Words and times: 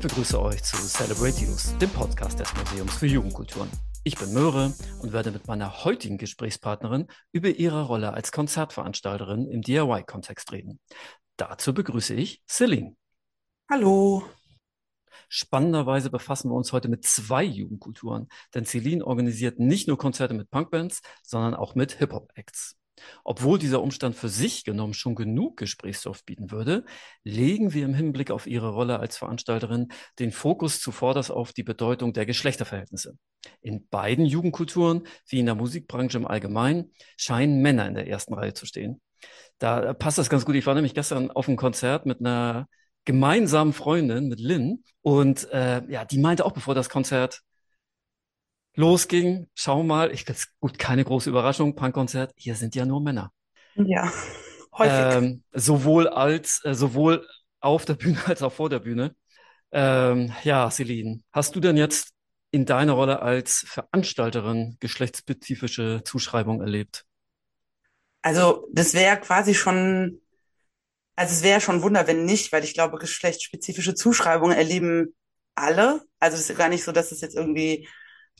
Ich 0.00 0.08
begrüße 0.08 0.40
euch 0.40 0.62
zu 0.62 0.78
Celebrate 0.78 1.44
Youth, 1.44 1.78
dem 1.78 1.90
Podcast 1.90 2.40
des 2.40 2.50
Museums 2.54 2.96
für 2.96 3.06
Jugendkulturen. 3.06 3.68
Ich 4.02 4.16
bin 4.16 4.32
Möhre 4.32 4.72
und 5.02 5.12
werde 5.12 5.30
mit 5.30 5.46
meiner 5.46 5.84
heutigen 5.84 6.16
Gesprächspartnerin 6.16 7.06
über 7.32 7.50
ihre 7.50 7.82
Rolle 7.84 8.14
als 8.14 8.32
Konzertveranstalterin 8.32 9.46
im 9.50 9.60
DIY-Kontext 9.60 10.52
reden. 10.52 10.80
Dazu 11.36 11.74
begrüße 11.74 12.14
ich 12.14 12.42
Celine. 12.48 12.96
Hallo. 13.70 14.24
Spannenderweise 15.28 16.08
befassen 16.08 16.50
wir 16.50 16.54
uns 16.54 16.72
heute 16.72 16.88
mit 16.88 17.04
zwei 17.04 17.44
Jugendkulturen, 17.44 18.28
denn 18.54 18.64
Celine 18.64 19.04
organisiert 19.06 19.58
nicht 19.58 19.86
nur 19.86 19.98
Konzerte 19.98 20.32
mit 20.32 20.50
Punkbands, 20.50 21.02
sondern 21.22 21.54
auch 21.54 21.74
mit 21.74 21.92
Hip-Hop-Acts. 21.92 22.79
Obwohl 23.24 23.58
dieser 23.58 23.82
Umstand 23.82 24.16
für 24.16 24.28
sich 24.28 24.64
genommen 24.64 24.94
schon 24.94 25.14
genug 25.14 25.56
Gesprächsstoff 25.56 26.24
bieten 26.24 26.50
würde, 26.50 26.84
legen 27.24 27.72
wir 27.72 27.84
im 27.84 27.94
Hinblick 27.94 28.30
auf 28.30 28.46
ihre 28.46 28.70
Rolle 28.70 28.98
als 29.00 29.16
Veranstalterin 29.16 29.88
den 30.18 30.32
Fokus 30.32 30.80
zuvorderst 30.80 31.30
auf 31.30 31.52
die 31.52 31.62
Bedeutung 31.62 32.12
der 32.12 32.26
Geschlechterverhältnisse. 32.26 33.16
In 33.60 33.86
beiden 33.88 34.26
Jugendkulturen, 34.26 35.06
wie 35.28 35.40
in 35.40 35.46
der 35.46 35.54
Musikbranche 35.54 36.18
im 36.18 36.26
Allgemeinen, 36.26 36.92
scheinen 37.16 37.62
Männer 37.62 37.88
in 37.88 37.94
der 37.94 38.08
ersten 38.08 38.34
Reihe 38.34 38.54
zu 38.54 38.66
stehen. 38.66 39.00
Da 39.58 39.92
passt 39.94 40.18
das 40.18 40.30
ganz 40.30 40.44
gut. 40.44 40.54
Ich 40.54 40.66
war 40.66 40.74
nämlich 40.74 40.94
gestern 40.94 41.30
auf 41.30 41.48
einem 41.48 41.56
Konzert 41.56 42.06
mit 42.06 42.20
einer 42.20 42.66
gemeinsamen 43.04 43.72
Freundin, 43.72 44.28
mit 44.28 44.40
Lynn, 44.40 44.84
und 45.02 45.50
äh, 45.50 45.82
ja, 45.90 46.04
die 46.04 46.18
meinte 46.18 46.44
auch, 46.44 46.52
bevor 46.52 46.74
das 46.74 46.90
Konzert 46.90 47.40
losging, 48.74 49.48
schau 49.54 49.82
mal, 49.82 50.12
ich 50.12 50.24
gut, 50.60 50.78
keine 50.78 51.04
große 51.04 51.30
Überraschung, 51.30 51.74
Punkkonzert, 51.74 52.32
hier 52.36 52.54
sind 52.54 52.74
ja 52.74 52.84
nur 52.84 53.00
Männer. 53.00 53.32
Ja, 53.74 54.12
häufig. 54.76 55.16
Ähm, 55.16 55.42
sowohl 55.52 56.08
als, 56.08 56.60
äh, 56.64 56.74
sowohl 56.74 57.26
auf 57.60 57.84
der 57.84 57.94
Bühne 57.94 58.18
als 58.26 58.42
auch 58.42 58.52
vor 58.52 58.68
der 58.68 58.80
Bühne. 58.80 59.14
Ähm, 59.72 60.32
ja, 60.42 60.70
Celine, 60.70 61.22
hast 61.32 61.54
du 61.54 61.60
denn 61.60 61.76
jetzt 61.76 62.10
in 62.50 62.66
deiner 62.66 62.94
Rolle 62.94 63.22
als 63.22 63.64
Veranstalterin 63.68 64.76
geschlechtsspezifische 64.80 66.02
Zuschreibung 66.04 66.60
erlebt? 66.60 67.04
Also, 68.22 68.68
das 68.72 68.92
wäre 68.94 69.18
quasi 69.18 69.54
schon, 69.54 70.20
also 71.14 71.32
es 71.32 71.42
wäre 71.42 71.60
schon 71.60 71.82
Wunder, 71.82 72.06
wenn 72.06 72.24
nicht, 72.24 72.52
weil 72.52 72.64
ich 72.64 72.74
glaube, 72.74 72.98
geschlechtsspezifische 72.98 73.94
Zuschreibungen 73.94 74.56
erleben 74.56 75.14
alle. 75.54 76.02
Also 76.18 76.36
es 76.36 76.50
ist 76.50 76.58
gar 76.58 76.68
nicht 76.68 76.84
so, 76.84 76.92
dass 76.92 77.12
es 77.12 77.20
jetzt 77.20 77.36
irgendwie 77.36 77.88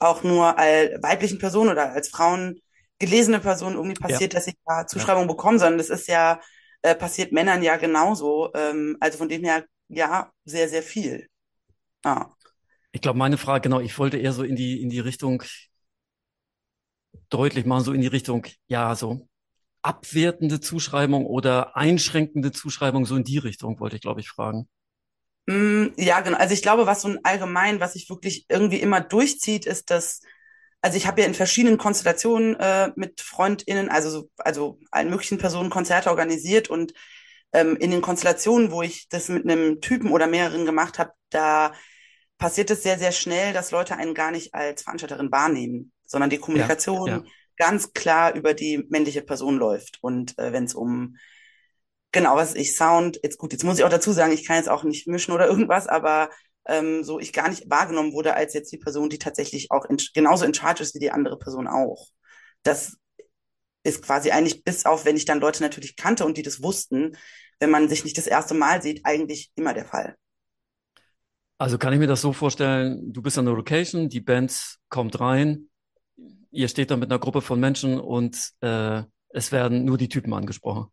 auch 0.01 0.25
nur 0.25 0.59
als 0.59 1.03
weiblichen 1.03 1.39
Personen 1.39 1.71
oder 1.71 1.93
als 1.93 2.09
Frauen 2.09 2.61
gelesene 2.99 3.41
Personen 3.41 3.77
irgendwie 3.77 4.01
passiert, 4.01 4.33
ja. 4.33 4.39
dass 4.39 4.47
sie 4.47 4.55
da 4.67 4.87
Zuschreibungen 4.87 5.29
ja. 5.29 5.35
bekommen, 5.35 5.59
sondern 5.59 5.79
das 5.79 5.91
ist 5.91 6.09
ja, 6.09 6.41
äh, 6.83 6.95
passiert 6.95 7.33
Männern 7.33 7.63
ja 7.63 7.77
genauso. 7.77 8.51
Ähm, 8.55 8.97
also 9.01 9.19
von 9.19 9.29
dem 9.29 9.45
her, 9.45 9.65
ja, 9.89 10.33
sehr, 10.45 10.69
sehr 10.69 10.83
viel. 10.83 11.29
Ah. 12.03 12.27
Ich 12.93 13.01
glaube, 13.01 13.19
meine 13.19 13.39
Frage, 13.39 13.63
genau, 13.63 13.81
ich 13.81 13.99
wollte 13.99 14.19
eher 14.19 14.33
so 14.33 14.43
in 14.43 14.57
die, 14.57 14.83
in 14.83 14.91
die 14.91 15.01
Richtung 15.01 15.43
deutlich 17.29 17.65
machen, 17.65 17.85
so 17.85 17.93
in 17.93 18.01
die 18.01 18.07
Richtung, 18.07 18.47
ja, 18.67 18.95
so 18.95 19.29
abwertende 19.83 20.61
Zuschreibung 20.61 21.25
oder 21.25 21.77
einschränkende 21.77 22.53
Zuschreibung, 22.53 23.07
so 23.07 23.17
in 23.17 23.25
die 23.25 23.39
Richtung 23.39 23.81
wollte 23.81 23.97
ich, 23.97 24.03
glaube 24.03 24.21
ich, 24.21 24.29
fragen. 24.29 24.69
Mm, 25.47 25.89
ja, 25.97 26.21
genau. 26.21 26.39
Also 26.39 26.55
ich 26.55 26.63
glaube, 26.63 26.87
was 26.87 27.03
so 27.03 27.09
ein 27.09 27.25
allgemein, 27.25 27.81
was 27.81 27.95
sich 27.95 28.09
wirklich 28.09 28.47
irgendwie 28.49 28.81
immer 28.81 29.01
durchzieht, 29.01 29.67
ist, 29.67 29.91
dass, 29.91 30.21
also 30.81 30.97
ich 30.97 31.07
habe 31.07 31.21
ja 31.21 31.27
in 31.27 31.35
verschiedenen 31.35 31.79
Konstellationen 31.79 32.57
äh, 32.57 32.93
mit 32.97 33.21
FreundInnen, 33.21 33.89
also 33.89 34.11
so, 34.11 34.31
also 34.39 34.79
allen 34.91 35.11
möglichen 35.11 35.39
Personen 35.39 35.71
Konzerte 35.71 36.11
organisiert 36.11 36.69
und 36.69 36.95
ähm, 37.53 37.77
in 37.77 37.91
den 37.91 38.01
Konstellationen, 38.01 38.71
wo 38.71 38.83
ich 38.83 39.09
das 39.09 39.29
mit 39.29 39.45
einem 39.45 39.81
Typen 39.81 40.11
oder 40.11 40.27
mehreren 40.27 40.65
gemacht 40.65 40.99
habe, 40.99 41.13
da 41.31 41.73
passiert 42.39 42.71
es 42.71 42.83
sehr, 42.83 42.99
sehr 42.99 43.13
schnell, 43.13 43.53
dass 43.53 43.71
Leute 43.71 43.97
einen 43.97 44.15
gar 44.15 44.31
nicht 44.31 44.55
als 44.55 44.83
Veranstalterin 44.83 45.31
wahrnehmen, 45.31 45.93
sondern 46.07 46.31
die 46.31 46.39
Kommunikation 46.39 47.07
ja, 47.07 47.17
ja. 47.19 47.25
ganz 47.57 47.93
klar 47.93 48.35
über 48.35 48.55
die 48.55 48.85
männliche 48.89 49.23
Person 49.23 49.57
läuft. 49.57 49.99
Und 50.01 50.39
äh, 50.39 50.53
wenn 50.53 50.65
es 50.65 50.75
um 50.75 51.17
genau, 52.13 52.37
was 52.37 52.55
ich 52.55 52.77
Sound, 52.77 53.21
jetzt 53.23 53.39
gut, 53.39 53.53
jetzt 53.53 53.65
muss 53.65 53.79
ich 53.79 53.85
auch 53.85 53.91
dazu 53.91 54.13
sagen, 54.13 54.33
ich 54.33 54.47
kann 54.47 54.57
jetzt 54.57 54.69
auch 54.69 54.85
nicht 54.85 55.07
mischen 55.07 55.33
oder 55.33 55.47
irgendwas, 55.47 55.87
aber 55.87 56.31
ähm, 56.67 57.03
so 57.05 57.19
ich 57.19 57.33
gar 57.33 57.49
nicht 57.49 57.69
wahrgenommen 57.71 58.13
wurde 58.13 58.35
als 58.35 58.55
jetzt 58.55 58.73
die 58.73 58.79
Person, 58.79 59.11
die 59.11 59.19
tatsächlich 59.19 59.71
auch 59.71 59.85
in, 59.87 59.97
genauso 60.15 60.45
in 60.45 60.55
Charge 60.55 60.83
ist 60.83 60.95
wie 60.95 61.01
die 61.01 61.11
andere 61.11 61.39
Person 61.39 61.67
auch. 61.67 62.09
Das 62.63 62.97
ist 63.83 64.03
quasi 64.03 64.31
eigentlich 64.31 64.63
bis 64.63 64.85
auf, 64.85 65.05
wenn 65.05 65.17
ich 65.17 65.25
dann 65.25 65.41
Leute 65.41 65.63
natürlich 65.63 65.97
kannte 65.97 66.25
und 66.25 66.37
die 66.37 66.43
das 66.43 66.63
wussten, 66.63 67.17
wenn 67.61 67.71
man 67.71 67.89
sich 67.89 68.05
nicht 68.05 68.19
das 68.19 68.27
erste 68.27 68.55
Mal 68.55 68.83
sieht, 68.83 69.01
eigentlich 69.05 69.51
immer 69.55 69.75
der 69.75 69.87
Fall. 69.87 70.17
Also 71.59 71.77
kann 71.77 71.93
ich 71.93 71.99
mir 71.99 72.07
das 72.07 72.23
so 72.23 72.33
vorstellen, 72.33 73.13
du 73.13 73.21
bist 73.21 73.37
an 73.37 73.45
der 73.45 73.55
Location, 73.55 74.09
die 74.09 74.21
Band 74.21 74.79
kommt 74.89 75.21
rein, 75.21 75.69
ihr 76.51 76.69
steht 76.69 76.91
da 76.91 76.97
mit 76.97 77.11
einer 77.11 77.19
Gruppe 77.19 77.43
von 77.43 77.61
Menschen 77.61 78.01
und 78.01 78.53
äh, 78.61 79.03
es 79.29 79.53
werden 79.53 79.85
nur 79.85 79.99
die 79.99 80.09
Typen 80.09 80.33
angesprochen. 80.33 80.91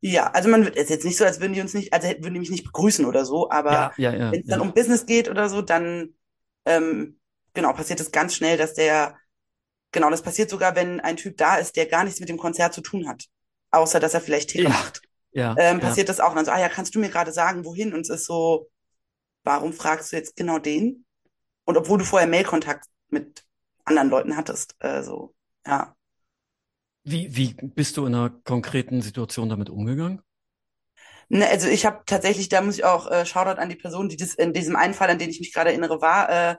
Ja, 0.00 0.28
also 0.28 0.48
man 0.48 0.64
wird 0.64 0.76
es 0.76 0.88
jetzt 0.88 1.04
nicht 1.04 1.16
so, 1.16 1.24
als 1.24 1.40
würden 1.40 1.52
die 1.54 1.60
uns 1.60 1.74
nicht, 1.74 1.92
also 1.92 2.08
würden 2.08 2.34
die 2.34 2.40
mich 2.40 2.50
nicht 2.50 2.64
begrüßen 2.64 3.04
oder 3.04 3.24
so, 3.24 3.50
aber 3.50 3.92
ja, 3.98 4.12
ja, 4.12 4.14
ja, 4.14 4.32
wenn 4.32 4.40
es 4.42 4.46
dann 4.46 4.60
um 4.60 4.72
Business 4.72 5.06
geht 5.06 5.28
oder 5.28 5.48
so, 5.48 5.60
dann 5.60 6.14
ähm, 6.66 7.18
genau 7.54 7.72
passiert 7.72 8.00
es 8.00 8.12
ganz 8.12 8.34
schnell, 8.34 8.56
dass 8.56 8.74
der 8.74 9.16
genau 9.92 10.10
das 10.10 10.22
passiert 10.22 10.50
sogar, 10.50 10.76
wenn 10.76 11.00
ein 11.00 11.16
Typ 11.16 11.36
da 11.36 11.56
ist, 11.56 11.76
der 11.76 11.86
gar 11.86 12.04
nichts 12.04 12.20
mit 12.20 12.28
dem 12.28 12.38
Konzert 12.38 12.74
zu 12.74 12.80
tun 12.80 13.08
hat, 13.08 13.24
außer 13.70 14.00
dass 14.00 14.14
er 14.14 14.20
vielleicht 14.20 14.50
Ticker 14.50 14.68
macht. 14.68 15.02
Ja, 15.32 15.54
ähm, 15.58 15.80
passiert 15.80 16.08
das 16.08 16.20
auch. 16.20 16.30
Und 16.30 16.36
dann 16.36 16.44
so, 16.46 16.52
ah 16.52 16.60
ja, 16.60 16.68
kannst 16.68 16.94
du 16.94 16.98
mir 17.00 17.10
gerade 17.10 17.32
sagen, 17.32 17.64
wohin? 17.64 17.92
Und 17.92 18.02
es 18.02 18.08
ist 18.08 18.24
so, 18.26 18.70
warum 19.44 19.72
fragst 19.72 20.12
du 20.12 20.16
jetzt 20.16 20.36
genau 20.36 20.58
den? 20.58 21.04
Und 21.64 21.76
obwohl 21.76 21.98
du 21.98 22.04
vorher 22.04 22.28
Mailkontakt 22.28 22.86
mit 23.08 23.44
anderen 23.84 24.10
Leuten 24.10 24.36
hattest, 24.36 24.74
äh, 24.80 25.02
so 25.02 25.34
ja. 25.66 25.94
Wie, 27.10 27.34
wie 27.36 27.54
bist 27.54 27.96
du 27.96 28.06
in 28.06 28.14
einer 28.14 28.30
konkreten 28.30 29.02
Situation 29.02 29.48
damit 29.48 29.70
umgegangen? 29.70 30.22
Ne, 31.30 31.46
also 31.48 31.68
ich 31.68 31.84
habe 31.84 32.02
tatsächlich, 32.06 32.48
da 32.48 32.62
muss 32.62 32.76
ich 32.76 32.84
auch 32.84 33.10
äh, 33.10 33.26
Shoutout 33.26 33.60
an 33.60 33.68
die 33.68 33.76
Person, 33.76 34.08
die 34.08 34.16
das 34.16 34.34
in 34.34 34.52
diesem 34.52 34.76
einen 34.76 34.94
Fall, 34.94 35.10
an 35.10 35.18
den 35.18 35.30
ich 35.30 35.40
mich 35.40 35.52
gerade 35.52 35.70
erinnere, 35.70 36.00
war, 36.00 36.28
äh, 36.30 36.56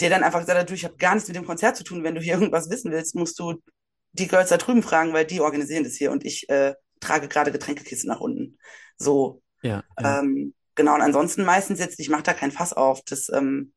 der 0.00 0.10
dann 0.10 0.22
einfach 0.22 0.40
gesagt 0.40 0.58
hat, 0.58 0.68
du, 0.68 0.74
ich 0.74 0.84
habe 0.84 0.96
gar 0.96 1.14
nichts 1.14 1.28
mit 1.28 1.36
dem 1.36 1.46
Konzert 1.46 1.76
zu 1.76 1.84
tun. 1.84 2.04
Wenn 2.04 2.14
du 2.14 2.20
hier 2.20 2.34
irgendwas 2.34 2.68
wissen 2.68 2.92
willst, 2.92 3.14
musst 3.14 3.38
du 3.38 3.54
die 4.12 4.28
Girls 4.28 4.50
da 4.50 4.58
drüben 4.58 4.82
fragen, 4.82 5.12
weil 5.12 5.24
die 5.24 5.40
organisieren 5.40 5.84
das 5.84 5.94
hier 5.94 6.12
und 6.12 6.24
ich 6.24 6.48
äh, 6.48 6.74
trage 7.00 7.28
gerade 7.28 7.52
Getränkekisten 7.52 8.08
nach 8.08 8.20
unten. 8.20 8.58
So. 8.98 9.42
Ja. 9.62 9.82
ja. 10.00 10.20
Ähm, 10.20 10.54
genau, 10.74 10.94
und 10.94 11.02
ansonsten 11.02 11.44
meistens 11.44 11.78
jetzt, 11.78 11.98
ich 11.98 12.08
mache 12.08 12.22
da 12.22 12.34
kein 12.34 12.52
Fass 12.52 12.72
auf. 12.72 13.00
Das, 13.06 13.30
ähm, 13.30 13.72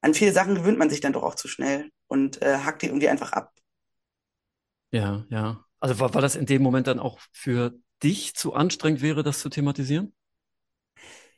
an 0.00 0.14
viele 0.14 0.32
Sachen 0.32 0.54
gewöhnt 0.54 0.78
man 0.78 0.90
sich 0.90 1.00
dann 1.00 1.12
doch 1.12 1.22
auch 1.22 1.34
zu 1.34 1.48
schnell 1.48 1.90
und 2.06 2.40
äh, 2.42 2.58
hackt 2.58 2.82
die 2.82 2.86
irgendwie 2.86 3.08
einfach 3.08 3.32
ab. 3.32 3.52
Ja, 4.92 5.24
ja. 5.30 5.64
Also 5.78 5.98
war, 5.98 6.14
war 6.14 6.22
das 6.22 6.36
in 6.36 6.46
dem 6.46 6.62
Moment 6.62 6.86
dann 6.86 6.98
auch 6.98 7.18
für 7.32 7.74
dich 8.02 8.34
zu 8.34 8.54
anstrengend 8.54 9.02
wäre, 9.02 9.22
das 9.22 9.40
zu 9.40 9.48
thematisieren? 9.48 10.14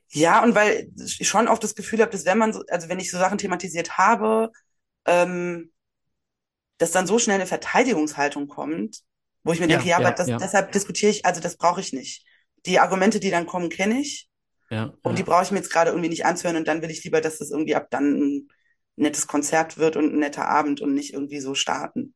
Ja, 0.08 0.42
und 0.42 0.54
weil 0.54 0.90
ich 0.96 1.26
schon 1.26 1.48
oft 1.48 1.64
das 1.64 1.74
Gefühl 1.74 2.00
habe, 2.00 2.10
dass 2.10 2.24
wenn 2.24 2.38
man 2.38 2.52
so, 2.52 2.62
also 2.68 2.88
wenn 2.88 3.00
ich 3.00 3.10
so 3.10 3.18
Sachen 3.18 3.38
thematisiert 3.38 3.96
habe, 3.96 4.52
ähm, 5.06 5.72
dass 6.78 6.92
dann 6.92 7.06
so 7.06 7.18
schnell 7.18 7.36
eine 7.36 7.46
Verteidigungshaltung 7.46 8.48
kommt, 8.48 9.00
wo 9.42 9.52
ich 9.52 9.60
mir 9.60 9.66
ja, 9.66 9.76
denke, 9.76 9.88
ja, 9.88 10.00
ja 10.00 10.06
aber 10.06 10.14
das, 10.14 10.28
ja. 10.28 10.36
deshalb 10.36 10.72
diskutiere 10.72 11.10
ich, 11.10 11.24
also 11.24 11.40
das 11.40 11.56
brauche 11.56 11.80
ich 11.80 11.92
nicht. 11.92 12.26
Die 12.66 12.78
Argumente, 12.78 13.20
die 13.20 13.30
dann 13.30 13.46
kommen, 13.46 13.70
kenne 13.70 14.00
ich. 14.00 14.28
Ja, 14.72 14.94
und 15.02 15.18
die 15.18 15.22
brauche 15.22 15.42
ich 15.42 15.50
mir 15.50 15.58
jetzt 15.58 15.70
gerade 15.70 15.90
irgendwie 15.90 16.08
nicht 16.08 16.24
anzuhören 16.24 16.56
und 16.56 16.66
dann 16.66 16.80
will 16.80 16.90
ich 16.90 17.04
lieber, 17.04 17.20
dass 17.20 17.36
das 17.36 17.50
irgendwie 17.50 17.74
ab 17.74 17.88
dann 17.90 18.14
ein 18.14 18.48
nettes 18.96 19.26
Konzert 19.26 19.76
wird 19.76 19.96
und 19.96 20.14
ein 20.14 20.18
netter 20.18 20.48
Abend 20.48 20.80
und 20.80 20.94
nicht 20.94 21.12
irgendwie 21.12 21.40
so 21.40 21.54
starten. 21.54 22.14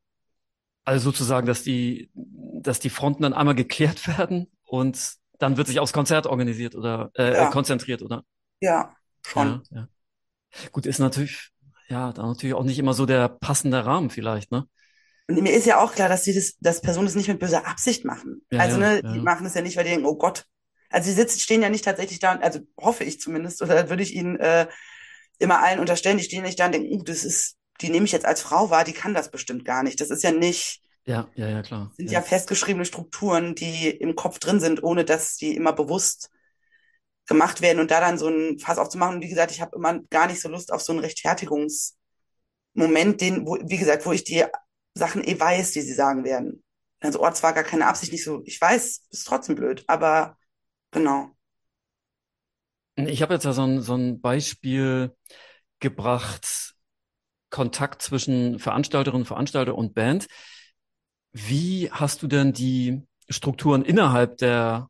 Also 0.84 1.10
sozusagen, 1.10 1.46
dass 1.46 1.62
die, 1.62 2.10
dass 2.14 2.80
die 2.80 2.88
Fronten 2.88 3.24
dann 3.24 3.34
einmal 3.34 3.54
geklärt 3.54 4.08
werden 4.18 4.50
und 4.64 5.16
dann 5.38 5.58
wird 5.58 5.66
sich 5.66 5.80
aufs 5.80 5.92
Konzert 5.92 6.26
organisiert 6.26 6.74
oder 6.74 7.10
äh, 7.14 7.34
ja. 7.34 7.50
konzentriert, 7.50 8.00
oder? 8.00 8.24
Ja, 8.60 8.96
schon. 9.20 9.62
Ja, 9.70 9.80
ja. 9.80 9.88
Gut, 10.72 10.86
ist 10.86 10.98
natürlich, 10.98 11.50
ja, 11.88 12.10
da 12.14 12.26
natürlich 12.26 12.54
auch 12.54 12.64
nicht 12.64 12.78
immer 12.78 12.94
so 12.94 13.04
der 13.04 13.28
passende 13.28 13.84
Rahmen 13.84 14.08
vielleicht, 14.08 14.50
ne? 14.50 14.66
Und 15.28 15.42
mir 15.42 15.52
ist 15.52 15.66
ja 15.66 15.78
auch 15.78 15.92
klar, 15.92 16.08
dass 16.08 16.22
die 16.22 16.32
das, 16.32 16.56
dass 16.60 16.80
Personen 16.80 17.04
das 17.04 17.16
nicht 17.16 17.28
mit 17.28 17.38
böser 17.38 17.66
Absicht 17.66 18.06
machen. 18.06 18.46
Also, 18.52 18.78
ne, 18.78 19.02
die 19.02 19.20
machen 19.20 19.44
es 19.44 19.52
ja 19.52 19.60
nicht, 19.60 19.76
weil 19.76 19.84
die 19.84 19.90
denken, 19.90 20.06
oh 20.06 20.16
Gott. 20.16 20.46
Also, 20.90 21.08
die 21.08 21.14
sitzen, 21.14 21.40
stehen 21.40 21.62
ja 21.62 21.68
nicht 21.68 21.84
tatsächlich 21.84 22.18
da, 22.18 22.36
also 22.36 22.60
hoffe 22.80 23.04
ich 23.04 23.20
zumindest, 23.20 23.62
oder 23.62 23.90
würde 23.90 24.02
ich 24.02 24.14
ihnen 24.14 24.38
äh, 24.38 24.66
immer 25.38 25.62
allen 25.62 25.80
unterstellen, 25.80 26.18
die 26.18 26.24
stehen 26.24 26.42
nicht 26.42 26.58
da 26.58 26.66
und 26.66 26.72
denken, 26.72 26.92
uh, 26.92 27.02
das 27.02 27.24
ist, 27.24 27.56
die 27.80 27.90
nehme 27.90 28.06
ich 28.06 28.12
jetzt 28.12 28.26
als 28.26 28.40
Frau 28.40 28.70
wahr, 28.70 28.84
die 28.84 28.92
kann 28.92 29.14
das 29.14 29.30
bestimmt 29.30 29.64
gar 29.64 29.82
nicht. 29.82 30.00
Das 30.00 30.10
ist 30.10 30.22
ja 30.22 30.32
nicht. 30.32 30.82
Ja, 31.04 31.28
ja, 31.34 31.48
ja, 31.48 31.62
klar. 31.62 31.92
Sind 31.96 32.10
ja. 32.10 32.20
ja 32.20 32.22
festgeschriebene 32.22 32.84
Strukturen, 32.84 33.54
die 33.54 33.90
im 33.90 34.16
Kopf 34.16 34.38
drin 34.38 34.60
sind, 34.60 34.82
ohne 34.82 35.04
dass 35.04 35.36
die 35.36 35.54
immer 35.54 35.72
bewusst 35.72 36.30
gemacht 37.26 37.60
werden 37.60 37.80
und 37.80 37.90
da 37.90 38.00
dann 38.00 38.18
so 38.18 38.28
ein 38.28 38.58
Fass 38.58 38.78
aufzumachen. 38.78 39.16
Und 39.16 39.22
wie 39.22 39.28
gesagt, 39.28 39.52
ich 39.52 39.60
habe 39.60 39.76
immer 39.76 40.00
gar 40.10 40.26
nicht 40.26 40.40
so 40.40 40.48
Lust 40.48 40.72
auf 40.72 40.82
so 40.82 40.92
einen 40.92 41.00
Rechtfertigungsmoment, 41.00 43.20
den, 43.20 43.46
wo, 43.46 43.58
wie 43.62 43.78
gesagt, 43.78 44.06
wo 44.06 44.12
ich 44.12 44.24
die 44.24 44.44
Sachen 44.94 45.26
eh 45.26 45.38
weiß, 45.38 45.72
die 45.72 45.82
sie 45.82 45.92
sagen 45.92 46.24
werden. 46.24 46.62
Also, 47.00 47.22
oh, 47.22 47.30
zwar 47.30 47.52
gar 47.52 47.64
keine 47.64 47.86
Absicht, 47.86 48.12
nicht 48.12 48.24
so, 48.24 48.42
ich 48.46 48.60
weiß, 48.60 49.06
ist 49.10 49.26
trotzdem 49.26 49.54
blöd, 49.54 49.84
aber 49.86 50.38
genau. 50.96 51.31
Ich 52.96 53.20
habe 53.20 53.34
jetzt 53.34 53.44
ja 53.44 53.52
so 53.52 53.62
ein, 53.62 53.82
so 53.82 53.94
ein 53.94 54.20
Beispiel 54.20 55.14
gebracht, 55.81 56.75
Kontakt 57.50 58.02
zwischen 58.02 58.58
Veranstalterinnen, 58.58 59.26
Veranstalter 59.26 59.75
und 59.76 59.94
Band. 59.94 60.26
Wie 61.32 61.90
hast 61.93 62.22
du 62.22 62.26
denn 62.26 62.52
die 62.54 63.02
Strukturen 63.28 63.84
innerhalb 63.84 64.38
der, 64.38 64.88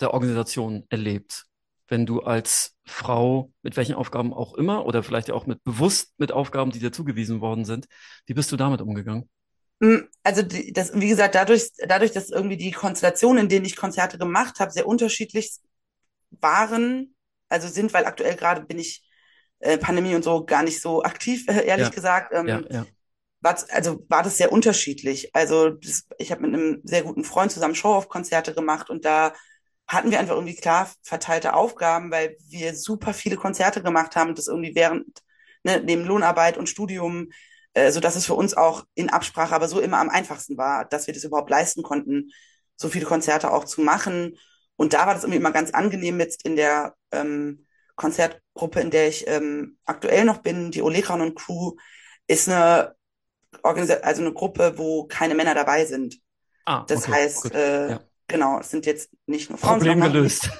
der 0.00 0.12
Organisation 0.12 0.84
erlebt? 0.88 1.46
Wenn 1.86 2.04
du 2.04 2.20
als 2.22 2.76
Frau 2.84 3.52
mit 3.62 3.76
welchen 3.76 3.94
Aufgaben 3.94 4.34
auch 4.34 4.54
immer 4.54 4.84
oder 4.84 5.04
vielleicht 5.04 5.30
auch 5.30 5.46
mit 5.46 5.62
bewusst 5.62 6.14
mit 6.18 6.32
Aufgaben, 6.32 6.72
die 6.72 6.80
dir 6.80 6.90
zugewiesen 6.90 7.40
worden 7.40 7.64
sind, 7.64 7.86
wie 8.26 8.34
bist 8.34 8.50
du 8.50 8.56
damit 8.56 8.80
umgegangen? 8.80 9.30
Hm, 9.82 10.08
Also 10.22 10.42
das, 10.42 10.92
wie 10.94 11.08
gesagt, 11.08 11.34
dadurch, 11.34 11.70
dadurch, 11.86 12.12
dass 12.12 12.30
irgendwie 12.30 12.56
die 12.56 12.72
Konstellationen, 12.72 13.44
in 13.44 13.48
denen 13.48 13.66
ich 13.66 13.76
Konzerte 13.76 14.18
gemacht 14.18 14.58
habe, 14.60 14.70
sehr 14.72 14.86
unterschiedlich 14.86 15.50
waren, 16.30 17.16
also 17.48 17.68
sind, 17.68 17.94
weil 17.94 18.06
aktuell 18.06 18.36
gerade 18.36 18.62
bin 18.62 18.78
ich 18.78 19.04
äh, 19.60 19.78
Pandemie 19.78 20.14
und 20.14 20.24
so 20.24 20.44
gar 20.46 20.62
nicht 20.62 20.80
so 20.82 21.02
aktiv, 21.04 21.46
äh, 21.48 21.66
ehrlich 21.66 21.90
Ja, 21.90 21.92
gesagt, 21.92 22.32
ja, 22.44 22.60
ähm, 22.60 22.66
ja. 22.70 22.86
war, 23.40 23.56
also 23.70 24.04
war 24.08 24.22
das 24.22 24.38
sehr 24.38 24.52
unterschiedlich. 24.52 25.34
Also 25.34 25.70
das, 25.70 26.06
ich 26.18 26.32
habe 26.32 26.42
mit 26.42 26.54
einem 26.54 26.80
sehr 26.84 27.02
guten 27.04 27.24
Freund 27.24 27.52
zusammen 27.52 27.74
Show-off-Konzerte 27.74 28.54
gemacht 28.54 28.90
und 28.90 29.04
da 29.04 29.34
hatten 29.88 30.10
wir 30.10 30.18
einfach 30.20 30.34
irgendwie 30.34 30.56
klar 30.56 30.90
verteilte 31.02 31.54
Aufgaben, 31.54 32.10
weil 32.10 32.36
wir 32.48 32.74
super 32.76 33.14
viele 33.14 33.36
Konzerte 33.36 33.82
gemacht 33.82 34.16
haben, 34.16 34.34
das 34.34 34.48
irgendwie 34.48 34.74
während, 34.74 35.06
ne, 35.64 35.80
neben 35.84 36.04
Lohnarbeit 36.04 36.58
und 36.58 36.68
Studium, 36.68 37.30
äh, 37.76 37.92
so 37.92 38.00
dass 38.00 38.16
es 38.16 38.26
für 38.26 38.34
uns 38.34 38.54
auch 38.56 38.84
in 38.94 39.10
Absprache, 39.10 39.54
aber 39.54 39.68
so 39.68 39.80
immer 39.80 39.98
am 39.98 40.08
einfachsten 40.10 40.56
war, 40.56 40.86
dass 40.86 41.06
wir 41.06 41.14
das 41.14 41.24
überhaupt 41.24 41.50
leisten 41.50 41.82
konnten, 41.82 42.30
so 42.76 42.88
viele 42.88 43.06
Konzerte 43.06 43.52
auch 43.52 43.64
zu 43.64 43.82
machen. 43.82 44.38
Und 44.76 44.94
da 44.94 45.06
war 45.06 45.14
das 45.14 45.24
irgendwie 45.24 45.38
immer 45.38 45.52
ganz 45.52 45.72
angenehm 45.72 46.20
jetzt 46.20 46.44
in 46.44 46.56
der 46.56 46.94
ähm, 47.12 47.66
Konzertgruppe, 47.96 48.80
in 48.80 48.90
der 48.90 49.08
ich 49.08 49.26
ähm, 49.28 49.78
aktuell 49.84 50.24
noch 50.24 50.38
bin, 50.38 50.70
die 50.70 50.82
Olekran 50.82 51.20
und 51.20 51.36
Crew, 51.36 51.74
ist 52.26 52.48
eine 52.48 52.94
Organisa 53.62 53.94
also 53.96 54.22
eine 54.22 54.32
Gruppe, 54.32 54.74
wo 54.76 55.04
keine 55.06 55.34
Männer 55.34 55.54
dabei 55.54 55.84
sind. 55.86 56.16
Ah, 56.66 56.84
Das 56.88 57.00
okay, 57.00 57.12
heißt, 57.12 57.42
gut. 57.44 57.54
äh, 57.54 57.90
Ja. 57.92 58.00
genau, 58.28 58.60
es 58.60 58.70
sind 58.70 58.86
jetzt 58.86 59.10
nicht 59.26 59.50
nur 59.50 59.58
Frauen, 59.58 59.78
Problem 59.78 60.00
gelöst. 60.00 60.50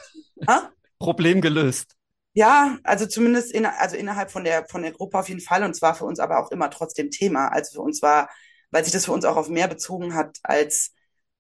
Problem 0.98 1.40
gelöst. 1.40 1.95
Ja, 2.36 2.78
also 2.82 3.06
zumindest 3.06 3.50
in, 3.50 3.64
also 3.64 3.96
innerhalb 3.96 4.30
von 4.30 4.44
der, 4.44 4.66
von 4.68 4.82
der 4.82 4.92
Gruppe 4.92 5.18
auf 5.18 5.30
jeden 5.30 5.40
Fall. 5.40 5.64
Und 5.64 5.74
zwar 5.74 5.94
für 5.94 6.04
uns 6.04 6.20
aber 6.20 6.38
auch 6.38 6.50
immer 6.50 6.68
trotzdem 6.68 7.10
Thema. 7.10 7.48
Also 7.48 7.76
für 7.76 7.80
uns 7.80 8.02
war, 8.02 8.28
weil 8.70 8.84
sich 8.84 8.92
das 8.92 9.06
für 9.06 9.12
uns 9.12 9.24
auch 9.24 9.36
auf 9.36 9.48
mehr 9.48 9.68
bezogen 9.68 10.14
hat, 10.14 10.36
als 10.42 10.92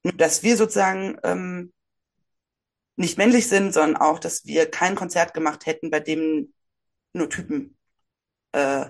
dass 0.02 0.42
wir 0.42 0.56
sozusagen 0.56 1.18
ähm, 1.22 1.74
nicht 2.96 3.18
männlich 3.18 3.46
sind, 3.46 3.74
sondern 3.74 4.00
auch, 4.00 4.18
dass 4.18 4.46
wir 4.46 4.70
kein 4.70 4.94
Konzert 4.94 5.34
gemacht 5.34 5.66
hätten, 5.66 5.90
bei 5.90 6.00
dem 6.00 6.54
nur 7.12 7.28
Typen 7.28 7.76
äh, 8.52 8.86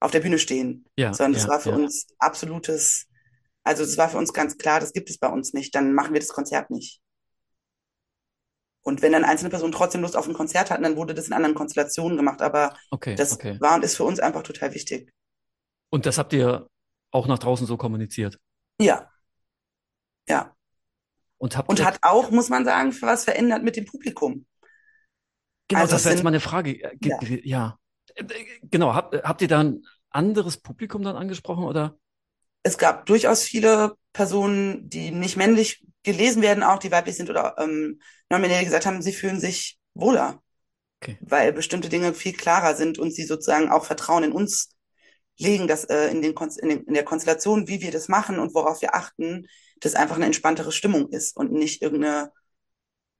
auf 0.00 0.10
der 0.10 0.20
Bühne 0.20 0.40
stehen. 0.40 0.86
Ja, 0.96 1.14
Sondern 1.14 1.34
das 1.34 1.44
ja, 1.44 1.50
war 1.50 1.60
für 1.60 1.70
ja. 1.70 1.76
uns 1.76 2.08
absolutes, 2.18 3.06
also 3.62 3.84
es 3.84 3.96
war 3.96 4.08
für 4.08 4.18
uns 4.18 4.32
ganz 4.32 4.58
klar, 4.58 4.80
das 4.80 4.92
gibt 4.92 5.08
es 5.08 5.18
bei 5.18 5.28
uns 5.28 5.52
nicht. 5.52 5.72
Dann 5.76 5.94
machen 5.94 6.14
wir 6.14 6.20
das 6.20 6.30
Konzert 6.30 6.70
nicht. 6.70 7.00
Und 8.84 9.02
wenn 9.02 9.12
dann 9.12 9.24
einzelne 9.24 9.50
Personen 9.50 9.72
trotzdem 9.72 10.02
Lust 10.02 10.16
auf 10.16 10.28
ein 10.28 10.34
Konzert 10.34 10.70
hatten, 10.70 10.82
dann 10.82 10.96
wurde 10.96 11.14
das 11.14 11.26
in 11.26 11.32
anderen 11.32 11.54
Konstellationen 11.54 12.16
gemacht. 12.16 12.42
Aber 12.42 12.76
Okay, 12.90 13.14
das 13.14 13.32
okay. 13.32 13.56
war 13.60 13.74
und 13.74 13.84
ist 13.84 13.96
für 13.96 14.04
uns 14.04 14.20
einfach 14.20 14.42
total 14.42 14.74
wichtig. 14.74 15.10
Und 15.90 16.06
das 16.06 16.18
habt 16.18 16.32
ihr 16.32 16.68
auch 17.10 17.26
nach 17.26 17.38
draußen 17.38 17.66
so 17.66 17.76
kommuniziert. 17.76 18.38
Ja, 18.80 19.10
ja. 20.28 20.54
Und 21.38 21.56
habt 21.56 21.68
Und 21.68 21.84
hat 21.84 21.98
auch, 22.02 22.30
muss 22.30 22.48
man 22.48 22.64
sagen, 22.64 22.92
für 22.92 23.06
was 23.06 23.24
verändert 23.24 23.62
mit 23.62 23.76
dem 23.76 23.86
Publikum. 23.86 24.46
genau, 25.68 25.82
Also 25.82 25.92
das 25.94 26.04
wäre 26.04 26.12
jetzt 26.12 26.18
sind, 26.18 26.24
meine 26.24 26.40
Frage 26.40 26.82
äh, 26.82 26.96
ja. 27.02 27.18
Ja. 27.44 27.78
Genau, 28.62 28.94
habt, 28.94 29.14
habt 29.24 29.42
ihr 29.42 29.48
da 29.48 29.60
ein 29.60 29.84
anderes 30.10 30.58
Publikum 30.58 31.02
dann 31.02 31.16
angesprochen 31.16 31.64
oder? 31.64 31.96
es 32.62 32.78
gab 32.78 33.06
durchaus 33.06 33.42
viele 33.42 33.96
Personen, 34.14 34.90
die 34.90 35.12
nicht 35.12 35.36
männlich 35.38 35.86
gelesen 36.04 36.42
werden, 36.42 36.64
auch 36.64 36.80
die 36.80 36.92
weiblich 36.92 37.16
sind 37.16 37.30
oder 37.30 37.56
ähm, 37.58 38.00
nominell 38.30 38.64
gesagt 38.64 38.86
haben, 38.86 39.02
sie 39.02 39.14
fühlen 39.14 39.40
sich 39.40 39.78
wohler, 39.94 40.42
Okay. 41.02 41.18
weil 41.20 41.52
bestimmte 41.52 41.88
Dinge 41.90 42.14
viel 42.14 42.34
klarer 42.34 42.74
sind 42.76 42.98
und 42.98 43.12
sie 43.12 43.24
sozusagen 43.24 43.70
auch 43.70 43.84
Vertrauen 43.86 44.24
in 44.24 44.32
uns 44.32 44.70
legen, 45.38 45.68
dass 45.68 45.84
äh, 45.84 46.08
in 46.08 46.22
den, 46.22 46.34
in 46.62 46.68
den 46.70 46.84
in 46.84 46.94
der 46.94 47.04
Konstellation, 47.04 47.68
wie 47.68 47.82
wir 47.82 47.92
das 47.92 48.08
machen 48.08 48.38
und 48.40 48.54
worauf 48.54 48.82
wir 48.82 48.94
achten, 48.94 49.46
das 49.80 49.94
einfach 49.94 50.16
eine 50.16 50.26
entspanntere 50.26 50.72
Stimmung 50.72 51.10
ist 51.10 51.36
und 51.36 51.52
nicht 51.52 51.82
irgendeine 51.82 52.32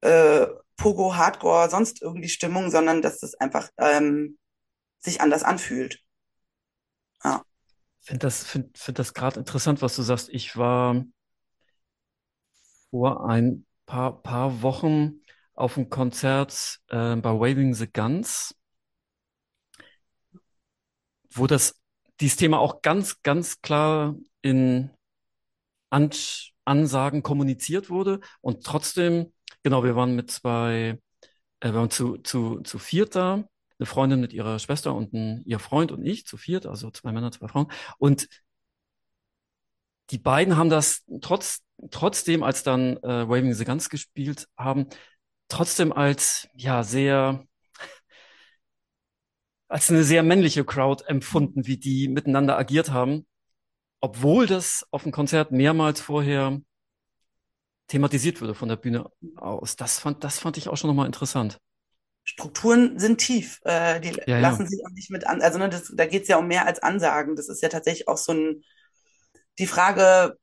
äh, 0.03 0.47
Pogo, 0.77 1.17
Hardcore, 1.17 1.71
sonst 1.71 2.03
irgendwie 2.03 2.29
Stimmung, 2.29 2.71
sondern 2.71 3.03
dass 3.03 3.21
das 3.21 3.35
einfach 3.37 3.71
ähm, 3.79 4.39
sich 5.01 5.21
anders 5.21 5.45
anfühlt. 5.45 6.01
Ja. 7.25 7.45
Finde 8.05 8.21
das, 8.27 8.45
find, 8.45 8.77
find 8.77 8.99
das 8.99 9.15
gerade 9.15 9.39
interessant, 9.41 9.81
was 9.83 9.97
du 9.97 10.03
sagst. 10.03 10.29
Ich 10.29 10.57
war 10.57 11.05
vor 12.91 13.29
ein 13.29 13.67
paar, 13.87 14.23
paar 14.23 14.63
Wochen 14.63 15.21
auf 15.55 15.77
einem 15.77 15.89
Konzert 15.91 16.81
äh, 16.89 17.17
bei 17.17 17.31
Waving 17.31 17.75
the 17.75 17.91
Guns, 17.91 18.55
wo 21.33 21.47
das 21.47 21.81
dieses 22.21 22.37
Thema 22.37 22.59
auch 22.59 22.83
ganz, 22.83 23.23
ganz 23.23 23.61
klar 23.61 24.15
in 24.43 24.91
An 25.91 26.11
Ansagen 26.67 27.23
kommuniziert 27.23 27.91
wurde. 27.91 28.21
Und 28.41 28.65
trotzdem, 28.65 29.33
genau, 29.63 29.85
wir 29.85 29.97
waren 29.97 30.17
mit 30.17 30.31
zwei, 30.31 30.99
äh, 31.61 31.69
wir 31.69 31.75
waren 31.75 31.91
zu, 31.91 32.19
zu, 32.19 32.61
zu 32.63 32.79
viert 32.79 33.17
da, 33.17 33.45
eine 33.79 33.87
Freundin 33.87 34.21
mit 34.21 34.33
ihrer 34.33 34.59
Schwester 34.59 34.95
und 34.95 35.13
ein, 35.13 35.43
ihr 35.47 35.59
Freund 35.59 35.93
und 35.93 36.05
ich, 36.05 36.27
zu 36.27 36.37
viert, 36.37 36.67
also 36.67 36.91
zwei 36.91 37.13
Männer, 37.13 37.33
zwei 37.33 37.49
Frauen. 37.49 37.71
Und 37.99 38.29
die 40.11 40.19
beiden 40.19 40.57
haben 40.57 40.71
das 40.71 41.05
trotz, 41.21 41.63
trotzdem, 41.91 42.43
als 42.43 42.63
dann 42.63 42.97
äh, 42.99 43.29
Waving 43.29 43.55
the 43.55 43.65
Guns 43.65 43.89
gespielt 43.89 44.49
haben, 44.57 44.87
trotzdem 45.49 45.93
als 45.93 46.49
ja 46.55 46.83
sehr 46.83 47.47
als 49.69 49.91
eine 49.91 50.05
sehr 50.05 50.23
männliche 50.23 50.65
Crowd 50.65 51.05
empfunden, 51.07 51.67
wie 51.67 51.77
die 51.77 52.07
miteinander 52.07 52.57
agiert 52.57 52.91
haben, 52.91 53.27
obwohl 54.01 54.47
das 54.47 54.87
auf 54.93 55.03
dem 55.03 55.11
Konzert 55.11 55.51
mehrmals 55.51 56.01
vorher 56.01 56.61
thematisiert 57.89 58.41
wurde 58.41 58.55
von 58.55 58.69
der 58.69 58.77
Bühne 58.77 59.11
aus. 59.37 59.77
Das 59.77 59.99
fand, 59.99 60.23
das 60.23 60.39
fand 60.39 60.59
ich 60.59 60.69
auch 60.69 60.77
schon 60.77 60.89
nochmal 60.89 61.07
interessant. 61.07 61.59
Strukturen 62.25 62.99
sind 62.99 63.19
tief. 63.19 63.61
Äh, 63.65 64.01
die 64.01 64.09
Ja, 64.09 64.23
ja, 64.27 64.41
lassen 64.41 64.67
sich 64.67 64.85
auch 64.85 64.91
nicht 64.91 65.11
mit 65.11 65.27
an, 65.27 65.43
also 65.43 65.59
ne, 65.59 65.69
das, 65.69 65.93
da 65.95 66.07
geht 66.07 66.23
es 66.23 66.29
ja 66.29 66.39
um 66.39 66.49
mehr 66.49 66.67
als 66.67 66.83
Ansagen. 66.83 67.37
Das 67.37 67.49
ist 67.49 67.63
ja 67.63 67.69
tatsächlich 67.69 68.09
auch 68.09 68.17
so 68.17 68.33
ein, 68.33 68.65
die 69.59 69.67
Frage, 69.67 70.39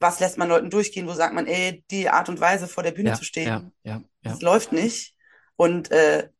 was 0.00 0.18
lässt 0.18 0.38
man 0.38 0.48
Leuten 0.48 0.70
durchgehen, 0.70 1.06
wo 1.06 1.12
sagt 1.12 1.34
man, 1.34 1.46
ey, 1.46 1.84
die 1.90 2.08
Art 2.08 2.30
und 2.30 2.40
Weise 2.40 2.66
vor 2.66 2.82
der 2.82 2.92
Bühne 2.92 3.10
ja, 3.10 3.14
zu 3.14 3.22
ja, 3.22 3.26
stehen, 3.26 3.46
ja, 3.46 3.72
ja. 3.92 4.02
das 4.22 4.40
läuft 4.40 4.72
nicht. 4.72 5.14
Und 5.56 5.90
äh, 5.90 6.30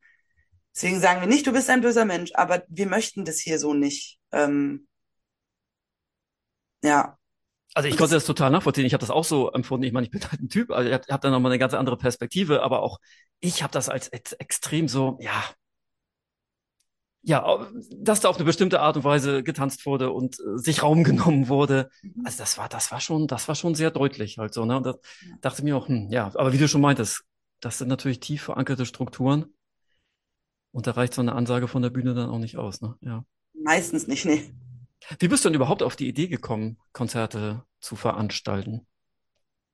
deswegen 0.75 0.99
sagen 0.99 1.21
wir 1.21 1.29
nicht, 1.29 1.47
du 1.47 1.53
bist 1.53 1.69
ein 1.69 1.83
böser 1.83 2.07
Mensch, 2.07 2.31
aber 2.35 2.65
wir 2.69 2.87
möchten 2.87 3.27
das 3.27 3.39
hier 3.39 3.59
so 3.59 3.75
nicht. 3.75 4.19
Ähm, 4.33 4.89
ja. 6.83 7.19
Also 7.75 7.89
ich 7.89 7.97
konnte 7.97 8.15
das, 8.15 8.25
total 8.25 8.51
nachvollziehen. 8.51 8.85
Ich 8.85 8.95
habe 8.95 9.01
das 9.01 9.11
auch 9.11 9.25
so 9.25 9.53
empfunden. 9.53 9.85
Ich 9.85 9.93
meine, 9.93 10.05
ich 10.05 10.11
bin 10.11 10.23
halt 10.23 10.41
ein 10.41 10.49
Typ, 10.49 10.71
also 10.71 10.89
ich 10.89 10.95
habe 10.95 11.05
hab 11.09 11.21
da 11.21 11.31
nochmal 11.31 11.53
eine 11.53 11.59
ganz 11.59 11.75
andere 11.75 11.97
Perspektive, 11.97 12.63
aber 12.63 12.83
auch 12.83 12.99
ich 13.41 13.63
habe 13.63 13.73
das 13.73 13.89
als 13.89 14.09
ex 14.09 14.33
extrem 14.33 14.89
so, 14.89 15.19
ja, 15.21 15.45
ja, 17.23 17.69
dass 17.99 18.21
da 18.21 18.29
auf 18.29 18.37
eine 18.37 18.45
bestimmte 18.45 18.81
Art 18.81 18.97
und 18.97 19.05
Weise 19.05 19.43
getanzt 19.43 19.85
wurde 19.85 20.11
und 20.11 20.39
äh, 20.41 20.59
sich 20.59 20.83
Raum 20.83 21.05
genommen 21.05 21.49
wurde. 21.49 21.91
Also 22.25 22.39
das 22.39 22.57
war, 22.59 22.69
das 22.69 22.91
war 22.91 23.01
schon, 23.01 23.27
das 23.27 23.47
war 23.49 23.55
schon 23.55 23.75
sehr 23.75 23.91
deutlich 23.91 24.39
halt 24.39 24.55
so, 24.55 24.65
ne? 24.65 24.77
Und 24.77 24.87
da 24.87 24.95
dachte 25.41 25.63
mir 25.63 25.77
auch, 25.77 25.89
hm, 25.89 26.09
ja, 26.11 26.27
aber 26.35 26.53
wie 26.53 26.59
du 26.59 26.69
schon 26.69 26.81
meintest, 26.81 27.23
das 27.61 27.79
sind 27.79 27.89
natürlich 27.89 28.21
tief 28.21 28.43
verankerte 28.43 28.87
Strukturen 28.87 29.47
und 30.73 30.87
da 30.87 30.93
reicht 30.93 31.15
so 31.15 31.21
eine 31.21 31.35
Ansage 31.35 31.69
von 31.69 31.83
der 31.83 31.91
Bühne 31.91 32.15
dann 32.15 32.31
auch 32.31 32.39
nicht 32.39 32.57
aus, 32.57 32.81
ne? 32.81 32.97
Ja. 33.03 33.25
meistens 33.53 34.07
nicht, 34.07 34.25
nee. 34.25 34.51
Wie 35.19 35.29
bist 35.29 35.45
du 35.45 35.49
denn 35.49 35.57
überhaupt 35.57 35.83
auf 35.83 35.97
die 35.97 36.09
Idee 36.09 36.29
gekommen, 36.29 36.79
Konzerte 36.93 37.65
zu 37.81 37.97
veranstalten? 37.97 38.87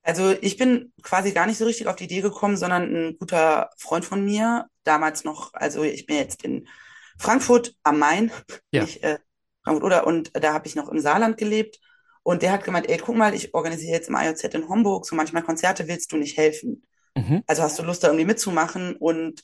Also 0.02 0.30
ich 0.40 0.56
bin 0.56 0.92
quasi 1.02 1.32
gar 1.32 1.46
nicht 1.46 1.58
so 1.58 1.64
richtig 1.64 1.88
auf 1.88 1.96
die 1.96 2.04
Idee 2.04 2.20
gekommen, 2.20 2.56
sondern 2.56 2.82
ein 2.94 3.18
guter 3.18 3.70
Freund 3.76 4.04
von 4.04 4.24
mir, 4.24 4.66
damals 4.84 5.24
noch, 5.24 5.52
also 5.54 5.82
ich 5.82 6.06
bin 6.06 6.16
jetzt 6.16 6.44
in 6.44 6.68
Frankfurt 7.18 7.74
am 7.82 7.98
Main, 7.98 8.30
Ja. 8.72 8.82
nicht 8.82 9.02
äh, 9.02 9.18
Frankfurt 9.64 9.84
oder, 9.84 10.06
und 10.06 10.30
da 10.34 10.52
habe 10.54 10.68
ich 10.68 10.76
noch 10.76 10.88
im 10.88 11.00
Saarland 11.00 11.38
gelebt. 11.38 11.80
Und 12.22 12.42
der 12.42 12.52
hat 12.52 12.64
gemeint, 12.64 12.88
ey, 12.88 12.98
guck 12.98 13.16
mal, 13.16 13.34
ich 13.34 13.54
organisiere 13.54 13.94
jetzt 13.94 14.08
im 14.08 14.16
IOZ 14.16 14.42
in 14.54 14.68
Homburg 14.68 15.06
so 15.06 15.14
manchmal 15.16 15.42
Konzerte, 15.44 15.86
willst 15.88 16.10
du 16.12 16.16
nicht 16.16 16.36
helfen? 16.36 16.82
Mhm. 17.16 17.42
Also 17.46 17.62
hast 17.62 17.78
du 17.78 17.82
Lust, 17.84 18.02
da 18.04 18.08
irgendwie 18.08 18.26
mitzumachen? 18.26 18.96
Und 18.96 19.42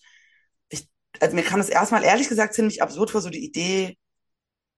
ich, 0.68 0.88
also 1.20 1.34
mir 1.36 1.42
kam 1.44 1.58
das 1.60 1.68
erstmal 1.68 2.04
ehrlich 2.04 2.28
gesagt 2.28 2.54
ziemlich 2.54 2.82
absurd 2.82 3.10
vor, 3.10 3.20
so 3.20 3.30
die 3.30 3.44
Idee, 3.44 3.96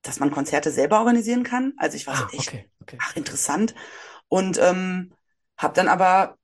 dass 0.04 0.20
man 0.20 0.32
Konzerte 0.32 0.72
selber 0.72 1.00
organisieren 1.00 1.44
kann. 1.44 1.74
Also 1.78 1.96
ich 1.96 2.06
war 2.08 2.16
so 2.16 2.24
Ah, 2.24 2.30
echt, 2.32 2.54
okay, 2.54 2.70
okay. 2.82 3.02
ach, 3.02 3.16
interessant. 3.16 3.74
Und 4.28 4.58
ähm, 4.58 5.12
habe 5.58 5.74
dann 5.74 5.88
aber, 5.88 6.36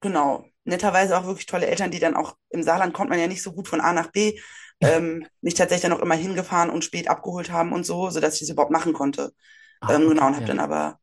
genau, 0.00 0.44
netterweise 0.64 1.18
auch 1.18 1.26
wirklich 1.26 1.46
tolle 1.46 1.66
Eltern, 1.66 1.90
die 1.90 1.98
dann 2.00 2.16
auch 2.16 2.36
im 2.50 2.62
Saarland 2.62 2.94
kommt 2.94 3.10
man 3.10 3.18
ja 3.20 3.26
nicht 3.28 3.42
so 3.42 3.52
gut 3.52 3.68
von 3.68 3.80
A 3.80 3.92
nach 3.92 4.12
B, 4.12 4.38
ähm, 4.82 5.26
mich 5.42 5.54
tatsächlich 5.54 5.82
dann 5.90 5.92
auch 5.98 6.02
immer 6.04 6.14
hingefahren 6.16 6.70
und 6.70 6.84
spät 6.84 7.08
abgeholt 7.08 7.50
haben 7.52 7.72
und 7.72 7.84
so, 7.86 8.10
sodass 8.10 8.34
ich 8.34 8.40
das 8.40 8.50
überhaupt 8.50 8.72
machen 8.72 8.92
konnte. 8.94 9.32
Ah, 9.80 9.94
Ähm, 9.94 10.08
genau, 10.08 10.26
okay, 10.26 10.28
und 10.28 10.36
habe 10.36 10.44
ja. 10.44 10.46
dann 10.46 10.60
aber 10.60 10.98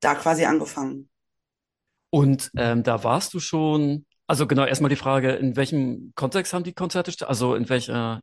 da 0.00 0.14
quasi 0.16 0.44
angefangen. 0.46 1.10
Und 2.10 2.50
ähm, 2.56 2.82
da 2.82 3.02
warst 3.04 3.34
du 3.34 3.40
schon, 3.40 4.06
also 4.26 4.46
genau, 4.46 4.64
erstmal 4.64 4.88
die 4.90 4.96
Frage, 4.96 5.32
in 5.32 5.56
welchem 5.56 6.12
Kontext 6.14 6.52
haben 6.52 6.64
die 6.64 6.72
Konzerte, 6.72 7.28
also 7.28 7.54
in 7.54 7.68
welcher 7.68 8.20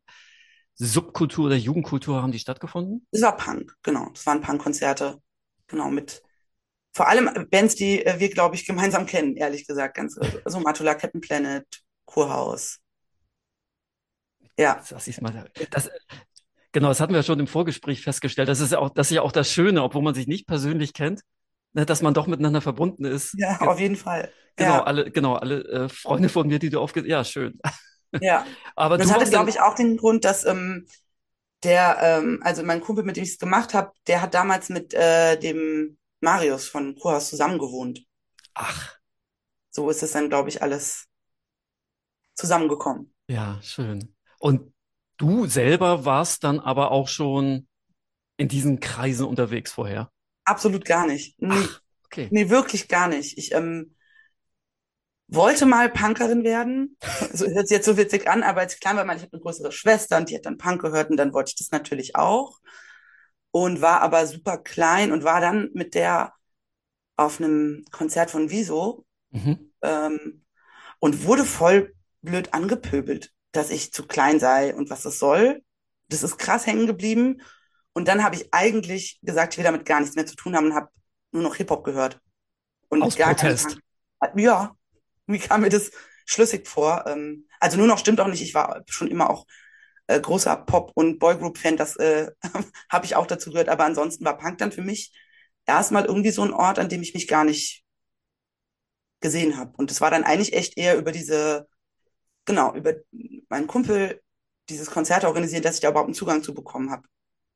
Subkultur 0.75 1.45
oder 1.47 1.55
Jugendkultur 1.55 2.21
haben 2.21 2.31
die 2.31 2.39
stattgefunden? 2.39 3.05
Das 3.11 3.21
war 3.21 3.37
Punk, 3.37 3.75
genau. 3.83 4.09
Das 4.13 4.25
waren 4.25 4.41
Punk-Konzerte, 4.41 5.21
genau, 5.67 5.89
mit 5.89 6.21
vor 6.93 7.07
allem 7.09 7.29
Bands, 7.49 7.75
die 7.75 8.05
äh, 8.05 8.19
wir, 8.19 8.29
glaube 8.29 8.55
ich, 8.55 8.65
gemeinsam 8.65 9.05
kennen, 9.05 9.35
ehrlich 9.37 9.67
gesagt. 9.67 9.95
Ganz, 9.95 10.17
also 10.45 10.59
Matula, 10.59 10.95
Captain 10.95 11.21
Planet, 11.21 11.65
Kurhaus. 12.05 12.79
Ja, 14.57 14.83
Das 14.89 15.07
ist 15.07 15.21
mal, 15.21 15.49
das, 15.71 15.89
genau, 16.71 16.89
das 16.89 16.99
hatten 16.99 17.13
wir 17.13 17.23
schon 17.23 17.39
im 17.39 17.47
Vorgespräch 17.47 18.01
festgestellt. 18.01 18.49
Das 18.49 18.59
ist 18.59 18.71
ja 18.71 18.79
auch, 18.79 18.89
das 18.89 19.11
ist 19.11 19.15
ja 19.15 19.21
auch 19.21 19.31
das 19.31 19.51
Schöne, 19.51 19.83
obwohl 19.83 20.01
man 20.03 20.13
sich 20.13 20.27
nicht 20.27 20.47
persönlich 20.47 20.93
kennt, 20.93 21.21
ne, 21.73 21.85
dass 21.85 22.01
man 22.01 22.13
doch 22.13 22.27
miteinander 22.27 22.61
verbunden 22.61 23.05
ist. 23.05 23.33
ja, 23.37 23.59
auf 23.61 23.79
jeden 23.79 23.95
Fall. 23.95 24.31
Genau, 24.55 24.73
Ja, 24.75 24.83
alle, 24.83 25.09
genau, 25.11 25.35
alle 25.35 25.63
äh, 25.65 25.89
Freunde 25.89 26.29
von 26.29 26.47
mir, 26.47 26.59
die 26.59 26.69
du 26.69 26.79
aufge, 26.79 27.07
ja, 27.07 27.23
schön. 27.23 27.59
Ja. 28.19 28.45
Aber 28.75 28.97
das 28.97 29.11
hatte, 29.11 29.29
glaube 29.29 29.49
ich, 29.49 29.59
auch 29.61 29.75
den 29.75 29.97
Grund, 29.97 30.25
dass 30.25 30.45
ähm, 30.45 30.87
der, 31.63 31.97
ähm, 32.01 32.41
also 32.43 32.63
mein 32.63 32.81
Kumpel, 32.81 33.03
mit 33.05 33.17
dem 33.17 33.23
ich 33.23 33.31
es 33.31 33.39
gemacht 33.39 33.73
habe, 33.73 33.93
der 34.07 34.21
hat 34.21 34.33
damals 34.33 34.69
mit 34.69 34.93
äh, 34.93 35.37
dem 35.39 35.97
Marius 36.21 36.67
von 36.67 36.95
Kurhaus 36.97 37.29
zusammen 37.29 37.59
gewohnt. 37.59 38.05
ach, 38.55 38.99
So 39.71 39.89
ist 39.89 40.01
es 40.03 40.13
dann, 40.13 40.29
glaube 40.29 40.47
ich, 40.47 40.61
alles 40.61 41.09
zusammengekommen. 42.35 43.11
ja, 43.27 43.59
schön. 43.61 44.15
Und 44.39 44.73
du 45.17 45.45
selber 45.47 46.05
warst 46.05 46.43
dann 46.43 46.59
aber 46.59 46.91
auch 46.91 47.07
schon 47.07 47.67
in 48.37 48.47
diesen 48.49 48.79
Kreisen 48.79 49.27
unterwegs 49.27 49.73
vorher. 49.73 50.11
Absolut 50.45 50.85
gar 50.85 51.07
nicht. 51.07 51.41
Nee, 51.41 51.55
Ach, 51.55 51.81
okay. 52.05 52.29
nee, 52.29 52.49
wirklich 52.49 52.87
gar 52.87 53.07
nicht. 53.07 53.37
Ich 53.37 53.53
ähm, 53.53 53.95
wollte 55.27 55.65
mal 55.65 55.89
Punkerin 55.89 56.43
werden. 56.43 56.97
So 57.33 57.45
hört 57.47 57.67
sich 57.67 57.77
jetzt 57.77 57.85
so 57.85 57.97
witzig 57.97 58.27
an, 58.27 58.43
aber 58.43 58.61
als 58.61 58.75
ich 58.75 58.79
klein 58.79 58.97
war, 58.97 59.05
meine 59.05 59.17
ich 59.17 59.23
habe 59.25 59.33
eine 59.33 59.41
größere 59.41 59.71
Schwester 59.71 60.17
und 60.17 60.29
die 60.29 60.35
hat 60.35 60.45
dann 60.45 60.57
Punk 60.57 60.81
gehört 60.81 61.09
und 61.09 61.17
dann 61.17 61.33
wollte 61.33 61.49
ich 61.49 61.55
das 61.55 61.71
natürlich 61.71 62.15
auch 62.15 62.59
und 63.51 63.81
war 63.81 64.01
aber 64.01 64.25
super 64.27 64.57
klein 64.57 65.11
und 65.11 65.23
war 65.23 65.41
dann 65.41 65.69
mit 65.73 65.95
der 65.95 66.33
auf 67.17 67.39
einem 67.39 67.85
Konzert 67.91 68.31
von 68.31 68.49
Wieso 68.49 69.05
Mhm. 69.31 69.73
ähm, 69.81 70.45
und 70.99 71.25
wurde 71.25 71.45
voll 71.45 71.93
blöd 72.21 72.53
angepöbelt, 72.53 73.31
dass 73.51 73.69
ich 73.71 73.93
zu 73.93 74.07
klein 74.07 74.39
sei 74.39 74.75
und 74.75 74.89
was 74.89 75.03
das 75.03 75.19
soll. 75.19 75.63
Das 76.09 76.23
ist 76.23 76.37
krass 76.37 76.67
hängen 76.67 76.87
geblieben. 76.87 77.41
Und 77.93 78.07
dann 78.07 78.23
habe 78.23 78.35
ich 78.35 78.53
eigentlich 78.53 79.19
gesagt, 79.23 79.53
ich 79.53 79.57
will 79.57 79.65
damit 79.65 79.85
gar 79.85 79.99
nichts 79.99 80.15
mehr 80.15 80.25
zu 80.25 80.35
tun 80.35 80.55
haben 80.55 80.67
und 80.67 80.75
habe 80.75 80.89
nur 81.31 81.43
noch 81.43 81.55
Hip-Hop 81.55 81.83
gehört. 81.83 82.19
Und 82.89 83.01
Aus 83.03 83.15
gar 83.15 83.35
keinen 83.35 83.37
Protest. 83.49 83.79
Punk. 84.19 84.39
Ja, 84.39 84.75
wie 85.27 85.39
kam 85.39 85.61
mir 85.61 85.69
das 85.69 85.91
schlüssig 86.25 86.67
vor? 86.67 87.05
Ähm, 87.07 87.47
also 87.59 87.77
nur 87.77 87.87
noch 87.87 87.97
stimmt 87.97 88.19
auch 88.21 88.27
nicht. 88.27 88.41
Ich 88.41 88.53
war 88.53 88.83
schon 88.87 89.07
immer 89.09 89.29
auch 89.29 89.45
äh, 90.07 90.19
großer 90.19 90.55
Pop- 90.57 90.91
und 90.95 91.19
Boygroup-Fan. 91.19 91.77
Das 91.77 91.95
äh, 91.97 92.31
habe 92.89 93.05
ich 93.05 93.15
auch 93.15 93.27
dazu 93.27 93.51
gehört. 93.51 93.69
Aber 93.69 93.85
ansonsten 93.85 94.25
war 94.25 94.37
Punk 94.37 94.57
dann 94.59 94.71
für 94.71 94.81
mich 94.83 95.13
erstmal 95.65 96.05
irgendwie 96.05 96.31
so 96.31 96.43
ein 96.43 96.53
Ort, 96.53 96.79
an 96.79 96.89
dem 96.89 97.01
ich 97.01 97.13
mich 97.13 97.27
gar 97.27 97.43
nicht 97.45 97.83
gesehen 99.21 99.57
habe. 99.57 99.73
Und 99.77 99.91
es 99.91 100.01
war 100.01 100.11
dann 100.11 100.23
eigentlich 100.23 100.53
echt 100.53 100.77
eher 100.77 100.97
über 100.97 101.11
diese, 101.11 101.67
genau, 102.45 102.75
über 102.75 102.95
meinen 103.49 103.67
Kumpel 103.67 104.21
dieses 104.69 104.91
Konzert 104.91 105.25
organisieren, 105.25 105.63
dass 105.63 105.75
ich 105.75 105.81
da 105.81 105.89
überhaupt 105.89 106.07
einen 106.07 106.15
Zugang 106.15 106.43
zu 106.43 106.53
bekommen 106.53 106.91
habe. 106.91 107.07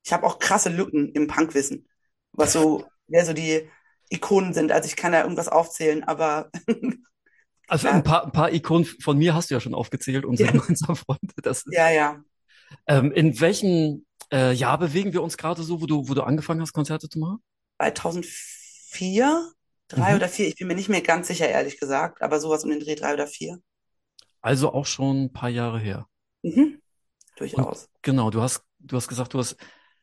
Ich 0.06 0.14
habe 0.14 0.26
auch 0.28 0.40
krasse 0.40 0.70
Lücken 0.70 1.12
im 1.14 1.28
Punkwissen, 1.28 1.88
was 2.34 2.54
so, 2.54 2.86
wer 3.08 3.26
so 3.26 3.34
die 3.34 3.70
Ikonen 4.10 4.54
sind. 4.54 4.72
Also 4.72 4.88
ich 4.88 4.96
kann 4.96 5.14
da 5.14 5.24
irgendwas 5.24 5.50
aufzählen, 5.50 6.04
aber 6.06 6.52
Also 7.68 7.88
ja, 7.88 7.94
ein 7.94 8.04
paar, 8.04 8.26
ein 8.26 8.32
paar 8.32 8.52
Ikonen 8.54 8.86
von 8.86 9.18
mir 9.18 9.34
hast 9.36 9.50
du 9.50 9.56
ja 9.56 9.60
schon 9.60 9.74
aufgezählt, 9.74 10.26
unsere 10.26 10.48
ja, 10.48 10.60
gemeinsamen 10.60 10.96
Freunde. 10.96 11.34
Das 11.44 11.64
ist, 11.66 11.74
ja, 11.74 11.90
ja. 11.90 12.24
ähm, 12.88 13.12
in 13.12 13.40
welchem 13.40 14.06
äh, 14.32 14.54
Jahr 14.54 14.78
bewegen 14.78 15.14
wir 15.14 15.24
uns 15.24 15.38
gerade 15.38 15.64
so, 15.64 15.82
wo 15.82 15.86
du, 15.86 16.08
wo 16.10 16.14
du 16.14 16.24
angefangen 16.24 16.62
hast, 16.62 16.74
Konzerte 16.74 17.10
zu 17.10 17.20
machen? 17.20 17.40
2004, 17.78 19.52
drei 19.88 20.12
Mhm. 20.12 20.16
oder 20.16 20.30
vier, 20.30 20.48
ich 20.48 20.56
bin 20.56 20.68
mir 20.68 20.76
nicht 20.76 20.90
mehr 20.90 21.02
ganz 21.02 21.28
sicher, 21.28 21.48
ehrlich 21.48 21.80
gesagt, 21.80 22.22
aber 22.22 22.40
sowas 22.40 22.64
um 22.64 22.70
den 22.70 22.80
Dreh 22.80 22.96
drei 22.96 23.14
oder 23.14 23.28
vier. 23.28 23.60
Also 24.42 24.74
auch 24.74 24.86
schon 24.88 25.26
ein 25.26 25.34
paar 25.34 25.50
Jahre 25.50 25.80
her. 25.80 26.08
Mhm, 26.44 26.82
Und 27.52 27.68
durchaus. 27.68 27.90
genau, 28.02 28.30
du 28.30 28.42
hast, 28.42 28.64
du 28.80 28.96
hast 28.96 29.08
gesagt, 29.08 29.34
du 29.34 29.40
hast, 29.40 29.58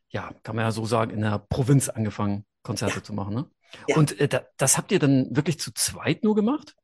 ja, 0.09 0.33
kann 0.42 0.56
man 0.56 0.64
ja 0.64 0.73
so 0.73 0.85
sagen, 0.87 1.11
in 1.12 1.21
der 1.23 1.38
Provinz 1.38 1.88
angefangen, 1.88 2.44
Ja, 2.47 2.62
Konzerte 2.62 3.02
zu 3.02 3.12
machen, 3.12 3.35
ne? 3.35 3.50
ja. 3.87 3.97
Und 3.97 4.18
äh, 4.21 4.28
da, 4.28 4.47
das 4.56 4.76
habt 4.78 4.92
ihr 4.92 4.99
dann 4.99 5.35
wirklich 5.35 5.59
zu 5.59 5.73
zweit 5.73 6.25
nur 6.25 6.35
gemacht? 6.35 6.76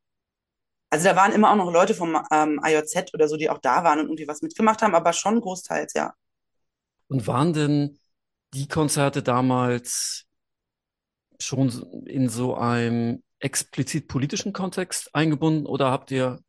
Also 0.91 1.05
da 1.05 1.17
waren 1.17 1.33
immer 1.33 1.51
auch 1.51 1.57
noch 1.57 1.73
Leute 1.73 1.95
vom 1.95 2.21
ähm, 2.33 2.61
IJZ 2.65 3.15
oder 3.15 3.29
so, 3.29 3.37
die 3.37 3.49
auch 3.49 3.59
da 3.59 3.85
waren 3.85 4.01
und 4.01 4.07
irgendwie 4.07 4.27
was 4.29 4.43
mitgemacht 4.43 4.83
haben, 4.83 4.95
aber 4.95 5.13
schon 5.13 5.41
großteils, 5.41 5.95
ja. 5.95 6.13
Und 7.09 7.27
waren 7.27 7.53
denn 7.53 7.99
die 8.55 8.67
Konzerte 8.67 9.23
damals 9.23 10.27
schon 11.39 12.05
in 12.07 12.29
so 12.29 12.57
einem 12.57 13.23
explizit 13.39 14.09
politischen 14.09 14.53
Kontext 14.53 15.15
eingebunden 15.15 15.67
oder 15.67 15.91
habt 15.91 16.11
ihr 16.11 16.41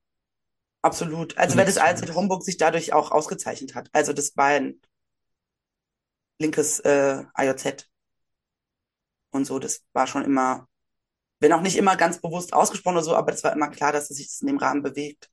Absolut. 0.84 1.38
Also 1.38 1.58
weil 1.58 1.66
das 1.66 1.78
ALZ 1.78 2.14
Homburg 2.16 2.44
sich 2.44 2.58
dadurch 2.58 2.92
auch 2.92 3.12
ausgezeichnet 3.12 3.76
hat. 3.76 3.90
Also 3.94 4.14
das 4.14 4.36
war 4.36 4.48
ein 4.48 4.82
linkes 6.40 6.80
äh, 6.80 7.24
IJZ 7.38 7.88
und 9.30 9.46
so. 9.46 9.60
Das 9.60 9.84
war 9.94 10.08
schon 10.08 10.26
immer, 10.26 10.68
wenn 11.42 11.54
auch 11.54 11.62
nicht 11.62 11.78
immer 11.78 11.98
ganz 11.98 12.22
bewusst 12.22 12.54
ausgesprochen 12.54 12.98
oder 12.98 13.06
so, 13.06 13.16
aber 13.16 13.32
das 13.32 13.44
war 13.44 13.54
immer 13.54 13.70
klar, 13.70 13.92
dass 13.94 14.10
es 14.12 14.18
sich 14.18 14.30
in 14.42 14.48
dem 14.48 14.58
Rahmen 14.58 14.84
bewegt. 14.84 15.30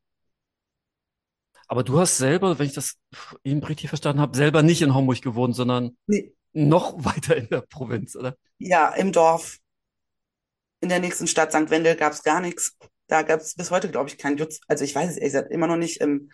Aber 1.67 1.83
du 1.85 1.99
hast 2.01 2.17
selber, 2.17 2.59
wenn 2.59 2.67
ich 2.67 2.73
das 2.75 2.97
eben 3.45 3.63
richtig 3.63 3.89
verstanden 3.91 4.21
habe, 4.21 4.37
selber 4.37 4.63
nicht 4.63 4.83
in 4.83 4.95
Homburg 4.95 5.21
gewohnt, 5.23 5.55
sondern 5.55 5.97
Nee. 6.07 6.35
noch 6.53 6.95
weiter 7.05 7.37
in 7.37 7.49
der 7.49 7.63
Provinz, 7.63 8.17
oder? 8.17 8.37
Ja, 8.59 8.91
im 8.95 9.11
Dorf, 9.13 9.59
in 10.81 10.89
der 10.89 11.01
nächsten 11.01 11.27
Stadt 11.27 11.53
St. 11.53 11.71
Wendel 11.71 11.97
gab 11.97 12.13
es 12.13 12.23
gar 12.23 12.41
nichts. 12.41 12.77
Da 13.09 13.23
gab 13.23 13.41
es 13.41 13.55
bis 13.55 13.71
heute, 13.71 13.91
glaube 13.91 14.09
ich, 14.11 14.19
keinen 14.19 14.37
Jutz. 14.39 14.61
Also 14.69 14.85
ich 14.85 14.95
weiß 14.95 15.11
es 15.11 15.17
ehrlich 15.17 15.33
gesagt 15.33 15.51
immer 15.53 15.67
noch 15.67 15.77
nicht. 15.77 16.01
Ähm, 16.01 16.31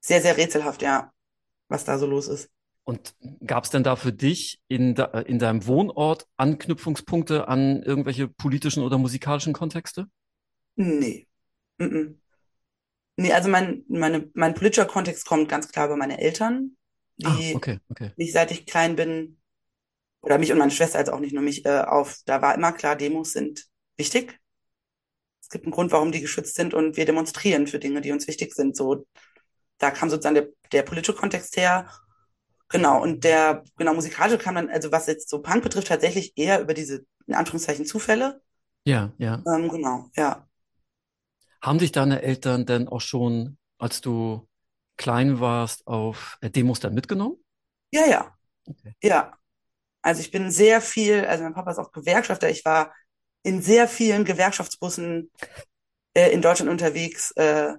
sehr, 0.00 0.22
sehr 0.22 0.36
rätselhaft, 0.36 0.82
ja, 0.82 1.12
was 1.68 1.84
da 1.84 1.98
so 1.98 2.06
los 2.06 2.28
ist. 2.28 2.50
Und 2.84 3.14
gab 3.46 3.64
es 3.64 3.70
denn 3.70 3.84
da 3.84 3.96
für 3.96 4.12
dich 4.12 4.60
in, 4.68 4.94
de, 4.94 5.24
in 5.24 5.38
deinem 5.38 5.66
Wohnort 5.66 6.26
Anknüpfungspunkte 6.36 7.46
an 7.46 7.82
irgendwelche 7.82 8.28
politischen 8.28 8.82
oder 8.82 8.98
musikalischen 8.98 9.52
Kontexte? 9.52 10.06
Nee. 10.76 11.26
Mm-mm. 11.78 12.16
Nee, 13.16 13.32
also 13.32 13.48
mein, 13.48 13.84
meine, 13.88 14.30
mein 14.34 14.54
politischer 14.54 14.86
Kontext 14.86 15.26
kommt 15.26 15.48
ganz 15.48 15.68
klar 15.68 15.86
über 15.86 15.96
meine 15.96 16.20
Eltern, 16.20 16.76
Ah, 17.22 17.36
die 17.38 17.54
okay, 17.54 17.78
okay. 17.88 18.10
mich, 18.16 18.32
seit 18.32 18.50
ich 18.50 18.66
klein 18.66 18.96
bin, 18.96 19.38
oder 20.22 20.38
mich 20.38 20.50
und 20.52 20.58
meine 20.58 20.70
Schwester, 20.70 20.98
also 20.98 21.12
auch 21.12 21.20
nicht 21.20 21.34
nur 21.34 21.42
mich, 21.42 21.64
äh, 21.66 21.80
auf, 21.82 22.20
da 22.24 22.42
war 22.42 22.54
immer 22.54 22.72
klar, 22.72 22.96
Demos 22.96 23.32
sind 23.32 23.66
wichtig. 23.96 24.38
Es 25.40 25.48
gibt 25.50 25.66
einen 25.66 25.72
Grund, 25.72 25.92
warum 25.92 26.12
die 26.12 26.20
geschützt 26.20 26.54
sind 26.54 26.74
und 26.74 26.96
wir 26.96 27.04
demonstrieren 27.04 27.66
für 27.66 27.78
Dinge, 27.78 28.00
die 28.00 28.12
uns 28.12 28.26
wichtig 28.26 28.54
sind. 28.54 28.76
So, 28.76 29.06
da 29.78 29.90
kam 29.90 30.08
sozusagen 30.08 30.36
der, 30.36 30.48
der 30.72 30.82
politische 30.82 31.14
Kontext 31.14 31.56
her. 31.56 31.90
Genau, 32.72 33.02
und 33.02 33.24
der, 33.24 33.64
genau, 33.76 33.94
musikalische 33.94 34.38
kam 34.38 34.54
dann, 34.54 34.70
also 34.70 34.90
was 34.92 35.06
jetzt 35.06 35.28
so 35.28 35.42
Punk 35.42 35.62
betrifft, 35.62 35.88
tatsächlich 35.88 36.32
eher 36.36 36.60
über 36.60 36.74
diese, 36.74 37.04
in 37.26 37.34
Anführungszeichen, 37.34 37.84
Zufälle. 37.86 38.40
Ja, 38.84 39.12
ja. 39.18 39.46
Ähm, 39.46 39.68
genau, 39.70 40.10
ja. 40.16 40.48
Haben 41.62 41.78
dich 41.78 41.92
deine 41.92 42.20
Eltern 42.22 42.66
denn 42.66 42.88
auch 42.88 43.00
schon, 43.00 43.56
als 43.78 44.00
du 44.00 44.48
klein 44.98 45.40
warst, 45.40 45.86
auf 45.86 46.36
äh, 46.40 46.50
Demos 46.50 46.80
dann 46.80 46.94
mitgenommen? 46.94 47.36
Ja, 47.92 48.06
ja, 48.06 48.36
Okay. 48.68 48.94
ja. 49.02 49.36
Also 50.02 50.22
ich 50.22 50.30
bin 50.32 50.50
sehr 50.50 50.80
viel, 50.82 51.26
also 51.26 51.44
mein 51.44 51.54
Papa 51.54 51.72
ist 51.72 51.78
auch 51.78 51.92
Gewerkschafter, 51.92 52.50
ich 52.50 52.64
war 52.64 52.94
in 53.44 53.62
sehr 53.62 53.88
vielen 53.88 54.24
Gewerkschaftsbussen 54.24 55.30
äh, 56.14 56.30
in 56.32 56.42
Deutschland 56.42 56.70
unterwegs. 56.70 57.32
Äh, 57.32 57.74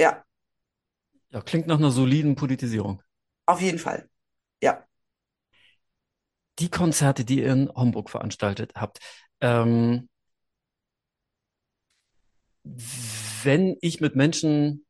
ja, 0.00 0.24
Ja, 1.30 1.40
klingt 1.40 1.68
nach 1.68 1.78
einer 1.78 1.90
soliden 1.92 2.34
Politisierung. 2.34 3.00
Auf 3.46 3.60
jeden 3.60 3.78
Fall. 3.78 4.08
Ja. 4.62 4.84
Die 6.58 6.70
Konzerte, 6.70 7.24
die 7.24 7.40
ihr 7.40 7.52
in 7.52 7.68
Homburg 7.74 8.10
veranstaltet 8.10 8.72
habt, 8.74 8.98
ähm, 9.40 10.08
wenn 13.44 13.76
ich 13.80 14.00
mit 14.00 14.16
Menschen 14.16 14.86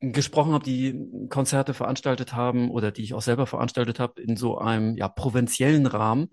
gesprochen 0.00 0.52
habe, 0.52 0.64
die 0.64 1.28
Konzerte 1.30 1.74
veranstaltet 1.74 2.34
haben 2.34 2.70
oder 2.70 2.92
die 2.92 3.02
ich 3.02 3.14
auch 3.14 3.22
selber 3.22 3.46
veranstaltet 3.46 3.98
habe 3.98 4.20
in 4.20 4.36
so 4.36 4.58
einem 4.58 4.96
ja 4.96 5.08
provinziellen 5.08 5.86
Rahmen, 5.86 6.28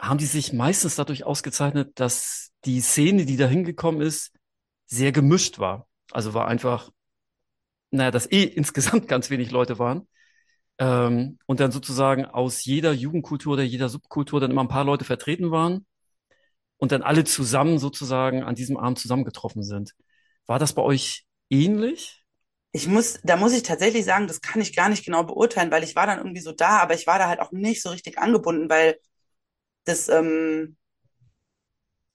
haben 0.00 0.18
die 0.18 0.26
sich 0.26 0.52
meistens 0.52 0.96
dadurch 0.96 1.24
ausgezeichnet, 1.24 1.98
dass 2.00 2.52
die 2.64 2.80
Szene, 2.80 3.26
die 3.26 3.36
da 3.36 3.46
hingekommen 3.46 4.00
ist, 4.00 4.32
sehr 4.86 5.12
gemischt 5.12 5.58
war. 5.58 5.88
Also 6.12 6.34
war 6.34 6.48
einfach, 6.48 6.90
naja, 7.90 8.10
dass 8.10 8.30
eh 8.30 8.44
insgesamt 8.44 9.08
ganz 9.08 9.30
wenig 9.30 9.50
Leute 9.50 9.78
waren. 9.78 10.08
Ähm, 10.78 11.38
und 11.46 11.60
dann 11.60 11.72
sozusagen 11.72 12.24
aus 12.24 12.64
jeder 12.64 12.92
Jugendkultur 12.92 13.54
oder 13.54 13.62
jeder 13.62 13.88
Subkultur 13.88 14.40
dann 14.40 14.50
immer 14.50 14.64
ein 14.64 14.68
paar 14.68 14.84
Leute 14.84 15.04
vertreten 15.04 15.50
waren 15.50 15.86
und 16.78 16.92
dann 16.92 17.02
alle 17.02 17.24
zusammen 17.24 17.78
sozusagen 17.78 18.42
an 18.42 18.54
diesem 18.54 18.76
Abend 18.76 18.98
zusammengetroffen 18.98 19.62
sind. 19.62 19.94
War 20.46 20.58
das 20.58 20.72
bei 20.72 20.82
euch 20.82 21.26
ähnlich? 21.50 22.24
Ich 22.72 22.88
muss, 22.88 23.20
da 23.22 23.36
muss 23.36 23.52
ich 23.52 23.62
tatsächlich 23.62 24.04
sagen, 24.04 24.26
das 24.26 24.40
kann 24.40 24.60
ich 24.60 24.74
gar 24.74 24.88
nicht 24.88 25.04
genau 25.04 25.22
beurteilen, 25.22 25.70
weil 25.70 25.84
ich 25.84 25.94
war 25.94 26.06
dann 26.06 26.18
irgendwie 26.18 26.40
so 26.40 26.52
da, 26.52 26.78
aber 26.78 26.94
ich 26.94 27.06
war 27.06 27.18
da 27.18 27.28
halt 27.28 27.40
auch 27.40 27.52
nicht 27.52 27.80
so 27.82 27.90
richtig 27.90 28.18
angebunden, 28.18 28.68
weil 28.68 28.98
das, 29.84 30.08
ähm, 30.08 30.76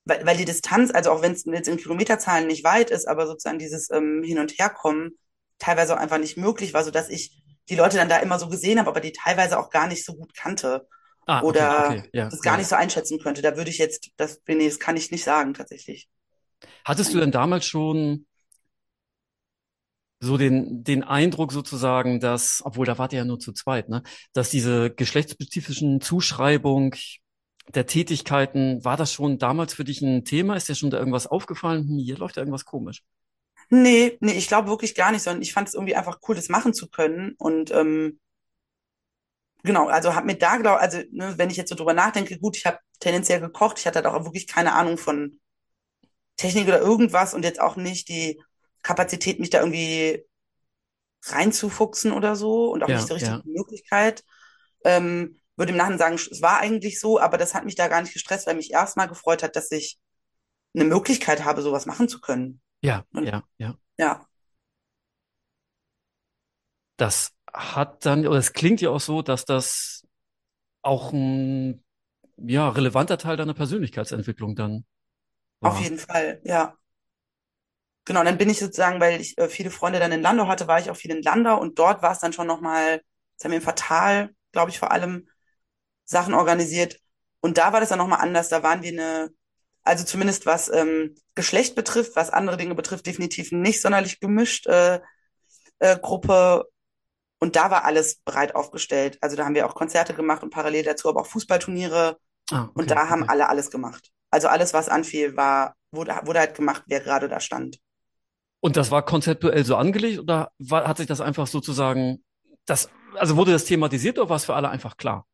weil, 0.05 0.25
weil 0.25 0.37
die 0.37 0.45
Distanz, 0.45 0.91
also 0.93 1.11
auch 1.11 1.21
wenn 1.21 1.33
es 1.33 1.45
jetzt 1.45 1.67
in 1.69 1.77
Kilometerzahlen 1.77 2.47
nicht 2.47 2.63
weit 2.63 2.89
ist, 2.91 3.07
aber 3.07 3.27
sozusagen 3.27 3.59
dieses 3.59 3.89
ähm, 3.91 4.23
Hin- 4.23 4.39
und 4.39 4.51
Herkommen 4.57 5.17
teilweise 5.59 5.93
auch 5.95 5.99
einfach 5.99 6.17
nicht 6.17 6.37
möglich 6.37 6.73
war, 6.73 6.83
so 6.83 6.91
dass 6.91 7.09
ich 7.09 7.41
die 7.69 7.75
Leute 7.75 7.97
dann 7.97 8.09
da 8.09 8.17
immer 8.17 8.39
so 8.39 8.49
gesehen 8.49 8.79
habe, 8.79 8.89
aber 8.89 8.99
die 8.99 9.11
teilweise 9.11 9.59
auch 9.59 9.69
gar 9.69 9.87
nicht 9.87 10.03
so 10.05 10.13
gut 10.15 10.33
kannte 10.35 10.87
Ah, 11.27 11.43
okay, 11.43 11.47
oder 11.47 11.89
okay, 11.97 12.09
ja, 12.13 12.29
das 12.29 12.41
gar 12.41 12.53
ja. 12.53 12.57
nicht 12.57 12.67
so 12.67 12.75
einschätzen 12.75 13.19
könnte. 13.19 13.41
Da 13.41 13.55
würde 13.55 13.69
ich 13.69 13.77
jetzt, 13.77 14.11
das, 14.17 14.41
nee, 14.47 14.67
das 14.67 14.79
kann 14.79 14.97
ich 14.97 15.11
nicht 15.11 15.23
sagen 15.23 15.53
tatsächlich. 15.53 16.09
Hattest 16.83 17.13
du 17.13 17.19
denn 17.19 17.31
damals 17.31 17.65
schon 17.65 18.25
so 20.19 20.37
den, 20.37 20.83
den 20.83 21.03
Eindruck 21.03 21.51
sozusagen, 21.51 22.19
dass, 22.19 22.61
obwohl 22.65 22.85
da 22.85 22.97
wart 22.97 23.13
ihr 23.13 23.19
ja 23.19 23.25
nur 23.25 23.39
zu 23.39 23.53
zweit, 23.53 23.89
ne, 23.89 24.03
dass 24.33 24.49
diese 24.49 24.91
geschlechtsspezifischen 24.91 26.01
Zuschreibung 26.01 26.93
der 27.73 27.85
Tätigkeiten, 27.85 28.83
war 28.83 28.97
das 28.97 29.13
schon 29.13 29.37
damals 29.37 29.73
für 29.73 29.83
dich 29.83 30.01
ein 30.01 30.25
Thema? 30.25 30.55
Ist 30.55 30.67
dir 30.67 30.75
schon 30.75 30.89
da 30.89 30.97
irgendwas 30.97 31.27
aufgefallen? 31.27 31.87
Hm, 31.87 31.99
hier 31.99 32.17
läuft 32.17 32.35
ja 32.35 32.41
irgendwas 32.41 32.65
komisch. 32.65 33.03
Nee, 33.71 34.17
nee, 34.21 34.33
ich 34.33 34.47
glaube 34.47 34.69
wirklich 34.69 34.95
gar 34.95 35.11
nicht, 35.11 35.21
sondern 35.23 35.41
ich 35.43 35.53
fand 35.53 35.67
es 35.67 35.73
irgendwie 35.75 35.95
einfach 35.95 36.19
cool, 36.27 36.35
das 36.35 36.49
machen 36.49 36.73
zu 36.73 36.89
können. 36.89 37.35
Und 37.37 37.71
ähm, 37.71 38.19
genau, 39.63 39.87
also 39.87 40.15
habe 40.15 40.25
mir 40.27 40.35
da 40.37 40.57
glaube, 40.57 40.79
also 40.79 40.99
ne, 41.11 41.33
wenn 41.37 41.49
ich 41.49 41.57
jetzt 41.57 41.69
so 41.69 41.75
drüber 41.75 41.93
nachdenke, 41.93 42.39
gut, 42.39 42.57
ich 42.57 42.65
habe 42.65 42.79
tendenziell 42.99 43.39
gekocht, 43.39 43.79
ich 43.79 43.87
hatte 43.87 44.01
da 44.01 44.13
auch 44.13 44.25
wirklich 44.25 44.47
keine 44.47 44.73
Ahnung 44.73 44.97
von 44.97 45.39
Technik 46.37 46.67
oder 46.67 46.79
irgendwas 46.81 47.33
und 47.33 47.43
jetzt 47.43 47.61
auch 47.61 47.75
nicht 47.75 48.09
die 48.09 48.41
Kapazität, 48.83 49.39
mich 49.39 49.49
da 49.49 49.59
irgendwie 49.59 50.25
reinzufuchsen 51.25 52.11
oder 52.11 52.35
so 52.35 52.71
und 52.71 52.83
auch 52.83 52.91
nicht 52.93 53.07
Ja, 53.07 53.07
so 53.07 53.13
richtig 53.13 53.31
ja, 53.31 53.43
die 53.43 53.51
Möglichkeit. 53.51 54.23
Ähm, 54.85 55.39
würde 55.57 55.71
im 55.73 55.77
Nachhinein 55.77 55.99
sagen, 55.99 56.15
es 56.15 56.41
war 56.41 56.59
eigentlich 56.59 56.99
so, 56.99 57.19
aber 57.19 57.37
das 57.37 57.53
hat 57.55 57.65
mich 57.65 57.75
da 57.75 57.87
gar 57.89 58.01
nicht 58.01 58.13
gestresst, 58.13 58.47
weil 58.47 58.55
mich 58.55 58.71
erstmal 58.71 59.07
gefreut 59.09 59.43
hat, 59.43 59.55
dass 59.55 59.71
ich 59.71 59.99
eine 60.75 60.85
Möglichkeit 60.85 61.45
habe, 61.45 61.61
sowas 61.63 61.85
machen 61.87 62.09
zu 62.09 62.21
können. 62.21 62.61
Ja, 62.81 63.05
Und 63.13 63.23
ja, 63.23 63.43
ja. 63.57 63.77
ja, 63.97 64.27
Das 66.97 67.33
hat 67.53 68.05
dann, 68.05 68.27
oder 68.27 68.37
es 68.37 68.53
klingt 68.53 68.81
ja 68.81 68.89
auch 68.89 68.99
so, 68.99 69.21
dass 69.21 69.45
das 69.45 70.05
auch 70.83 71.13
ein, 71.13 71.83
ja, 72.37 72.69
relevanter 72.69 73.17
Teil 73.17 73.37
deiner 73.37 73.53
Persönlichkeitsentwicklung 73.55 74.55
dann 74.55 74.85
auf 75.61 75.79
war. 75.79 75.79
jeden 75.79 75.97
Fall, 75.99 76.41
ja. 76.43 76.77
Genau, 78.05 78.21
und 78.21 78.25
dann 78.25 78.37
bin 78.37 78.49
ich 78.49 78.59
sozusagen, 78.59 78.99
weil 78.99 79.21
ich 79.21 79.37
äh, 79.37 79.47
viele 79.49 79.69
Freunde 79.69 79.99
dann 79.99 80.11
in 80.11 80.21
Landau 80.21 80.47
hatte, 80.47 80.67
war 80.67 80.79
ich 80.79 80.89
auch 80.89 80.95
viel 80.95 81.11
in 81.11 81.21
Landau 81.21 81.59
und 81.59 81.77
dort 81.77 82.01
war 82.01 82.11
es 82.11 82.19
dann 82.19 82.33
schon 82.33 82.47
nochmal, 82.47 83.01
jetzt 83.33 83.43
haben 83.43 83.51
wir 83.51 83.57
im 83.57 83.63
Fatal, 83.63 84.33
glaube 84.51 84.71
ich, 84.71 84.79
vor 84.79 84.91
allem 84.91 85.29
Sachen 86.05 86.33
organisiert. 86.35 86.99
Und 87.41 87.57
da 87.57 87.73
war 87.73 87.79
das 87.81 87.89
dann 87.89 87.99
nochmal 87.99 88.21
anders. 88.21 88.49
Da 88.49 88.63
waren 88.63 88.83
wir 88.83 88.91
eine, 88.93 89.31
also 89.89 90.05
zumindest 90.05 90.45
was 90.47 90.69
ähm, 90.73 91.15
Geschlecht 91.35 91.75
betrifft, 91.75 92.15
was 92.15 92.31
andere 92.31 92.57
Dinge 92.57 92.75
betrifft, 92.75 93.07
definitiv 93.07 93.51
nicht 93.51 93.81
sonderlich 93.81 94.19
gemischt 94.21 94.67
äh, 94.67 95.01
äh, 95.79 95.97
Gruppe. 95.99 96.65
Und 97.39 97.55
da 97.55 97.71
war 97.71 97.85
alles 97.85 98.17
breit 98.25 98.55
aufgestellt. 98.55 99.17
Also 99.21 99.35
da 99.37 99.45
haben 99.45 99.55
wir 99.55 99.67
auch 99.67 99.75
Konzerte 99.75 100.13
gemacht 100.13 100.43
und 100.43 100.51
parallel 100.51 100.83
dazu 100.85 101.09
aber 101.09 101.21
auch 101.21 101.27
Fußballturniere. 101.27 102.17
Ah, 102.51 102.69
Und 102.75 102.91
okay, 102.91 102.91
da 102.91 103.09
haben 103.09 103.23
okay. 103.23 103.29
alle 103.29 103.49
alles 103.49 103.71
gemacht. 103.71 104.11
Also 104.31 104.47
alles, 104.49 104.73
was 104.73 104.89
anfiel, 104.89 105.37
war, 105.37 105.75
wurde, 105.91 106.13
wurde 106.25 106.39
halt 106.39 106.55
gemacht, 106.55 106.83
wer 106.87 107.01
gerade 107.01 107.29
da 107.29 107.39
stand. 107.41 107.79
Und 108.61 108.75
das 108.77 108.91
war 108.91 109.05
konzeptuell 109.05 109.63
so 109.65 109.75
angelegt 109.75 110.19
oder 110.19 110.51
war, 110.59 110.87
hat 110.87 110.97
sich 110.97 111.07
das 111.07 111.21
einfach 111.21 111.47
sozusagen, 111.47 112.23
das, 112.65 112.89
also 113.15 113.35
wurde 113.37 113.51
das 113.53 113.65
thematisiert 113.65 114.19
oder 114.19 114.29
war 114.29 114.35
es 114.37 114.45
für 114.45 114.55
alle 114.55 114.69
einfach 114.69 114.97
klar? 114.97 115.25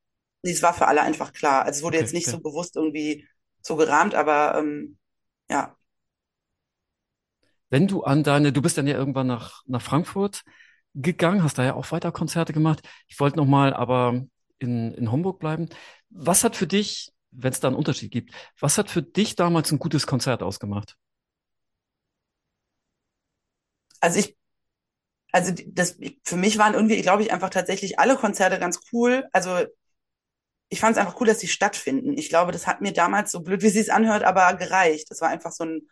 Nee, 0.43 0.51
Es 0.51 0.61
war 0.61 0.73
für 0.73 0.87
alle 0.87 1.01
einfach 1.01 1.33
klar. 1.33 1.63
Also 1.65 1.77
es 1.79 1.83
wurde 1.83 1.97
Okay, 1.97 1.97
jetzt 1.97 2.13
nicht 2.13 2.27
okay. 2.27 2.29
so 2.29 2.39
bewusst 2.39 2.75
irgendwie 2.75 3.27
so 3.65 3.75
gerahmt, 3.77 4.15
aber 4.15 4.57
ähm, 4.59 4.97
ja, 5.49 5.75
Wenn 7.69 7.87
du 7.87 8.03
an 8.03 8.23
deine, 8.23 8.53
du 8.53 8.61
bist 8.61 8.77
dann 8.77 8.87
ja 8.87 8.95
irgendwann 8.97 9.27
nach, 9.27 9.63
nach 9.65 9.81
Frankfurt 9.81 10.43
gegangen, 10.93 11.43
hast 11.43 11.57
da 11.57 11.63
ja 11.65 11.73
auch 11.75 11.91
weiter 11.91 12.11
Konzerte 12.11 12.53
gemacht. 12.53 12.81
Ich 13.07 13.19
wollte 13.19 13.37
nochmal 13.37 13.73
aber 13.73 14.23
in, 14.59 14.93
in 14.93 15.11
Homburg 15.11 15.39
bleiben. 15.39 15.69
Was 16.09 16.43
hat 16.43 16.55
für 16.55 16.67
dich, 16.67 17.11
wenn 17.31 17.51
es 17.51 17.59
da 17.59 17.67
einen 17.69 17.77
Unterschied 17.77 18.11
gibt, 18.11 18.31
was 18.59 18.77
hat 18.77 18.89
für 18.89 19.01
dich 19.03 19.35
damals 19.35 19.71
ein 19.71 19.79
gutes 19.79 20.07
Konzert 20.07 20.43
ausgemacht? 20.43 20.95
also 24.01 24.19
ich, 24.19 24.37
also 25.31 25.53
das, 25.67 25.97
für 26.23 26.37
mich 26.37 26.57
waren 26.57 26.73
irgendwie, 26.73 27.01
glaube 27.01 27.23
ich, 27.23 27.33
einfach 27.33 27.49
tatsächlich 27.49 27.99
alle 27.99 28.15
Konzerte 28.17 28.59
ganz 28.59 28.81
cool. 28.93 29.25
Also 29.33 29.65
ich 30.69 30.79
fand 30.79 30.95
es 30.95 30.99
einfach 31.01 31.19
cool, 31.21 31.27
dass 31.27 31.39
die 31.39 31.47
stattfinden. 31.47 32.17
Ich 32.17 32.29
glaube, 32.29 32.51
das 32.51 32.67
hat 32.67 32.81
mir 32.81 32.93
damals, 32.93 33.31
so 33.31 33.41
blöd 33.41 33.61
wie 33.61 33.69
sie 33.69 33.79
es 33.79 33.89
anhört, 33.89 34.23
aber 34.23 34.53
gereicht. 34.55 35.09
Das 35.11 35.21
war 35.21 35.29
einfach 35.29 35.51
so 35.51 35.63
ein 35.65 35.87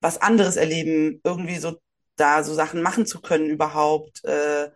was 0.00 0.18
anderes 0.20 0.56
erleben, 0.56 1.20
irgendwie 1.24 1.58
so 1.58 1.80
da 2.16 2.42
so 2.42 2.54
Sachen 2.54 2.82
machen 2.82 3.06
zu 3.06 3.20
können 3.20 3.50
überhaupt, 3.50 4.24
äh, 4.24 4.70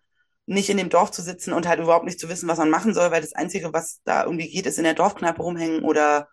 nicht 0.47 0.69
in 0.71 0.77
dem 0.77 0.91
Dorf 0.91 1.11
zu 1.11 1.23
sitzen 1.23 1.53
und 1.53 1.67
halt 1.67 1.81
überhaupt 1.81 2.05
nicht 2.05 2.21
zu 2.21 2.29
wissen, 2.29 2.49
was 2.49 2.59
man 2.59 2.71
machen 2.71 2.95
soll, 2.95 3.11
weil 3.11 3.23
das 3.23 3.35
Einzige, 3.35 3.73
was 3.73 4.01
da 4.05 4.25
irgendwie 4.25 4.51
geht, 4.51 4.67
ist 4.67 4.79
in 4.79 4.85
der 4.85 4.95
Dorfkneipe 4.95 5.43
rumhängen 5.43 5.83
oder 5.85 6.29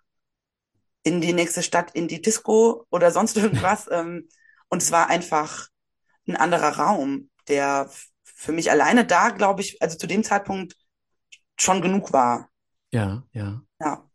in 1.04 1.22
die 1.22 1.34
nächste 1.34 1.64
Stadt, 1.64 1.92
in 1.96 2.08
die 2.08 2.22
Disco 2.22 2.86
oder 2.90 3.12
sonst 3.12 3.38
irgendwas. 3.38 3.88
Ähm, 3.92 4.30
und 4.70 4.82
es 4.82 4.92
war 4.92 5.10
einfach 5.10 5.68
ein 6.28 6.38
anderer 6.38 6.78
Raum, 6.78 7.30
der 7.50 7.90
für 8.24 8.54
mich 8.54 8.72
alleine 8.72 9.06
da, 9.06 9.30
glaube 9.30 9.62
ich, 9.62 9.82
also 9.82 9.98
zu 9.98 10.08
dem 10.08 10.24
Zeitpunkt 10.24 10.76
schon 11.62 11.82
genug 11.82 12.12
war. 12.13 12.50
Ja, 12.91 13.24
ja. 13.34 13.62
Ja, 13.80 14.10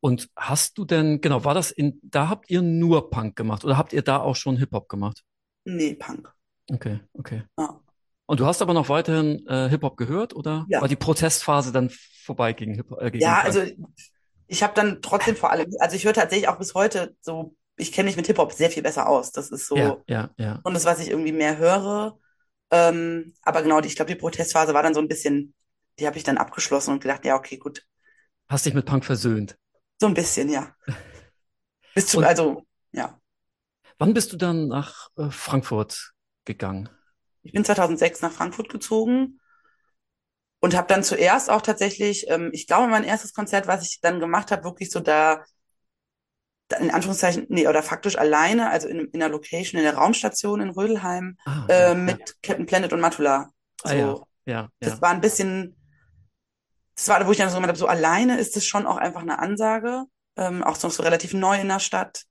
Und 0.00 0.30
hast 0.36 0.78
du 0.78 0.84
denn, 0.84 1.20
genau, 1.20 1.44
war 1.44 1.54
das 1.54 1.70
in, 1.70 1.98
da 2.02 2.28
habt 2.28 2.50
ihr 2.50 2.62
nur 2.62 3.10
Punk 3.10 3.36
gemacht 3.36 3.64
oder 3.64 3.76
habt 3.76 3.92
ihr 3.92 4.02
da 4.02 4.18
auch 4.20 4.36
schon 4.36 4.56
Hip-Hop 4.56 4.88
gemacht? 4.88 5.24
nee, 5.64 5.94
Punk. 5.94 6.32
Okay, 6.72 6.98
okay. 7.18 7.42
Ja, 7.58 7.80
Und 8.26 8.40
du 8.40 8.46
hast 8.46 8.62
aber 8.62 8.74
noch 8.74 8.88
weiterhin 8.90 9.46
äh, 9.48 9.68
Hip-Hop 9.70 9.96
gehört 9.96 10.34
oder 10.36 10.70
war 10.78 10.88
ja, 10.88 10.88
die 10.88 10.96
Protestphase 10.96 11.72
dann 11.72 11.90
vorbei 12.24 12.52
gegen 12.54 12.74
Hip 12.74 12.92
äh, 13.00 13.10
gegen 13.10 13.22
ja 13.22 13.38
Punk? 13.38 13.42
also 13.42 13.62
ich 14.48 14.62
habe 14.62 14.74
dann 14.74 15.02
trotzdem 15.02 15.36
vor 15.36 15.50
allem, 15.52 15.72
also 15.80 15.96
ich 15.96 16.04
höre 16.04 16.14
tatsächlich 16.14 16.48
auch 16.48 16.58
bis 16.58 16.74
heute 16.74 17.16
so, 17.22 17.56
ich 17.76 17.92
kenne 17.92 18.08
mich 18.08 18.16
mit 18.16 18.26
Hip-Hop 18.28 18.52
sehr 18.52 18.70
viel 18.70 18.82
besser 18.82 19.08
aus. 19.08 19.32
Das 19.32 19.50
ist 19.50 19.66
Ja, 19.74 19.96
so 19.96 20.06
ja, 20.08 20.30
ja. 20.38 20.64
schon 20.64 20.74
das, 20.74 20.84
was 20.86 21.00
ich 21.00 21.10
irgendwie 21.10 21.32
mehr 21.32 21.58
höre. 21.58 22.18
Ähm, 22.70 23.34
aber 23.42 23.62
genau, 23.62 23.80
die, 23.82 23.88
ich 23.88 23.96
glaube, 23.96 24.12
die 24.12 24.18
Protestphase 24.20 24.74
war 24.74 24.82
dann 24.84 24.94
so 24.94 25.00
ein 25.00 25.08
bisschen, 25.08 25.54
die 25.98 26.06
habe 26.06 26.16
ich 26.18 26.24
dann 26.24 26.38
abgeschlossen 26.38 26.92
und 26.92 27.00
gedacht, 27.02 27.24
ja, 27.24 27.36
okay, 27.36 27.56
gut. 27.58 27.86
Hast 28.48 28.66
dich 28.66 28.74
mit 28.74 28.86
Punk 28.86 29.04
versöhnt. 29.04 29.56
So 30.00 30.06
ein 30.06 30.14
bisschen, 30.14 30.48
ja. 30.48 30.74
Bis 31.94 32.06
zu, 32.08 32.18
Und 32.18 32.24
also, 32.24 32.62
ja. 32.92 33.18
wann 33.98 34.14
bist 34.14 34.32
du 34.32 34.36
dann 34.36 34.68
nach 34.68 35.08
äh, 35.16 35.30
Frankfurt 35.30 36.14
gegangen? 36.44 36.88
Ich 37.44 37.52
bin 37.52 37.64
2006 37.64 38.20
nach 38.22 38.32
Frankfurt 38.32 38.68
gezogen 38.68 39.38
und 40.60 40.74
habe 40.76 40.88
dann 40.88 41.02
zuerst 41.04 41.50
auch 41.50 41.62
tatsächlich, 41.62 42.26
ähm, 42.28 42.50
ich 42.52 42.66
glaube, 42.66 42.88
mein 42.88 43.04
erstes 43.04 43.32
Konzert, 43.34 43.66
was 43.66 43.84
ich 43.84 44.00
dann 44.00 44.20
gemacht 44.20 44.50
habe, 44.50 44.64
wirklich 44.64 44.90
so 44.90 45.00
da, 45.00 45.44
da 46.68 46.78
in 46.78 46.90
Anführungszeichen, 46.90 47.46
nee, 47.48 47.68
oder 47.68 47.82
faktisch 47.82 48.16
alleine, 48.18 48.70
also 48.70 48.88
in, 48.88 49.00
in 49.12 49.22
einer 49.22 49.30
Location, 49.32 49.78
in 49.78 49.84
der 49.84 49.94
Raumstation 49.94 50.60
in 50.60 50.70
Rödelheim, 50.70 51.38
Ah, 51.44 51.68
äh, 51.68 51.94
ja, 51.94 52.00
ja. 52.04 52.18
mit 52.18 52.36
Captain 52.42 52.66
Planet 52.66 52.92
und 52.92 53.00
Matula. 53.00 53.50
Ah 53.84 53.92
ja, 53.94 54.16
So, 54.16 54.26
ja, 54.46 54.70
das 54.82 54.94
ja. 54.94 55.02
war 55.02 55.10
ein 55.10 55.20
bisschen, 55.20 55.76
das 56.96 57.08
war, 57.08 57.26
wo 57.26 57.32
ich 57.32 57.38
dann 57.38 57.48
so 57.50 57.56
gemeint 57.56 57.70
habe, 57.70 57.78
so 57.78 57.88
alleine 57.88 58.38
ist 58.38 58.56
es 58.56 58.66
schon 58.66 58.86
auch 58.86 58.98
einfach 58.98 59.22
eine 59.22 59.38
Ansage, 59.38 60.04
ähm, 60.36 60.64
auch 60.64 60.76
so, 60.76 60.88
so 60.90 61.02
relativ 61.04 61.34
neu 61.34 61.60
in 61.60 61.68
der 61.68 61.80
Stadt, 61.80 62.24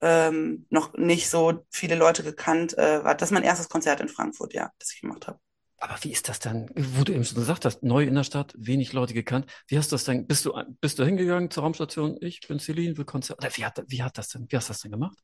ähm, 0.00 0.66
noch 0.70 0.94
nicht 0.94 1.30
so 1.30 1.64
viele 1.70 1.94
Leute 1.96 2.22
gekannt, 2.22 2.76
äh, 2.78 3.02
war 3.04 3.14
das 3.14 3.30
mein 3.30 3.42
erstes 3.44 3.68
Konzert 3.68 4.00
in 4.00 4.08
Frankfurt, 4.08 4.54
ja, 4.54 4.70
das 4.78 4.92
ich 4.92 5.00
gemacht 5.00 5.26
habe. 5.26 5.38
Aber 5.78 5.96
wie 6.02 6.10
ist 6.12 6.28
das 6.28 6.38
dann, 6.40 6.70
wo 6.74 7.04
du 7.04 7.12
eben 7.12 7.24
schon 7.24 7.36
gesagt 7.36 7.64
hast, 7.64 7.82
neu 7.82 8.04
in 8.04 8.14
der 8.14 8.24
Stadt, 8.24 8.54
wenig 8.56 8.92
Leute 8.92 9.12
gekannt. 9.14 9.46
Wie 9.66 9.76
hast 9.76 9.92
du 9.92 9.94
das 9.96 10.04
denn, 10.04 10.26
bist 10.26 10.44
du, 10.46 10.52
bist 10.80 10.98
du 10.98 11.04
hingegangen 11.04 11.50
zur 11.50 11.62
Raumstation? 11.64 12.16
Ich 12.20 12.40
bin 12.48 12.58
Celine, 12.58 12.96
will 12.96 13.04
Konzert. 13.04 13.38
Oder 13.38 13.54
wie 13.56 13.64
hat, 13.64 13.82
wie 13.88 14.02
hat 14.02 14.16
das 14.18 14.28
denn, 14.28 14.46
wie 14.50 14.56
hast 14.56 14.68
du 14.68 14.72
das 14.72 14.80
denn 14.80 14.92
gemacht? 14.92 15.18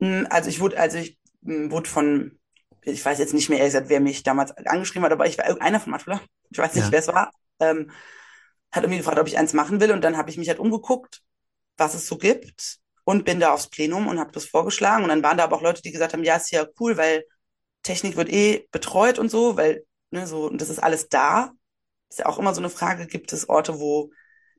Mm, 0.00 0.24
Also 0.30 0.50
ich 0.50 0.60
wurde, 0.60 0.78
also 0.78 0.98
ich 0.98 1.18
mm, 1.42 1.70
wurde 1.70 1.88
von, 1.88 2.38
ich 2.82 3.04
weiß 3.04 3.18
jetzt 3.18 3.34
nicht 3.34 3.48
mehr 3.48 3.58
ehrlich 3.58 3.72
gesagt, 3.74 3.88
wer 3.90 4.00
mich 4.00 4.22
damals 4.22 4.52
angeschrieben 4.52 5.04
hat, 5.04 5.12
aber 5.12 5.26
ich 5.26 5.38
war 5.38 5.46
irgendeiner 5.46 5.80
von 5.80 5.92
Matula, 5.92 6.20
ich 6.50 6.58
weiß 6.58 6.74
nicht, 6.74 6.90
Ja, 6.90 6.92
wer 6.92 6.98
es 7.00 7.08
war, 7.08 7.30
ähm, 7.70 7.90
hat 8.72 8.82
irgendwie 8.82 8.98
gefragt, 8.98 9.18
ob 9.18 9.28
ich 9.28 9.38
eins 9.38 9.52
machen 9.52 9.80
will 9.80 9.92
und 9.92 10.02
dann 10.02 10.16
habe 10.16 10.30
ich 10.30 10.36
mich 10.36 10.48
halt 10.48 10.58
umgeguckt, 10.58 11.22
was 11.76 11.94
es 11.94 12.06
so 12.06 12.18
gibt 12.18 12.78
und 13.04 13.24
bin 13.24 13.40
da 13.40 13.52
aufs 13.52 13.68
Plenum 13.68 14.08
und 14.08 14.18
habe 14.18 14.32
das 14.32 14.46
vorgeschlagen. 14.46 15.04
Und 15.04 15.10
dann 15.10 15.22
waren 15.22 15.36
da 15.36 15.44
aber 15.44 15.56
auch 15.56 15.62
Leute, 15.62 15.82
die 15.82 15.92
gesagt 15.92 16.12
haben, 16.12 16.24
ja, 16.24 16.36
ist 16.36 16.50
ja 16.50 16.66
cool, 16.80 16.96
weil 16.96 17.24
Technik 17.82 18.16
wird 18.16 18.30
eh 18.30 18.66
betreut 18.72 19.18
und 19.18 19.30
so, 19.30 19.56
weil, 19.56 19.84
ne, 20.10 20.26
so, 20.26 20.46
und 20.46 20.60
das 20.60 20.70
ist 20.70 20.82
alles 20.82 21.08
da. 21.08 21.52
Ist 22.08 22.20
ja 22.20 22.26
auch 22.26 22.38
immer 22.38 22.54
so 22.54 22.60
eine 22.60 22.70
Frage, 22.70 23.06
gibt 23.06 23.32
es 23.32 23.48
Orte, 23.48 23.78
wo 23.78 24.10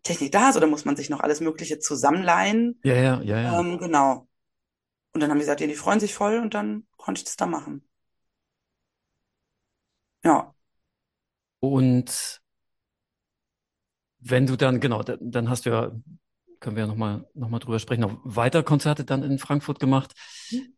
Technik 0.04 0.32
da 0.32 0.50
ist 0.50 0.58
oder 0.58 0.68
muss 0.68 0.86
man 0.86 0.96
sich 0.96 1.10
noch 1.10 1.22
alles 1.22 1.42
Mögliche 1.42 1.80
zusammenleihen? 1.80 2.80
Ja, 2.84 2.96
ja, 2.96 3.22
ja, 3.22 3.42
ja. 3.42 3.60
Ähm, 3.60 3.80
genau. 3.80 4.28
Und 5.14 5.22
dann 5.22 5.30
haben 5.30 5.38
die 5.38 5.44
gesagt, 5.44 5.62
ja, 5.62 5.68
die 5.68 5.76
freuen 5.76 6.00
sich 6.00 6.14
voll 6.14 6.38
und 6.38 6.54
dann 6.54 6.86
konnte 6.98 7.20
ich 7.20 7.26
das 7.26 7.38
da 7.38 7.48
machen. 7.48 7.88
Ja. 10.24 10.54
Und 11.60 12.42
wenn 14.28 14.48
du 14.48 14.56
dann, 14.56 14.80
genau, 14.80 15.04
da- 15.04 15.18
dann 15.22 15.50
hast 15.50 15.66
du 15.66 15.70
ja, 15.70 15.92
können 16.60 16.76
wir 16.76 16.84
ja 16.84 16.88
nochmal 16.88 17.26
noch 17.34 17.50
mal 17.50 17.60
drüber 17.60 17.80
sprechen, 17.80 18.02
noch 18.02 18.18
weiter 18.24 18.64
Konzerte 18.64 19.06
dann 19.06 19.24
in 19.24 19.40
Frankfurt 19.40 19.80
gemacht. 19.80 20.14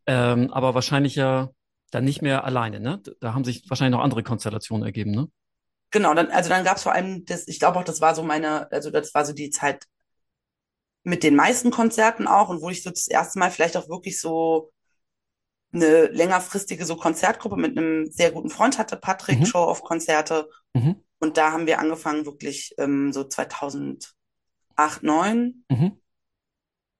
Ähm, 0.05 0.51
aber 0.51 0.73
wahrscheinlich 0.75 1.15
ja 1.15 1.49
dann 1.91 2.03
nicht 2.05 2.21
mehr 2.21 2.43
alleine, 2.43 2.79
ne? 2.79 3.01
Da 3.21 3.33
haben 3.33 3.45
sich 3.45 3.69
wahrscheinlich 3.69 3.97
noch 3.97 4.03
andere 4.03 4.23
Konstellationen 4.23 4.85
ergeben, 4.85 5.11
ne? 5.11 5.29
Genau, 5.91 6.13
dann, 6.13 6.29
also 6.31 6.49
dann 6.49 6.65
gab 6.65 6.77
es 6.77 6.83
vor 6.83 6.91
allem 6.91 7.23
das, 7.25 7.47
ich 7.47 7.59
glaube 7.59 7.79
auch, 7.79 7.83
das 7.85 8.01
war 8.01 8.13
so 8.13 8.23
meine, 8.23 8.69
also 8.71 8.89
das 8.91 9.13
war 9.13 9.25
so 9.25 9.33
die 9.33 9.49
Zeit 9.49 9.85
mit 11.03 11.23
den 11.23 11.35
meisten 11.35 11.71
Konzerten 11.71 12.27
auch 12.27 12.49
und 12.49 12.61
wo 12.61 12.69
ich 12.69 12.83
so 12.83 12.89
das 12.89 13.07
erste 13.07 13.39
Mal 13.39 13.49
vielleicht 13.51 13.77
auch 13.77 13.87
wirklich 13.89 14.19
so 14.19 14.71
eine 15.73 16.07
längerfristige 16.07 16.85
so 16.85 16.95
Konzertgruppe 16.95 17.57
mit 17.57 17.77
einem 17.77 18.09
sehr 18.11 18.31
guten 18.31 18.49
Freund 18.49 18.77
hatte, 18.77 18.95
Patrick, 18.97 19.39
Mhm. 19.39 19.45
Show-Off-Konzerte. 19.45 20.49
Mhm. 20.73 21.01
Und 21.19 21.37
da 21.37 21.51
haben 21.51 21.67
wir 21.67 21.79
angefangen, 21.79 22.25
wirklich 22.25 22.75
ähm, 22.77 23.11
so 23.11 23.23
2008, 23.23 24.15
2009. 24.75 25.63
Mhm. 25.69 26.01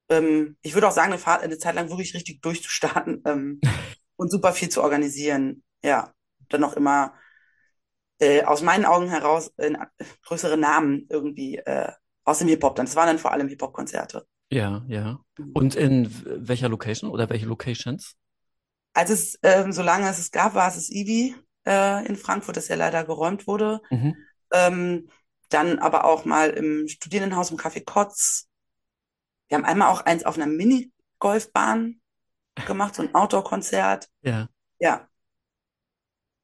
Ähm, 0.09 0.57
ich 0.61 0.73
würde 0.73 0.87
auch 0.87 0.93
sagen, 0.93 1.11
eine, 1.11 1.19
Fahrt, 1.19 1.43
eine 1.43 1.57
Zeit 1.57 1.75
lang 1.75 1.89
wirklich 1.89 2.13
richtig 2.13 2.41
durchzustarten 2.41 3.21
ähm, 3.25 3.61
und 4.15 4.31
super 4.31 4.53
viel 4.53 4.69
zu 4.69 4.81
organisieren. 4.81 5.63
Ja, 5.83 6.13
dann 6.49 6.63
auch 6.63 6.73
immer 6.73 7.13
äh, 8.19 8.43
aus 8.43 8.61
meinen 8.61 8.85
Augen 8.85 9.09
heraus 9.09 9.53
äh, 9.57 9.73
größere 10.23 10.57
Namen 10.57 11.05
irgendwie 11.09 11.57
äh, 11.57 11.91
aus 12.23 12.39
dem 12.39 12.47
Hip-Hop. 12.47 12.75
Dann, 12.75 12.85
das 12.85 12.95
waren 12.95 13.07
dann 13.07 13.19
vor 13.19 13.31
allem 13.31 13.47
Hip-Hop-Konzerte. 13.47 14.25
Ja, 14.51 14.83
ja. 14.87 15.19
Und 15.53 15.75
in 15.75 16.09
welcher 16.25 16.69
Location 16.69 17.11
oder 17.11 17.29
welche 17.29 17.45
Locations? 17.45 18.15
Als 18.93 19.09
es, 19.09 19.39
ähm, 19.43 19.71
solange 19.71 20.09
es 20.09 20.17
es 20.17 20.31
gab, 20.31 20.55
war 20.55 20.69
es 20.69 20.75
das 20.75 20.89
Ivi 20.89 21.35
äh, 21.67 22.05
in 22.05 22.15
Frankfurt, 22.15 22.57
das 22.57 22.69
ja 22.69 22.75
leider 22.75 23.03
geräumt 23.03 23.45
wurde. 23.45 23.81
Mhm. 23.89 24.15
Ähm, 24.51 25.09
dann 25.49 25.79
aber 25.79 26.05
auch 26.05 26.25
mal 26.25 26.49
im 26.49 26.87
Studierendenhaus 26.87 27.51
im 27.51 27.57
Café 27.57 27.83
Kotz. 27.83 28.47
Wir 29.47 29.57
haben 29.57 29.65
einmal 29.65 29.89
auch 29.89 30.01
eins 30.01 30.23
auf 30.25 30.35
einer 30.37 30.47
Minigolfbahn 30.47 32.01
gemacht, 32.65 32.95
so 32.95 33.03
ein 33.03 33.13
Outdoor-Konzert. 33.13 34.09
Ja. 34.21 34.49
Ja, 34.79 35.07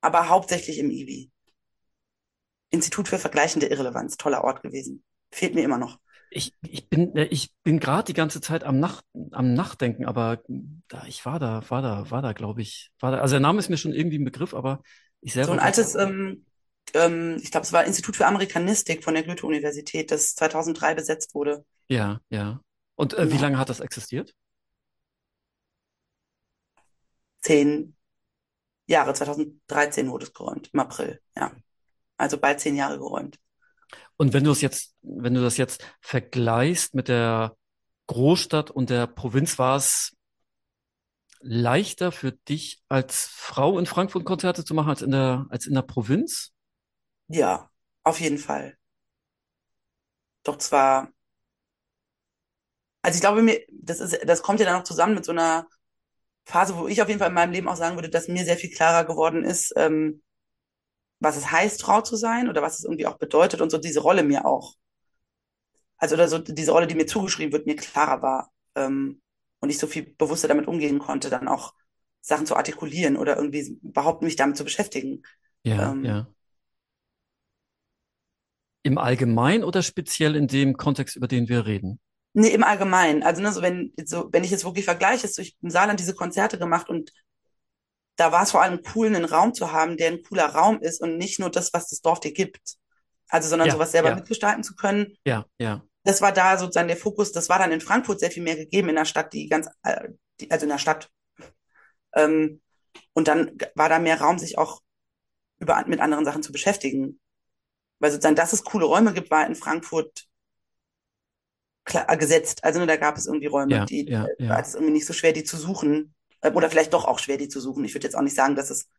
aber 0.04 0.28
hauptsächlich 0.28 0.80
im 0.80 0.92
IWI. 0.92 1.32
Institut 2.70 3.08
für 3.08 3.20
vergleichende 3.20 3.68
Irrelevanz, 3.68 4.18
toller 4.18 4.44
Ort 4.44 4.62
gewesen. 4.62 5.04
Fehlt 5.32 5.56
mir 5.56 5.64
immer 5.64 5.78
noch. 5.78 5.98
Ich, 6.30 6.54
ich 6.62 6.90
bin, 6.90 7.16
äh, 7.16 7.26
ich 7.26 7.54
bin 7.64 7.80
gerade 7.80 8.06
die 8.06 8.14
ganze 8.14 8.42
Zeit 8.42 8.64
am 8.64 8.80
Nach, 8.80 9.02
am 9.32 9.54
Nachdenken, 9.54 10.06
aber 10.06 10.42
da, 10.88 11.06
ich 11.06 11.26
war 11.26 11.40
da, 11.40 11.64
war 11.70 11.82
da, 11.82 12.10
war 12.10 12.22
da, 12.22 12.34
glaube 12.34 12.62
ich, 12.62 12.92
war 13.00 13.12
da. 13.12 13.20
Also 13.20 13.34
der 13.34 13.40
Name 13.40 13.60
ist 13.60 13.70
mir 13.70 13.78
schon 13.78 13.94
irgendwie 13.94 14.18
ein 14.18 14.26
Begriff, 14.26 14.54
aber 14.54 14.82
So 15.26 15.52
ein 15.52 15.60
altes, 15.60 15.96
ähm, 15.96 16.46
ähm, 16.94 17.38
ich 17.42 17.52
glaube, 17.52 17.66
es 17.66 17.74
war 17.74 17.86
Institut 17.86 18.16
für 18.16 18.26
Amerikanistik 18.28 19.04
von 19.04 19.14
der 19.14 19.24
Goethe-Universität, 19.24 20.12
das 20.12 20.36
2003 20.36 20.96
besetzt 20.96 21.34
wurde. 21.34 21.66
Ja, 21.88 22.20
ja. 22.30 22.62
Und 22.96 23.14
äh, 23.14 23.26
wie 23.28 23.30
Genau. 23.32 23.42
lange 23.44 23.58
hat 23.58 23.70
das 23.70 23.80
existiert? 23.80 24.34
Zehn 27.42 27.96
Jahre, 28.88 29.14
2013 29.14 30.10
wurde 30.10 30.26
es 30.26 30.34
geräumt, 30.34 30.70
im 30.74 30.80
April, 30.80 31.22
ja. 31.36 31.52
Also 32.18 32.38
bald 32.38 32.60
zehn 32.60 32.76
Jahre 32.76 32.98
geräumt. 32.98 33.40
Und 34.18 34.34
wenn 34.34 34.44
du 34.44 34.52
es 34.52 34.62
jetzt, 34.62 34.96
wenn 35.02 35.34
du 35.34 35.42
das 35.42 35.58
jetzt 35.58 35.84
vergleichst 36.02 36.94
mit 36.94 37.08
der 37.08 37.56
Großstadt 38.08 38.72
und 38.72 38.90
der 38.90 39.08
Provinz, 39.08 39.58
war 39.58 39.78
es 39.78 40.16
leichter 41.44 42.12
für 42.12 42.32
dich 42.32 42.82
als 42.90 43.26
Frau 43.26 43.78
in 43.78 43.86
Frankfurt 43.86 44.26
Konzerte 44.26 44.66
zu 44.66 44.74
machen 44.74 44.90
als 44.90 45.02
in 45.02 45.12
der, 45.12 45.46
als 45.50 45.66
in 45.68 45.74
der 45.74 45.82
Provinz? 45.82 46.54
Ja, 47.28 47.70
auf 48.04 48.20
jeden 48.20 48.38
Fall. 48.38 48.78
Doch 50.44 50.58
zwar, 50.58 51.12
also 53.02 53.16
ich 53.16 53.22
glaube 53.22 53.42
mir, 53.42 53.62
das 53.72 54.00
ist, 54.00 54.20
das 54.26 54.42
kommt 54.42 54.60
ja 54.60 54.66
dann 54.66 54.82
auch 54.82 54.86
zusammen 54.86 55.16
mit 55.16 55.26
so 55.26 55.32
einer 55.32 55.68
Phase, 56.46 56.78
wo 56.78 56.88
ich 56.88 57.02
auf 57.02 57.08
jeden 57.08 57.20
Fall 57.20 57.30
in 57.30 57.36
meinem 57.36 57.52
Leben 57.52 57.68
auch 57.68 57.76
sagen 57.76 57.96
würde, 57.96 58.10
dass 58.10 58.28
mir 58.28 58.46
sehr 58.46 58.58
viel 58.58 58.72
klarer 58.72 59.06
geworden 59.06 59.44
ist, 59.44 59.74
ähm, 59.78 60.22
was 61.20 61.38
es 61.38 61.52
heißt, 61.52 61.82
Frau 61.82 62.02
zu 62.02 62.16
sein 62.18 62.50
oder 62.50 62.62
was 62.62 62.80
es 62.80 62.86
irgendwie 62.86 63.08
auch 63.08 63.18
bedeutet 63.18 63.62
und 63.62 63.70
so 63.72 63.78
diese 63.78 64.02
Rolle 64.02 64.24
mir 64.24 64.46
auch. 64.46 64.76
Also 65.98 66.16
oder 66.16 66.28
so 66.28 66.38
diese 66.38 66.72
Rolle, 66.72 66.88
die 66.88 66.96
mir 66.96 67.06
zugeschrieben 67.08 67.54
wird, 67.54 67.66
mir 67.66 67.76
klarer 67.76 68.22
war 68.22 68.54
ähm, 68.76 69.23
und 69.64 69.72
ich 69.72 69.80
so 69.80 69.88
viel 69.88 70.04
bewusster 70.18 70.50
damit 70.50 70.68
umgehen 70.68 71.00
konnte, 71.00 71.32
dann 71.32 71.48
auch 71.50 71.74
Sachen 72.22 72.48
zu 72.48 72.58
artikulieren 72.58 73.18
oder 73.18 73.38
irgendwie 73.38 73.80
überhaupt 73.84 74.24
mich 74.24 74.36
damit 74.38 74.58
zu 74.58 74.66
beschäftigen. 74.66 75.24
Ja, 75.64 75.94
Ähm, 75.94 76.04
ja. 76.04 76.28
Im 78.82 78.98
Allgemeinen 78.98 79.66
oder 79.66 79.84
speziell 79.84 80.38
in 80.38 80.48
dem 80.48 80.78
Kontext, 80.78 81.18
über 81.18 81.28
den 81.28 81.50
wir 81.50 81.66
reden? 81.66 82.00
Nee, 82.34 82.50
im 82.50 82.64
Allgemeinen. 82.64 83.22
Also, 83.24 83.42
ne, 83.42 83.52
so 83.52 83.62
wenn, 83.62 83.94
so, 84.06 84.30
wenn 84.32 84.44
ich 84.44 84.50
jetzt 84.52 84.66
wirklich 84.66 84.86
vergleiche, 84.86 85.28
so 85.28 85.42
ich 85.42 85.56
im 85.62 85.70
Saarland 85.70 86.00
diese 86.00 86.16
Konzerte 86.16 86.58
gemacht 86.58 86.90
und 86.90 87.12
da 88.16 88.32
war 88.32 88.44
es 88.44 88.52
vor 88.52 88.62
allem 88.62 88.82
cool, 88.96 89.08
einen 89.08 89.26
Raum 89.26 89.54
zu 89.54 89.72
haben, 89.72 89.98
der 89.98 90.10
ein 90.12 90.24
cooler 90.24 90.48
Raum 90.48 90.80
ist 90.82 91.02
und 91.02 91.18
nicht 91.18 91.40
nur 91.40 91.50
das, 91.50 91.74
was 91.74 91.90
das 91.90 92.02
Dorf 92.02 92.20
dir 92.20 92.34
gibt. 92.34 92.76
Also, 93.30 93.50
sondern 93.50 93.70
Ja, 93.70 93.72
sowas 93.72 93.92
selber 93.92 94.10
ja. 94.10 94.16
mitgestalten 94.16 94.64
zu 94.64 94.76
können. 94.76 95.16
Ja, 95.26 95.46
ja. 95.60 95.84
Das 96.04 96.22
war 96.22 96.32
da 96.32 96.58
sozusagen 96.58 96.88
der 96.88 96.98
Fokus. 96.98 97.32
Das 97.32 97.50
war 97.50 97.60
dann 97.60 97.72
in 97.72 97.82
Frankfurt 97.82 98.20
sehr 98.20 98.32
viel 98.32 98.44
mehr 98.44 98.56
gegeben, 98.56 98.90
in 98.90 98.96
der 98.96 99.06
Stadt, 99.06 99.34
die 99.34 99.48
ganz, 99.48 99.68
äh, 99.84 100.10
die, 100.40 100.52
also 100.52 100.64
in 100.66 100.70
der 100.70 100.78
Stadt. 100.78 101.10
Ähm, 102.14 102.62
und 103.14 103.28
dann 103.28 103.58
war 103.76 103.90
da 103.90 104.00
mehr 104.00 104.20
Raum, 104.20 104.38
sich 104.40 104.58
auch 104.58 104.82
über, 105.60 105.84
mit 105.88 106.00
anderen 106.00 106.26
Sachen 106.26 106.44
zu 106.44 106.52
beschäftigen. 106.52 107.20
Weil 108.00 108.12
sozusagen, 108.12 108.36
dass 108.36 108.54
es 108.54 108.64
coole 108.64 108.86
Räume 108.86 109.14
gibt, 109.14 109.32
war 109.32 109.48
in 109.48 109.56
Frankfurt 109.56 110.26
klar, 111.86 112.06
äh, 112.10 112.18
gesetzt. 112.18 112.64
Also 112.64 112.80
ne, 112.80 112.88
da 112.88 112.98
gab 112.98 113.18
es 113.18 113.26
irgendwie 113.26 113.48
Räume, 113.48 113.74
Ja, 113.76 113.86
die, 113.86 114.10
ja, 114.10 114.26
äh, 114.26 114.44
ja. 114.44 114.50
war 114.50 114.62
es 114.62 114.76
irgendwie 114.76 114.94
nicht 114.94 115.06
so 115.06 115.14
schwer, 115.14 115.34
die 115.34 115.44
zu 115.44 115.58
suchen. 115.58 116.14
Äh, 116.42 116.52
Oder 116.52 116.70
vielleicht 116.70 116.94
doch 116.94 117.06
auch 117.06 117.20
schwer, 117.20 117.38
die 117.38 117.48
zu 117.48 117.62
suchen. 117.62 117.86
Ich 117.86 117.94
würde 117.94 118.08
jetzt 118.08 118.16
auch 118.16 118.22
nicht 118.22 118.36
sagen, 118.36 118.56
dass 118.56 118.70
es 118.70 118.90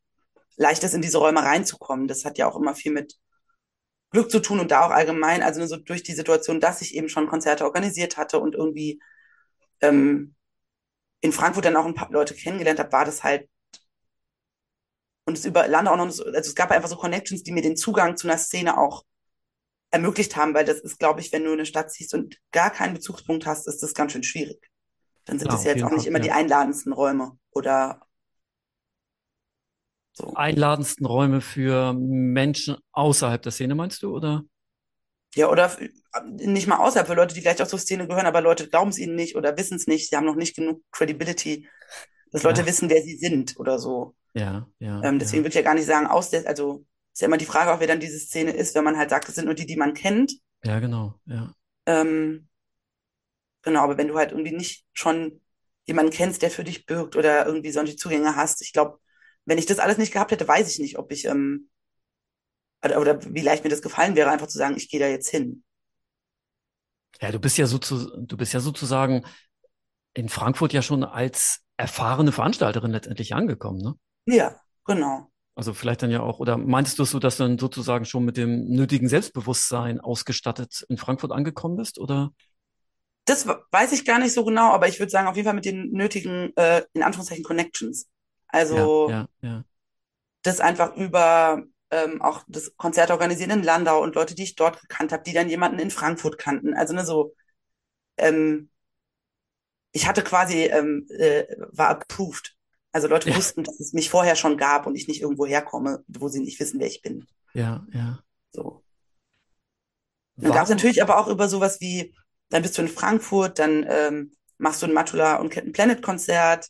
leicht 0.57 0.83
ist, 0.85 0.95
in 0.95 1.03
diese 1.03 1.19
Räume 1.19 1.43
reinzukommen. 1.43 2.09
Das 2.09 2.25
hat 2.25 2.39
ja 2.39 2.49
auch 2.49 2.57
immer 2.57 2.75
viel 2.75 2.93
mit 2.93 3.15
Glück 4.15 4.31
zu 4.31 4.41
tun 4.41 4.61
und 4.61 4.71
da 4.71 4.87
auch 4.87 4.91
allgemein, 4.91 5.43
also 5.43 5.59
nur 5.59 5.69
so 5.69 5.77
durch 5.77 6.05
die 6.05 6.15
Situation, 6.15 6.61
dass 6.61 6.81
ich 6.81 6.95
eben 6.95 7.09
schon 7.09 7.27
Konzerte 7.27 7.65
organisiert 7.65 8.17
hatte 8.17 8.39
und 8.39 8.55
irgendwie 8.55 9.03
ähm, 9.81 10.37
in 11.21 11.33
Frankfurt 11.33 11.65
dann 11.65 11.75
auch 11.77 11.85
ein 11.85 11.95
paar 11.95 12.13
Leute 12.13 12.35
kennengelernt 12.35 12.79
habe, 12.79 12.93
war 12.93 13.05
das 13.05 13.25
halt 13.25 13.49
und 15.27 15.37
es 15.37 15.45
über 15.45 15.67
Lande 15.67 15.91
auch 15.91 15.97
noch 15.97 16.11
so, 16.11 16.25
also 16.25 16.39
es 16.39 16.55
gab 16.55 16.71
einfach 16.71 16.89
so 16.89 16.97
Connections, 16.97 17.43
die 17.43 17.51
mir 17.51 17.63
den 17.63 17.77
Zugang 17.77 18.17
zu 18.17 18.29
einer 18.29 18.39
Szene 18.39 18.79
auch 18.79 19.05
ermöglicht 19.91 20.37
haben, 20.37 20.55
weil 20.55 20.65
das 20.65 20.79
ist, 20.79 21.01
glaube 21.01 21.21
ich, 21.21 21.33
wenn 21.33 21.43
du 21.43 21.51
in 21.51 21.55
eine 21.55 21.67
Stadt 21.67 21.91
ziehst 21.91 22.15
und 22.15 22.39
gar 22.53 22.71
keinen 22.71 22.95
Bezugspunkt 22.95 23.47
hast, 23.47 23.67
ist 23.67 23.83
das 23.83 23.95
ganz 23.95 24.13
schön 24.13 24.23
schwierig. 24.23 24.71
Dann 25.25 25.41
sind 25.41 25.51
das 25.51 25.65
ja 25.65 25.73
jetzt 25.73 25.83
auch 25.83 25.91
nicht 25.91 26.07
immer 26.07 26.19
ja. 26.19 26.25
die 26.25 26.31
einladendsten 26.31 26.93
Räume 26.93 27.37
oder 27.51 28.01
so. 30.15 30.35
Einladendsten 30.35 31.07
Räume 31.07 31.41
für 31.41 31.93
Menschen 31.95 32.77
außerhalb 32.93 33.43
der 33.43 33.53
Szene, 33.53 33.75
meinst 33.75 34.03
du, 34.03 34.15
oder? 34.15 34.45
Ja, 35.37 35.51
oder 35.51 35.77
nicht 36.37 36.67
mal 36.69 36.77
außerhalb 36.79 37.09
für 37.09 37.15
Leute, 37.15 37.35
die 37.35 37.41
vielleicht 37.41 37.61
auch 37.61 37.67
zur 37.67 37.79
Szene 37.81 38.07
gehören, 38.07 38.27
aber 38.27 38.41
Leute 38.41 38.69
glauben 38.69 38.91
es 38.91 38.99
ihnen 38.99 39.17
nicht 39.17 39.35
oder 39.37 39.57
wissen 39.57 39.77
es 39.77 39.87
nicht, 39.89 40.09
sie 40.09 40.17
haben 40.17 40.27
noch 40.27 40.37
nicht 40.37 40.55
genug 40.55 40.83
Credibility, 40.93 41.67
dass 42.33 42.43
Leute 42.45 42.67
Ja. 42.67 42.67
wissen, 42.67 42.91
wer 42.91 43.03
sie 43.03 43.17
sind 43.19 43.59
oder 43.59 43.79
so. 43.79 44.17
Ja, 44.35 44.69
ja, 44.81 45.03
Ähm, 45.03 45.19
deswegen 45.21 45.43
ja. 45.43 45.45
würde 45.45 45.51
ich 45.51 45.57
ja 45.57 45.63
gar 45.63 45.75
nicht 45.75 45.87
sagen, 45.87 46.07
aus 46.09 46.31
der, 46.31 46.47
also 46.49 46.87
ist 47.13 47.23
ja 47.23 47.29
immer 47.29 47.39
die 47.39 47.47
Frage, 47.47 47.73
auch 47.73 47.81
wer 47.81 47.89
dann 47.89 48.01
diese 48.01 48.19
Szene 48.21 48.53
ist, 48.53 48.75
wenn 48.77 48.85
man 48.85 48.99
halt 48.99 49.11
sagt, 49.11 49.29
das 49.29 49.37
sind 49.37 49.47
nur 49.47 49.55
die, 49.55 49.67
die 49.67 49.77
man 49.77 49.95
kennt. 49.95 50.33
Ja, 50.65 50.81
genau, 50.81 51.21
ja. 51.27 51.55
Ähm, 51.87 52.49
genau, 53.63 53.83
aber 53.85 53.99
wenn 53.99 54.09
du 54.09 54.17
halt 54.17 54.31
irgendwie 54.33 54.55
nicht 54.55 54.87
schon 54.93 55.41
jemanden 55.87 56.13
kennst, 56.13 56.43
der 56.43 56.51
für 56.51 56.65
dich 56.65 56.87
birgt 56.87 57.17
oder 57.17 57.47
irgendwie 57.47 57.71
solche 57.73 57.97
Zugänge 57.97 58.37
hast, 58.37 58.63
ich 58.63 58.73
glaube, 58.73 58.99
wenn 59.47 59.59
ich 59.59 59.67
das 59.67 59.79
alles 59.79 59.99
nicht 59.99 60.13
gehabt 60.13 60.31
hätte, 60.31 60.49
weiß 60.49 60.71
ich 60.71 60.79
nicht, 60.79 60.99
ob 60.99 61.13
ich, 61.13 61.25
ähm, 61.27 61.69
oder, 62.85 63.01
oder 63.01 63.35
wie 63.35 63.41
leicht 63.41 63.65
mir 63.65 63.71
das 63.71 63.83
gefallen 63.83 64.17
wäre, 64.17 64.31
einfach 64.31 64.47
zu 64.47 64.59
sagen, 64.59 64.77
ich 64.77 64.91
gehe 64.91 65.01
da 65.01 65.07
jetzt 65.07 65.29
hin. 65.29 65.65
Ja, 67.21 67.31
du 67.31 67.39
bist 67.39 67.57
ja 67.57 67.67
sozu, 67.67 68.11
du 68.17 68.37
bist 68.37 68.53
ja 68.53 68.61
sozusagen 68.61 69.25
in 70.15 70.29
Frankfurt 70.29 70.73
ja 70.73 70.83
schon 70.83 71.05
als 71.05 71.61
erfahrene 71.77 72.33
Veranstalterin 72.33 72.91
letztendlich 72.91 73.35
angekommen, 73.35 73.81
ne? 73.81 73.95
Ja, 74.27 74.61
genau. 74.85 75.31
Also 75.57 75.73
vielleicht 75.73 76.03
dann 76.03 76.11
ja 76.11 76.21
auch, 76.21 76.41
oder 76.41 76.57
meintest 76.57 76.99
du 76.99 77.05
es 77.05 77.11
so, 77.11 77.19
dass 77.21 77.37
du 77.37 77.45
dann 77.45 77.59
sozusagen 77.59 78.05
schon 78.05 78.25
mit 78.25 78.37
dem 78.37 78.67
nötigen 78.69 79.09
Selbstbewusstsein 79.09 80.01
ausgestattet 80.01 80.85
in 80.89 80.97
Frankfurt 80.97 81.31
angekommen 81.31 81.77
bist, 81.77 81.99
oder? 81.99 82.33
Das 83.25 83.47
weiß 83.47 83.93
ich 83.93 84.05
gar 84.05 84.19
nicht 84.19 84.35
so 84.35 84.45
genau, 84.45 84.73
aber 84.73 84.89
ich 84.89 84.99
würde 84.99 85.11
sagen, 85.11 85.29
auf 85.29 85.37
jeden 85.37 85.47
Fall 85.47 85.55
mit 85.55 85.65
den 85.65 85.93
nötigen, 85.93 86.53
äh, 86.57 86.83
in 86.93 87.03
Anführungszeichen, 87.03 87.45
Connections. 87.45 88.09
Ja, 88.71 88.91
Also 88.91 89.07
ja, 89.07 89.29
ja. 89.43 89.65
das 90.43 90.61
einfach 90.61 90.97
über 90.97 91.63
ähm, 91.91 92.21
auch 92.23 92.43
das 92.49 92.77
Konzert 92.77 93.11
organisieren 93.11 93.51
in 93.51 93.63
Landau 93.63 94.03
und 94.03 94.15
Leute, 94.15 94.35
die 94.35 94.43
ich 94.45 94.57
dort 94.57 94.81
gekannt 94.81 95.13
habe, 95.13 95.23
die 95.25 95.33
dann 95.33 95.49
jemanden 95.49 95.79
in 95.79 95.91
Frankfurt 95.91 96.39
kannten. 96.39 96.75
Also 96.75 96.95
ne, 96.95 97.05
so, 97.05 97.35
ähm, 98.19 98.71
ich 99.93 100.07
hatte 100.07 100.23
quasi, 100.23 100.65
ähm, 100.65 101.07
äh, 101.11 101.45
war 101.73 101.89
approved. 101.91 102.57
Also 102.93 103.09
Leute 103.09 103.33
Ja, 103.33 103.35
wussten, 103.35 103.65
dass 103.65 103.81
es 103.81 103.93
mich 103.93 104.11
vorher 104.11 104.37
schon 104.37 104.57
gab 104.57 104.87
und 104.87 104.95
ich 104.97 105.09
nicht 105.09 105.21
irgendwo 105.23 105.47
herkomme, 105.47 106.05
wo 106.09 106.29
sie 106.29 106.41
nicht 106.41 106.61
wissen, 106.61 106.81
wer 106.81 106.87
ich 106.87 107.03
bin. 107.03 107.27
ja, 107.55 107.87
ja. 107.93 108.25
So. 108.55 108.83
Dann 110.41 110.53
gab 110.53 110.65
es 110.65 110.71
natürlich 110.71 111.03
aber 111.03 111.19
auch 111.19 111.29
über 111.29 111.49
sowas 111.49 111.81
wie, 111.81 112.15
dann 112.51 112.63
bist 112.63 112.77
du 112.79 112.83
in 112.83 112.89
Frankfurt, 112.89 113.59
dann 113.59 113.85
ähm, 113.89 114.33
machst 114.59 114.83
du 114.83 114.87
ein 114.87 114.93
Matula 114.93 115.37
und 115.37 115.51
Captain 115.51 115.73
Planet 115.73 116.03
Konzert, 116.03 116.69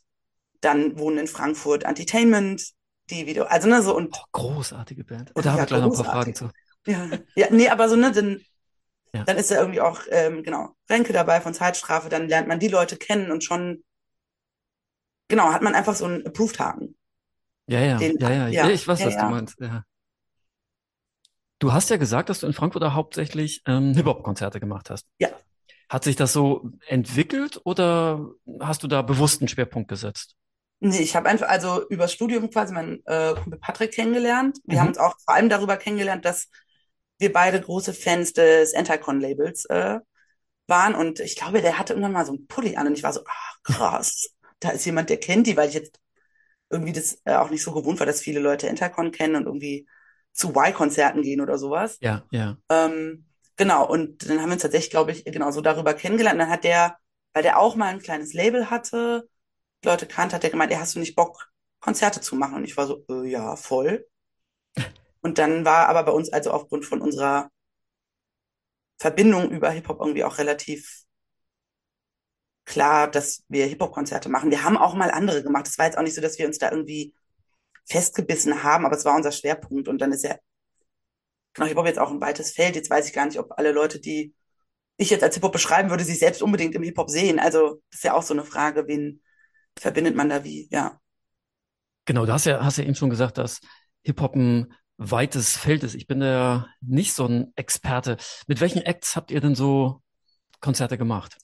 dann 0.65 0.97
wohnen 0.97 1.19
in 1.19 1.27
Frankfurt 1.27 1.83
Entertainment, 1.83 2.71
die 3.09 3.27
wieder, 3.27 3.51
also 3.51 3.67
ne, 3.67 3.81
so 3.81 3.93
Oh, 3.93 3.97
und 3.97 4.15
großartige 4.31 5.03
Band. 5.03 5.31
Oh, 5.35 5.41
da 5.41 5.51
haben 5.51 5.57
ja, 5.57 5.63
wir 5.63 5.67
gleich 5.67 5.81
noch 5.81 5.91
ein 5.91 6.03
paar 6.03 6.13
Fragen 6.13 6.35
zu. 6.35 6.49
Ja, 6.87 7.09
ja, 7.35 7.47
nee, 7.51 7.69
aber 7.69 7.89
so, 7.89 7.95
ne, 7.95 8.11
dann, 8.11 8.41
Ja, 9.13 9.23
dann 9.23 9.37
ist 9.37 9.51
da 9.51 9.59
irgendwie 9.59 9.81
auch, 9.81 10.01
ähm, 10.09 10.43
genau, 10.43 10.75
Renke 10.89 11.13
dabei 11.13 11.41
von 11.41 11.53
Zeitstrafe, 11.53 12.09
dann 12.09 12.27
lernt 12.27 12.47
man 12.47 12.59
die 12.59 12.67
Leute 12.67 12.97
kennen 12.97 13.31
und 13.31 13.43
schon, 13.43 13.83
genau, 15.27 15.51
hat 15.51 15.61
man 15.61 15.75
einfach 15.75 15.95
so 15.95 16.05
einen 16.05 16.25
Approved-Haken. 16.25 16.95
ja, 17.67 17.79
ja, 17.79 17.97
Den, 17.97 18.17
ja, 18.19 18.31
ja. 18.31 18.47
Ja, 18.47 18.69
Ich 18.69 18.87
weiß, 18.87 19.05
was 19.05 19.15
du 19.15 19.25
meinst. 19.25 19.59
Ja. 19.59 19.83
Du 21.59 21.73
hast 21.73 21.89
ja 21.89 21.97
gesagt, 21.97 22.29
dass 22.29 22.41
du 22.41 22.47
in 22.47 22.53
Frankfurt 22.53 22.83
hauptsächlich 22.83 23.61
ähm, 23.65 23.93
Hip-Hop-Konzerte 23.93 24.59
gemacht 24.59 24.89
hast. 24.89 25.07
ja. 25.19 25.29
Hat 25.87 26.03
sich 26.03 26.15
das 26.15 26.33
so 26.33 26.71
entwickelt 26.87 27.61
oder 27.63 28.31
hast 28.59 28.81
du 28.81 28.87
da 28.87 29.03
bewusst 29.03 29.41
einen 29.41 29.47
Schwerpunkt 29.47 29.87
gesetzt? 29.87 30.35
Nee, 30.79 30.99
ich 30.99 31.15
habe 31.15 31.29
einfach, 31.29 31.47
also 31.47 31.87
übers 31.89 32.13
Studium 32.13 32.49
quasi 32.49 32.73
meinen 32.73 33.01
äh, 33.05 33.33
Kumpel 33.33 33.59
Patrick 33.59 33.93
kennengelernt. 33.93 34.59
Wir 34.65 34.79
haben 34.79 34.85
Mhm. 34.87 34.89
uns 34.89 34.97
auch 34.97 35.15
vor 35.23 35.33
allem 35.35 35.49
darüber 35.49 35.77
kennengelernt, 35.77 36.25
dass 36.25 36.49
wir 37.17 37.31
beide 37.31 37.61
große 37.61 37.93
Fans 37.93 38.33
des 38.33 38.73
Entercon-Labels 38.73 39.65
äh, 39.65 39.99
waren. 40.67 40.95
Und 40.95 41.19
ich 41.19 41.35
glaube, 41.35 41.61
der 41.61 41.79
hatte 41.79 41.93
irgendwann 41.93 42.11
mal 42.13 42.25
so 42.25 42.33
einen 42.33 42.47
Pulli 42.47 42.75
an 42.75 42.87
und 42.87 42.93
ich 42.93 43.03
war 43.03 43.13
so, 43.13 43.21
ach 43.27 43.57
krass, 43.63 44.29
da 44.59 44.69
ist 44.71 44.85
jemand, 44.85 45.09
der 45.09 45.17
kennt 45.19 45.47
die, 45.47 45.57
weil 45.57 45.69
ich 45.69 45.75
jetzt 45.75 45.99
irgendwie 46.69 46.93
das 46.93 47.19
äh, 47.25 47.35
auch 47.35 47.49
nicht 47.49 47.63
so 47.63 47.73
gewohnt 47.73 47.99
war, 47.99 48.05
dass 48.07 48.21
viele 48.21 48.39
Leute 48.39 48.67
Entercon 48.67 49.11
kennen 49.11 49.35
und 49.35 49.45
irgendwie 49.45 49.87
zu 50.33 50.49
Y-Konzerten 50.49 51.21
gehen 51.21 51.41
oder 51.41 51.57
sowas. 51.57 51.97
Ja, 52.01 52.25
ja. 52.31 52.57
Ähm, 52.69 53.25
genau, 53.55 53.87
und 53.87 54.29
dann 54.29 54.39
haben 54.41 54.49
wir 54.49 54.53
uns 54.53 54.63
tatsächlich, 54.63 54.89
glaube 54.91 55.11
ich, 55.11 55.23
genau 55.25 55.51
so 55.51 55.61
darüber 55.61 55.93
kennengelernt. 55.93 56.35
Und 56.35 56.39
dann 56.39 56.49
hat 56.49 56.63
der, 56.63 56.97
weil 57.33 57.43
der 57.43 57.59
auch 57.59 57.75
mal 57.75 57.87
ein 57.87 58.01
kleines 58.01 58.33
Label 58.33 58.69
hatte, 58.69 59.29
Leute 59.85 60.07
kannte, 60.07 60.35
hat 60.35 60.43
der 60.43 60.49
gemeint, 60.49 60.71
ey, 60.71 60.77
hast 60.77 60.95
du 60.95 60.99
nicht 60.99 61.15
Bock, 61.15 61.51
Konzerte 61.79 62.21
zu 62.21 62.35
machen? 62.35 62.55
Und 62.55 62.65
ich 62.65 62.77
war 62.77 62.87
so, 62.87 63.05
äh, 63.09 63.27
ja, 63.29 63.55
voll. 63.55 64.07
Und 65.21 65.37
dann 65.37 65.65
war 65.65 65.87
aber 65.89 66.03
bei 66.03 66.11
uns 66.11 66.31
also 66.31 66.51
aufgrund 66.51 66.85
von 66.85 67.01
unserer 67.01 67.49
Verbindung 68.97 69.49
über 69.51 69.69
Hip-Hop 69.71 69.99
irgendwie 69.99 70.23
auch 70.23 70.37
relativ 70.37 71.05
klar, 72.65 73.09
dass 73.09 73.43
wir 73.47 73.65
Hip-Hop-Konzerte 73.67 74.29
machen. 74.29 74.51
Wir 74.51 74.63
haben 74.63 74.77
auch 74.77 74.95
mal 74.95 75.11
andere 75.11 75.43
gemacht. 75.43 75.67
Es 75.67 75.77
war 75.77 75.85
jetzt 75.85 75.97
auch 75.97 76.03
nicht 76.03 76.15
so, 76.15 76.21
dass 76.21 76.39
wir 76.39 76.47
uns 76.47 76.57
da 76.57 76.71
irgendwie 76.71 77.13
festgebissen 77.87 78.63
haben, 78.63 78.85
aber 78.85 78.95
es 78.95 79.05
war 79.05 79.15
unser 79.15 79.31
Schwerpunkt. 79.31 79.87
Und 79.87 79.99
dann 79.99 80.11
ist 80.11 80.23
ja, 80.23 80.37
genau, 81.53 81.67
Hip-Hop 81.67 81.85
jetzt 81.85 81.99
auch 81.99 82.11
ein 82.11 82.21
weites 82.21 82.51
Feld. 82.51 82.75
Jetzt 82.75 82.89
weiß 82.89 83.07
ich 83.07 83.13
gar 83.13 83.25
nicht, 83.25 83.39
ob 83.39 83.51
alle 83.57 83.71
Leute, 83.71 83.99
die 83.99 84.33
ich 84.97 85.09
jetzt 85.09 85.23
als 85.23 85.35
Hip-Hop 85.35 85.51
beschreiben 85.51 85.89
würde, 85.89 86.03
sich 86.03 86.19
selbst 86.19 86.41
unbedingt 86.41 86.75
im 86.75 86.83
Hip-Hop 86.83 87.09
sehen. 87.09 87.39
Also, 87.39 87.81
das 87.91 87.99
ist 87.99 88.03
ja 88.03 88.13
auch 88.13 88.23
so 88.23 88.33
eine 88.33 88.45
Frage, 88.45 88.87
wen 88.87 89.21
verbindet 89.79 90.15
man 90.15 90.29
da 90.29 90.43
wie? 90.43 90.67
Ja. 90.71 90.99
Genau, 92.05 92.25
du 92.25 92.33
hast 92.33 92.45
ja, 92.45 92.63
hast 92.63 92.77
ja 92.77 92.83
eben 92.83 92.95
schon 92.95 93.09
gesagt, 93.09 93.37
dass 93.37 93.61
Hip-Hop 94.03 94.35
ein 94.35 94.73
weites 94.97 95.57
Feld 95.57 95.83
ist. 95.83 95.95
Ich 95.95 96.07
bin 96.07 96.19
da 96.19 96.25
ja 96.27 96.67
nicht 96.81 97.13
so 97.13 97.25
ein 97.25 97.51
Experte. 97.55 98.17
Mit 98.47 98.61
welchen 98.61 98.81
Acts 98.81 99.15
habt 99.15 99.31
ihr 99.31 99.41
denn 99.41 99.55
so 99.55 100.01
Konzerte 100.61 100.97
gemacht? 100.97 101.37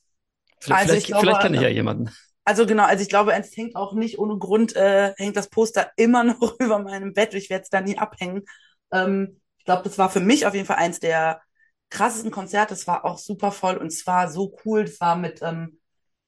Vielleicht, 0.59 0.83
Also 0.83 0.93
ich 0.93 1.07
vielleicht, 1.07 1.19
vielleicht 1.19 1.41
kenne 1.41 1.57
ich 1.57 1.63
ja 1.63 1.69
jemanden. 1.69 2.11
also 2.45 2.65
genau, 2.65 2.83
also 2.85 3.01
ich 3.03 3.09
glaube, 3.09 3.33
es 3.33 3.55
hängt 3.55 3.75
auch 3.75 3.93
nicht 3.93 4.19
ohne 4.19 4.37
Grund, 4.37 4.75
äh, 4.75 5.13
hängt 5.17 5.37
das 5.37 5.49
Poster 5.49 5.91
immer 5.97 6.23
noch 6.23 6.59
über 6.59 6.79
meinem 6.79 7.13
Bett. 7.13 7.33
Ich 7.33 7.49
werde 7.49 7.63
es 7.63 7.69
da 7.69 7.81
nie 7.81 7.97
abhängen. 7.97 8.43
Ähm, 8.91 9.41
ich 9.57 9.65
glaube, 9.65 9.83
das 9.83 9.97
war 9.97 10.09
für 10.09 10.19
mich 10.21 10.45
auf 10.45 10.53
jeden 10.55 10.65
Fall 10.65 10.77
eins 10.77 10.99
der 10.99 11.41
krassesten 11.89 12.31
Konzerte. 12.31 12.73
Es 12.73 12.87
war 12.87 13.05
auch 13.05 13.17
super 13.19 13.51
voll 13.51 13.77
und 13.77 13.87
es 13.87 14.07
war 14.07 14.31
so 14.31 14.55
cool. 14.65 14.85
Das 14.85 14.99
war 15.01 15.15
mit 15.15 15.41
ähm, 15.41 15.79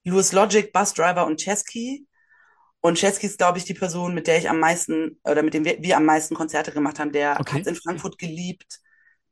Louis 0.06 0.32
Logic, 0.34 0.72
Bus 0.74 0.94
Driver 0.94 1.26
und 1.26 1.40
Chesky. 1.40 2.08
Und 2.82 2.98
Chesky 2.98 3.28
ist, 3.28 3.38
glaube 3.38 3.58
ich, 3.58 3.66
die 3.66 3.74
Person, 3.74 4.14
mit 4.14 4.28
der 4.28 4.38
ich 4.38 4.50
am 4.50 4.60
meisten 4.60 5.20
oder 5.24 5.44
mit 5.44 5.54
dem 5.54 5.66
wir, 5.66 5.82
wir 5.82 5.98
am 5.98 6.06
meisten 6.06 6.36
Konzerte 6.36 6.72
gemacht 6.72 7.00
haben. 7.00 7.12
Der 7.14 7.46
hat 7.48 7.62
es 7.64 7.68
Okay. 7.68 7.70
in 7.70 7.76
Frankfurt 7.76 8.18
geliebt. 8.20 8.80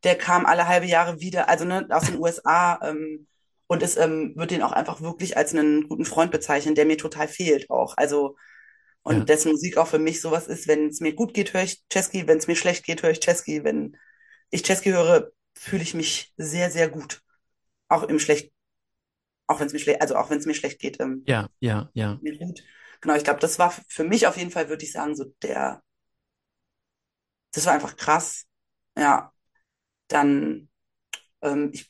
Der 0.04 0.16
kam 0.18 0.46
alle 0.46 0.68
halbe 0.68 0.88
Jahre 0.88 1.20
wieder, 1.20 1.50
also 1.50 1.66
ne, 1.66 1.88
aus 1.92 2.06
den 2.06 2.18
USA. 2.20 2.80
Ähm, 2.84 3.28
und 3.68 3.84
es 3.84 3.98
ähm, 3.98 4.34
wird 4.36 4.52
den 4.52 4.64
auch 4.64 4.72
einfach 4.72 5.02
wirklich 5.02 5.38
als 5.38 5.54
einen 5.54 5.88
guten 5.88 6.06
Freund 6.06 6.32
bezeichnen, 6.32 6.76
der 6.76 6.86
mir 6.86 6.98
total 6.98 7.28
fehlt 7.28 7.70
auch. 7.70 7.96
Also, 7.98 8.36
und 9.04 9.30
Ja. 9.30 9.30
dessen 9.30 9.52
Musik 9.52 9.78
auch 9.78 9.88
für 9.88 10.00
mich 10.00 10.22
sowas 10.22 10.48
ist, 10.48 10.68
wenn 10.68 10.88
es 10.90 11.00
mir 11.02 11.14
gut 11.14 11.34
geht, 11.34 11.54
höre 11.54 11.64
ich 11.64 11.84
Chesky, 11.90 12.28
wenn 12.28 12.38
es 12.38 12.48
mir 12.48 12.56
schlecht 12.56 12.86
geht, 12.86 13.04
höre 13.04 13.12
ich 13.12 13.20
Chesky. 13.20 13.64
Wenn 13.64 13.98
ich 14.52 14.64
Chesky 14.64 14.92
höre, 14.92 15.32
fühle 15.56 15.84
ich 15.84 15.94
mich 15.96 16.34
sehr, 16.38 16.72
sehr 16.72 16.90
gut. 16.90 17.22
Auch 17.90 18.04
im 18.04 18.20
schlecht, 18.20 18.52
auch 19.52 19.60
wenn 19.60 19.68
es 19.68 19.74
mir 19.74 19.80
schlecht, 19.80 20.02
also 20.02 20.16
auch 20.16 20.30
wenn 20.30 20.40
es 20.40 20.46
mir 20.46 20.54
schlecht 20.56 20.80
geht, 20.80 21.00
ähm, 21.00 21.26
Ja, 21.26 21.50
ja, 21.60 21.90
ja. 21.94 22.20
mir 22.22 22.38
gut. 22.38 22.64
Genau, 23.02 23.16
ich 23.16 23.24
glaube, 23.24 23.40
das 23.40 23.60
war 23.60 23.72
für 23.88 24.04
mich 24.04 24.28
auf 24.28 24.38
jeden 24.38 24.52
Fall, 24.52 24.70
würde 24.70 24.84
ich 24.84 24.92
sagen, 24.92 25.16
so 25.16 25.26
der, 25.44 25.84
das 27.54 27.66
war 27.66 27.74
einfach 27.74 27.96
krass. 27.96 28.46
Ja, 28.98 29.32
dann, 30.10 30.70
ähm, 31.42 31.72
ich, 31.74 31.90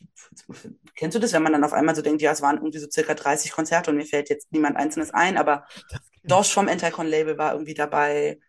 kennst 0.95 1.15
du 1.15 1.19
das, 1.19 1.34
wenn 1.34 1.43
man 1.43 1.54
dann 1.54 1.63
auf 1.63 1.74
einmal 1.74 1.95
so 1.95 2.02
denkt, 2.02 2.21
ja, 2.21 2.32
es 2.32 2.41
waren 2.41 2.58
irgendwie 2.58 2.80
so 2.80 2.89
circa 2.89 3.13
30 3.13 3.52
Konzerte 3.52 3.91
und 3.91 3.97
mir 3.97 4.06
fällt 4.06 4.30
jetzt 4.30 4.52
niemand 4.52 4.78
Einzelnes 4.78 5.12
ein, 5.12 5.38
aber. 5.38 5.65
Dosh 6.24 6.54
vom 6.54 6.67
Entercon-Label 6.67 7.38
war 7.38 7.54
irgendwie 7.54 7.74
dabei, 7.74 8.39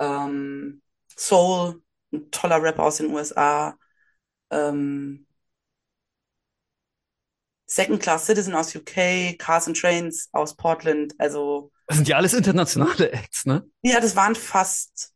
ähm, 0.00 0.82
Soul, 1.16 1.82
ein 2.12 2.30
toller 2.30 2.62
Rapper 2.62 2.84
aus 2.84 2.98
den 2.98 3.12
USA, 3.12 3.76
ähm, 4.50 5.25
Second 7.66 8.00
Class 8.00 8.26
Citizen 8.26 8.54
aus 8.54 8.74
UK, 8.74 9.36
Cars 9.38 9.66
and 9.66 9.78
Trains 9.78 10.28
aus 10.32 10.56
Portland, 10.56 11.14
also, 11.18 11.72
Das 11.86 11.96
sind 11.96 12.08
ja 12.08 12.16
alles 12.16 12.32
internationale 12.32 13.10
Acts, 13.12 13.44
ne? 13.46 13.68
ja, 13.82 14.00
das 14.00 14.16
waren 14.16 14.34
fast, 14.34 15.12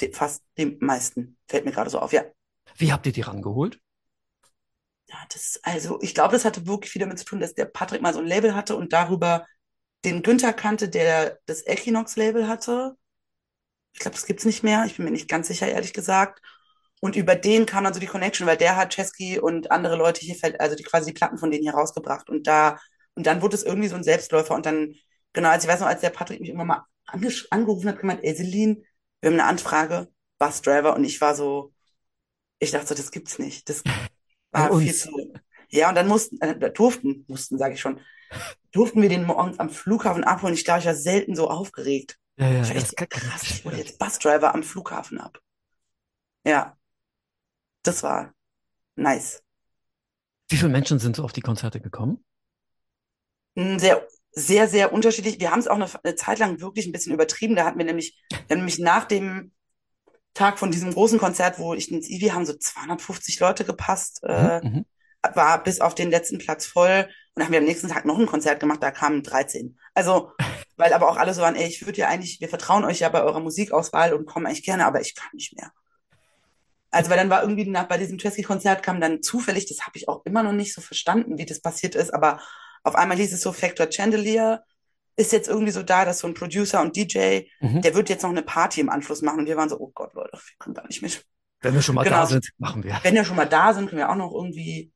die, 0.00 0.12
fast 0.12 0.42
die 0.58 0.76
meisten, 0.80 1.38
fällt 1.48 1.64
mir 1.64 1.72
gerade 1.72 1.90
so 1.90 1.98
auf, 1.98 2.12
ja. 2.12 2.24
Wie 2.76 2.92
habt 2.92 3.06
ihr 3.06 3.12
die 3.12 3.20
rangeholt? 3.20 3.80
Ja, 5.08 5.16
das, 5.32 5.60
also, 5.62 6.00
ich 6.00 6.14
glaube, 6.14 6.32
das 6.32 6.44
hatte 6.44 6.66
wirklich 6.66 6.90
viel 6.90 7.00
damit 7.00 7.18
zu 7.18 7.24
tun, 7.24 7.40
dass 7.40 7.54
der 7.54 7.66
Patrick 7.66 8.00
mal 8.02 8.14
so 8.14 8.20
ein 8.20 8.26
Label 8.26 8.54
hatte 8.54 8.76
und 8.76 8.92
darüber 8.92 9.46
den 10.04 10.22
Günther 10.22 10.52
kannte, 10.52 10.88
der 10.88 11.38
das 11.46 11.66
Equinox-Label 11.66 12.48
hatte. 12.48 12.96
Ich 13.92 14.00
glaube, 14.00 14.16
das 14.16 14.26
gibt's 14.26 14.44
nicht 14.44 14.62
mehr. 14.62 14.84
Ich 14.86 14.96
bin 14.96 15.04
mir 15.04 15.10
nicht 15.10 15.28
ganz 15.28 15.48
sicher, 15.48 15.68
ehrlich 15.68 15.92
gesagt. 15.92 16.40
Und 17.02 17.16
über 17.16 17.34
den 17.34 17.66
kam 17.66 17.82
dann 17.82 17.94
so 17.94 17.98
die 18.00 18.06
Connection, 18.06 18.46
weil 18.46 18.56
der 18.56 18.76
hat 18.76 18.94
Chesky 18.94 19.40
und 19.40 19.72
andere 19.72 19.96
Leute 19.96 20.20
hier, 20.20 20.36
also 20.60 20.76
die 20.76 20.84
quasi 20.84 21.06
die 21.06 21.12
Platten 21.14 21.36
von 21.36 21.50
denen 21.50 21.64
hier 21.64 21.74
rausgebracht. 21.74 22.30
Und 22.30 22.46
da, 22.46 22.78
und 23.16 23.26
dann 23.26 23.42
wurde 23.42 23.56
es 23.56 23.64
irgendwie 23.64 23.88
so 23.88 23.96
ein 23.96 24.04
Selbstläufer. 24.04 24.54
Und 24.54 24.66
dann, 24.66 24.94
genau, 25.32 25.48
als 25.48 25.64
ich 25.64 25.70
weiß 25.70 25.80
noch, 25.80 25.88
als 25.88 26.00
der 26.00 26.10
Patrick 26.10 26.40
mich 26.40 26.50
immer 26.50 26.64
mal 26.64 26.86
angerufen 27.50 27.88
hat, 27.88 27.98
gemeint, 27.98 28.20
ey, 28.22 28.34
Celine, 28.36 28.82
wir 29.20 29.30
haben 29.30 29.40
eine 29.40 29.46
Anfrage, 29.48 30.08
Busdriver. 30.38 30.94
Und 30.94 31.02
ich 31.02 31.20
war 31.20 31.34
so, 31.34 31.72
ich 32.60 32.70
dachte 32.70 32.88
so, 32.88 32.94
das 32.94 33.10
gibt's 33.10 33.38
nicht. 33.40 33.68
Das 33.68 33.82
war 34.52 34.72
viel 34.78 34.94
zu. 34.94 35.32
Ja, 35.70 35.88
und 35.88 35.96
dann 35.96 36.06
mussten, 36.06 36.40
äh, 36.40 36.70
durften, 36.70 37.24
mussten, 37.26 37.58
sage 37.58 37.74
ich 37.74 37.80
schon, 37.80 38.00
durften 38.70 39.02
wir 39.02 39.08
den 39.08 39.24
morgens 39.24 39.58
am 39.58 39.70
Flughafen 39.70 40.24
abholen. 40.24 40.54
Ich 40.54 40.64
glaube, 40.64 40.80
ich 40.80 40.86
war 40.86 40.94
selten 40.94 41.34
so 41.34 41.50
aufgeregt. 41.50 42.18
Ja, 42.36 42.48
ja, 42.48 42.62
Ich 42.62 42.68
war 42.70 42.76
echt 42.76 42.96
krass, 43.10 43.42
ich 43.42 43.64
hole 43.64 43.76
jetzt 43.76 43.98
Busdriver 43.98 44.54
am 44.54 44.62
Flughafen 44.62 45.18
ab. 45.18 45.40
Ja, 46.44 46.76
das 47.82 48.02
war 48.02 48.34
nice. 48.96 49.42
Wie 50.48 50.56
viele 50.56 50.68
Menschen 50.70 51.00
sind 51.00 51.16
so 51.16 51.24
auf 51.24 51.32
die 51.32 51.40
Konzerte 51.40 51.80
gekommen? 51.80 52.24
Mm, 53.54 53.78
Sehr, 53.78 54.06
sehr, 54.32 54.68
sehr 54.68 54.92
unterschiedlich. 54.92 55.40
Wir 55.40 55.50
haben 55.50 55.60
es 55.60 55.68
auch 55.68 55.74
eine, 55.76 55.86
eine 56.04 56.14
Zeit 56.14 56.38
lang 56.38 56.60
wirklich 56.60 56.86
ein 56.86 56.92
bisschen 56.92 57.12
übertrieben. 57.12 57.56
Da 57.56 57.64
hatten 57.64 57.78
wir 57.78 57.84
nämlich, 57.84 58.18
wir 58.48 58.56
nämlich 58.56 58.78
nach 58.78 59.04
dem 59.04 59.52
Tag 60.34 60.58
von 60.58 60.70
diesem 60.72 60.92
großen 60.94 61.18
Konzert, 61.18 61.58
wo 61.58 61.74
ich 61.74 61.92
ins 61.92 62.10
Ivi 62.10 62.28
haben 62.28 62.46
so 62.46 62.54
250 62.54 63.40
Leute 63.40 63.64
gepasst, 63.64 64.20
Mhm, 64.26 64.52
äh, 64.52 64.62
mhm. 64.62 64.84
war 65.34 65.62
bis 65.62 65.80
auf 65.80 65.94
den 65.94 66.10
letzten 66.10 66.38
Platz 66.38 66.66
voll. 66.66 67.06
Und 67.34 67.40
dann 67.40 67.46
haben 67.46 67.52
wir 67.52 67.60
am 67.60 67.66
nächsten 67.66 67.88
Tag 67.88 68.04
noch 68.06 68.18
ein 68.18 68.26
Konzert 68.26 68.60
gemacht, 68.60 68.82
da 68.82 68.90
kamen 68.92 69.22
13. 69.22 69.78
Also, 69.94 70.32
weil 70.76 70.92
aber 70.94 71.10
auch 71.10 71.16
alle 71.18 71.34
so 71.34 71.42
waren, 71.42 71.56
ey, 71.56 71.68
ich 71.68 71.86
würde 71.86 71.98
ja 72.00 72.08
eigentlich, 72.08 72.40
wir 72.40 72.48
vertrauen 72.48 72.84
euch 72.84 73.00
ja 73.00 73.08
bei 73.10 73.22
eurer 73.22 73.40
Musikauswahl 73.40 74.14
und 74.14 74.26
kommen 74.26 74.46
eigentlich 74.46 74.64
gerne, 74.64 74.86
aber 74.86 75.00
ich 75.02 75.14
kann 75.14 75.30
nicht 75.34 75.56
mehr. 75.56 75.72
Also, 76.92 77.10
weil 77.10 77.16
dann 77.16 77.30
war 77.30 77.42
irgendwie 77.42 77.68
nach, 77.68 77.88
bei 77.88 77.98
diesem 77.98 78.18
Chesky-Konzert 78.18 78.82
kam 78.82 79.00
dann 79.00 79.22
zufällig, 79.22 79.66
das 79.66 79.80
habe 79.86 79.96
ich 79.96 80.08
auch 80.08 80.24
immer 80.24 80.42
noch 80.44 80.52
nicht 80.52 80.74
so 80.74 80.80
verstanden, 80.80 81.38
wie 81.38 81.46
das 81.46 81.60
passiert 81.60 81.94
ist, 81.96 82.12
aber 82.14 82.40
auf 82.84 82.94
einmal 82.94 83.16
hieß 83.16 83.32
es 83.32 83.40
so, 83.40 83.52
Factor 83.52 83.88
Chandelier 83.90 84.62
ist 85.16 85.32
jetzt 85.32 85.48
irgendwie 85.48 85.72
so 85.72 85.82
da, 85.82 86.04
dass 86.04 86.20
so 86.20 86.26
ein 86.28 86.34
Producer 86.34 86.80
und 86.80 86.96
DJ, 86.96 87.42
Mhm. 87.60 87.82
der 87.82 87.94
wird 87.94 88.08
jetzt 88.08 88.22
noch 88.22 88.30
eine 88.30 88.42
Party 88.42 88.80
im 88.80 88.88
Anschluss 88.90 89.22
machen 89.22 89.40
und 89.40 89.46
wir 89.46 89.56
waren 89.56 89.68
so, 89.68 89.78
oh 89.80 89.90
Gott, 89.94 90.14
Leute, 90.14 90.32
wir 90.32 90.40
können 90.58 90.74
gar 90.74 90.86
nicht 90.86 91.02
mit. 91.02 91.24
Wenn 91.60 91.74
wir 91.74 91.82
schon 91.82 91.94
mal 91.94 92.04
Genau. 92.04 92.16
da 92.16 92.26
sind, 92.26 92.50
machen 92.58 92.82
wir. 92.84 92.98
Wenn 93.02 93.14
wir 93.14 93.24
schon 93.24 93.36
mal 93.36 93.46
da 93.48 93.72
sind, 93.74 93.88
können 93.88 93.98
wir 94.00 94.10
auch 94.10 94.16
noch 94.16 94.32
irgendwie 94.32 94.92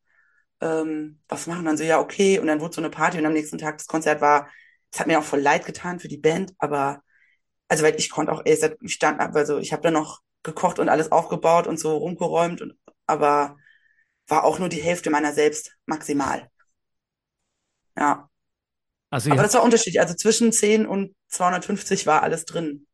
ähm, 0.60 1.20
was 1.28 1.46
machen. 1.46 1.64
Dann 1.64 1.76
so, 1.76 1.84
ja, 1.84 2.00
okay. 2.00 2.38
Und 2.38 2.46
dann 2.46 2.60
wurde 2.60 2.74
so 2.74 2.80
eine 2.80 2.90
Party 2.90 3.18
und 3.18 3.26
am 3.26 3.32
nächsten 3.34 3.58
Tag 3.58 3.78
das 3.78 3.86
Konzert 3.86 4.20
war, 4.20 4.48
es 4.92 4.98
hat 5.00 5.06
mir 5.06 5.18
auch 5.18 5.24
voll 5.24 5.40
leid 5.40 5.66
getan 5.66 6.00
für 6.00 6.08
die 6.08 6.16
Band, 6.18 6.54
aber 6.58 7.02
also 7.68 7.84
weil 7.84 7.96
ich 7.96 8.10
konnte 8.10 8.32
auch, 8.32 8.42
ey, 8.44 8.58
ich 8.80 8.92
stand 8.92 9.20
ab, 9.20 9.34
also 9.34 9.58
ich 9.58 9.72
habe 9.72 9.82
dann 9.82 9.94
noch 9.94 10.20
gekocht 10.46 10.80
und 10.80 10.90
alles 10.90 11.12
aufgebaut 11.12 11.68
und 11.68 11.80
so 11.80 11.98
rumgeräumt 11.98 12.62
und 12.62 12.76
aber 13.08 13.58
war 14.28 14.44
auch 14.44 14.58
nur 14.60 14.70
die 14.70 14.82
Hälfte 14.82 15.10
meiner 15.10 15.34
selbst 15.34 15.76
maximal. 15.86 16.50
Ja, 17.96 18.28
Also 19.10 19.30
aber 19.30 19.42
das 19.42 19.54
war 19.54 19.62
unterschiedlich. 19.62 20.00
Also 20.00 20.14
zwischen 20.14 20.52
10 20.52 20.86
und 20.86 21.14
250 21.28 22.06
war 22.06 22.22
alles 22.22 22.44
drin. 22.44 22.86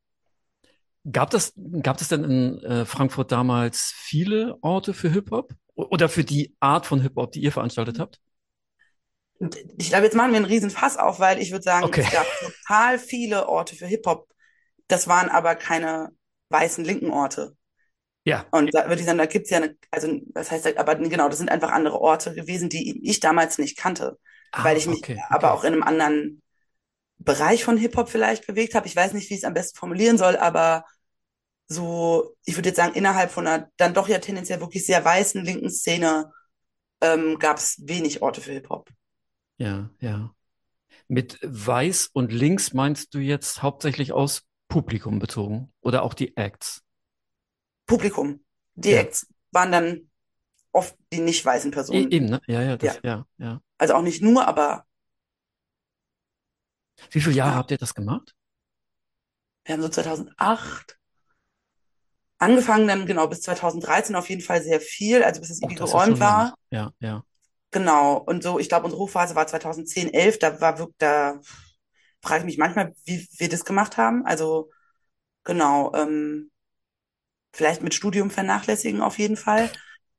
gab 1.10 1.30
das, 1.30 1.52
gab 1.82 2.00
es 2.00 2.08
denn 2.08 2.24
in 2.24 2.58
äh, 2.64 2.84
Frankfurt 2.84 3.32
damals 3.32 3.92
viele 3.96 4.56
Orte 4.62 4.94
für 4.94 5.10
Hip-Hop? 5.10 5.54
Oder 5.74 6.08
für 6.08 6.22
die 6.24 6.54
Art 6.60 6.86
von 6.86 7.00
Hip-Hop, 7.00 7.32
die 7.32 7.40
ihr 7.42 7.52
veranstaltet 7.52 7.98
habt? 7.98 8.20
Ich 9.78 9.88
glaube, 9.88 10.04
jetzt 10.04 10.14
machen 10.14 10.30
wir 10.32 10.36
einen 10.36 10.44
riesen 10.46 10.70
Fass 10.70 10.96
auf, 10.96 11.18
weil 11.18 11.40
ich 11.40 11.50
würde 11.50 11.64
sagen, 11.64 11.88
Okay. 11.88 12.04
es 12.04 12.08
gab 12.10 12.26
total 12.38 12.98
viele 12.98 13.48
Orte 13.48 13.74
für 13.74 13.86
Hip-Hop. 13.86 14.28
Das 14.88 15.08
waren 15.08 15.28
aber 15.30 15.56
keine 15.56 16.10
weißen 16.52 16.84
linken 16.84 17.10
Orte. 17.10 17.56
Ja, 18.24 18.46
Und 18.50 18.74
da 18.74 18.88
würde 18.88 19.00
ich 19.00 19.06
sagen, 19.06 19.18
da 19.18 19.26
gibt's 19.26 19.50
ja 19.50 19.58
eine, 19.58 19.76
also 19.90 20.08
das 20.34 20.50
heißt, 20.50 20.76
aber 20.78 20.96
genau, 20.96 21.28
das 21.28 21.38
sind 21.38 21.50
einfach 21.50 21.70
andere 21.70 22.00
Orte 22.00 22.34
gewesen, 22.34 22.68
die 22.68 23.00
ich 23.08 23.20
damals 23.20 23.58
nicht 23.58 23.78
kannte, 23.78 24.18
Ah, 24.52 24.62
weil 24.62 24.76
ich 24.76 24.86
mich 24.86 25.04
okay, 25.04 25.18
aber 25.30 25.48
okay. 25.48 25.54
auch 25.54 25.64
in 25.64 25.72
einem 25.72 25.82
anderen 25.82 26.42
Bereich 27.18 27.64
von 27.64 27.76
Hip-Hop 27.78 28.08
vielleicht 28.10 28.46
bewegt 28.46 28.74
habe. 28.74 28.86
Ich 28.88 28.96
weiß 28.96 29.14
nicht, 29.14 29.30
wie 29.30 29.34
ich 29.34 29.40
es 29.40 29.46
am 29.46 29.54
besten 29.54 29.78
formulieren 29.78 30.18
soll, 30.18 30.36
aber 30.36 30.84
so, 31.68 32.36
ich 32.44 32.56
würde 32.56 32.70
jetzt 32.70 32.76
sagen, 32.78 32.94
innerhalb 32.94 33.30
von 33.32 33.46
einer 33.46 33.68
dann 33.78 33.94
doch 33.94 34.08
ja 34.08 34.18
tendenziell 34.18 34.60
wirklich 34.60 34.86
sehr 34.86 35.04
weißen 35.04 35.44
linken 35.44 35.70
Szene 35.70 36.32
ähm, 37.02 37.38
gab 37.38 37.58
es 37.58 37.80
wenig 37.86 38.22
Orte 38.22 38.40
für 38.42 38.52
Hip-Hop. 38.52 38.90
Ja, 39.58 39.90
ja. 40.00 40.34
Mit 41.08 41.38
weiß 41.42 42.10
und 42.12 42.32
links 42.32 42.74
meinst 42.74 43.14
du 43.14 43.20
jetzt 43.20 43.62
hauptsächlich 43.62 44.12
aus 44.12 44.44
Publikum 44.72 45.18
bezogen 45.18 45.70
oder 45.82 46.02
auch 46.02 46.14
die 46.14 46.36
Acts? 46.36 46.82
Publikum. 47.86 48.40
Die 48.74 48.90
Ja. 48.92 49.00
Acts 49.00 49.26
waren 49.50 49.70
dann 49.72 50.10
oft 50.72 50.96
die 51.12 51.20
nicht 51.20 51.44
weißen 51.44 51.70
E 51.70 51.74
Personen. 51.74 52.10
eben, 52.10 52.26
ne? 52.26 52.40
Ja, 52.46 52.62
ja, 52.62 52.76
das, 52.76 52.96
Ja. 52.96 53.00
ja, 53.04 53.26
ja. 53.38 53.60
Also 53.78 53.94
auch 53.94 54.02
nicht 54.02 54.22
nur, 54.22 54.46
aber 54.46 54.86
Wie 57.10 57.20
viele 57.20 57.34
Jahre 57.34 57.52
Ja. 57.52 57.56
habt 57.58 57.70
ihr 57.70 57.78
das 57.78 57.94
gemacht? 57.94 58.34
wir 59.64 59.74
haben 59.74 59.82
so 59.82 59.88
2008 59.88 60.98
angefangen, 62.38 62.88
dann 62.88 63.06
genau 63.06 63.28
bis 63.28 63.42
2013 63.42 64.16
auf 64.16 64.28
jeden 64.28 64.42
Fall 64.42 64.62
sehr 64.62 64.80
viel, 64.80 65.22
also 65.22 65.40
bis 65.40 65.50
es 65.50 65.60
irgendwie 65.62 65.76
geräumt 65.76 66.18
lang. 66.18 66.20
war. 66.20 66.54
Ja, 66.70 66.92
ja. 66.98 67.22
Genau. 67.70 68.16
Und 68.18 68.42
so, 68.42 68.58
ich 68.58 68.68
glaube, 68.68 68.84
unsere 68.86 69.02
Hochphase 69.02 69.34
war 69.34 69.46
2010, 69.46 70.12
11. 70.12 70.38
Da 70.38 70.60
war 70.60 70.78
wirklich, 70.78 70.96
da 70.98 71.40
frage 72.22 72.40
ich 72.40 72.46
mich 72.46 72.58
manchmal, 72.58 72.94
wie 73.04 73.28
wir 73.38 73.48
das 73.48 73.64
gemacht 73.64 73.96
haben. 73.96 74.26
Also 74.26 74.70
genau, 75.44 75.92
ähm, 75.94 76.50
vielleicht 77.52 77.82
mit 77.82 77.94
Studium 77.94 78.30
vernachlässigen 78.30 79.02
auf 79.02 79.18
jeden 79.18 79.36
Fall. 79.36 79.70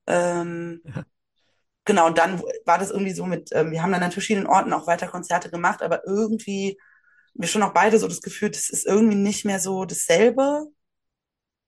Ähm, 0.08 0.82
Ja. 0.84 0.94
genau, 1.86 2.08
und 2.08 2.18
dann 2.18 2.42
war 2.66 2.78
das 2.80 2.92
irgendwie 2.92 3.13
so 3.13 3.26
mit, 3.26 3.52
ähm, 3.54 3.72
wir 3.72 3.82
haben 3.84 3.92
dann 3.92 4.04
an 4.04 4.12
verschiedenen 4.12 4.48
Orten 4.48 4.74
auch 4.74 4.88
weiter 4.88 5.08
Konzerte 5.08 5.50
gemacht, 5.50 5.82
aber 5.82 6.06
irgendwie, 6.08 6.78
wir 7.36 7.48
schon 7.48 7.63
auch 7.63 7.74
beide 7.74 8.00
so 8.00 8.08
das 8.08 8.22
Gefühl, 8.22 8.52
das 8.52 8.70
ist 8.70 8.86
irgendwie 8.86 9.16
nicht 9.18 9.46
mehr 9.46 9.60
so 9.60 9.86
dasselbe. 9.86 10.68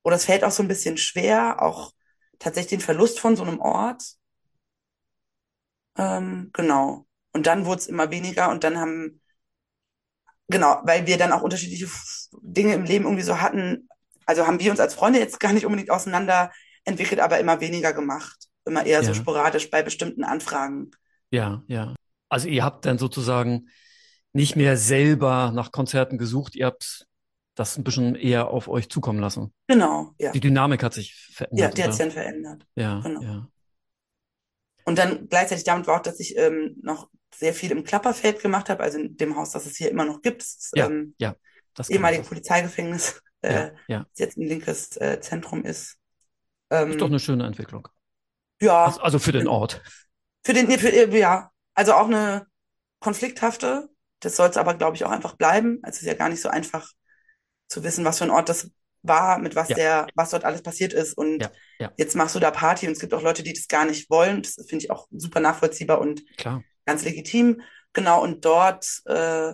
Oder 0.03 0.15
es 0.15 0.23
fällt 0.25 0.43
auch 0.45 0.51
so 0.51 0.63
ein 0.63 0.67
bisschen 0.69 0.97
schwer, 0.97 1.61
auch 1.61 1.91
tatsächlich 2.39 2.79
den 2.79 2.85
Verlust 2.85 3.19
von 3.19 3.35
so 3.35 3.43
einem 3.43 3.59
Ort. 3.59 4.03
Ähm, 5.97 6.49
genau. 6.53 7.05
Und 7.33 7.47
dann 7.47 7.65
wurde 7.65 7.79
es 7.81 7.87
immer 7.87 8.11
weniger 8.11 8.49
und 8.51 8.63
dann 8.63 8.77
haben, 8.79 9.21
genau, 10.47 10.81
weil 10.83 11.07
wir 11.07 11.17
dann 11.17 11.31
auch 11.31 11.41
unterschiedliche 11.41 11.87
Dinge 12.41 12.73
im 12.73 12.83
Leben 12.83 13.05
irgendwie 13.05 13.23
so 13.23 13.41
hatten, 13.41 13.87
also 14.25 14.47
haben 14.47 14.59
wir 14.59 14.71
uns 14.71 14.79
als 14.79 14.93
Freunde 14.93 15.19
jetzt 15.19 15.39
gar 15.39 15.53
nicht 15.53 15.65
unbedingt 15.65 15.91
auseinander 15.91 16.51
entwickelt, 16.83 17.19
aber 17.19 17.39
immer 17.39 17.59
weniger 17.61 17.93
gemacht. 17.93 18.47
Immer 18.65 18.85
eher 18.85 19.01
so 19.03 19.09
Ja. 19.09 19.15
sporadisch 19.15 19.69
bei 19.69 19.83
bestimmten 19.83 20.23
Anfragen. 20.23 20.91
Ja, 21.31 21.63
ja. 21.67 21.93
Also 22.29 22.47
ihr 22.47 22.63
habt 22.63 22.85
dann 22.85 22.97
sozusagen 22.97 23.69
nicht 24.33 24.55
mehr 24.55 24.75
selber 24.77 25.51
nach 25.53 25.71
Konzerten 25.71 26.17
gesucht, 26.17 26.55
ihr 26.55 26.65
habt 26.65 27.05
das 27.55 27.77
ein 27.77 27.83
bisschen 27.83 28.15
eher 28.15 28.47
auf 28.49 28.67
euch 28.67 28.89
zukommen 28.89 29.19
lassen. 29.19 29.53
Genau, 29.67 30.11
ja. 30.19 30.31
Die 30.31 30.39
Dynamik 30.41 30.83
hat 30.83 30.93
sich 30.93 31.27
Ja, 31.29 31.35
verändert, 31.35 31.77
die 31.77 31.83
hat 31.83 31.91
sich 31.93 31.99
dann 31.99 32.11
verändert. 32.11 32.65
Ja, 32.75 32.99
Genau. 32.99 33.21
ja. 33.21 33.47
Und 34.83 34.97
dann 34.99 35.27
gleichzeitig 35.29 35.63
damit 35.63 35.87
war 35.87 35.97
auch, 35.97 36.03
dass 36.03 36.19
ich 36.19 36.37
ähm, 36.37 36.75
noch 36.81 37.09
sehr 37.37 37.53
viel 37.53 37.71
im 37.71 37.83
Klapperfeld 37.83 38.41
gemacht 38.41 38.69
habe, 38.69 38.83
also 38.83 38.99
in 38.99 39.17
dem 39.17 39.35
Haus, 39.35 39.51
das 39.51 39.65
es 39.65 39.77
hier 39.77 39.91
immer 39.91 40.05
noch 40.05 40.21
gibt. 40.21 40.41
Das 40.41 40.71
Ja, 40.73 40.87
ähm, 40.87 41.15
ja. 41.17 41.35
Das 41.73 41.89
ehemalige. 41.89 42.23
Polizeigefängnis, 42.23 43.21
Ja, 43.47 43.67
äh, 43.67 43.71
ja. 43.87 44.05
das 44.11 44.19
jetzt 44.19 44.37
ein 44.37 44.47
linkes 44.47 44.97
äh, 44.97 45.19
Zentrum 45.21 45.63
ist. 45.65 45.97
Ist 46.87 46.99
doch 47.01 47.07
Ähm, 47.07 47.07
eine 47.07 47.19
schöne 47.19 47.45
Entwicklung. 47.45 47.87
ja, 48.61 48.85
Also, 48.85 49.01
also 49.01 49.19
für 49.19 49.31
den 49.31 49.47
Ort. 49.47 49.81
für 50.43 50.53
den, 50.53 50.67
nee, 50.67 50.77
für, 50.77 50.89
äh, 50.89 51.17
ja, 51.19 51.51
also 51.73 51.93
auch 51.93 52.05
eine 52.07 52.47
konflikthafte. 52.99 53.89
Das 54.21 54.35
soll 54.35 54.49
es 54.49 54.57
aber, 54.57 54.75
glaube 54.75 54.95
ich, 54.95 55.05
auch 55.05 55.11
einfach 55.11 55.35
bleiben. 55.35 55.79
Also 55.83 55.97
es 55.97 56.01
ist 56.03 56.07
ja 56.07 56.13
gar 56.15 56.29
nicht 56.29 56.41
so 56.41 56.49
einfach 56.49 56.89
zu 57.67 57.83
wissen, 57.83 58.05
was 58.05 58.19
für 58.19 58.25
ein 58.25 58.31
Ort 58.31 58.49
das 58.49 58.71
war, 59.03 59.39
mit 59.39 59.55
was 59.55 59.69
Ja, 59.69 59.75
der, 59.75 60.07
was 60.15 60.31
dort 60.31 60.45
alles 60.45 60.63
passiert 60.63 60.93
ist. 60.93 61.13
Und 61.17 61.39
ja, 61.39 61.51
ja, 61.79 61.91
jetzt 61.97 62.15
machst 62.15 62.35
du 62.35 62.39
da 62.39 62.51
Party 62.51 62.87
und 62.87 62.93
es 62.93 62.99
gibt 62.99 63.13
auch 63.13 63.21
Leute, 63.23 63.43
die 63.43 63.53
das 63.53 63.67
gar 63.67 63.85
nicht 63.85 64.09
wollen. 64.09 64.43
Das 64.43 64.55
finde 64.67 64.85
ich 64.85 64.91
auch 64.91 65.07
super 65.11 65.39
nachvollziehbar 65.41 65.99
und 66.01 66.23
klar. 66.37 66.63
Ganz 66.85 67.03
legitim. 67.03 67.61
Genau, 67.93 68.21
und 68.21 68.45
dort 68.45 69.01
äh, 69.05 69.53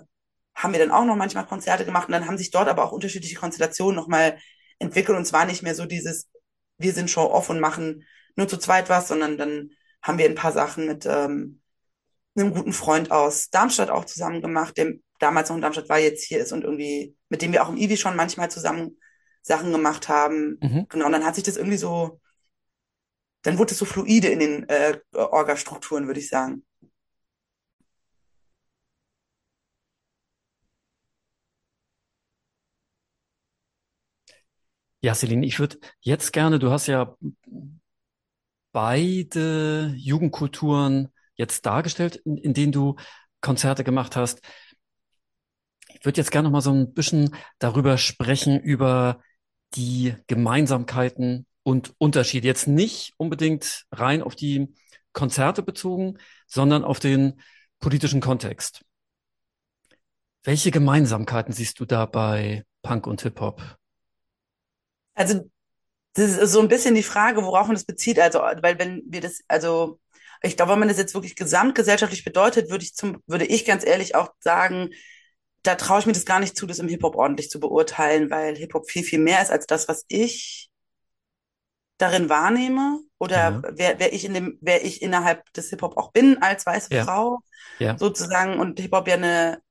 haben 0.56 0.74
wir 0.74 0.80
dann 0.80 0.92
auch 0.92 1.06
noch 1.06 1.16
manchmal 1.16 1.46
Konzerte 1.46 1.86
gemacht 1.86 2.08
und 2.08 2.14
dann 2.14 2.28
haben 2.28 2.38
sich 2.38 2.52
dort 2.52 2.68
aber 2.68 2.84
auch 2.84 2.92
unterschiedliche 2.92 3.36
Konstellationen 3.36 3.96
nochmal 3.96 4.38
entwickelt 4.80 5.18
und 5.18 5.24
es 5.24 5.34
war 5.34 5.46
nicht 5.46 5.64
mehr 5.64 5.76
so 5.76 5.86
dieses, 5.86 6.30
wir 6.78 6.94
sind 6.94 7.10
Show-off 7.10 7.50
und 7.50 7.60
machen 7.60 8.06
nur 8.36 8.48
zu 8.48 8.58
zweit 8.58 8.90
was, 8.90 9.08
sondern 9.08 9.38
dann 9.38 9.72
haben 10.02 10.18
wir 10.18 10.26
ein 10.26 10.36
paar 10.36 10.52
Sachen 10.52 10.88
mit 10.88 11.06
ähm, 11.06 11.62
einem 12.36 12.54
guten 12.54 12.74
Freund 12.74 13.12
aus 13.12 13.50
Darmstadt 13.50 13.90
auch 13.90 14.06
zusammen 14.06 14.42
gemacht, 14.42 14.78
der 14.78 14.94
damals 15.20 15.50
noch 15.50 15.56
in 15.56 15.62
Darmstadt 15.62 15.90
war, 15.90 16.00
jetzt 16.00 16.24
hier 16.24 16.40
ist 16.40 16.52
und 16.52 16.64
irgendwie, 16.64 17.16
mit 17.30 17.42
dem 17.42 17.52
wir 17.52 17.64
auch 17.64 17.70
im 17.70 17.78
Iwi 17.78 17.98
schon 17.98 18.16
manchmal 18.16 18.50
zusammen 18.50 18.98
Sachen 19.42 19.72
gemacht 19.72 20.10
haben. 20.10 20.58
Mhm. 20.62 20.86
Genau, 20.90 21.06
und 21.06 21.12
dann 21.12 21.26
hat 21.26 21.36
sich 21.36 21.44
das 21.44 21.58
irgendwie 21.58 21.78
so, 21.78 22.20
dann 23.44 23.58
wurde 23.58 23.72
es 23.72 23.78
so 23.78 23.86
fluide 23.86 24.28
in 24.28 24.40
den 24.40 24.70
äh, 24.70 25.00
Orga-Strukturen, 25.14 26.08
würde 26.08 26.20
ich 26.20 26.30
sagen. 26.30 26.64
Ja, 35.02 35.16
Celine, 35.16 35.46
ich 35.46 35.60
würde 35.60 35.80
jetzt 36.02 36.32
gerne, 36.32 36.60
du 36.60 36.70
hast 36.72 36.88
ja 36.88 37.16
beide 38.72 39.94
Jugendkulturen 39.98 41.10
jetzt 41.36 41.66
dargestellt, 41.66 42.18
in, 42.18 42.38
in 42.38 42.54
denen 42.54 42.72
du 42.72 42.96
Konzerte 43.42 43.84
gemacht 43.84 44.16
hast. 44.16 44.42
Ich 45.94 46.06
würde 46.06 46.20
jetzt 46.20 46.32
gerne 46.32 46.48
noch 46.48 46.54
mal 46.54 46.62
so 46.62 46.72
ein 46.72 46.94
bisschen 46.94 47.36
darüber 47.60 47.98
sprechen, 47.98 48.60
über 48.60 49.22
die 49.76 50.16
Gemeinsamkeiten 50.28 51.46
und 51.64 51.94
Unterschiede. 51.98 52.48
Jetzt 52.48 52.68
nicht 52.68 53.14
unbedingt 53.18 53.86
rein 53.92 54.22
auf 54.22 54.36
die 54.36 54.74
Konzerte 55.14 55.64
bezogen, 55.64 56.18
sondern 56.48 56.84
auf 56.84 57.00
den 57.00 57.42
politischen 57.80 58.22
Kontext. 58.22 58.84
Welche 60.44 60.72
Gemeinsamkeiten 60.72 61.54
siehst 61.54 61.80
du 61.80 61.86
da 61.86 62.06
bei 62.06 62.64
Punk 62.82 63.06
und 63.06 63.22
Hip-Hop? 63.22 63.78
Also, 65.14 65.50
das 66.14 66.38
ist 66.38 66.52
so 66.52 66.60
ein 66.62 66.68
bisschen 66.68 66.96
die 66.96 67.04
Frage, 67.04 67.44
worauf 67.44 67.68
man 67.68 67.76
das 67.76 67.86
bezieht. 67.86 68.20
Also, 68.20 68.40
weil 68.40 68.80
wenn 68.80 69.04
wir 69.08 69.22
das, 69.22 69.42
also, 69.48 70.00
ich 70.42 70.58
glaube, 70.58 70.74
wenn 70.74 70.80
man 70.80 70.88
das 70.88 70.98
jetzt 70.98 71.14
wirklich 71.14 71.36
gesamtgesellschaftlich 71.36 72.24
bedeutet, 72.24 72.70
würde 72.70 72.84
ich 72.84 72.96
zum, 72.96 73.22
würde 73.28 73.46
ich 73.46 73.66
ganz 73.66 73.86
ehrlich 73.86 74.16
auch 74.16 74.32
sagen, 74.40 74.90
da 75.64 75.76
traue 75.76 76.00
ich 76.00 76.06
mir 76.06 76.14
das 76.14 76.26
gar 76.26 76.40
nicht 76.40 76.58
zu, 76.58 76.66
das 76.66 76.80
im 76.80 76.88
Hip-Hop 76.88 77.16
ordentlich 77.16 77.50
zu 77.50 77.60
beurteilen, 77.60 78.32
weil 78.32 78.56
Hip-Hop 78.56 78.90
viel, 78.90 79.04
viel 79.04 79.20
mehr 79.20 79.42
ist 79.42 79.52
als 79.52 79.68
das, 79.68 79.88
was 79.88 80.06
ich 80.08 80.70
darin 81.98 82.30
wahrnehme 82.30 83.00
oder 83.20 83.38
Ja, 83.38 83.62
wer, 83.76 84.00
wer 84.00 84.14
ich 84.14 84.26
in 84.26 84.34
dem, 84.34 84.58
wer 84.62 84.84
ich 84.84 85.04
innerhalb 85.04 85.54
des 85.54 85.70
Hip-Hop 85.70 85.98
auch 85.98 86.12
bin 86.12 86.42
als 86.42 86.66
weiße 86.66 86.96
ja, 86.96 87.04
Frau 87.06 87.40
ja, 87.78 87.96
sozusagen. 87.98 88.60
Und 88.60 88.80
Hip-Hop 88.80 89.08
ja 89.08 89.16
eine, 89.16 89.62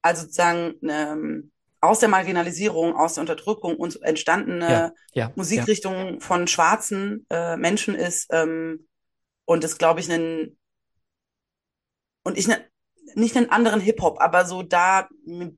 also 0.00 0.22
sozusagen 0.22 0.74
eine, 0.82 1.42
aus 1.84 2.00
der 2.00 2.08
Marginalisierung, 2.08 2.94
aus 2.94 3.14
der 3.14 3.22
Unterdrückung 3.22 3.76
und 3.76 4.02
entstandene 4.02 4.64
Ja, 4.64 4.80
ja, 4.80 4.92
ja. 5.14 5.32
Musikrichtung 5.34 6.20
von 6.20 6.46
schwarzen 6.46 7.26
äh, 7.30 7.56
Menschen 7.56 7.94
ist 7.94 8.28
ähm, 8.30 8.86
und 9.44 9.64
ist, 9.64 9.78
glaube 9.78 10.00
ich, 10.00 10.10
ein 10.10 10.56
und 12.24 12.38
ich 12.38 12.48
ne, 12.48 12.64
nicht 13.14 13.36
einen 13.36 13.50
anderen 13.50 13.80
Hip-Hop, 13.80 14.20
aber 14.20 14.44
so 14.44 14.62
da 14.62 15.08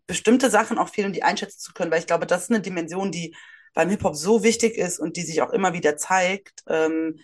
bestimmte 0.07 0.51
Sachen 0.51 0.79
auch 0.79 0.89
fehlen, 0.89 1.09
um 1.09 1.12
die 1.12 1.22
einschätzen 1.22 1.61
zu 1.61 1.72
können, 1.72 1.91
weil 1.91 2.01
ich 2.01 2.07
glaube, 2.07 2.27
das 2.27 2.45
ist 2.45 2.51
eine 2.51 2.61
Dimension, 2.61 3.11
die 3.11 3.35
beim 3.74 3.89
Hip-Hop 3.91 4.16
so 4.16 4.43
wichtig 4.43 4.77
ist 4.77 4.99
und 4.99 5.16
die 5.16 5.22
sich 5.22 5.43
auch 5.43 5.51
immer 5.51 5.72
wieder 5.72 5.97
zeigt, 5.97 6.62
ähm, 6.68 7.20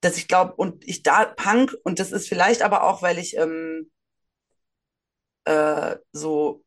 dass 0.00 0.16
ich 0.16 0.28
glaube, 0.28 0.54
und 0.54 0.86
ich 0.86 1.02
da 1.02 1.24
Punk, 1.24 1.74
und 1.84 1.98
das 1.98 2.12
ist 2.12 2.28
vielleicht 2.28 2.62
aber 2.62 2.84
auch, 2.84 3.02
weil 3.02 3.18
ich 3.18 3.36
ähm, 3.36 3.90
äh, 5.44 5.96
so, 6.12 6.64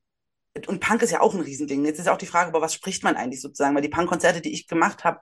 und 0.68 0.80
Punk 0.80 1.01
ist 1.01 1.12
ja 1.12 1.22
auch 1.22 1.34
ein 1.34 1.41
Riesending. 1.41 1.86
Jetzt 1.86 1.99
ist 1.99 2.06
ja 2.06 2.14
auch 2.14 2.18
die 2.18 2.26
Frage, 2.26 2.49
über 2.49 2.62
was 2.62 2.74
spricht 2.74 3.03
man 3.03 3.16
eigentlich 3.18 3.41
sozusagen, 3.41 3.76
weil 3.76 3.82
die 3.82 3.89
Punk-Konzerte, 3.89 4.41
die 4.41 4.53
ich 4.53 4.68
gemacht 4.68 5.03
habe, 5.03 5.20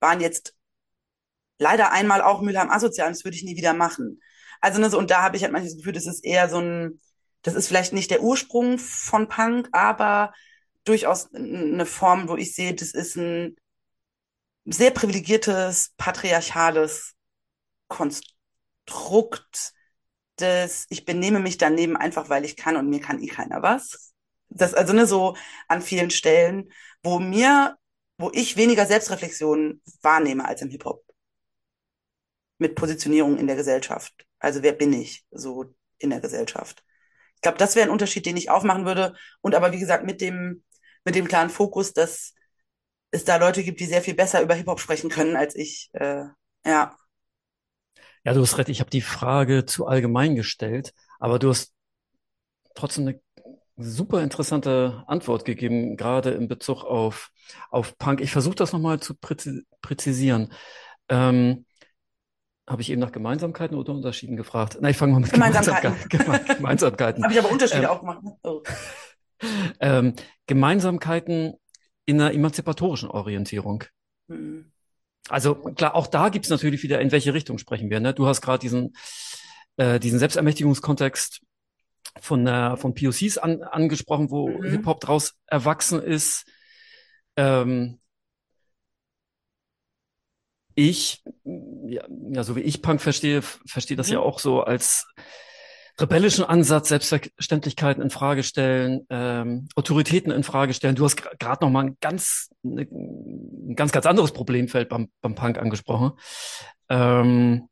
waren 0.00 0.20
jetzt 0.20 0.54
leider 1.58 1.92
einmal 1.92 2.20
auch 2.22 2.40
Mülheim 2.42 2.70
asozial 2.70 3.08
und 3.08 3.16
das 3.16 3.24
würde 3.24 3.36
ich 3.36 3.44
nie 3.44 3.56
wieder 3.56 3.74
machen. 3.74 4.20
Also, 4.60 4.80
ne, 4.80 4.90
so, 4.90 4.98
und 4.98 5.10
da 5.10 5.22
habe 5.22 5.36
ich 5.36 5.42
halt 5.42 5.52
manchmal 5.52 5.70
das 5.70 5.78
Gefühl, 5.78 5.92
das 5.92 6.06
ist 6.06 6.24
eher 6.24 6.48
so 6.48 6.58
ein, 6.58 7.00
das 7.42 7.54
ist 7.54 7.68
vielleicht 7.68 7.92
nicht 7.92 8.10
der 8.10 8.22
Ursprung 8.22 8.78
von 8.78 9.28
Punk, 9.28 9.68
aber 9.72 10.32
durchaus 10.84 11.32
eine 11.34 11.86
Form, 11.86 12.28
wo 12.28 12.36
ich 12.36 12.54
sehe, 12.54 12.74
das 12.74 12.92
ist 12.92 13.16
ein 13.16 13.56
sehr 14.64 14.90
privilegiertes, 14.90 15.92
patriarchales 15.96 17.14
Konstrukt 17.88 19.74
des, 20.40 20.86
ich 20.88 21.04
benehme 21.04 21.40
mich 21.40 21.58
daneben 21.58 21.96
einfach, 21.96 22.28
weil 22.28 22.44
ich 22.44 22.56
kann 22.56 22.76
und 22.76 22.88
mir 22.88 23.00
kann 23.00 23.22
eh 23.22 23.28
keiner 23.28 23.62
was. 23.62 24.13
Das, 24.54 24.72
also, 24.72 24.92
ne, 24.92 25.06
so 25.06 25.36
an 25.68 25.82
vielen 25.82 26.10
Stellen, 26.10 26.72
wo 27.02 27.18
mir, 27.18 27.76
wo 28.18 28.30
ich 28.32 28.56
weniger 28.56 28.86
Selbstreflexion 28.86 29.82
wahrnehme 30.00 30.44
als 30.46 30.62
im 30.62 30.70
Hip-Hop 30.70 31.04
mit 32.58 32.76
Positionierung 32.76 33.36
in 33.36 33.46
der 33.46 33.56
Gesellschaft. 33.56 34.24
Also 34.38 34.62
wer 34.62 34.72
bin 34.72 34.92
ich 34.92 35.24
so 35.30 35.74
in 35.98 36.10
der 36.10 36.20
Gesellschaft? 36.20 36.84
Ich 37.34 37.42
glaube, 37.42 37.58
das 37.58 37.76
wäre 37.76 37.86
ein 37.86 37.92
Unterschied, 37.92 38.26
den 38.26 38.36
ich 38.36 38.48
aufmachen 38.48 38.86
würde. 38.86 39.14
Und 39.40 39.54
aber 39.54 39.72
wie 39.72 39.78
gesagt, 39.78 40.06
mit 40.06 40.20
dem, 40.20 40.64
mit 41.04 41.14
dem 41.14 41.28
klaren 41.28 41.50
Fokus, 41.50 41.92
dass 41.92 42.34
es 43.10 43.24
da 43.24 43.36
Leute 43.36 43.62
gibt, 43.62 43.80
die 43.80 43.86
sehr 43.86 44.02
viel 44.02 44.14
besser 44.14 44.40
über 44.40 44.54
Hip-Hop 44.54 44.80
sprechen 44.80 45.10
können 45.10 45.36
als 45.36 45.54
ich. 45.54 45.90
Äh, 45.92 46.24
ja. 46.64 46.96
Ja, 48.24 48.32
du 48.32 48.40
hast 48.40 48.56
recht, 48.56 48.68
ich 48.70 48.80
habe 48.80 48.90
die 48.90 49.02
Frage 49.02 49.66
zu 49.66 49.86
allgemein 49.86 50.34
gestellt, 50.36 50.94
aber 51.18 51.38
du 51.38 51.50
hast 51.50 51.74
trotzdem 52.74 53.08
eine 53.08 53.20
super 53.76 54.22
interessante 54.22 55.04
Antwort 55.06 55.44
gegeben, 55.44 55.96
gerade 55.96 56.30
in 56.30 56.48
Bezug 56.48 56.84
auf, 56.84 57.30
auf 57.70 57.98
Punk. 57.98 58.20
Ich 58.20 58.30
versuche 58.30 58.54
das 58.54 58.72
nochmal 58.72 59.00
zu 59.00 59.14
präzi 59.14 59.62
präzisieren. 59.82 60.52
Ähm, 61.08 61.66
habe 62.66 62.80
ich 62.80 62.90
eben 62.90 63.00
nach 63.00 63.12
Gemeinsamkeiten 63.12 63.76
oder 63.76 63.92
Unterschieden 63.92 64.36
gefragt? 64.36 64.78
Nein, 64.80 64.92
ich 64.92 64.96
fange 64.96 65.12
mal 65.12 65.20
mit 65.20 65.32
Gemeinsamkeiten. 65.32 65.96
Gemeinsamkeiten. 66.08 66.56
Gemeinsamkeiten. 66.56 67.24
Habe 67.24 67.34
ich 67.34 67.38
aber 67.38 67.50
Unterschiede 67.50 67.82
Ähm, 67.82 67.88
auch 67.88 68.00
gemacht. 68.00 68.22
ne? 68.22 68.36
Oh. 68.42 68.62
ähm, 69.80 70.14
Gemeinsamkeiten 70.46 71.54
in 72.06 72.20
einer 72.20 72.32
emanzipatorischen 72.32 73.10
Orientierung. 73.10 73.84
Hm. 74.28 74.70
Also 75.28 75.54
klar, 75.54 75.94
auch 75.94 76.06
da 76.06 76.28
gibt's 76.28 76.48
natürlich 76.50 76.82
wieder, 76.82 77.00
in 77.00 77.12
welche 77.12 77.34
Richtung 77.34 77.58
sprechen 77.58 77.90
wir. 77.90 78.00
Ne? 78.00 78.14
Du 78.14 78.26
hast 78.26 78.40
gerade 78.40 78.60
diesen, 78.60 78.94
äh, 79.76 79.98
diesen 79.98 80.18
Selbstermächtigungskontext 80.18 81.40
von, 82.20 82.46
äh, 82.46 82.76
von 82.76 82.94
POCs 82.94 83.38
an, 83.38 83.62
angesprochen, 83.62 84.30
wo 84.30 84.48
Mhm. 84.48 84.64
Hip-Hop 84.70 85.00
draus 85.00 85.34
erwachsen 85.46 86.02
ist. 86.02 86.44
Ähm, 87.36 88.00
ich, 90.76 91.22
ja, 91.44 92.04
ja, 92.30 92.42
so 92.44 92.56
wie 92.56 92.60
ich 92.60 92.82
Punk 92.82 93.00
verstehe, 93.00 93.42
verstehe 93.42 93.96
das 93.96 94.10
ja 94.10 94.18
Mhm. 94.18 94.24
auch 94.24 94.38
so 94.40 94.62
als 94.62 95.06
rebellischen 96.00 96.44
Ansatz, 96.44 96.88
Selbstverständlichkeiten 96.88 98.02
in 98.02 98.10
Frage 98.10 98.42
stellen, 98.42 99.06
ähm, 99.10 99.68
Autoritäten 99.76 100.32
in 100.32 100.42
Frage 100.42 100.74
stellen. 100.74 100.96
Du 100.96 101.04
hast 101.04 101.16
gerade 101.16 101.64
noch 101.64 101.70
mal 101.70 101.84
ein 101.86 101.96
ganz, 102.00 102.50
ne, 102.62 102.82
ein 102.90 103.76
ganz, 103.76 103.92
ganz 103.92 104.04
anderes 104.06 104.32
Problemfeld 104.32 104.88
beim, 104.88 105.08
beim 105.20 105.36
Punk 105.36 105.58
angesprochen. 105.58 106.12
Ähm, 106.88 107.68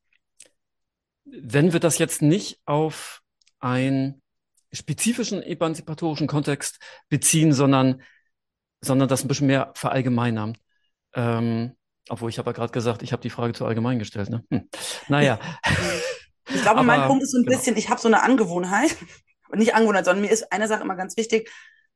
wenn 1.24 1.72
wir 1.72 1.80
das 1.80 1.99
jetzt 1.99 2.22
nicht 2.22 2.61
auf 2.64 3.22
einen 3.59 4.22
spezifischen 4.73 5.43
emanzipatorischen 5.43 6.27
Kontext 6.27 6.79
beziehen, 7.09 7.53
sondern, 7.53 8.03
sondern 8.81 9.09
das 9.09 9.25
ein 9.25 9.29
bisschen 9.29 9.47
mehr 9.47 9.73
verallgemeinern. 9.75 10.57
Ähm, 11.14 11.77
obwohl 12.09 12.31
ich 12.31 12.39
habe 12.39 12.51
ja 12.51 12.55
gerade 12.55 12.73
gesagt, 12.73 13.03
ich 13.03 13.12
habe 13.12 13.23
die 13.23 13.31
Frage 13.31 13.53
zu 13.53 13.64
allgemein 13.64 13.99
gestellt. 13.99 14.31
Ne? 14.31 14.45
Hm. 14.51 14.68
Naja, 15.09 15.39
Ich 16.49 16.62
glaube, 16.62 16.83
mein 16.85 17.01
aber 17.01 17.09
Punkt 17.09 17.23
ist 17.23 17.33
so 17.33 17.39
ein 17.39 17.45
genau. 17.45 17.57
bisschen, 17.57 17.77
ich 17.77 17.91
habe 17.91 18.01
so 18.01 18.09
eine 18.09 18.23
Angewohnheit, 18.23 18.97
und 19.49 19.59
nicht 19.59 19.75
Angewohnheit, 19.75 20.05
sondern 20.05 20.23
mir 20.23 20.31
ist 20.31 20.53
eine 20.53 20.68
Sache 20.68 20.83
immer 20.83 20.97
ganz 20.97 21.16
wichtig, 21.16 21.51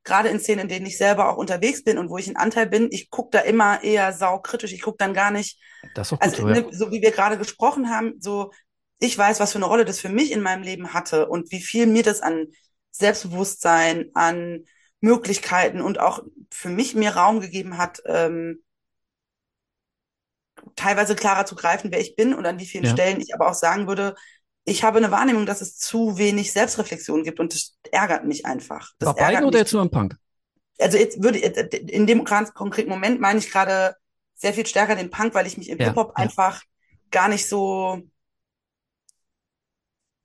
gerade 0.05 0.29
in 0.29 0.39
Szenen, 0.39 0.63
in 0.63 0.69
denen 0.69 0.87
ich 0.87 0.99
selber 0.99 1.29
auch 1.29 1.37
unterwegs 1.37 1.83
bin 1.83 1.99
und 1.99 2.11
wo 2.11 2.19
ich 2.19 2.29
ein 2.29 2.37
Anteil 2.37 2.67
bin, 2.69 2.89
ich 2.93 3.11
gucke 3.11 3.31
da 3.33 3.41
immer 3.41 3.83
eher 3.83 4.13
saukritisch, 4.13 4.73
ich 4.73 4.83
gucke 4.83 4.99
dann 4.99 5.15
gar 5.15 5.33
nicht, 5.33 5.61
Das 5.95 6.07
ist 6.07 6.13
doch 6.13 6.21
gut 6.21 6.29
also 6.29 6.43
so, 6.43 6.49
ja. 6.49 6.61
ne, 6.61 6.67
so 6.71 6.93
wie 6.93 7.03
wir 7.03 7.11
gerade 7.11 7.37
gesprochen 7.37 7.91
haben, 7.91 8.15
so 8.21 8.53
ich 8.99 9.19
weiß, 9.19 9.41
was 9.41 9.53
für 9.53 9.59
eine 9.59 9.67
Rolle 9.67 9.85
das 9.85 10.01
für 10.01 10.09
mich 10.09 10.33
in 10.33 10.41
meinem 10.41 10.63
Leben 10.63 10.95
hatte 10.95 11.29
und 11.29 11.51
wie 11.51 11.61
viel 11.61 11.87
mir 11.87 12.03
das 12.03 12.21
an 12.23 12.47
Selbstbewusstsein, 12.99 14.11
an 14.15 14.65
Möglichkeiten 15.01 15.81
und 15.81 16.01
auch 16.01 16.23
für 16.51 16.69
mich 16.71 16.95
mir 16.95 17.17
Raum 17.17 17.41
gegeben 17.41 17.79
hat, 17.79 18.03
ähm, 18.07 18.61
teilweise 20.75 21.15
klarer 21.17 21.47
zu 21.47 21.55
greifen, 21.55 21.91
wer 21.91 22.01
ich 22.01 22.17
bin 22.17 22.35
und 22.35 22.47
an 22.47 22.59
wie 22.59 22.67
vielen 22.67 22.85
Ja. 22.85 22.93
Stellen 22.93 23.21
ich 23.21 23.35
aber 23.35 23.49
auch 23.49 23.55
sagen 23.55 23.87
würde, 23.87 24.15
ich 24.65 24.83
habe 24.83 24.99
eine 24.99 25.11
Wahrnehmung, 25.11 25.47
dass 25.47 25.61
es 25.61 25.77
zu 25.79 26.19
wenig 26.19 26.53
Selbstreflexion 26.53 27.23
gibt 27.23 27.39
und 27.39 27.55
das 27.55 27.79
ärgert 27.93 28.25
mich 28.25 28.47
einfach. 28.47 28.93
Das 28.99 29.15
Bei 29.15 29.21
beiden 29.23 29.45
oder 29.45 29.59
jetzt 29.59 29.73
nur 29.73 29.83
im 29.83 29.91
Punk? 29.91 30.17
Also 30.79 30.99
jetzt 30.99 31.23
würde 31.23 31.39
in 31.39 32.07
dem 32.07 32.25
ganz 32.25 32.53
konkreten 32.53 32.91
Moment 32.91 33.21
meine 33.21 33.39
ich 33.39 33.51
gerade 33.51 33.97
sehr 34.35 34.53
viel 34.53 34.67
stärker 34.67 34.95
den 34.97 35.11
Punk, 35.11 35.35
weil 35.35 35.47
ich 35.47 35.57
mich 35.57 35.71
im 35.71 35.79
Ja, 35.79 35.87
Hip-Hop 35.87 36.13
ja. 36.19 36.23
einfach 36.23 36.63
gar 37.11 37.29
nicht 37.29 37.49
so 37.49 38.03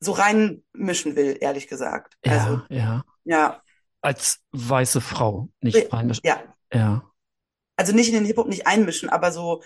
so 0.02 0.14
reinmischen 0.14 1.18
will, 1.18 1.38
ehrlich 1.42 1.68
gesagt. 1.70 2.18
Also 2.28 2.60
Ja, 2.60 2.68
ja. 2.70 3.04
ja, 3.26 3.64
Als 4.02 4.42
weiße 4.52 5.02
Frau 5.02 5.50
nicht 5.62 5.92
reinmischen. 5.94 6.24
ja, 6.24 6.56
Ja, 6.74 7.04
also 7.76 7.94
nicht 7.94 8.10
in 8.10 8.16
den 8.16 8.26
Hip-Hop 8.26 8.48
nicht 8.48 8.68
einmischen, 8.68 9.10
aber 9.10 9.32
so 9.32 9.62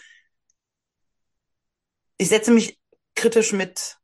ich 2.17 2.27
setze 2.29 2.51
mich 2.51 2.79
kritisch 3.15 3.53
mit 3.53 3.97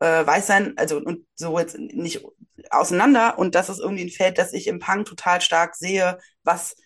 äh, 0.00 0.26
Weißsein, 0.26 0.76
also 0.76 0.98
und 0.98 1.26
so 1.34 1.58
jetzt 1.58 1.78
nicht 1.78 2.24
auseinander 2.70 3.38
und 3.38 3.54
das 3.54 3.68
ist 3.68 3.80
irgendwie 3.80 4.04
ein 4.04 4.10
Feld, 4.10 4.38
das 4.38 4.52
ich 4.52 4.66
im 4.66 4.78
Punk 4.78 5.06
total 5.06 5.40
stark 5.40 5.74
sehe, 5.76 6.18
was 6.42 6.76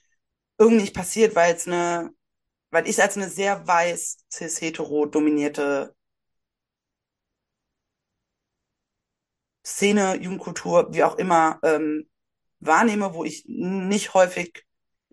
irgendwie 0.59 0.83
nicht 0.83 0.95
passiert, 0.95 1.35
weil 1.35 1.55
es 1.55 1.67
eine, 1.67 2.11
weil 2.71 2.85
ich 2.87 2.93
es 2.93 3.01
als 3.01 3.17
eine 3.17 3.31
sehr 3.31 3.67
weiß, 3.67 4.19
cis-hetero 4.33 5.07
dominierte 5.07 5.95
Szene, 9.65 10.17
Jugendkultur, 10.17 10.93
wie 10.93 11.05
auch 11.05 11.17
immer, 11.17 11.59
ähm, 11.63 12.09
wahrnehme, 12.61 13.15
wo 13.15 13.25
ich 13.25 13.45
nicht 13.47 14.15
häufig 14.15 14.65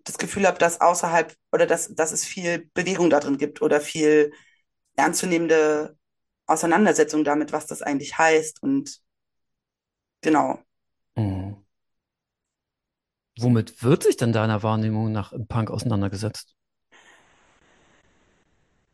das 0.04 0.18
Gefühl 0.18 0.48
habe, 0.48 0.58
dass 0.58 0.82
außerhalb 0.82 1.36
oder 1.52 1.66
dass, 1.66 1.94
dass 1.94 2.12
es 2.12 2.26
viel 2.26 2.70
Bewegung 2.74 3.10
da 3.10 3.20
drin 3.20 3.38
gibt 3.38 3.62
oder 3.62 3.82
viel 3.82 4.32
ernstzunehmende 4.96 5.98
Auseinandersetzung 6.46 7.24
damit, 7.24 7.52
was 7.52 7.68
das 7.68 7.82
eigentlich 7.82 8.18
heißt 8.18 8.64
und 8.64 9.02
genau. 10.22 10.60
Mhm. 11.16 11.58
Womit 13.40 13.84
wird 13.84 14.04
sich 14.04 14.18
denn 14.18 14.34
deiner 14.34 14.64
Wahrnehmung 14.64 15.12
nach 15.12 15.32
im 15.32 15.48
Punk 15.48 15.70
auseinandergesetzt? 15.70 16.56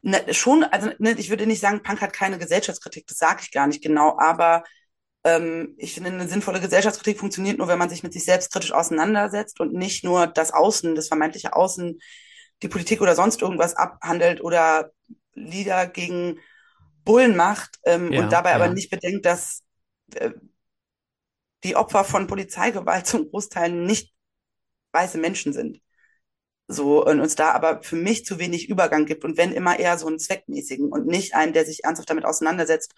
Ne, 0.02 0.22
schon, 0.34 0.66
also 0.66 0.90
ne, 0.98 1.12
ich 1.12 1.30
würde 1.30 1.48
nicht 1.48 1.62
sagen, 1.62 1.82
Punk 1.82 2.02
hat 2.02 2.12
keine 2.12 2.38
Gesellschaftskritik, 2.38 3.08
das 3.08 3.18
sage 3.18 3.40
ich 3.42 3.52
gar 3.52 3.68
nicht 3.68 3.82
genau, 3.82 4.18
aber 4.20 4.64
ähm, 5.24 5.74
ich 5.78 5.94
finde, 5.94 6.12
eine 6.12 6.28
sinnvolle 6.28 6.60
Gesellschaftskritik 6.60 7.20
funktioniert 7.20 7.58
nur, 7.58 7.68
wenn 7.68 7.80
man 7.80 7.90
sich 7.90 8.04
mit 8.04 8.14
sich 8.14 8.26
selbst 8.26 8.52
kritisch 8.52 8.74
auseinandersetzt 8.74 9.60
und 9.60 9.74
nicht 9.74 10.04
nur 10.04 10.28
das 10.28 10.52
Außen, 10.52 10.96
das 10.96 11.08
vermeintliche 11.08 11.56
Außen, 11.56 12.00
die 12.62 12.68
Politik 12.68 13.02
oder 13.02 13.16
sonst 13.16 13.42
irgendwas 13.42 13.76
abhandelt 13.76 14.42
oder 14.42 14.92
Lieder 15.34 15.88
gegen 15.88 16.40
Bullen 17.06 17.36
macht 17.36 17.80
ähm, 17.86 18.12
Ja, 18.12 18.22
und 18.22 18.32
dabei 18.32 18.54
aber 18.54 18.66
ja. 18.66 18.74
nicht 18.74 18.90
bedenkt, 18.90 19.26
dass 19.26 19.64
äh, 20.16 20.32
die 21.64 21.76
Opfer 21.76 22.04
von 22.04 22.28
Polizeigewalt 22.28 23.08
zum 23.08 23.30
Großteil 23.30 23.72
nicht 23.72 24.14
weiße 24.92 25.18
Menschen 25.18 25.54
sind. 25.54 25.82
So, 26.68 27.06
und 27.06 27.20
uns 27.20 27.36
da 27.36 27.52
aber 27.52 27.84
für 27.84 27.98
mich 27.98 28.26
zu 28.26 28.40
wenig 28.40 28.70
Übergang 28.70 29.06
gibt 29.06 29.26
und 29.26 29.38
wenn 29.38 29.52
immer 29.52 29.80
eher 29.80 29.98
so 29.98 30.08
einen 30.08 30.20
zweckmäßigen 30.20 30.92
und 30.92 31.08
nicht 31.08 31.36
einen, 31.36 31.54
der 31.54 31.66
sich 31.66 31.84
ernsthaft 31.84 32.10
damit 32.10 32.26
auseinandersetzt 32.26 32.94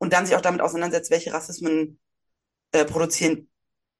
und 0.00 0.14
dann 0.14 0.26
sich 0.26 0.36
auch 0.36 0.42
damit 0.42 0.62
auseinandersetzt, 0.62 1.12
welche 1.12 1.34
Rassismen 1.34 2.00
äh, 2.72 2.84
produzieren 2.86 3.50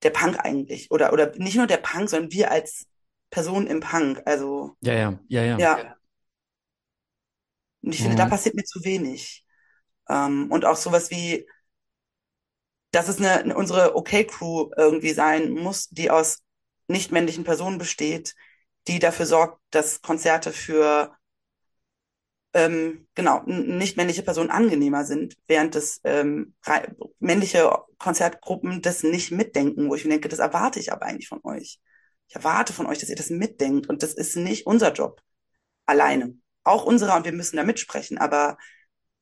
der 0.05 0.11
Punk 0.11 0.39
eigentlich. 0.41 0.91
Oder, 0.93 1.13
oder 1.15 1.33
nicht 1.37 1.57
nur 1.57 1.67
der 1.69 1.79
Punk, 1.79 2.11
sondern 2.11 2.33
wir 2.33 2.51
als 2.53 2.87
Person 3.31 3.67
im 3.69 3.81
Punk. 3.81 4.23
Also, 4.27 4.77
Ja, 4.81 4.95
ja, 4.95 5.19
ja, 5.29 5.43
ja. 5.45 5.71
ja. 5.75 5.97
Und 7.83 7.93
ich 7.95 8.03
finde, 8.03 8.17
da 8.17 8.27
Mhm. 8.27 8.31
passiert 8.31 8.55
mir 8.55 8.65
zu 8.65 8.85
wenig. 8.85 9.45
Ähm, 10.09 10.51
und 10.51 10.65
auch 10.65 10.77
sowas 10.77 11.11
wie, 11.11 11.47
dass 12.93 13.09
es 13.09 13.19
eine, 13.21 13.55
unsere 13.57 13.95
OK-Crew 13.97 14.71
irgendwie 14.77 15.13
sein 15.13 15.51
muss, 15.51 15.89
die 15.91 16.11
aus 16.11 16.43
nicht-männlichen 16.89 17.45
Personen 17.45 17.79
besteht, 17.79 18.35
die 18.89 18.99
dafür 18.99 19.27
sorgt, 19.27 19.61
dass 19.71 20.03
Konzerte 20.03 20.53
für 20.53 21.15
ähm, 22.55 23.07
genau 23.15 23.45
n- 23.47 23.79
nicht-männliche 23.79 24.23
Personen 24.23 24.51
angenehmer 24.51 25.05
sind, 25.05 25.37
während 25.47 25.75
das 25.75 26.01
ähm, 26.05 26.55
männliche 27.21 27.71
Konzertgruppen 27.99 28.83
das 28.83 29.03
nicht 29.03 29.31
mitdenken, 29.33 29.89
wo 29.89 29.95
ich 29.95 30.05
mir 30.05 30.11
denke, 30.13 30.29
das 30.29 30.39
erwarte 30.41 30.81
ich 30.81 30.93
aber 30.93 31.07
eigentlich 31.07 31.29
von 31.29 31.41
euch. 31.45 31.81
Ich 32.29 32.37
erwarte 32.37 32.73
von 32.73 32.87
euch, 32.87 32.99
dass 32.99 33.09
ihr 33.09 33.17
das 33.17 33.31
mitdenkt 33.31 33.89
und 33.89 34.03
das 34.03 34.15
ist 34.15 34.37
nicht 34.37 34.67
unser 34.67 34.93
Job 34.93 35.23
alleine. 35.87 36.37
Auch 36.65 36.85
unserer 36.85 37.17
und 37.17 37.25
wir 37.25 37.33
müssen 37.33 37.57
da 37.57 37.65
mitsprechen, 37.65 38.19
aber 38.19 38.59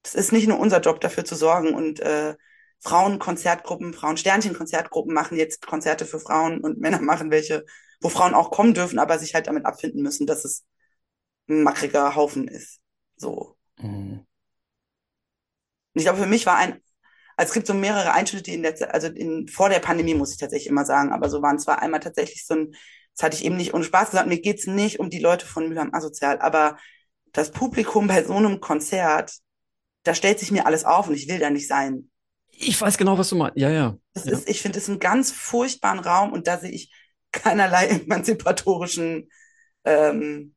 es 0.02 0.14
ist 0.14 0.32
nicht 0.32 0.48
nur 0.48 0.58
unser 0.58 0.80
Job, 0.80 1.00
dafür 1.00 1.24
zu 1.24 1.34
sorgen 1.34 1.74
und 1.74 2.00
äh, 2.00 2.34
Frauen-Konzertgruppen, 2.80 3.92
Frauen-Sternchen-Konzertgruppen 3.94 5.12
machen 5.12 5.36
jetzt 5.36 5.66
Konzerte 5.66 6.06
für 6.06 6.20
Frauen 6.20 6.60
und 6.60 6.78
Männer 6.80 7.00
machen 7.00 7.30
welche, 7.30 7.64
wo 8.00 8.08
Frauen 8.08 8.34
auch 8.34 8.50
kommen 8.50 8.74
dürfen, 8.74 8.98
aber 8.98 9.18
sich 9.18 9.34
halt 9.34 9.46
damit 9.48 9.66
abfinden 9.66 10.02
müssen, 10.02 10.26
dass 10.26 10.44
es 10.44 10.64
ein 11.48 11.62
mackriger 11.64 12.14
Haufen 12.16 12.48
ist. 12.48 12.77
So. 13.18 13.56
Mhm. 13.82 14.24
Und 15.94 16.00
ich 16.00 16.04
glaube, 16.04 16.18
für 16.20 16.26
mich 16.26 16.46
war 16.46 16.56
ein, 16.56 16.80
also 17.36 17.50
es 17.50 17.54
gibt 17.54 17.66
so 17.66 17.74
mehrere 17.74 18.12
Einschnitte, 18.12 18.44
die 18.44 18.54
in 18.54 18.62
der, 18.62 18.74
Ze- 18.76 18.92
also 18.92 19.08
in, 19.08 19.48
vor 19.48 19.68
der 19.68 19.80
Pandemie 19.80 20.14
muss 20.14 20.32
ich 20.32 20.38
tatsächlich 20.38 20.68
immer 20.68 20.84
sagen, 20.84 21.12
aber 21.12 21.28
so 21.28 21.42
waren 21.42 21.58
zwar 21.58 21.82
einmal 21.82 22.00
tatsächlich 22.00 22.46
so 22.46 22.54
ein, 22.54 22.72
das 23.16 23.24
hatte 23.24 23.36
ich 23.36 23.44
eben 23.44 23.56
nicht 23.56 23.74
ohne 23.74 23.84
Spaß 23.84 24.10
gesagt, 24.10 24.28
mir 24.28 24.40
geht's 24.40 24.66
nicht 24.66 25.00
um 25.00 25.10
die 25.10 25.18
Leute 25.18 25.46
von 25.46 25.68
Mülheim 25.68 25.94
Asozial, 25.94 26.38
aber 26.40 26.78
das 27.32 27.50
Publikum 27.50 28.06
bei 28.06 28.24
so 28.24 28.34
einem 28.34 28.60
Konzert, 28.60 29.32
da 30.04 30.14
stellt 30.14 30.38
sich 30.38 30.50
mir 30.50 30.66
alles 30.66 30.84
auf 30.84 31.08
und 31.08 31.14
ich 31.14 31.28
will 31.28 31.38
da 31.38 31.50
nicht 31.50 31.68
sein. 31.68 32.10
Ich 32.50 32.80
weiß 32.80 32.98
genau, 32.98 33.16
was 33.18 33.28
du 33.28 33.36
meinst. 33.36 33.56
Ja, 33.56 33.70
ja. 33.70 33.96
Das 34.14 34.24
Ja. 34.24 34.32
ist, 34.32 34.48
ich 34.48 34.62
finde 34.62 34.78
es 34.78 34.88
einen 34.88 34.98
ganz 34.98 35.30
furchtbaren 35.32 36.00
Raum 36.00 36.32
und 36.32 36.46
da 36.46 36.58
sehe 36.58 36.70
ich 36.70 36.92
keinerlei 37.32 37.86
emanzipatorischen, 37.88 39.28
ähm, 39.84 40.54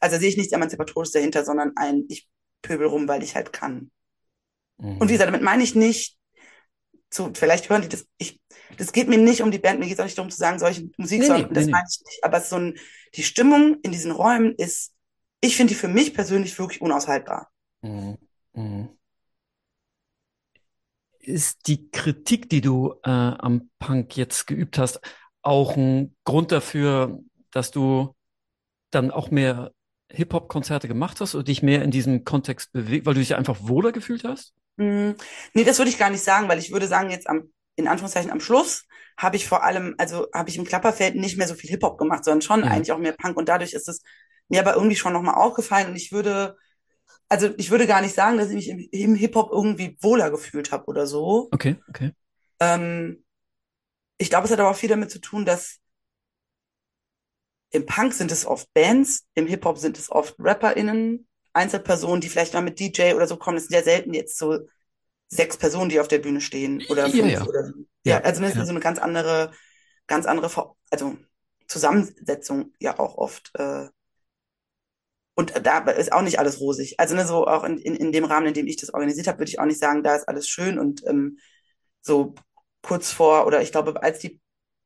also 0.00 0.18
sehe 0.18 0.28
ich 0.28 0.36
nichts 0.36 0.52
emanzipatorisches 0.52 1.12
dahinter, 1.12 1.44
sondern 1.44 1.72
ein, 1.76 2.04
ich 2.08 2.28
pöbel 2.62 2.86
rum, 2.88 3.08
weil 3.08 3.22
ich 3.22 3.34
halt 3.36 3.52
kann. 3.52 3.90
Und 4.98 5.08
wie 5.08 5.12
Mhm. 5.12 5.12
gesagt, 5.12 5.28
damit 5.28 5.42
meine 5.42 5.62
ich 5.62 5.74
nicht, 5.74 6.16
zu, 7.10 7.32
vielleicht 7.34 7.70
hören 7.70 7.82
die 7.82 7.88
das, 7.88 8.06
ich, 8.18 8.40
das 8.76 8.92
geht 8.92 9.08
mir 9.08 9.18
nicht 9.18 9.42
um 9.42 9.50
die 9.50 9.58
Band, 9.58 9.80
mir 9.80 9.86
geht 9.86 9.94
es 9.94 10.00
auch 10.00 10.04
nicht 10.04 10.18
darum 10.18 10.30
zu 10.30 10.38
sagen, 10.38 10.58
solche 10.58 10.90
Musik 10.98 11.20
nee, 11.20 11.28
nee, 11.28 11.46
das 11.54 11.66
nee. 11.66 11.72
meine 11.72 11.86
ich 11.90 12.00
nicht. 12.06 12.24
Aber 12.24 12.40
so 12.40 12.56
ein, 12.56 12.78
die 13.14 13.22
Stimmung 13.22 13.78
in 13.82 13.92
diesen 13.92 14.12
Räumen 14.12 14.54
ist, 14.56 14.92
ich 15.40 15.56
finde 15.56 15.74
die 15.74 15.80
für 15.80 15.88
mich 15.88 16.14
persönlich 16.14 16.58
wirklich 16.58 16.80
unaushaltbar. 16.82 17.50
Mhm. 17.82 18.16
Mhm. 18.54 18.98
Ist 21.20 21.66
die 21.66 21.90
Kritik, 21.90 22.48
die 22.48 22.60
du 22.60 22.94
äh, 23.04 23.10
am 23.10 23.70
Punk 23.78 24.16
jetzt 24.16 24.46
geübt 24.46 24.78
hast, 24.78 25.00
auch 25.42 25.76
ein 25.76 26.16
Grund 26.24 26.52
dafür, 26.52 27.18
dass 27.50 27.70
du 27.70 28.14
dann 28.90 29.10
auch 29.10 29.30
mehr 29.30 29.72
Hip-Hop-Konzerte 30.10 30.88
gemacht 30.88 31.20
hast 31.20 31.34
oder 31.34 31.44
dich 31.44 31.62
mehr 31.62 31.82
in 31.82 31.90
diesem 31.90 32.24
Kontext 32.24 32.72
bewegt, 32.72 33.06
weil 33.06 33.14
du 33.14 33.20
dich 33.20 33.34
einfach 33.34 33.56
wohler 33.60 33.92
gefühlt 33.92 34.24
hast? 34.24 34.54
Hm, 34.78 35.16
nee, 35.54 35.64
das 35.64 35.78
würde 35.78 35.90
ich 35.90 35.98
gar 35.98 36.10
nicht 36.10 36.22
sagen, 36.22 36.48
weil 36.48 36.58
ich 36.58 36.72
würde 36.72 36.86
sagen, 36.86 37.10
jetzt 37.10 37.28
am, 37.28 37.50
in 37.76 37.88
Anführungszeichen 37.88 38.30
am 38.30 38.40
Schluss 38.40 38.86
habe 39.16 39.36
ich 39.36 39.46
vor 39.46 39.64
allem, 39.64 39.94
also 39.98 40.28
habe 40.32 40.48
ich 40.48 40.56
im 40.56 40.64
Klapperfeld 40.64 41.16
nicht 41.16 41.36
mehr 41.36 41.48
so 41.48 41.54
viel 41.54 41.70
Hip-Hop 41.70 41.98
gemacht, 41.98 42.24
sondern 42.24 42.42
schon 42.42 42.64
Ja. 42.64 42.70
eigentlich 42.70 42.92
auch 42.92 42.98
mehr 42.98 43.12
Punk 43.12 43.36
und 43.36 43.48
dadurch 43.48 43.72
ist 43.72 43.88
es 43.88 44.02
mir 44.48 44.60
aber 44.60 44.74
irgendwie 44.74 44.96
schon 44.96 45.12
nochmal 45.12 45.34
aufgefallen 45.34 45.88
und 45.88 45.96
ich 45.96 46.12
würde, 46.12 46.56
also 47.28 47.50
ich 47.58 47.70
würde 47.70 47.86
gar 47.86 48.00
nicht 48.00 48.14
sagen, 48.14 48.38
dass 48.38 48.48
ich 48.50 48.54
mich 48.54 48.68
im, 48.68 48.88
im 48.90 49.14
Hip-Hop 49.14 49.50
irgendwie 49.52 49.98
wohler 50.00 50.30
gefühlt 50.30 50.72
habe 50.72 50.86
oder 50.86 51.06
so. 51.06 51.48
Okay, 51.52 51.76
okay. 51.88 52.12
Ähm, 52.60 53.24
ich 54.18 54.30
glaube, 54.30 54.46
es 54.46 54.52
hat 54.52 54.60
aber 54.60 54.70
auch 54.70 54.76
viel 54.76 54.88
damit 54.88 55.10
zu 55.10 55.20
tun, 55.20 55.44
dass 55.44 55.78
im 57.70 57.86
Punk 57.86 58.14
sind 58.14 58.32
es 58.32 58.46
oft 58.46 58.72
Bands, 58.74 59.26
im 59.34 59.46
Hip-Hop 59.46 59.78
sind 59.78 59.98
es 59.98 60.10
oft 60.10 60.34
RapperInnen, 60.38 61.26
Einzelpersonen, 61.52 62.20
die 62.20 62.28
vielleicht 62.28 62.54
mal 62.54 62.62
mit 62.62 62.80
DJ 62.80 63.14
oder 63.14 63.26
so 63.26 63.36
kommen. 63.36 63.56
Das 63.56 63.64
sind 63.66 63.74
ja 63.76 63.82
selten 63.82 64.14
jetzt 64.14 64.38
so 64.38 64.60
sechs 65.28 65.56
Personen, 65.56 65.90
die 65.90 66.00
auf 66.00 66.08
der 66.08 66.18
Bühne 66.18 66.40
stehen 66.40 66.84
oder 66.88 67.08
Ja, 67.08 67.08
fünf 67.08 67.32
ja. 67.32 67.46
oder 67.46 67.64
so. 67.66 67.74
Ja, 68.04 68.18
Ja, 68.18 68.20
also 68.20 68.42
das 68.42 68.54
ja. 68.54 68.62
ist 68.62 68.66
so 68.68 68.72
eine 68.72 68.80
ganz 68.80 68.98
andere, 68.98 69.52
ganz 70.06 70.26
andere, 70.26 70.50
also 70.90 71.16
Zusammensetzung 71.68 72.72
ja 72.80 72.98
auch 72.98 73.16
oft. 73.16 73.50
Äh, 73.54 73.88
und 75.34 75.54
da 75.66 75.78
ist 75.90 76.12
auch 76.12 76.22
nicht 76.22 76.38
alles 76.38 76.60
rosig. 76.60 76.98
Also 76.98 77.14
ne, 77.14 77.26
so 77.26 77.46
auch 77.46 77.64
in, 77.64 77.78
in, 77.78 77.94
in 77.96 78.12
dem 78.12 78.24
Rahmen, 78.24 78.48
in 78.48 78.54
dem 78.54 78.66
ich 78.66 78.76
das 78.76 78.92
organisiert 78.92 79.28
habe, 79.28 79.38
würde 79.38 79.50
ich 79.50 79.60
auch 79.60 79.66
nicht 79.66 79.78
sagen, 79.80 80.02
da 80.02 80.16
ist 80.16 80.28
alles 80.28 80.48
schön 80.48 80.78
und 80.78 81.02
ähm, 81.06 81.38
so 82.02 82.34
kurz 82.82 83.12
vor 83.12 83.46
oder 83.46 83.62
ich 83.62 83.72
glaube, 83.72 84.02
als 84.02 84.20
die 84.20 84.40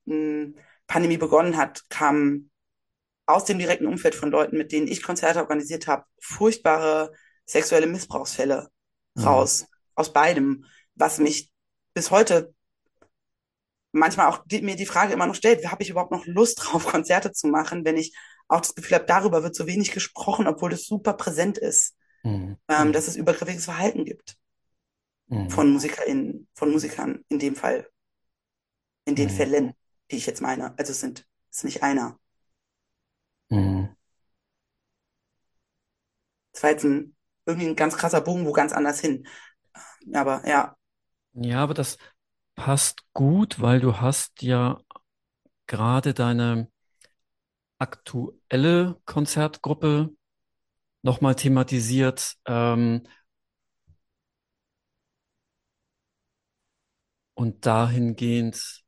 mh, 0.06 0.54
Pandemie 0.88 1.18
begonnen 1.18 1.58
hat, 1.58 1.84
kamen 1.90 2.51
aus 3.26 3.44
dem 3.44 3.58
direkten 3.58 3.86
Umfeld 3.86 4.14
von 4.14 4.30
Leuten, 4.30 4.58
mit 4.58 4.72
denen 4.72 4.88
ich 4.88 5.02
Konzerte 5.02 5.40
organisiert 5.40 5.86
habe, 5.86 6.04
furchtbare 6.20 7.12
sexuelle 7.46 7.86
Missbrauchsfälle 7.86 8.68
Mhm. 9.14 9.24
raus. 9.24 9.66
Aus 9.94 10.12
beidem, 10.12 10.64
was 10.94 11.18
mich 11.18 11.50
bis 11.94 12.10
heute 12.10 12.54
manchmal 13.92 14.26
auch 14.28 14.42
die, 14.46 14.62
mir 14.62 14.76
die 14.76 14.86
Frage 14.86 15.12
immer 15.12 15.26
noch 15.26 15.34
stellt, 15.34 15.64
habe 15.70 15.82
ich 15.82 15.90
überhaupt 15.90 16.12
noch 16.12 16.26
Lust 16.26 16.60
drauf, 16.62 16.86
Konzerte 17.04 17.32
zu 17.32 17.48
machen, 17.48 17.84
wenn 17.84 17.96
ich 17.96 18.14
auch 18.48 18.60
das 18.60 18.74
Gefühl 18.74 18.96
habe, 18.96 19.06
darüber 19.06 19.42
wird 19.42 19.54
so 19.54 19.66
wenig 19.66 19.92
gesprochen, 19.92 20.46
obwohl 20.46 20.70
das 20.70 20.84
super 20.84 21.14
präsent 21.14 21.58
ist, 21.58 21.94
Mhm. 22.24 22.56
ähm, 22.68 22.88
Mhm. 22.88 22.92
dass 22.92 23.08
es 23.08 23.16
übergriffiges 23.16 23.64
Verhalten 23.64 24.04
gibt 24.04 24.36
Mhm. 25.28 25.48
von 25.50 25.70
MusikerInnen, 25.72 26.48
von 26.54 26.70
Musikern 26.72 27.24
in 27.28 27.38
dem 27.38 27.54
Fall, 27.54 27.86
in 29.04 29.14
den 29.14 29.28
Mhm. 29.28 29.36
Fällen, 29.36 29.72
die 30.10 30.16
ich 30.16 30.26
jetzt 30.26 30.40
meine. 30.42 30.76
Also 30.78 30.92
es 30.92 31.00
sind, 31.00 31.26
es 31.50 31.58
ist 31.58 31.64
nicht 31.64 31.82
einer. 31.82 32.18
Mhm. 33.52 33.94
Das 36.52 36.62
war 36.62 36.70
jetzt 36.70 36.84
ein, 36.84 37.14
irgendwie 37.46 37.66
ein 37.68 37.76
ganz 37.76 37.96
krasser 37.96 38.20
Bogen, 38.20 38.46
wo 38.46 38.52
ganz 38.52 38.72
anders 38.72 39.00
hin. 39.00 39.26
Aber 40.14 40.46
ja, 40.48 40.76
Ja, 41.34 41.62
aber 41.62 41.74
das 41.74 41.98
passt 42.54 43.04
gut, 43.14 43.60
weil 43.60 43.80
du 43.80 44.00
hast 44.00 44.42
ja 44.42 44.80
gerade 45.66 46.14
deine 46.14 46.70
aktuelle 47.78 49.00
Konzertgruppe 49.06 50.10
nochmal 51.02 51.36
thematisiert, 51.36 52.36
ähm, 52.46 53.02
und 57.34 57.66
dahingehend 57.66 58.82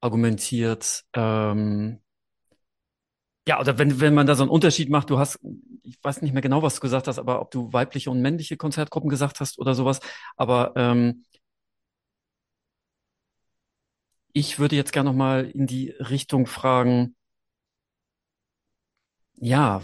argumentiert, 0.00 1.04
ähm, 1.14 2.00
ja, 3.48 3.58
oder 3.60 3.78
wenn, 3.78 4.00
wenn 4.00 4.14
man 4.14 4.26
da 4.26 4.34
so 4.34 4.42
einen 4.42 4.50
Unterschied 4.50 4.90
macht, 4.90 5.08
du 5.10 5.18
hast, 5.18 5.38
ich 5.82 5.98
weiß 6.02 6.20
nicht 6.22 6.34
mehr 6.34 6.42
genau, 6.42 6.62
was 6.62 6.74
du 6.76 6.80
gesagt 6.82 7.08
hast, 7.08 7.18
aber 7.18 7.40
ob 7.40 7.50
du 7.50 7.72
weibliche 7.72 8.10
und 8.10 8.20
männliche 8.20 8.58
Konzertgruppen 8.58 9.08
gesagt 9.08 9.40
hast 9.40 9.58
oder 9.58 9.74
sowas, 9.74 10.00
aber 10.36 10.72
ähm, 10.76 11.24
ich 14.32 14.58
würde 14.58 14.76
jetzt 14.76 14.92
gerne 14.92 15.10
nochmal 15.10 15.50
in 15.50 15.66
die 15.66 15.90
Richtung 15.90 16.46
fragen, 16.46 17.14
ja, 19.36 19.82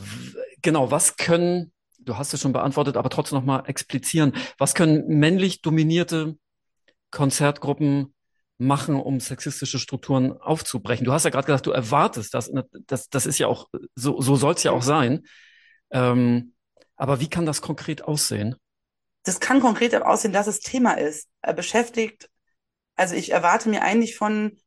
genau, 0.63 0.91
was 0.91 1.17
können, 1.17 1.73
du 1.99 2.17
hast 2.17 2.35
es 2.35 2.41
schon 2.41 2.53
beantwortet, 2.53 2.97
aber 2.97 3.11
trotzdem 3.11 3.39
nochmal 3.39 3.65
explizieren, 3.67 4.33
was 4.59 4.75
können 4.75 5.07
männlich 5.19 5.63
dominierte 5.63 6.37
Konzertgruppen 7.13 8.14
machen, 8.59 8.97
um 8.97 9.21
sexistische 9.21 9.79
Strukturen 9.79 10.33
aufzubrechen? 10.33 11.05
Du 11.05 11.13
hast 11.13 11.25
ja 11.25 11.31
gerade 11.31 11.47
gesagt, 11.47 11.67
du 11.67 11.73
erwartest 11.73 12.35
das. 12.35 12.51
Das, 12.87 13.09
das 13.09 13.27
ist 13.27 13.39
ja 13.39 13.47
auch, 13.47 13.69
so, 13.95 14.21
so 14.21 14.37
soll 14.37 14.55
es 14.55 14.63
ja 14.63 14.73
auch 14.73 14.83
sein. 14.83 15.23
Ähm, 15.91 16.55
aber 16.97 17.21
wie 17.21 17.29
kann 17.29 17.47
das 17.47 17.61
konkret 17.61 18.03
aussehen? 18.03 18.57
das 19.25 19.41
kann 19.41 19.61
konkret 19.61 19.95
aussehen, 19.95 20.33
dass 20.33 20.47
es 20.47 20.61
Thema 20.61 20.93
ist. 20.93 21.29
Er 21.41 21.55
beschäftigt, 21.55 22.31
also 22.95 23.15
ich 23.15 23.33
erwarte 23.33 23.69
mir 23.69 23.83
eigentlich 23.83 24.17
von 24.17 24.59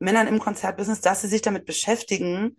Männern 0.00 0.26
im 0.26 0.40
Konzertbusiness, 0.40 1.00
dass 1.00 1.22
sie 1.22 1.28
sich 1.28 1.42
damit 1.42 1.64
beschäftigen, 1.64 2.56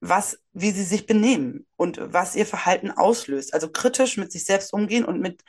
was, 0.00 0.38
wie 0.52 0.70
sie 0.70 0.84
sich 0.84 1.06
benehmen 1.06 1.66
und 1.76 1.98
was 2.00 2.36
ihr 2.36 2.46
Verhalten 2.46 2.90
auslöst. 2.90 3.52
Also 3.52 3.70
kritisch 3.70 4.16
mit 4.16 4.30
sich 4.30 4.44
selbst 4.44 4.72
umgehen 4.72 5.04
und 5.04 5.20
mit, 5.20 5.42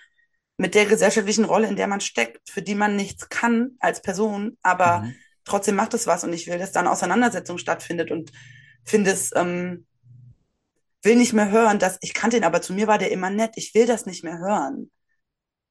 mit 0.58 0.76
der 0.76 0.86
gesellschaftlichen 0.86 1.46
Rolle, 1.46 1.68
in 1.68 1.76
der 1.76 1.88
man 1.88 2.02
steckt, 2.02 2.50
für 2.50 2.62
die 2.62 2.76
man 2.76 2.96
nichts 2.96 3.30
kann 3.30 3.72
als 3.80 4.02
Person, 4.02 4.58
aber 4.62 5.04
Mhm. 5.04 5.16
trotzdem 5.44 5.76
macht 5.76 5.94
es 5.94 6.08
was 6.08 6.24
und 6.24 6.34
ich 6.34 6.48
will, 6.48 6.58
dass 6.60 6.72
da 6.72 6.80
eine 6.82 6.92
Auseinandersetzung 6.92 7.58
stattfindet 7.58 8.12
und 8.12 8.32
finde 8.86 9.12
es, 9.12 9.32
ähm, 9.36 9.86
will 11.04 11.16
nicht 11.16 11.34
mehr 11.34 11.52
hören, 11.52 11.80
dass 11.80 11.98
ich 12.02 12.14
kannte 12.14 12.38
ihn, 12.38 12.44
aber 12.44 12.62
zu 12.62 12.74
mir 12.74 12.88
war 12.88 12.98
der 12.98 13.12
immer 13.12 13.30
nett. 13.30 13.54
Ich 13.56 13.74
will 13.76 13.86
das 13.86 14.06
nicht 14.06 14.24
mehr 14.24 14.40
hören. 14.40 14.92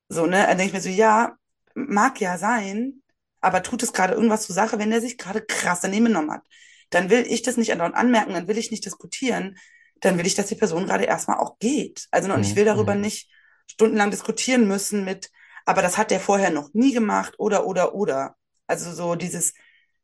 So, 0.08 0.26
ne? 0.26 0.38
Dann 0.46 0.58
denke 0.58 0.66
ich 0.66 0.72
mir 0.74 0.80
so, 0.80 0.88
ja, 0.88 1.36
mag 1.74 2.20
ja 2.20 2.38
sein, 2.38 3.02
aber 3.40 3.62
tut 3.62 3.82
es 3.82 3.92
gerade 3.92 4.14
irgendwas 4.14 4.46
zur 4.46 4.54
Sache, 4.54 4.78
wenn 4.78 4.90
der 4.90 5.00
sich 5.00 5.18
gerade 5.18 5.42
krass 5.42 5.80
daneben 5.80 6.06
genommen 6.06 6.32
hat? 6.32 6.42
Dann 6.90 7.10
will 7.10 7.24
ich 7.28 7.42
das 7.42 7.56
nicht 7.56 7.72
andauernd 7.72 7.96
anmerken, 7.96 8.34
dann 8.34 8.48
will 8.48 8.58
ich 8.58 8.70
nicht 8.70 8.84
diskutieren, 8.84 9.58
dann 10.00 10.18
will 10.18 10.26
ich, 10.26 10.34
dass 10.34 10.46
die 10.46 10.54
Person 10.56 10.86
gerade 10.86 11.04
erstmal 11.04 11.38
auch 11.38 11.58
geht. 11.58 12.06
Also, 12.10 12.32
und 12.32 12.42
ich 12.42 12.52
Mhm. 12.52 12.56
will 12.56 12.64
darüber 12.64 12.94
Mhm. 12.94 13.00
nicht 13.00 13.30
stundenlang 13.66 14.10
diskutieren 14.10 14.68
müssen 14.68 15.04
mit, 15.04 15.30
aber 15.64 15.82
das 15.82 15.98
hat 15.98 16.10
der 16.10 16.20
vorher 16.20 16.50
noch 16.50 16.72
nie 16.74 16.92
gemacht 16.92 17.34
oder, 17.38 17.66
oder, 17.66 17.94
oder. 17.94 18.36
Also 18.66 18.92
so 18.92 19.14
dieses 19.14 19.54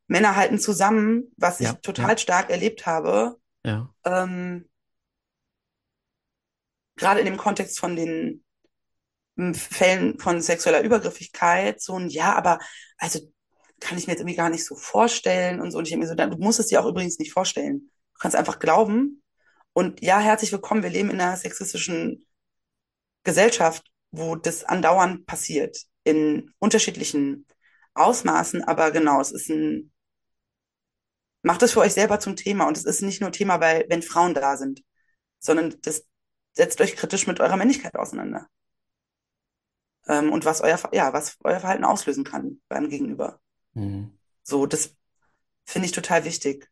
Männer 0.06 0.36
halten 0.36 0.58
zusammen, 0.58 1.32
was 1.36 1.60
ich 1.60 1.66
Ja, 1.66 1.74
total 1.74 2.10
ja, 2.10 2.18
stark 2.18 2.50
erlebt 2.50 2.86
habe, 2.86 3.38
ja. 3.64 3.92
ähm, 4.04 4.68
gerade 6.96 7.20
in 7.20 7.26
dem 7.26 7.36
Kontext 7.36 7.78
von 7.78 7.96
den 7.96 8.44
m, 9.36 9.54
Fällen 9.54 10.18
von 10.18 10.40
sexueller 10.42 10.82
Übergriffigkeit, 10.82 11.80
so 11.80 11.98
ein, 11.98 12.08
ja, 12.08 12.34
aber 12.34 12.58
also 12.98 13.20
kann 13.80 13.96
ich 13.98 14.06
mir 14.06 14.12
jetzt 14.12 14.20
irgendwie 14.20 14.36
gar 14.36 14.50
nicht 14.50 14.64
so 14.66 14.76
vorstellen 14.76 15.60
und 15.60 15.70
so. 15.70 15.78
Und 15.78 15.84
ich 15.84 15.90
denke 15.90 16.06
mir 16.06 16.08
so, 16.08 16.14
du 16.14 16.36
musst 16.36 16.60
es 16.60 16.66
dir 16.66 16.80
auch 16.82 16.86
übrigens 16.86 17.18
nicht 17.18 17.32
vorstellen. 17.32 17.90
Du 18.14 18.18
kannst 18.20 18.36
einfach 18.36 18.58
glauben. 18.58 19.22
Und 19.72 20.02
ja, 20.02 20.18
herzlich 20.18 20.52
willkommen. 20.52 20.82
Wir 20.82 20.90
leben 20.90 21.10
in 21.10 21.20
einer 21.20 21.36
sexistischen 21.36 22.26
Gesellschaft, 23.22 23.90
wo 24.10 24.36
das 24.36 24.64
andauernd 24.64 25.26
passiert, 25.26 25.76
in 26.04 26.52
unterschiedlichen 26.58 27.46
Ausmaßen. 27.94 28.64
Aber 28.64 28.90
genau, 28.90 29.20
es 29.20 29.32
ist 29.32 29.48
ein, 29.50 29.92
macht 31.42 31.62
es 31.62 31.72
für 31.72 31.80
euch 31.80 31.92
selber 31.92 32.20
zum 32.20 32.36
Thema. 32.36 32.66
Und 32.66 32.76
es 32.76 32.84
ist 32.84 33.02
nicht 33.02 33.20
nur 33.20 33.32
Thema, 33.32 33.60
weil, 33.60 33.86
wenn 33.88 34.02
Frauen 34.02 34.34
da 34.34 34.56
sind, 34.56 34.82
sondern 35.38 35.76
das 35.82 36.06
setzt 36.52 36.80
euch 36.80 36.96
kritisch 36.96 37.26
mit 37.26 37.40
eurer 37.40 37.56
Männlichkeit 37.56 37.94
auseinander. 37.96 38.48
Ähm, 40.06 40.32
und 40.32 40.44
was 40.44 40.60
euer, 40.60 40.78
ja, 40.92 41.12
was 41.12 41.36
euer 41.44 41.60
Verhalten 41.60 41.84
auslösen 41.84 42.24
kann 42.24 42.60
beim 42.68 42.88
Gegenüber. 42.88 43.40
Mhm. 43.74 44.18
So, 44.42 44.66
das 44.66 44.96
finde 45.64 45.86
ich 45.86 45.92
total 45.92 46.24
wichtig. 46.24 46.70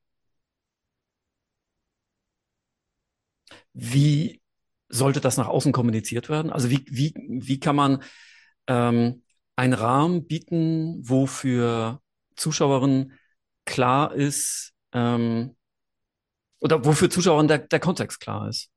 Wie 3.72 4.37
sollte 4.88 5.20
das 5.20 5.36
nach 5.36 5.48
außen 5.48 5.72
kommuniziert 5.72 6.28
werden? 6.28 6.50
Also 6.52 6.70
wie, 6.70 6.84
wie, 6.88 7.14
wie 7.16 7.60
kann 7.60 7.76
man 7.76 8.02
ähm, 8.66 9.22
einen 9.56 9.74
Rahmen 9.74 10.26
bieten, 10.26 10.98
wo 11.02 11.26
für 11.26 12.00
Zuschauerinnen 12.36 13.12
klar 13.64 14.14
ist, 14.14 14.72
ähm, 14.92 15.56
oder 16.60 16.84
wo 16.84 16.92
für 16.92 17.08
Zuschauerinnen 17.08 17.48
der, 17.48 17.58
der 17.58 17.80
Kontext 17.80 18.20
klar 18.20 18.48
ist? 18.48 18.70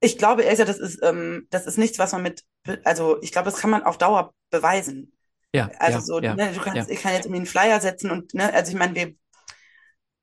Ich 0.00 0.16
glaube, 0.18 0.44
gesagt, 0.44 0.68
das 0.68 0.78
ist, 0.78 1.00
ähm, 1.02 1.46
das 1.50 1.66
ist 1.66 1.76
nichts, 1.76 1.98
was 1.98 2.12
man 2.12 2.22
mit, 2.22 2.44
also 2.84 3.20
ich 3.22 3.32
glaube, 3.32 3.50
das 3.50 3.60
kann 3.60 3.70
man 3.70 3.82
auf 3.82 3.98
Dauer 3.98 4.32
beweisen. 4.50 5.12
Ja, 5.52 5.70
Also 5.78 5.98
ja, 5.98 6.00
so, 6.00 6.20
ja, 6.20 6.34
ne, 6.34 6.52
du 6.52 6.60
kannst, 6.60 6.76
ja, 6.76 6.88
ich 6.88 7.00
kann 7.00 7.14
jetzt 7.14 7.24
irgendwie 7.26 7.38
einen 7.38 7.46
Flyer 7.46 7.80
setzen 7.80 8.10
und, 8.10 8.34
ne, 8.34 8.52
also 8.52 8.70
ich 8.72 8.78
meine, 8.78 8.94
wir, 8.94 9.14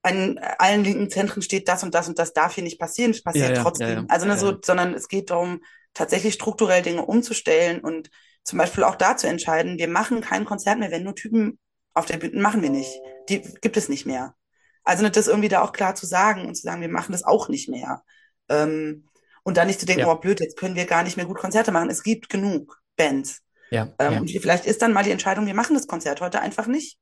an 0.06 0.38
allen 0.60 0.84
linken 0.84 1.10
Zentren 1.10 1.42
steht 1.42 1.68
das 1.68 1.84
und 1.84 1.96
das 1.96 2.08
und 2.08 2.20
das 2.20 2.34
darf 2.34 2.56
hier 2.56 2.64
nicht 2.64 2.80
passieren, 2.80 3.12
es 3.12 3.24
passiert 3.24 3.50
ja, 3.50 3.56
ja, 3.56 3.62
trotzdem. 3.64 3.90
ja, 3.90 4.06
Also 4.08 4.26
ne, 4.28 4.38
so, 4.38 4.58
sondern 4.64 4.94
es 4.94 5.08
geht 5.08 5.30
darum, 5.32 5.62
tatsächlich 5.94 6.34
strukturell 6.34 6.82
Dinge 6.82 7.06
umzustellen 7.06 7.80
und 7.80 8.10
zum 8.44 8.60
Beispiel 8.60 8.84
auch 8.84 8.96
da 8.96 9.18
zu 9.18 9.28
entscheiden, 9.28 9.80
wir 9.80 9.88
machen 9.88 10.22
kein 10.22 10.46
Konzert 10.46 10.78
mehr, 10.78 10.92
wenn 10.92 11.04
nur 11.04 11.16
Typen 11.16 11.58
auf 11.94 12.06
der 12.06 12.18
Bühne 12.18 12.40
machen 12.40 12.62
wir 12.62 12.70
nicht. 12.70 12.92
Die 13.30 13.42
gibt 13.62 13.78
es 13.78 13.90
nicht 13.90 14.06
mehr. 14.06 14.36
Also 14.84 15.04
ne, 15.04 15.10
das 15.10 15.28
irgendwie 15.28 15.50
da 15.50 15.62
auch 15.62 15.72
klar 15.72 15.96
zu 15.96 16.06
sagen 16.06 16.46
und 16.46 16.56
zu 16.56 16.62
sagen, 16.62 16.82
wir 16.82 16.90
machen 16.90 17.12
das 17.12 17.24
auch 17.24 17.50
nicht 17.50 17.70
mehr. 17.70 18.04
Ähm, 18.50 19.08
und 19.44 19.58
dann 19.58 19.68
nicht 19.68 19.80
zu 19.80 19.86
denken, 19.86 20.02
Ja, 20.02 20.12
oh 20.12 20.16
blöd, 20.16 20.40
jetzt 20.40 20.58
können 20.58 20.76
wir 20.76 20.86
gar 20.86 21.04
nicht 21.04 21.18
mehr 21.18 21.26
gut 21.26 21.38
Konzerte 21.38 21.72
machen. 21.72 21.90
Es 21.90 22.04
gibt 22.04 22.30
genug 22.30 22.80
Bands. 22.96 23.42
ja, 23.72 23.90
Ähm, 24.00 24.14
ja, 24.14 24.20
und 24.20 24.30
vielleicht 24.30 24.66
ist 24.66 24.82
dann 24.82 24.94
mal 24.94 25.04
die 25.04 25.12
Entscheidung, 25.12 25.48
wir 25.48 25.56
machen 25.56 25.76
das 25.76 25.88
Konzert 25.88 26.22
heute 26.22 26.42
einfach 26.42 26.68
nicht. 26.68 27.00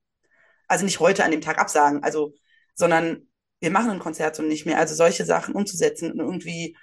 Also 0.67 0.85
nicht 0.85 0.99
heute 0.99 1.25
an 1.25 1.31
dem 1.31 1.41
Tag 1.41 1.59
absagen, 1.59 2.03
also, 2.03 2.33
sondern 2.75 3.27
wir 3.59 3.71
machen 3.71 3.91
ein 3.91 3.99
Konzert 3.99 4.39
und 4.39 4.47
nicht 4.47 4.65
mehr. 4.65 4.77
Also 4.79 4.95
solche 4.95 5.25
Sachen 5.25 5.55
umzusetzen 5.55 6.11
und 6.11 6.19
irgendwie 6.19 6.77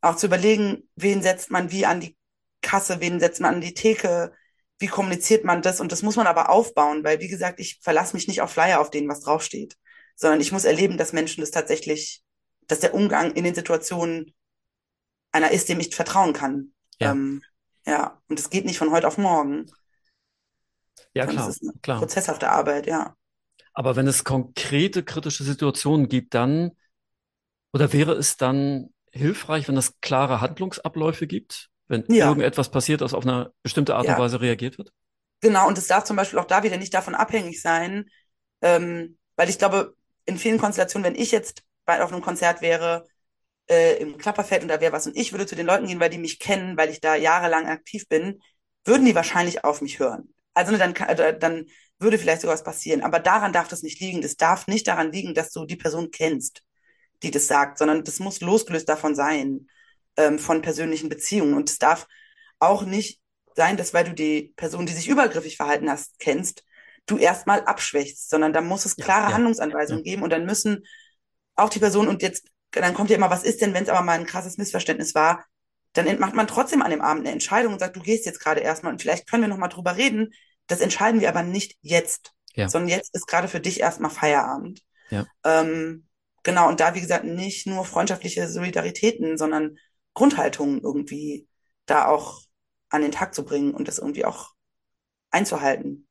auch 0.00 0.16
zu 0.16 0.26
überlegen, 0.26 0.88
wen 0.96 1.22
setzt 1.22 1.50
man 1.50 1.70
wie 1.70 1.86
an 1.86 2.00
die 2.00 2.16
Kasse, 2.62 3.00
wen 3.00 3.20
setzt 3.20 3.40
man 3.40 3.56
an 3.56 3.60
die 3.60 3.74
Theke, 3.74 4.32
wie 4.78 4.86
kommuniziert 4.88 5.44
man 5.44 5.62
das? 5.62 5.80
Und 5.80 5.92
das 5.92 6.02
muss 6.02 6.16
man 6.16 6.26
aber 6.26 6.50
aufbauen, 6.50 7.04
weil 7.04 7.20
wie 7.20 7.28
gesagt, 7.28 7.60
ich 7.60 7.80
verlasse 7.82 8.14
mich 8.16 8.28
nicht 8.28 8.40
auf 8.42 8.50
Flyer, 8.50 8.80
auf 8.80 8.90
denen 8.90 9.08
was 9.08 9.20
draufsteht, 9.20 9.76
sondern 10.16 10.40
ich 10.40 10.52
muss 10.52 10.64
erleben, 10.64 10.98
dass 10.98 11.12
Menschen 11.12 11.40
das 11.40 11.50
tatsächlich, 11.50 12.22
dass 12.66 12.80
der 12.80 12.94
Umgang 12.94 13.32
in 13.32 13.44
den 13.44 13.54
Situationen 13.54 14.34
einer 15.32 15.50
ist, 15.50 15.68
dem 15.68 15.80
ich 15.80 15.94
vertrauen 15.94 16.32
kann. 16.32 16.72
ja, 17.00 17.12
Ähm, 17.12 17.42
ja, 17.86 18.20
und 18.28 18.38
es 18.38 18.50
geht 18.50 18.64
nicht 18.64 18.78
von 18.78 18.90
heute 18.90 19.06
auf 19.06 19.18
morgen, 19.18 19.70
ja, 21.14 21.26
klar, 21.26 21.48
ist 21.48 21.62
eine 21.62 21.72
klar. 21.80 21.98
prozesshafte 21.98 22.48
Arbeit, 22.48 22.86
ja. 22.86 23.16
Aber 23.74 23.96
wenn 23.96 24.06
es 24.08 24.24
konkrete 24.24 25.02
kritische 25.04 25.44
Situationen 25.44 26.08
gibt, 26.08 26.34
dann, 26.34 26.72
oder 27.72 27.92
wäre 27.92 28.12
es 28.12 28.36
dann 28.36 28.90
hilfreich, 29.12 29.68
wenn 29.68 29.76
es 29.76 30.00
klare 30.00 30.40
Handlungsabläufe 30.40 31.26
gibt, 31.26 31.70
wenn 31.88 32.08
Ja, 32.08 32.34
irgendetwas 32.34 32.70
passiert, 32.70 33.00
das 33.00 33.14
auf 33.14 33.24
eine 33.26 33.52
bestimmte 33.62 33.94
Art 33.96 34.08
und 34.08 34.16
ja, 34.16 34.18
Weise 34.18 34.40
reagiert 34.40 34.78
wird? 34.78 34.92
genau. 35.40 35.66
Und 35.68 35.78
es 35.78 35.86
darf 35.86 36.04
zum 36.04 36.16
Beispiel 36.16 36.38
auch 36.38 36.44
da 36.44 36.62
wieder 36.62 36.76
nicht 36.76 36.94
davon 36.94 37.14
abhängig 37.14 37.60
sein, 37.62 38.06
ähm, 38.62 39.18
weil 39.36 39.48
ich 39.50 39.58
glaube, 39.58 39.96
in 40.26 40.38
vielen 40.38 40.58
Konstellationen, 40.58 41.04
wenn 41.06 41.20
ich 41.20 41.30
jetzt 41.32 41.62
bei, 41.84 42.02
auf 42.02 42.12
einem 42.12 42.22
Konzert 42.22 42.62
wäre, 42.62 43.06
äh, 43.68 43.98
im 43.98 44.18
Klapperfeld 44.18 44.62
und 44.62 44.68
da 44.68 44.80
wäre 44.80 44.92
was 44.92 45.06
und 45.08 45.16
ich 45.16 45.32
würde 45.32 45.46
zu 45.46 45.56
den 45.56 45.66
Leuten 45.66 45.86
gehen, 45.86 46.00
weil 46.00 46.10
die 46.10 46.18
mich 46.18 46.40
kennen, 46.40 46.76
weil 46.78 46.90
ich 46.90 47.00
da 47.00 47.14
jahrelang 47.16 47.66
aktiv 47.68 48.08
bin, 48.08 48.40
würden 48.84 49.06
die 49.06 49.14
wahrscheinlich 49.14 49.64
auf 49.64 49.82
mich 49.82 49.98
hören. 50.00 50.34
Also 50.54 50.72
ne, 50.72 50.78
dann, 50.78 50.94
äh, 50.96 51.38
dann 51.38 51.66
würde 51.98 52.18
vielleicht 52.18 52.42
sowas 52.42 52.64
passieren. 52.64 53.02
Aber 53.02 53.18
daran 53.20 53.52
darf 53.52 53.68
das 53.68 53.82
nicht 53.82 54.00
liegen. 54.00 54.22
Das 54.22 54.36
darf 54.36 54.66
nicht 54.66 54.86
daran 54.88 55.12
liegen, 55.12 55.34
dass 55.34 55.50
du 55.50 55.64
die 55.66 55.76
Person 55.76 56.10
kennst, 56.10 56.62
die 57.22 57.30
das 57.30 57.46
sagt, 57.46 57.78
sondern 57.78 58.04
das 58.04 58.18
muss 58.20 58.40
losgelöst 58.40 58.88
davon 58.88 59.14
sein, 59.14 59.68
ähm, 60.16 60.38
von 60.38 60.62
persönlichen 60.62 61.08
Beziehungen. 61.08 61.54
Und 61.54 61.70
es 61.70 61.78
darf 61.78 62.06
auch 62.58 62.84
nicht 62.84 63.20
sein, 63.56 63.76
dass 63.76 63.94
weil 63.94 64.04
du 64.04 64.14
die 64.14 64.52
Person, 64.56 64.86
die 64.86 64.92
sich 64.92 65.08
übergriffig 65.08 65.56
verhalten 65.56 65.90
hast, 65.90 66.18
kennst, 66.18 66.64
du 67.06 67.18
erstmal 67.18 67.64
abschwächst, 67.64 68.30
sondern 68.30 68.52
da 68.52 68.60
muss 68.60 68.84
es 68.86 68.96
Ja, 68.96 69.04
klare 69.04 69.26
ja, 69.26 69.34
Handlungsanweisungen 69.34 70.04
ja, 70.04 70.10
geben 70.12 70.22
und 70.22 70.30
dann 70.30 70.46
müssen 70.46 70.84
auch 71.56 71.68
die 71.68 71.78
Person 71.78 72.08
und 72.08 72.22
jetzt, 72.22 72.48
dann 72.72 72.94
kommt 72.94 73.10
ja 73.10 73.16
immer, 73.16 73.30
was 73.30 73.44
ist 73.44 73.60
denn, 73.60 73.74
wenn 73.74 73.84
es 73.84 73.88
aber 73.88 74.02
mal 74.02 74.18
ein 74.18 74.26
krasses 74.26 74.58
Missverständnis 74.58 75.14
war, 75.14 75.44
dann 75.92 76.18
macht 76.18 76.34
man 76.34 76.46
trotzdem 76.48 76.82
an 76.82 76.90
dem 76.90 77.02
Abend 77.02 77.24
eine 77.24 77.32
Entscheidung 77.32 77.72
und 77.74 77.78
sagt, 77.78 77.96
du 77.96 78.00
gehst 78.00 78.26
jetzt 78.26 78.40
gerade 78.40 78.60
erstmal 78.60 78.92
und 78.92 79.00
vielleicht 79.00 79.28
können 79.28 79.42
wir 79.44 79.48
noch 79.48 79.58
mal 79.58 79.68
drüber 79.68 79.96
reden. 79.96 80.32
Das 80.66 80.80
entscheiden 80.80 81.20
wir 81.20 81.28
aber 81.28 81.42
nicht 81.42 81.76
jetzt, 81.82 82.32
ja, 82.54 82.68
sondern 82.68 82.88
jetzt 82.88 83.14
ist 83.14 83.26
gerade 83.26 83.48
für 83.48 83.60
dich 83.60 83.80
erstmal 83.80 84.10
Feierabend. 84.10 84.82
ja. 85.10 85.26
Ähm, 85.44 86.06
genau, 86.42 86.68
und 86.68 86.80
da, 86.80 86.94
wie 86.94 87.00
gesagt, 87.00 87.24
nicht 87.24 87.66
nur 87.66 87.84
freundschaftliche 87.84 88.48
Solidaritäten, 88.48 89.36
sondern 89.36 89.78
Grundhaltungen 90.14 90.80
irgendwie 90.80 91.48
da 91.86 92.06
auch 92.06 92.40
an 92.88 93.02
den 93.02 93.12
Tag 93.12 93.34
zu 93.34 93.44
bringen 93.44 93.74
und 93.74 93.88
das 93.88 93.98
irgendwie 93.98 94.24
auch 94.24 94.52
einzuhalten. 95.30 96.06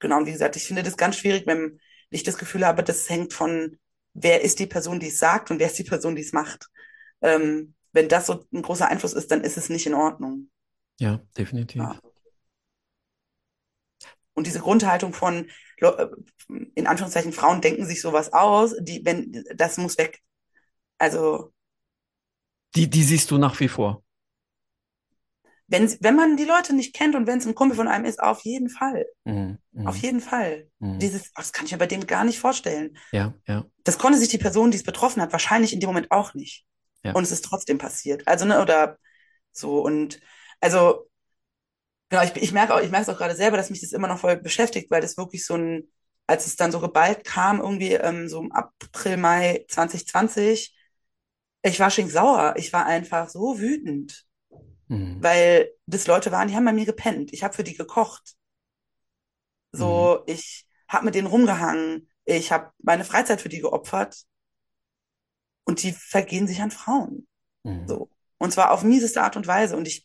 Genau, 0.00 0.18
und 0.18 0.26
wie 0.26 0.32
gesagt, 0.32 0.56
ich 0.56 0.64
finde 0.64 0.82
das 0.82 0.96
ganz 0.96 1.16
schwierig, 1.16 1.46
wenn 1.46 1.80
ich 2.10 2.24
das 2.24 2.38
Gefühl 2.38 2.66
habe, 2.66 2.82
das 2.82 3.08
hängt 3.08 3.32
von, 3.32 3.78
wer 4.14 4.42
ist 4.42 4.58
die 4.58 4.66
Person, 4.66 4.98
die 4.98 5.08
es 5.08 5.18
sagt 5.18 5.50
und 5.50 5.60
wer 5.60 5.68
ist 5.68 5.78
die 5.78 5.84
Person, 5.84 6.16
die 6.16 6.22
es 6.22 6.32
macht. 6.32 6.66
Ähm, 7.20 7.74
wenn 7.92 8.08
das 8.08 8.26
so 8.26 8.44
ein 8.52 8.62
großer 8.62 8.88
Einfluss 8.88 9.12
ist, 9.12 9.30
dann 9.30 9.44
ist 9.44 9.56
es 9.56 9.68
nicht 9.68 9.86
in 9.86 9.94
Ordnung. 9.94 10.50
Ja, 10.98 11.20
definitiv. 11.36 11.82
Ja. 11.82 12.00
Und 14.34 14.46
diese 14.46 14.60
Grundhaltung 14.60 15.12
von, 15.12 15.48
äh, 15.78 16.06
in 16.74 16.86
Anführungszeichen, 16.86 17.32
Frauen 17.32 17.60
denken 17.60 17.86
sich 17.86 18.00
sowas 18.00 18.32
aus, 18.32 18.74
die, 18.80 19.04
wenn, 19.04 19.44
das 19.54 19.76
muss 19.78 19.98
weg. 19.98 20.20
Also, 20.98 21.52
Die, 22.74 22.90
die 22.90 23.04
siehst 23.04 23.30
du 23.30 23.38
nach 23.38 23.60
wie 23.60 23.68
vor. 23.68 24.02
wenn, 25.68 25.88
wenn 26.00 26.16
man 26.16 26.36
die 26.36 26.44
Leute 26.44 26.74
nicht 26.74 26.94
kennt 26.94 27.14
und 27.14 27.26
wenn 27.26 27.38
es 27.38 27.46
ein 27.46 27.54
Kumpel 27.54 27.76
von 27.76 27.88
einem 27.88 28.04
ist, 28.04 28.20
auf 28.20 28.40
jeden 28.44 28.68
Fall. 28.68 29.06
Mhm, 29.24 29.58
Auf 29.84 29.96
mhm, 29.96 30.02
jeden 30.02 30.20
Fall. 30.20 30.68
mhm. 30.80 30.98
Dieses, 31.00 31.32
das 31.32 31.52
kann 31.52 31.66
ich 31.66 31.72
mir 31.72 31.78
bei 31.78 31.86
dem 31.86 32.06
gar 32.06 32.24
nicht 32.24 32.38
vorstellen. 32.40 32.96
Ja, 33.12 33.34
ja, 33.46 33.64
Das 33.84 33.98
konnte 33.98 34.18
sich 34.18 34.28
die 34.28 34.38
Person, 34.38 34.70
die 34.70 34.78
es 34.78 34.84
betroffen 34.84 35.22
hat, 35.22 35.32
wahrscheinlich 35.32 35.72
in 35.72 35.80
dem 35.80 35.88
Moment 35.88 36.10
auch 36.10 36.34
nicht. 36.34 36.66
ja, 37.02 37.12
Und 37.14 37.24
es 37.24 37.32
ist 37.32 37.44
trotzdem 37.44 37.78
passiert. 37.78 38.28
Also, 38.28 38.46
ne, 38.46 38.62
oder 38.62 38.98
so. 39.52 39.82
Und 39.82 40.20
also, 40.60 41.09
genau, 42.10 42.24
ich, 42.24 42.36
ich 42.36 42.52
merke 42.52 42.74
auch, 42.74 42.80
ich 42.82 42.90
merke 42.90 43.04
es 43.04 43.10
auch 43.14 43.18
gerade 43.18 43.36
selber, 43.36 43.58
dass 43.58 43.70
mich 43.70 43.82
das 43.82 43.92
immer 43.92 44.08
noch 44.08 44.20
voll 44.20 44.38
beschäftigt, 44.38 44.90
weil 44.92 45.02
das 45.02 45.18
wirklich 45.18 45.46
so 45.46 45.56
ein, 45.56 45.88
als 46.28 46.46
es 46.48 46.56
dann 46.56 46.72
so 46.72 46.80
geballt 46.80 47.24
kam, 47.24 47.60
irgendwie 47.60 47.94
ähm, 47.94 48.28
so 48.28 48.40
im 48.42 48.52
April, 48.52 49.18
Mai 49.18 49.66
2020, 49.70 50.76
ich 51.62 51.80
war 51.80 51.90
stinksauer. 51.90 52.54
Ich 52.58 52.72
war 52.72 52.86
einfach 52.86 53.28
so 53.30 53.60
wütend, 53.60 54.26
mhm, 54.88 55.20
weil 55.20 55.70
das 55.86 56.06
Leute 56.08 56.32
waren, 56.32 56.48
die 56.48 56.56
haben 56.56 56.64
bei 56.66 56.72
mir 56.74 56.86
gepennt. 56.86 57.32
Ich 57.32 57.44
habe 57.44 57.54
für 57.54 57.64
die 57.64 57.76
gekocht. 57.76 58.36
mhm, 59.76 60.10
So, 60.12 60.22
ich 60.26 60.66
habe 60.88 61.04
mit 61.04 61.14
denen 61.14 61.26
rumgehangen. 61.28 62.08
Ich 62.24 62.52
habe 62.52 62.72
meine 62.82 63.04
Freizeit 63.04 63.40
für 63.40 63.48
die 63.48 63.60
geopfert 63.60 64.24
und 65.64 65.82
die 65.82 65.92
vergehen 65.92 66.46
sich 66.46 66.60
an 66.60 66.70
Frauen. 66.70 67.26
mhm. 67.64 67.86
So. 67.86 68.10
Und 68.38 68.52
zwar 68.52 68.72
auf 68.72 68.82
mieseste 68.84 69.22
Art 69.22 69.36
und 69.36 69.46
Weise. 69.46 69.76
Und 69.76 69.88
ich 69.88 70.04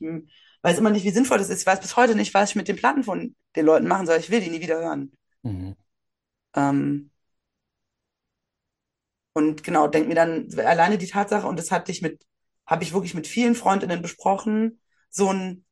weiß 0.66 0.80
immer 0.80 0.92
nicht, 0.92 1.06
wie 1.06 1.12
sinnvoll 1.12 1.40
das 1.40 1.50
ist. 1.50 1.62
Ich 1.62 1.68
weiß 1.68 1.82
bis 1.82 1.98
heute 1.98 2.16
nicht, 2.16 2.34
was 2.36 2.52
ich 2.52 2.58
mit 2.58 2.68
den 2.70 2.78
Platten 2.78 3.04
von 3.06 3.36
den 3.56 3.66
Leuten 3.68 3.88
machen 3.88 4.08
soll. 4.08 4.18
Ich 4.20 4.32
will 4.32 4.42
die 4.42 4.52
nie 4.52 4.62
wieder 4.62 4.78
hören. 4.80 5.14
Mhm. 5.44 5.76
Ähm, 6.56 7.12
und 9.34 9.64
genau, 9.64 9.88
denk 9.88 10.08
mir 10.08 10.16
dann 10.16 10.48
alleine 10.60 10.98
die 10.98 11.08
Tatsache, 11.08 11.48
und 11.48 11.60
das 11.60 11.72
hatte 11.72 11.92
ich 11.92 12.02
mit, 12.02 12.26
habe 12.66 12.84
ich 12.84 12.94
wirklich 12.94 13.14
mit 13.14 13.28
vielen 13.28 13.56
Freundinnen 13.56 14.02
besprochen, 14.02 14.80
so 15.10 15.32
ein, 15.32 15.66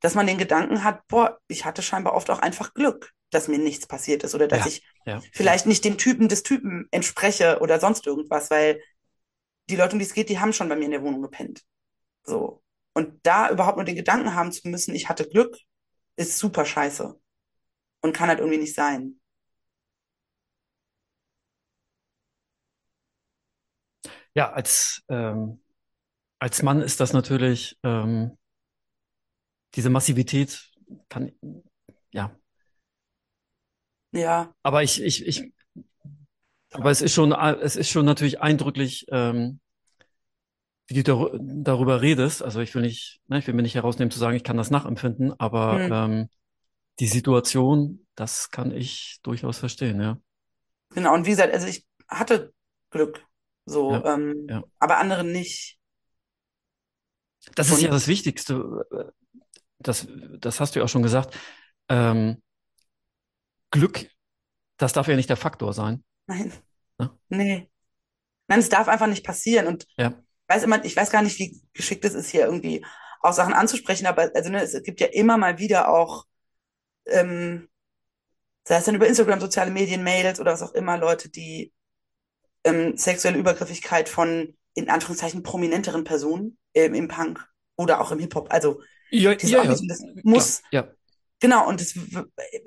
dass 0.00 0.14
man 0.14 0.26
den 0.26 0.38
Gedanken 0.38 0.84
hat, 0.84 1.06
boah, 1.08 1.40
ich 1.48 1.64
hatte 1.64 1.82
scheinbar 1.82 2.14
oft 2.14 2.30
auch 2.30 2.40
einfach 2.40 2.74
Glück, 2.74 3.12
dass 3.30 3.48
mir 3.48 3.58
nichts 3.58 3.86
passiert 3.86 4.24
ist 4.24 4.34
oder 4.34 4.48
dass 4.48 4.60
Ja, 4.60 4.66
ich 4.66 4.84
ja. 5.06 5.20
vielleicht 5.32 5.66
nicht 5.66 5.84
dem 5.84 5.98
Typen 5.98 6.28
des 6.28 6.42
Typen 6.44 6.88
entspreche 6.92 7.60
oder 7.60 7.80
sonst 7.80 8.06
irgendwas, 8.06 8.50
weil 8.50 8.80
die 9.70 9.76
Leute, 9.76 9.94
um 9.94 10.00
die 10.00 10.06
es 10.06 10.14
geht, 10.14 10.30
die 10.30 10.40
haben 10.40 10.54
schon 10.54 10.68
bei 10.70 10.76
mir 10.76 10.86
in 10.86 10.92
der 10.92 11.02
Wohnung 11.04 11.22
gepennt. 11.22 11.62
So. 12.24 12.63
Und 12.94 13.20
da 13.26 13.50
überhaupt 13.50 13.76
nur 13.76 13.84
den 13.84 13.96
Gedanken 13.96 14.34
haben 14.34 14.52
zu 14.52 14.68
müssen, 14.68 14.94
ich 14.94 15.08
hatte 15.08 15.28
Glück, 15.28 15.56
ist 16.16 16.38
super 16.38 16.64
scheiße. 16.66 17.20
Und 18.02 18.14
kann 18.14 18.28
halt 18.28 18.40
irgendwie 18.40 18.58
nicht 18.60 18.74
sein. 18.74 19.20
Ja, 24.34 24.52
als, 24.52 25.02
ähm, 25.08 25.60
als 26.40 26.62
Mann 26.62 26.82
ist 26.82 27.00
das 27.00 27.12
natürlich, 27.12 27.78
ähm, 27.84 28.38
diese 29.74 29.90
Massivität 29.90 30.70
kann, 31.08 31.32
ja. 32.12 32.36
Ja, 34.12 34.54
Aber 34.62 34.82
ich, 34.82 35.02
ich, 35.02 35.26
ich, 35.26 35.52
aber 36.72 36.90
es 36.90 37.00
ist 37.02 37.12
schon, 37.14 37.32
es 37.32 37.76
ist 37.76 37.90
schon 37.90 38.04
natürlich 38.04 38.40
eindrücklich, 38.40 39.06
ähm, 39.10 39.60
wie 40.86 40.94
du 40.94 41.02
dar 41.02 41.30
darüber 41.40 42.02
redest. 42.02 42.42
Also 42.42 42.60
ich 42.60 42.74
will 42.74 42.82
nicht, 42.82 43.20
ne, 43.28 43.38
ich 43.38 43.46
will 43.46 43.54
mir 43.54 43.62
nicht 43.62 43.74
herausnehmen 43.74 44.10
zu 44.10 44.18
sagen, 44.18 44.36
ich 44.36 44.44
kann 44.44 44.56
das 44.56 44.70
nachempfinden, 44.70 45.32
aber 45.38 45.86
hm, 45.86 45.92
ähm, 45.92 46.28
die 47.00 47.06
Situation, 47.08 48.06
das 48.16 48.50
kann 48.50 48.72
ich 48.72 49.20
durchaus 49.22 49.58
verstehen, 49.58 50.00
ja. 50.00 50.18
genau. 50.90 51.14
Und 51.14 51.26
wie 51.26 51.30
gesagt, 51.30 51.52
also 51.52 51.66
ich 51.66 51.86
hatte 52.08 52.52
Glück. 52.90 53.24
So, 53.66 53.92
Ja, 53.92 54.04
ähm, 54.04 54.46
ja. 54.48 54.62
aber 54.78 54.98
andere 54.98 55.24
nicht. 55.24 55.78
Das 57.54 57.70
ist 57.70 57.82
ja 57.82 57.88
Und 57.88 57.94
das 57.94 58.08
Wichtigste. 58.08 58.86
Das, 59.78 60.06
das 60.38 60.60
hast 60.60 60.74
du 60.74 60.80
ja 60.80 60.84
auch 60.84 60.88
schon 60.88 61.02
gesagt. 61.02 61.36
Ähm, 61.88 62.42
Glück, 63.70 64.08
das 64.78 64.92
darf 64.94 65.08
ja 65.08 65.16
nicht 65.16 65.30
der 65.30 65.36
Faktor 65.38 65.72
sein. 65.74 66.04
nein, 66.26 66.52
Ne? 66.98 67.10
nee. 67.28 67.70
Nein, 68.48 68.60
es 68.60 68.68
darf 68.70 68.88
einfach 68.88 69.06
nicht 69.08 69.24
passieren. 69.24 69.66
Und 69.68 69.86
Ja, 69.96 70.23
weiß 70.48 70.62
immer, 70.64 70.84
ich 70.84 70.96
weiß 70.96 71.10
gar 71.10 71.22
nicht, 71.22 71.38
wie 71.38 71.60
geschickt 71.72 72.04
es 72.04 72.14
ist, 72.14 72.30
hier 72.30 72.44
irgendwie 72.44 72.84
auch 73.20 73.32
Sachen 73.32 73.54
anzusprechen, 73.54 74.06
aber 74.06 74.30
also 74.34 74.50
ne, 74.50 74.62
es 74.62 74.80
gibt 74.82 75.00
ja 75.00 75.06
immer 75.08 75.38
mal 75.38 75.58
wieder 75.58 75.88
auch, 75.88 76.26
ähm, 77.06 77.68
sei 78.66 78.76
es 78.76 78.84
dann 78.84 78.94
über 78.94 79.06
Instagram, 79.06 79.40
soziale 79.40 79.70
Medien, 79.70 80.02
Mails 80.02 80.40
oder 80.40 80.52
was 80.52 80.62
auch 80.62 80.74
immer, 80.74 80.98
Leute, 80.98 81.30
die 81.30 81.72
ähm, 82.64 82.96
sexuelle 82.96 83.38
Übergriffigkeit 83.38 84.08
von 84.08 84.56
in 84.74 84.90
Anführungszeichen 84.90 85.42
prominenteren 85.42 86.04
Personen 86.04 86.58
ähm, 86.74 86.94
im 86.94 87.08
Punk 87.08 87.46
oder 87.76 88.00
auch 88.00 88.10
im 88.12 88.18
Hip-Hop, 88.18 88.52
also 88.52 88.82
ja, 89.10 89.32
ja, 89.32 89.48
ja, 89.48 89.60
Offensiven, 89.60 89.88
das 89.88 89.98
klar. 89.98 90.14
muss, 90.22 90.62
Ja, 90.70 90.88
genau, 91.40 91.68
und 91.68 91.80
das, 91.80 91.94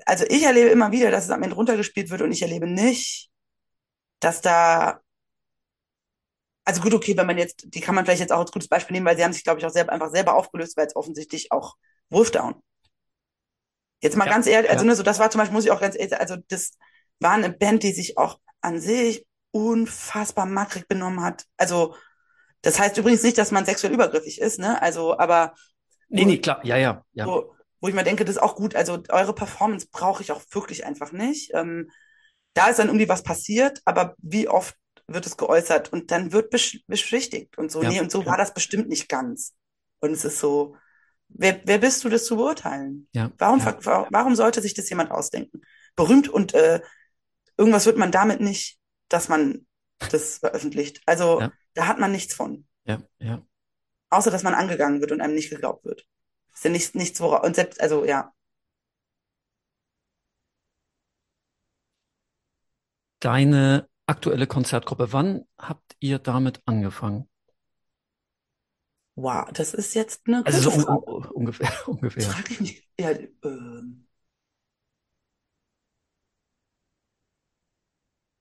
also 0.05 0.25
ich 0.29 0.43
erlebe 0.43 0.69
immer 0.69 0.91
wieder, 0.91 1.11
dass 1.11 1.25
es 1.25 1.31
am 1.31 1.43
Ende 1.43 1.55
runtergespielt 1.55 2.09
wird 2.09 2.21
und 2.21 2.31
ich 2.31 2.41
erlebe 2.41 2.67
nicht, 2.67 3.29
dass 4.19 4.41
da, 4.41 5.01
also 6.67 6.81
gut, 6.81 6.93
okay, 6.93 7.15
wenn 7.15 7.25
man 7.25 7.37
jetzt, 7.37 7.73
die 7.73 7.79
kann 7.79 7.95
man 7.95 8.03
vielleicht 8.03 8.19
jetzt 8.19 8.33
auch 8.33 8.41
als 8.41 8.51
gutes 8.51 8.67
Beispiel 8.67 8.93
nehmen, 8.93 9.05
weil 9.05 9.15
sie 9.15 9.23
haben 9.23 9.31
sich, 9.31 9.45
glaube 9.45 9.57
ich, 9.57 9.65
auch 9.65 9.71
selber, 9.71 9.93
einfach 9.93 10.11
selber 10.11 10.35
aufgelöst, 10.35 10.75
weil 10.75 10.85
es 10.85 10.97
offensichtlich 10.97 11.49
auch 11.53 11.77
Wolfdown. 12.09 12.55
Jetzt 14.01 14.17
mal 14.17 14.25
ja, 14.25 14.31
ganz 14.31 14.47
ehrlich, 14.47 14.69
also 14.69 14.83
ja, 14.83 14.89
ne, 14.89 14.95
so 14.97 15.01
das 15.01 15.17
war 15.17 15.31
zum 15.31 15.39
Beispiel, 15.39 15.53
muss 15.53 15.63
ich 15.63 15.71
auch 15.71 15.79
ganz 15.79 15.95
ehrlich 15.95 16.09
sagen, 16.09 16.21
also 16.21 16.35
das 16.49 16.73
war 17.19 17.31
eine 17.31 17.51
Band, 17.51 17.83
die 17.83 17.93
sich 17.93 18.17
auch 18.17 18.39
an 18.59 18.81
sich 18.81 19.25
unfassbar 19.51 20.45
mackrig 20.45 20.89
benommen 20.89 21.23
hat. 21.23 21.45
Also 21.55 21.95
das 22.63 22.77
heißt 22.79 22.97
übrigens 22.97 23.23
nicht, 23.23 23.37
dass 23.37 23.51
man 23.51 23.65
sexuell 23.65 23.93
übergriffig 23.93 24.41
ist, 24.41 24.59
ne? 24.59 24.81
Also, 24.81 25.17
aber 25.17 25.53
nee, 26.09 26.23
so, 26.23 26.27
nee, 26.27 26.37
klar. 26.39 26.59
Ja, 26.65 26.75
ja, 26.75 27.05
ja, 27.13 27.23
so, 27.23 27.55
wo 27.79 27.87
ich 27.87 27.95
mir 27.95 28.03
denke, 28.03 28.25
das 28.25 28.35
ist 28.35 28.41
auch 28.41 28.55
gut. 28.55 28.75
Also 28.75 29.01
eure 29.07 29.33
Performance 29.33 29.87
brauche 29.89 30.21
ich 30.21 30.33
auch 30.33 30.41
wirklich 30.51 30.85
einfach 30.85 31.13
nicht. 31.13 31.53
Ähm, 31.53 31.89
da 32.55 32.67
ist 32.67 32.79
dann 32.79 32.87
irgendwie 32.87 33.07
was 33.07 33.23
passiert, 33.23 33.79
aber 33.85 34.15
wie 34.17 34.49
oft 34.49 34.75
wird 35.07 35.25
es 35.25 35.37
geäußert 35.37 35.91
und 35.93 36.11
dann 36.11 36.31
wird 36.33 36.49
besch 36.49 36.83
beschwichtigt 36.87 37.57
und 37.57 37.71
so, 37.71 37.81
ja, 37.81 37.89
nee, 37.89 37.99
und 38.01 38.11
so 38.11 38.25
war 38.25 38.33
ja, 38.33 38.37
das 38.37 38.53
bestimmt 38.53 38.89
nicht 38.89 39.07
ganz. 39.07 39.55
Und 39.99 40.11
es 40.11 40.25
ist 40.25 40.39
so, 40.39 40.75
wer, 41.29 41.61
wer 41.65 41.77
bist 41.79 42.03
du, 42.03 42.09
das 42.09 42.25
zu 42.25 42.35
beurteilen? 42.35 43.07
ja, 43.13 43.31
Warum, 43.37 43.59
ja, 43.59 44.07
warum 44.11 44.35
sollte 44.35 44.61
sich 44.61 44.73
das 44.73 44.89
jemand 44.89 45.11
ausdenken? 45.11 45.61
Berühmt 45.95 46.27
und 46.29 46.53
äh, 46.53 46.81
irgendwas 47.57 47.85
wird 47.85 47.97
man 47.97 48.11
damit 48.11 48.41
nicht, 48.41 48.77
dass 49.07 49.29
man 49.29 49.65
das 50.11 50.39
veröffentlicht. 50.39 51.01
Also 51.05 51.41
ja, 51.41 51.51
da 51.73 51.87
hat 51.87 51.99
man 51.99 52.11
nichts 52.11 52.33
von. 52.33 52.67
ja, 52.85 53.01
ja. 53.19 53.41
Außer, 54.09 54.31
dass 54.31 54.43
man 54.43 54.53
angegangen 54.53 55.01
wird 55.01 55.11
und 55.11 55.21
einem 55.21 55.35
nicht 55.35 55.49
geglaubt 55.49 55.83
wird. 55.83 56.05
Ist 56.53 56.63
ja 56.63 56.69
nichts, 56.69 56.93
nichts, 56.95 57.19
worauf, 57.19 57.43
und 57.43 57.55
selbst, 57.55 57.81
also 57.81 58.05
ja, 58.05 58.31
Deine 63.19 63.89
aktuelle 64.07 64.47
Konzertgruppe, 64.47 65.13
wann 65.13 65.45
habt 65.57 65.95
ihr 65.99 66.19
damit 66.19 66.61
angefangen? 66.65 67.27
wow, 69.15 69.49
das 69.51 69.73
ist 69.73 69.95
jetzt 69.95 70.27
eine 70.27 70.45
Also 70.45 70.69
so 70.69 70.71
un 70.71 70.83
ungefähr, 71.33 71.71
ungefähr. 71.87 72.23
frage 72.23 72.53
ich 72.53 72.59
mich. 72.61 72.87
Ja, 72.99 73.11
ähm, 73.43 74.07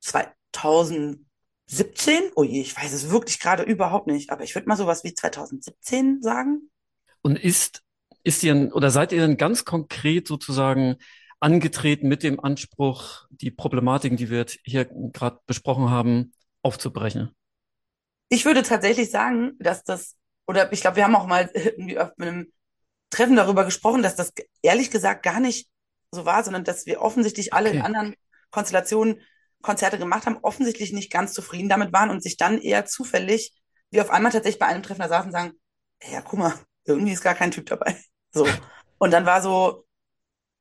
2017? 0.00 2.30
Oh 2.36 2.44
je, 2.44 2.60
ich 2.60 2.76
weiß 2.76 2.92
es 2.92 3.10
wirklich 3.10 3.40
gerade 3.40 3.64
überhaupt 3.64 4.06
nicht, 4.06 4.30
aber 4.30 4.44
ich 4.44 4.54
würde 4.54 4.68
mal 4.68 4.76
sowas 4.76 5.04
wie 5.04 5.14
2017 5.14 6.22
sagen. 6.22 6.70
Und 7.22 7.38
ist, 7.38 7.82
ist 8.22 8.42
ihr, 8.42 8.70
oder 8.74 8.90
seid 8.90 9.12
ihr 9.12 9.20
denn 9.20 9.36
ganz 9.36 9.64
konkret 9.64 10.28
sozusagen 10.28 10.96
angetreten 11.40 12.08
mit 12.08 12.22
dem 12.22 12.40
Anspruch, 12.40 13.26
die 13.30 13.50
Problematiken, 13.50 14.16
die 14.16 14.30
wir 14.30 14.38
jetzt 14.38 14.58
hier 14.64 14.86
gerade 14.86 15.40
besprochen 15.46 15.90
haben, 15.90 16.32
aufzubrechen? 16.62 17.30
Ich 18.28 18.44
würde 18.44 18.62
tatsächlich 18.62 19.10
sagen, 19.10 19.52
dass 19.58 19.84
das, 19.84 20.16
oder 20.46 20.72
ich 20.72 20.80
glaube, 20.80 20.96
wir 20.96 21.04
haben 21.04 21.16
auch 21.16 21.26
mal 21.26 21.50
irgendwie 21.54 21.98
auf 21.98 22.10
einem 22.18 22.52
Treffen 23.10 23.36
darüber 23.36 23.64
gesprochen, 23.64 24.02
dass 24.02 24.16
das 24.16 24.32
ehrlich 24.62 24.90
gesagt 24.92 25.24
gar 25.24 25.40
nicht 25.40 25.68
so 26.12 26.26
war, 26.26 26.44
sondern 26.44 26.64
dass 26.64 26.86
wir 26.86 27.02
offensichtlich 27.02 27.54
alle 27.54 27.70
in 27.70 27.76
Okay. 27.76 27.82
anderen 27.82 28.16
Konstellationen 28.50 29.20
Konzerte 29.62 29.98
gemacht 29.98 30.26
haben, 30.26 30.38
offensichtlich 30.42 30.92
nicht 30.92 31.12
ganz 31.12 31.34
zufrieden 31.34 31.68
damit 31.70 31.92
waren 31.92 32.10
und 32.10 32.22
sich 32.22 32.38
dann 32.38 32.60
eher 32.60 32.86
zufällig, 32.86 33.54
wie 33.90 34.00
auf 34.02 34.10
einmal 34.10 34.32
tatsächlich 34.32 34.60
bei 34.60 34.66
einem 34.66 34.82
Treffen 34.82 35.02
da 35.02 35.08
saßen 35.08 35.28
und 35.28 35.32
sagen, 35.32 35.52
"Ey, 36.00 36.14
ja, 36.14 36.22
guck 36.22 36.38
mal, 36.40 36.54
irgendwie 36.86 37.12
ist 37.12 37.22
gar 37.22 37.34
kein 37.36 37.52
Typ 37.52 37.66
dabei. 37.66 37.96
So. 38.32 38.60
Und 38.98 39.12
dann 39.12 39.26
war 39.26 39.42
so, 39.42 39.85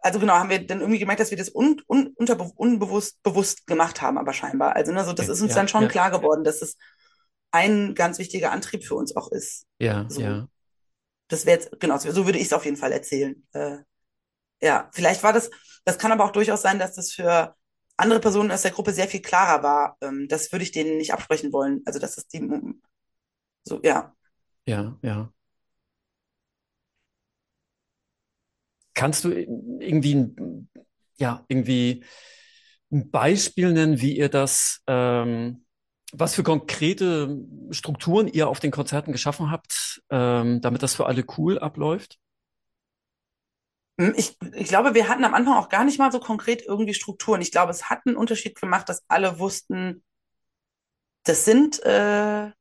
also 0.06 0.20
genau, 0.20 0.34
haben 0.36 0.49
wir 0.49 0.66
dann 0.66 0.82
irgendwie 0.82 0.99
gemerkt, 0.99 1.20
dass 1.20 1.32
wir 1.32 1.38
das 1.38 1.53
un, 1.53 1.82
un, 1.88 2.08
unterbe 2.16 2.43
unbewusst 2.56 3.22
bewusst 3.24 3.68
gemacht 3.68 4.01
haben, 4.01 4.18
aber 4.18 4.34
scheinbar. 4.34 4.76
Also, 4.76 4.91
ne, 4.91 5.03
so, 5.03 5.14
das 5.14 5.30
ist 5.30 5.41
uns 5.41 5.51
Ja, 5.51 5.56
dann 5.58 5.68
schon 5.68 5.84
ja, 5.84 5.89
klar 5.89 6.12
geworden, 6.12 6.43
dass 6.43 6.62
es 6.62 6.78
ein 7.51 7.95
ganz 7.95 8.20
wichtiger 8.20 8.51
Antrieb 8.51 8.84
für 8.86 8.95
uns 8.95 9.16
auch 9.16 9.32
ist. 9.32 9.66
ja, 9.80 10.06
So. 10.10 10.22
ja. 10.22 10.47
Das 11.28 11.45
wäre 11.45 11.58
jetzt, 11.60 11.80
genau, 11.80 11.97
so 11.97 12.26
würde 12.26 12.38
ich 12.38 12.45
es 12.45 12.53
auf 12.53 12.66
jeden 12.66 12.78
Fall 12.78 12.91
erzählen. 12.91 13.47
Äh, 13.53 13.80
ja, 14.62 14.89
vielleicht 14.93 15.24
war 15.24 15.34
das, 15.34 15.51
das 15.86 15.97
kann 15.97 16.12
aber 16.12 16.26
auch 16.26 16.32
durchaus 16.32 16.62
sein, 16.62 16.80
dass 16.80 16.95
das 16.95 17.12
für 17.14 17.56
andere 17.97 18.20
Personen 18.20 18.51
aus 18.51 18.64
der 18.64 18.72
Gruppe 18.72 18.93
sehr 18.93 19.08
viel 19.08 19.22
klarer 19.22 19.64
war. 19.64 19.97
Ähm, 20.01 20.28
das 20.30 20.51
würde 20.51 20.64
ich 20.64 20.72
denen 20.72 20.97
nicht 20.97 21.14
absprechen 21.14 21.53
wollen. 21.53 21.82
Also, 21.86 21.99
dass 21.99 22.18
es 22.18 22.28
die, 22.28 22.41
so, 23.64 23.80
ja. 23.84 24.14
Ja, 24.66 24.97
ja. 25.01 25.32
Kannst 28.96 29.26
du 29.26 29.32
irgendwie, 29.32 30.16
ein- 30.16 30.70
ja, 31.18 31.46
irgendwie 31.50 32.06
ein 32.91 33.12
Beispiel 33.12 33.74
nennen, 33.74 34.02
wie 34.02 34.18
ihr 34.18 34.30
das, 34.30 34.84
ähm, 34.88 35.66
was 36.14 36.36
für 36.36 36.43
konkrete 36.43 37.39
Strukturen 37.72 38.28
ihr 38.28 38.50
auf 38.50 38.60
den 38.62 38.72
Konzerten 38.72 39.14
geschaffen 39.14 39.52
habt, 39.52 40.04
ähm, 40.12 40.62
damit 40.62 40.84
das 40.84 40.96
für 40.96 41.08
alle 41.08 41.26
cool 41.38 41.60
abläuft? 41.60 42.20
Hm, 44.00 44.14
Ich, 44.18 44.38
ich 44.56 44.68
glaube, 44.68 44.93
wir 44.93 45.08
hatten 45.10 45.24
am 45.24 45.34
Anfang 45.34 45.56
auch 45.56 45.70
gar 45.70 45.86
nicht 45.86 46.00
mal 46.00 46.12
so 46.12 46.20
konkret 46.20 46.62
irgendwie 46.66 46.93
Strukturen. 46.93 47.41
Ich 47.41 47.52
glaube, 47.52 47.72
es 47.72 47.89
hat 47.89 48.02
einen 48.06 48.18
Unterschied 48.18 48.60
gemacht, 48.60 48.89
dass 48.89 49.04
alle 49.08 49.39
wussten, 49.39 50.04
das 51.24 51.46
sind 51.46 51.84
äh, 51.84 52.52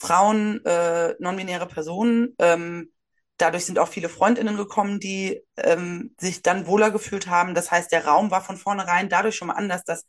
Frauen, 0.00 0.64
äh, 0.64 1.14
non-binäre 1.18 1.66
Personen. 1.66 2.34
Ähm, 2.38 2.92
dadurch 3.38 3.64
sind 3.66 3.78
auch 3.78 3.88
viele 3.88 4.08
Freundinnen 4.08 4.56
gekommen, 4.56 5.00
die 5.00 5.42
ähm, 5.56 6.14
sich 6.20 6.42
dann 6.42 6.66
wohler 6.66 6.90
gefühlt 6.90 7.26
haben. 7.28 7.54
Das 7.54 7.70
heißt, 7.70 7.92
der 7.92 8.06
Raum 8.06 8.30
war 8.30 8.42
von 8.42 8.56
vornherein 8.56 9.08
dadurch 9.08 9.36
schon 9.36 9.48
mal 9.48 9.54
anders, 9.54 9.84
dass 9.84 10.04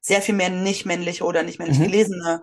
sehr 0.00 0.22
viel 0.22 0.34
mehr 0.34 0.50
nicht 0.50 0.86
männliche 0.86 1.24
oder 1.24 1.42
nicht 1.42 1.58
männlich 1.58 1.80
Mhm, 1.80 1.82
gelesene 1.82 2.42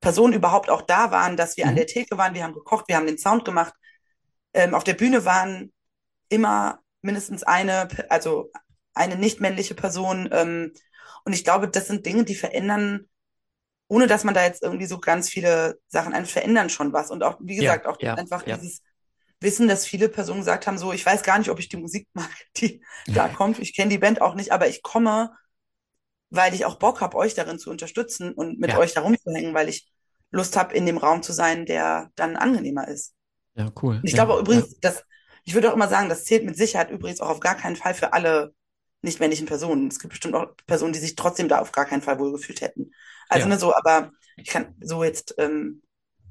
Personen 0.00 0.32
überhaupt 0.34 0.70
auch 0.70 0.82
da 0.82 1.10
waren, 1.10 1.36
dass 1.36 1.56
wir 1.56 1.68
an 1.68 1.74
mhm, 1.74 1.76
der 1.76 1.86
Theke 1.86 2.18
waren, 2.18 2.34
wir 2.34 2.44
haben 2.44 2.54
gekocht, 2.54 2.88
wir 2.88 2.96
haben 2.96 3.06
den 3.06 3.18
Sound 3.18 3.44
gemacht. 3.44 3.74
Ähm, 4.52 4.74
auf 4.74 4.84
der 4.84 4.94
Bühne 4.94 5.24
waren 5.24 5.72
immer 6.28 6.80
mindestens 7.02 7.42
eine, 7.44 7.88
also 8.10 8.50
eine 8.94 9.16
nicht 9.16 9.40
männliche 9.40 9.74
Person. 9.74 10.28
Ähm, 10.32 10.72
und 11.24 11.32
ich 11.34 11.44
glaube, 11.44 11.68
das 11.68 11.88
sind 11.88 12.06
Dinge, 12.06 12.24
die 12.24 12.34
verändern, 12.34 13.08
ohne 13.88 14.06
dass 14.06 14.24
man 14.24 14.34
da 14.34 14.44
jetzt 14.44 14.62
irgendwie 14.62 14.86
so 14.86 14.98
ganz 15.00 15.28
viele 15.28 15.78
Sachen 15.88 16.14
ein 16.14 16.26
verändern 16.26 16.70
schon 16.70 16.92
was. 16.92 17.10
Und 17.10 17.22
auch, 17.22 17.38
wie 17.40 17.56
gesagt, 17.56 17.86
Ja, 17.86 17.86
auch 17.86 17.98
ja, 17.98 18.16
einfach 18.16 18.44
ja. 18.44 18.60
dieses 18.60 18.82
Wissen, 19.40 19.68
dass 19.68 19.86
viele 19.86 20.08
Personen 20.08 20.40
gesagt 20.40 20.66
haben, 20.66 20.78
so, 20.78 20.92
ich 20.92 21.04
weiß 21.04 21.22
gar 21.22 21.38
nicht, 21.38 21.50
ob 21.50 21.58
ich 21.60 21.68
die 21.68 21.76
Musik 21.76 22.08
mag, 22.14 22.30
die 22.56 22.82
da 23.12 23.28
kommt. 23.28 23.58
Ich 23.58 23.74
kenne 23.74 23.90
die 23.90 23.98
Band 23.98 24.20
auch 24.22 24.34
nicht, 24.34 24.52
aber 24.52 24.68
ich 24.68 24.82
komme, 24.82 25.30
weil 26.30 26.54
ich 26.54 26.64
auch 26.64 26.76
Bock 26.78 27.00
habe, 27.00 27.16
euch 27.16 27.34
darin 27.34 27.58
zu 27.58 27.70
unterstützen 27.70 28.32
und 28.32 28.58
mit 28.58 28.74
Ja, 28.74 28.76
euch 28.76 28.92
da 28.94 29.02
rumzuhängen, 29.02 29.54
weil 29.54 29.68
ich 29.68 29.88
Lust 30.30 30.56
habe, 30.56 30.74
in 30.74 30.86
dem 30.86 30.98
Raum 30.98 31.22
zu 31.22 31.32
sein, 31.32 31.64
der 31.66 32.10
dann 32.16 32.36
angenehmer 32.36 32.88
ist. 32.88 33.14
ja, 33.54 33.70
cool. 33.82 34.02
Und 34.02 34.08
ich 34.08 34.14
Ja, 34.14 34.16
glaube 34.16 34.34
auch 34.34 34.40
ja. 34.50 34.66
übrigens, 34.66 34.78
dass, 34.80 35.04
ich 35.44 35.54
würde 35.54 35.70
auch 35.70 35.74
immer 35.76 35.88
sagen, 35.88 36.08
das 36.08 36.24
zählt 36.24 36.44
mit 36.44 36.56
Sicherheit 36.56 36.90
übrigens 36.90 37.20
auch 37.20 37.30
auf 37.30 37.40
gar 37.40 37.56
keinen 37.56 37.76
Fall 37.76 37.94
für 37.94 38.12
alle 38.12 38.54
nicht-männlichen 39.02 39.46
Personen. 39.46 39.88
Es 39.88 39.98
gibt 39.98 40.12
bestimmt 40.12 40.34
auch 40.34 40.48
Personen, 40.66 40.92
die 40.92 40.98
sich 40.98 41.16
trotzdem 41.16 41.48
da 41.48 41.60
auf 41.60 41.72
gar 41.72 41.86
keinen 41.86 42.02
Fall 42.02 42.18
wohlgefühlt 42.18 42.60
hätten. 42.62 42.92
Also 43.28 43.48
ne, 43.48 43.58
so, 43.58 43.74
aber 43.74 44.12
ich 44.42 44.48
kann 44.50 44.74
so 44.80 45.04
jetzt, 45.04 45.34
ähm, 45.38 45.82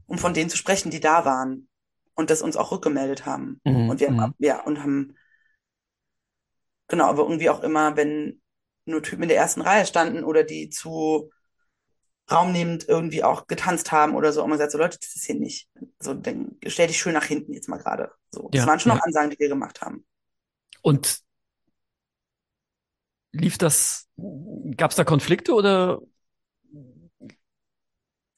um 0.08 0.18
von 0.18 0.34
denen 0.34 0.50
zu 0.50 0.58
sprechen, 0.58 0.92
die 0.92 1.00
da 1.00 1.26
waren 1.26 1.70
und 2.16 2.30
das 2.30 2.42
uns 2.42 2.58
auch 2.58 2.72
rückgemeldet 2.72 3.26
haben. 3.26 3.62
Mhm, 3.66 3.74
Und 3.86 4.00
wir 4.00 4.10
haben, 4.18 4.30
mhm. 4.30 4.36
ja, 4.40 4.62
und 4.64 4.82
haben, 4.82 5.16
genau, 6.88 7.06
aber 7.08 7.24
irgendwie 7.24 7.50
auch 7.50 7.62
immer, 7.64 7.96
wenn 7.98 8.42
nur 8.86 9.02
Typen 9.04 9.24
in 9.24 9.30
der 9.30 9.38
ersten 9.38 9.62
Reihe 9.62 9.86
standen 9.86 10.24
oder 10.24 10.44
die 10.44 10.70
zu 10.70 11.32
raumnehmend 12.32 12.88
irgendwie 12.88 13.24
auch 13.24 13.48
getanzt 13.48 13.92
haben 13.92 14.16
oder 14.16 14.32
so, 14.34 14.42
haben 14.44 14.50
wir 14.50 14.56
gesagt, 14.58 14.72
so 14.72 14.78
Leute, 14.78 14.98
das 15.00 15.16
ist 15.16 15.26
hier 15.26 15.36
nicht. 15.36 15.70
So, 16.00 16.14
dann 16.14 16.58
stell 16.68 16.88
dich 16.88 16.98
schön 17.00 17.14
nach 17.14 17.26
hinten 17.26 17.54
jetzt 17.54 17.70
mal 17.70 17.78
gerade. 17.78 18.12
So, 18.32 18.50
das 18.54 18.66
Ja, 18.66 18.68
waren 18.68 18.80
schon 18.80 18.92
ja. 18.92 18.96
noch 18.96 19.04
Ansagen, 19.04 19.30
die 19.32 19.40
wir 19.40 19.50
gemacht 19.50 19.82
haben. 19.82 20.06
Und 20.82 21.24
lief 23.32 23.58
das, 23.58 24.10
gab 24.78 24.92
es 24.92 24.98
da 24.98 25.04
Konflikte 25.04 25.54
oder? 25.54 26.02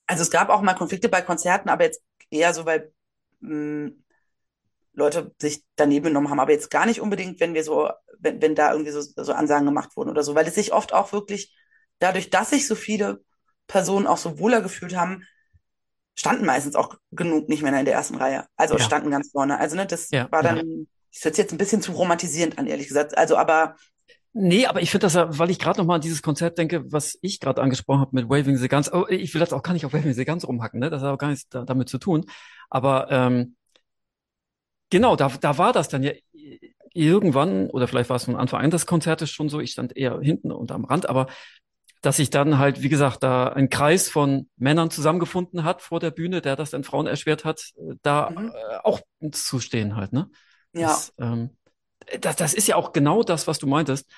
Also 0.07 0.23
es 0.23 0.31
gab 0.31 0.49
auch 0.49 0.61
mal 0.61 0.73
Konflikte 0.75 1.09
bei 1.09 1.21
Konzerten, 1.21 1.69
aber 1.69 1.83
jetzt 1.85 2.01
eher 2.29 2.53
so, 2.53 2.65
weil 2.65 2.93
mh, 3.45 3.91
Leute 4.93 5.33
sich 5.41 5.63
daneben 5.75 6.05
genommen 6.07 6.29
haben, 6.29 6.39
aber 6.39 6.51
jetzt 6.53 6.71
gar 6.71 6.85
nicht 6.85 7.01
unbedingt, 7.01 7.39
wenn 7.39 7.53
wir 7.53 7.63
so, 7.63 7.89
wenn, 8.19 8.41
wenn 8.41 8.55
da 8.55 8.71
irgendwie 8.71 8.91
so, 8.91 9.01
so 9.01 9.33
Ansagen 9.33 9.65
gemacht 9.65 9.95
wurden 9.97 10.09
oder 10.09 10.23
so, 10.23 10.35
weil 10.35 10.47
es 10.47 10.55
sich 10.55 10.73
oft 10.73 10.93
auch 10.93 11.11
wirklich, 11.11 11.53
dadurch, 11.99 12.29
dass 12.29 12.51
sich 12.51 12.67
so 12.67 12.75
viele 12.75 13.21
Personen 13.67 14.07
auch 14.07 14.17
so 14.17 14.39
wohler 14.39 14.61
gefühlt 14.61 14.95
haben, 14.95 15.23
standen 16.15 16.45
meistens 16.45 16.75
auch 16.75 16.95
genug 17.11 17.49
nicht 17.49 17.63
mehr 17.63 17.77
in 17.77 17.85
der 17.85 17.93
ersten 17.95 18.15
Reihe. 18.15 18.45
Also 18.55 18.77
Ja, 18.77 18.79
standen 18.79 19.11
ganz 19.11 19.31
vorne. 19.31 19.59
Also 19.59 19.75
ne, 19.75 19.85
das 19.85 20.11
ja, 20.11 20.29
war 20.29 20.43
ja. 20.43 20.55
dann, 20.55 20.87
das 21.13 21.25
hört 21.25 21.35
sich 21.35 21.43
jetzt 21.43 21.53
ein 21.53 21.57
bisschen 21.57 21.81
zu 21.81 21.91
romantisierend 21.93 22.57
an, 22.57 22.67
ehrlich 22.67 22.87
gesagt. 22.87 23.17
Also 23.17 23.37
aber 23.37 23.75
Nee, 24.37 24.65
aber 24.65 24.81
ich 24.81 24.91
finde 24.91 25.05
das 25.05 25.13
ja, 25.13 25.37
weil 25.39 25.49
ich 25.49 25.59
gerade 25.59 25.79
noch 25.79 25.85
mal 25.87 25.95
an 25.95 26.01
dieses 26.01 26.21
Konzert 26.21 26.57
denke, 26.57 26.91
was 26.91 27.17
ich 27.21 27.39
gerade 27.39 27.61
angesprochen 27.61 28.01
habe 28.01 28.11
mit 28.15 28.29
Waving 28.29 28.57
the 28.57 28.67
Guns. 28.67 28.91
Oh, 28.91 29.05
ich 29.07 29.33
will 29.33 29.39
jetzt 29.41 29.53
auch 29.53 29.63
gar 29.63 29.71
nicht 29.71 29.85
auf 29.85 29.93
Waving 29.93 30.13
the 30.13 30.25
Guns 30.25 30.45
rumhacken, 30.45 30.81
ne? 30.81 30.89
Das 30.89 31.01
hat 31.01 31.09
auch 31.13 31.17
gar 31.17 31.29
nichts 31.29 31.47
da, 31.47 31.63
damit 31.63 31.87
zu 31.87 31.97
tun. 31.99 32.25
Aber 32.69 33.11
ähm, 33.11 33.55
genau, 34.89 35.15
da, 35.15 35.29
da 35.29 35.57
war 35.57 35.73
das 35.73 35.89
dann 35.89 36.03
ja 36.03 36.11
irgendwann, 36.93 37.69
oder 37.69 37.87
vielleicht 37.87 38.09
war 38.09 38.15
es 38.17 38.25
von 38.25 38.35
Anfang 38.37 38.61
an 38.63 38.71
des 38.71 38.85
Konzertes 38.85 39.29
schon 39.29 39.49
so, 39.49 39.59
ich 39.59 39.71
stand 39.71 39.97
eher 39.97 40.19
hinten 40.21 40.51
und 40.51 40.71
am 40.71 40.85
Rand, 40.85 41.09
aber 41.09 41.27
dass 42.01 42.17
sich 42.17 42.29
dann 42.29 42.59
halt, 42.59 42.83
wie 42.83 42.89
gesagt, 42.89 43.23
da 43.23 43.47
ein 43.49 43.69
Kreis 43.69 44.09
von 44.09 44.49
Männern 44.57 44.91
zusammengefunden 44.91 45.63
hat 45.63 45.81
vor 45.81 45.99
der 45.99 46.11
Bühne, 46.11 46.41
der 46.41 46.55
das 46.55 46.71
dann 46.71 46.83
Frauen 46.83 47.07
erschwert 47.07 47.45
hat, 47.45 47.71
da 48.03 48.29
mhm, 48.29 48.51
äh, 48.53 48.77
auch 48.83 49.01
zu 49.31 49.59
stehen 49.59 49.95
halt, 49.95 50.13
ne? 50.13 50.29
ja, 50.73 50.87
Das, 50.87 51.13
ähm, 51.19 51.51
das, 52.21 52.35
das 52.35 52.53
ist 52.53 52.67
ja 52.67 52.75
auch 52.75 52.93
genau 52.93 53.23
das, 53.23 53.47
was 53.47 53.59
du 53.59 53.67
meintest, 53.67 54.09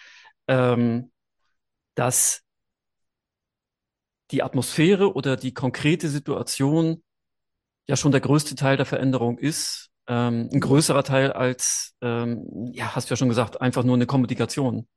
ähm, 0.47 1.11
dass 1.95 2.43
die 4.31 4.43
Atmosphäre 4.43 5.13
oder 5.13 5.37
die 5.37 5.53
konkrete 5.53 6.09
Situation 6.09 7.03
ja 7.87 7.95
schon 7.95 8.11
der 8.11 8.21
größte 8.21 8.55
Teil 8.55 8.77
der 8.77 8.85
Veränderung 8.85 9.37
ist. 9.37 9.89
Ähm, 10.07 10.49
ein 10.53 10.59
größerer 10.59 11.03
Teil 11.03 11.33
als, 11.33 11.93
ähm, 12.01 12.71
ja, 12.73 12.95
hast 12.95 13.09
du 13.09 13.13
ja 13.13 13.17
schon 13.17 13.29
gesagt, 13.29 13.59
einfach 13.59 13.83
nur 13.83 13.95
eine 13.95 14.05
Kommunikation 14.05 14.87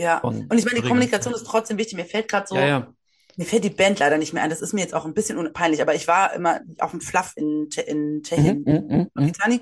ja. 0.00 0.18
Und 0.18 0.52
ich 0.54 0.64
meine, 0.64 0.80
die. 0.80 0.88
Kommunikation 0.88 1.34
ist 1.34 1.46
trotzdem 1.46 1.78
wichtig. 1.78 1.96
Mir 1.96 2.06
fällt 2.06 2.28
gerade 2.28 2.46
Ja, 2.54 2.60
so, 2.60 2.66
ja. 2.66 2.92
Mir 3.36 3.44
fällt 3.44 3.64
die 3.64 3.70
Band 3.70 3.98
leider 3.98 4.18
nicht 4.18 4.32
mehr 4.32 4.42
ein. 4.42 4.50
Das 4.50 4.60
ist 4.60 4.72
mir 4.72 4.80
jetzt 4.80 4.94
auch 4.94 5.04
ein 5.04 5.14
bisschen 5.14 5.52
peinlich, 5.52 5.80
aber 5.82 5.94
ich 5.94 6.08
war 6.08 6.32
immer 6.34 6.60
auf 6.78 6.90
dem 6.90 7.00
Fluff 7.00 7.32
in, 7.36 7.68
in 7.86 8.22
Tschechien, 8.22 8.64
mhm, 8.66 8.72
mhm, 8.72 8.96
mhm. 8.96 9.10
Pakistani. 9.14 9.60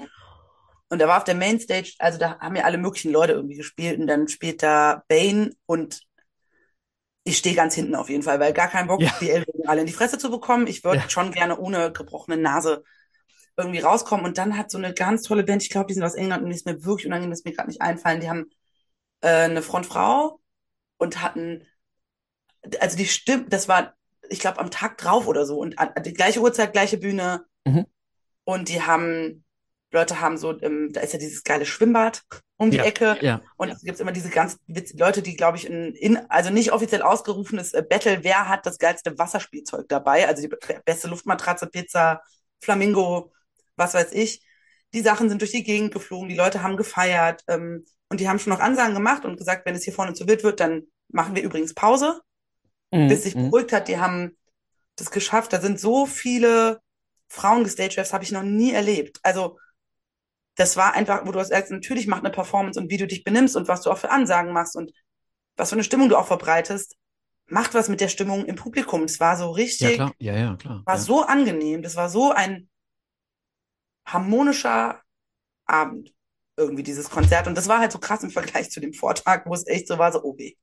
Und 0.88 1.00
da 1.00 1.06
war 1.06 1.18
auf 1.18 1.24
der 1.24 1.34
Mainstage, 1.34 1.92
also 1.98 2.18
da 2.18 2.38
haben 2.38 2.56
ja 2.56 2.64
alle 2.64 2.78
möglichen 2.78 3.12
Leute 3.12 3.34
irgendwie 3.34 3.56
gespielt 3.56 4.00
und 4.00 4.06
dann 4.06 4.26
spielt 4.28 4.62
da 4.62 5.02
Bane 5.06 5.50
und 5.66 6.00
ich 7.28 7.38
stehe 7.38 7.54
ganz 7.54 7.74
hinten 7.74 7.94
auf 7.94 8.08
jeden 8.10 8.22
Fall, 8.22 8.40
weil 8.40 8.52
gar 8.52 8.68
keinen 8.68 8.88
Bock, 8.88 9.00
Ja, 9.00 9.12
die 9.20 9.30
Ellbogen 9.30 9.68
alle 9.68 9.80
in 9.80 9.86
die 9.86 9.92
Fresse 9.92 10.18
zu 10.18 10.30
bekommen. 10.30 10.66
Ich 10.66 10.84
würde 10.84 11.00
ja, 11.00 11.10
schon 11.10 11.30
gerne 11.32 11.58
ohne 11.58 11.92
gebrochene 11.92 12.36
Nase 12.36 12.82
irgendwie 13.56 13.80
rauskommen. 13.80 14.24
Und 14.24 14.38
dann 14.38 14.56
hat 14.56 14.70
so 14.70 14.78
eine 14.78 14.94
ganz 14.94 15.22
tolle 15.22 15.44
Band, 15.44 15.62
ich 15.62 15.70
glaube, 15.70 15.86
die 15.86 15.94
sind 15.94 16.04
aus 16.04 16.14
England 16.14 16.42
und 16.42 16.50
die 16.50 16.56
ist 16.56 16.66
mir 16.66 16.84
wirklich 16.84 17.06
unangenehm, 17.06 17.30
das 17.30 17.40
ist 17.40 17.44
mir 17.44 17.52
gerade 17.52 17.68
nicht 17.68 17.82
einfallen. 17.82 18.20
Die 18.20 18.28
haben 18.28 18.50
äh, 19.20 19.28
eine 19.28 19.62
Frontfrau 19.62 20.40
und 20.96 21.22
hatten 21.22 21.66
also 22.80 22.96
die 22.96 23.06
Stimme, 23.06 23.46
das 23.48 23.68
war, 23.68 23.94
ich 24.28 24.40
glaube, 24.40 24.58
am 24.58 24.70
Tag 24.70 24.98
drauf 24.98 25.26
oder 25.26 25.46
so 25.46 25.58
und 25.58 25.78
an, 25.78 25.90
die 26.04 26.14
gleiche 26.14 26.40
Uhrzeit, 26.40 26.72
gleiche 26.72 26.98
Bühne 26.98 27.44
mhm. 27.64 27.86
und 28.44 28.68
die 28.68 28.82
haben, 28.82 29.44
Leute 29.90 30.20
haben 30.20 30.36
so, 30.36 30.60
ähm, 30.60 30.90
da 30.92 31.00
ist 31.00 31.12
ja 31.12 31.18
dieses 31.18 31.44
geile 31.44 31.64
Schwimmbad 31.64 32.22
um 32.56 32.70
die 32.70 32.76
Ja, 32.78 32.84
Ecke 32.84 33.16
ja, 33.20 33.40
und 33.56 33.70
es 33.70 33.82
gibt 33.82 34.00
immer 34.00 34.12
diese 34.12 34.28
ganz 34.28 34.58
witzigen 34.66 34.98
Leute, 34.98 35.22
die, 35.22 35.36
glaube 35.36 35.56
ich, 35.56 35.66
in, 35.66 35.94
in, 35.94 36.18
also 36.28 36.50
nicht 36.50 36.72
offiziell 36.72 37.02
ausgerufenes 37.02 37.72
äh, 37.72 37.82
Battle, 37.88 38.22
wer 38.22 38.48
hat 38.48 38.66
das 38.66 38.78
geilste 38.78 39.18
Wasserspielzeug 39.18 39.88
dabei, 39.88 40.26
also 40.26 40.42
die 40.42 40.48
be 40.48 40.58
beste 40.84 41.08
Luftmatratze, 41.08 41.66
Pizza, 41.68 42.22
Flamingo, 42.60 43.32
was 43.76 43.94
weiß 43.94 44.12
ich. 44.12 44.44
Die 44.92 45.00
Sachen 45.00 45.28
sind 45.28 45.40
durch 45.40 45.52
die 45.52 45.64
Gegend 45.64 45.92
geflogen, 45.92 46.28
die 46.28 46.34
Leute 46.34 46.62
haben 46.62 46.76
gefeiert 46.76 47.44
ähm, 47.48 47.84
und 48.08 48.20
die 48.20 48.28
haben 48.28 48.38
schon 48.38 48.52
noch 48.52 48.60
Ansagen 48.60 48.94
gemacht 48.94 49.24
und 49.24 49.36
gesagt, 49.36 49.64
wenn 49.66 49.74
es 49.74 49.84
hier 49.84 49.92
vorne 49.92 50.14
zu 50.14 50.26
wild 50.26 50.42
wird, 50.42 50.60
dann 50.60 50.82
machen 51.08 51.34
wir 51.34 51.42
übrigens 51.42 51.74
Pause 51.74 52.20
bis 52.90 53.18
mhm, 53.18 53.22
sich 53.22 53.34
mhm. 53.34 53.50
beruhigt 53.50 53.72
hat. 53.72 53.88
Die 53.88 53.98
haben 53.98 54.36
das 54.96 55.10
geschafft. 55.10 55.52
Da 55.52 55.60
sind 55.60 55.78
so 55.80 56.06
viele 56.06 56.80
Frauen 57.28 57.64
gestaged, 57.64 57.98
das 57.98 58.12
habe 58.12 58.24
ich 58.24 58.32
noch 58.32 58.42
nie 58.42 58.72
erlebt. 58.72 59.20
Also 59.22 59.58
das 60.58 60.76
war 60.76 60.94
einfach, 60.94 61.24
wo 61.24 61.30
du 61.30 61.42
sagst, 61.44 61.70
natürlich 61.70 62.08
macht 62.08 62.24
eine 62.24 62.32
Performance 62.32 62.80
und 62.80 62.90
wie 62.90 62.96
du 62.96 63.06
dich 63.06 63.22
benimmst 63.22 63.56
und 63.56 63.68
was 63.68 63.82
du 63.82 63.90
auch 63.92 63.98
für 63.98 64.10
Ansagen 64.10 64.52
machst 64.52 64.74
und 64.76 64.92
was 65.56 65.70
für 65.70 65.76
eine 65.76 65.84
Stimmung 65.84 66.08
du 66.08 66.16
auch 66.16 66.26
verbreitest, 66.26 66.96
macht 67.46 67.74
was 67.74 67.88
mit 67.88 68.00
der 68.00 68.08
Stimmung 68.08 68.44
im 68.44 68.56
Publikum. 68.56 69.04
Es 69.04 69.20
war 69.20 69.36
so 69.36 69.50
Ja, 69.50 69.54
richtig, 69.54 69.94
klar. 69.94 70.12
Ja, 70.18 70.36
ja, 70.36 70.56
klar. 70.56 70.82
war 70.84 70.96
Ja. 70.96 71.00
so 71.00 71.22
angenehm. 71.22 71.82
Das 71.82 71.94
war 71.94 72.08
so 72.08 72.32
ein 72.32 72.68
harmonischer 74.04 75.00
Abend 75.66 76.12
irgendwie 76.56 76.82
dieses 76.82 77.08
Konzert 77.08 77.46
und 77.46 77.56
das 77.56 77.68
war 77.68 77.78
halt 77.78 77.92
so 77.92 78.00
krass 78.00 78.24
im 78.24 78.30
Vergleich 78.30 78.70
zu 78.70 78.80
dem 78.80 78.92
Vortag, 78.92 79.46
wo 79.46 79.54
es 79.54 79.66
echt 79.68 79.86
so 79.86 79.96
war, 79.98 80.10
so 80.10 80.24
oh 80.24 80.36
weh. 80.38 80.54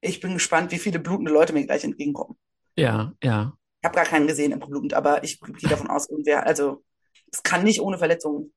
Ich 0.00 0.20
bin 0.20 0.32
gespannt, 0.34 0.72
wie 0.72 0.78
viele 0.78 1.00
blutende 1.00 1.30
Leute 1.32 1.52
mir 1.52 1.66
gleich 1.66 1.84
entgegenkommen. 1.84 2.38
Ja, 2.76 3.12
ja. 3.22 3.52
Ich 3.82 3.86
habe 3.86 3.96
gar 3.96 4.06
keinen 4.06 4.26
gesehen 4.26 4.52
im 4.52 4.60
Blut, 4.60 4.94
aber 4.94 5.22
ich 5.22 5.38
gehe 5.40 5.68
davon 5.68 5.88
aus, 5.88 6.08
irgendwer, 6.08 6.46
also 6.46 6.82
es 7.30 7.42
kann 7.42 7.62
nicht 7.64 7.80
ohne 7.82 7.98
Verletzungen 7.98 8.54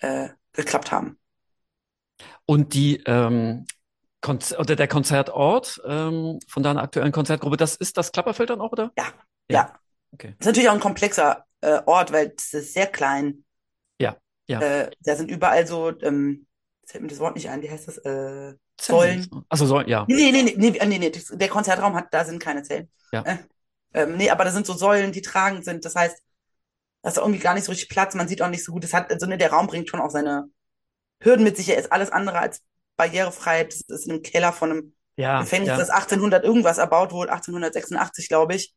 äh, 0.00 0.28
geklappt 0.52 0.92
haben. 0.92 1.18
Und 2.46 2.74
die, 2.74 3.02
ähm, 3.06 3.66
Konz 4.20 4.54
oder 4.58 4.74
der 4.74 4.88
Konzertort 4.88 5.80
ähm, 5.86 6.38
von 6.48 6.62
deiner 6.62 6.82
aktuellen 6.82 7.12
Konzertgruppe, 7.12 7.58
das 7.58 7.76
ist 7.76 7.98
das 7.98 8.10
Klapperfeld 8.10 8.50
dann 8.50 8.60
auch, 8.62 8.72
oder? 8.72 8.90
Ja, 8.96 9.04
Ja, 9.50 9.58
ja. 9.58 9.78
okay. 10.12 10.34
Ist 10.38 10.46
natürlich 10.46 10.68
auch 10.70 10.74
ein 10.74 10.80
komplexer 10.80 11.44
äh, 11.60 11.80
Ort, 11.84 12.10
weil 12.12 12.32
es 12.36 12.54
ist 12.54 12.72
sehr 12.72 12.86
klein. 12.86 13.44
Ja, 14.00 14.16
ja. 14.48 14.60
Äh, 14.60 14.90
da 15.00 15.16
sind 15.16 15.30
überall 15.30 15.66
so, 15.66 15.90
ähm, 16.00 16.46
jetzt 16.80 16.92
fällt 16.92 17.02
mir 17.02 17.08
das 17.10 17.18
Wort 17.18 17.34
nicht 17.34 17.50
ein, 17.50 17.60
wie 17.62 17.70
heißt 17.70 17.86
das? 17.86 17.98
Äh, 17.98 18.54
Zellen. 18.78 19.22
Säulen. 19.22 19.44
Also 19.50 19.66
Säulen, 19.66 19.88
ja. 19.88 20.06
Nee, 20.08 20.32
nee, 20.32 20.42
nee, 20.42 20.54
nee, 20.56 20.78
nee, 20.86 20.98
nee, 20.98 21.10
das- 21.10 21.26
der 21.26 21.48
Konzertraum 21.48 21.94
hat, 21.94 22.06
da 22.12 22.24
sind 22.24 22.38
keine 22.40 22.62
Zellen. 22.62 22.90
Ja. 23.12 23.22
Äh, 23.22 23.36
ähm, 23.92 24.16
nee, 24.16 24.30
aber 24.30 24.44
da 24.44 24.50
sind 24.52 24.64
so 24.66 24.72
Säulen, 24.72 25.12
die 25.12 25.22
tragend 25.22 25.64
sind. 25.66 25.84
Das 25.84 25.94
heißt, 25.94 26.16
da 27.04 27.10
ist 27.10 27.18
irgendwie 27.18 27.40
gar 27.40 27.54
nicht 27.54 27.66
so 27.66 27.72
richtig 27.72 27.90
Platz. 27.90 28.16
Man 28.16 28.28
sieht 28.28 28.42
auch 28.42 28.50
nicht 28.50 28.64
so 28.64 28.72
gut. 28.72 28.84
Das 28.84 28.94
hat, 28.94 29.12
also 29.12 29.26
ne, 29.26 29.38
der 29.38 29.52
Raum 29.52 29.68
bringt 29.68 29.90
schon 29.90 30.00
auch 30.02 30.10
seine 30.10 30.50
Hürden 31.22 31.44
mit 31.44 31.56
sich. 31.56 31.68
Er 31.70 31.78
ist 31.78 31.92
alles 31.92 32.10
andere 32.10 32.38
als 32.40 32.62
barrierefrei. 32.96 33.64
Das 33.64 33.82
ist 33.82 34.06
in 34.06 34.12
einem 34.14 34.22
Keller 34.22 34.52
von 34.52 34.70
einem 34.72 34.94
Ja, 35.16 35.40
Gefängnis, 35.40 35.68
ja. 35.68 35.78
das 35.78 35.90
1800 35.90 36.44
irgendwas 36.44 36.78
erbaut 36.78 37.12
wurde, 37.12 37.32
1886, 37.32 38.28
glaube 38.28 38.54
ich. 38.56 38.74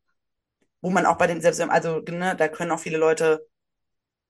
Wo 0.82 0.90
man 0.90 1.06
auch 1.06 1.18
bei 1.18 1.26
den, 1.26 1.40
selbst, 1.40 1.60
also, 1.60 2.00
ne, 2.00 2.36
da 2.36 2.48
können 2.48 2.72
auch 2.72 2.80
viele 2.80 2.98
Leute, 2.98 3.46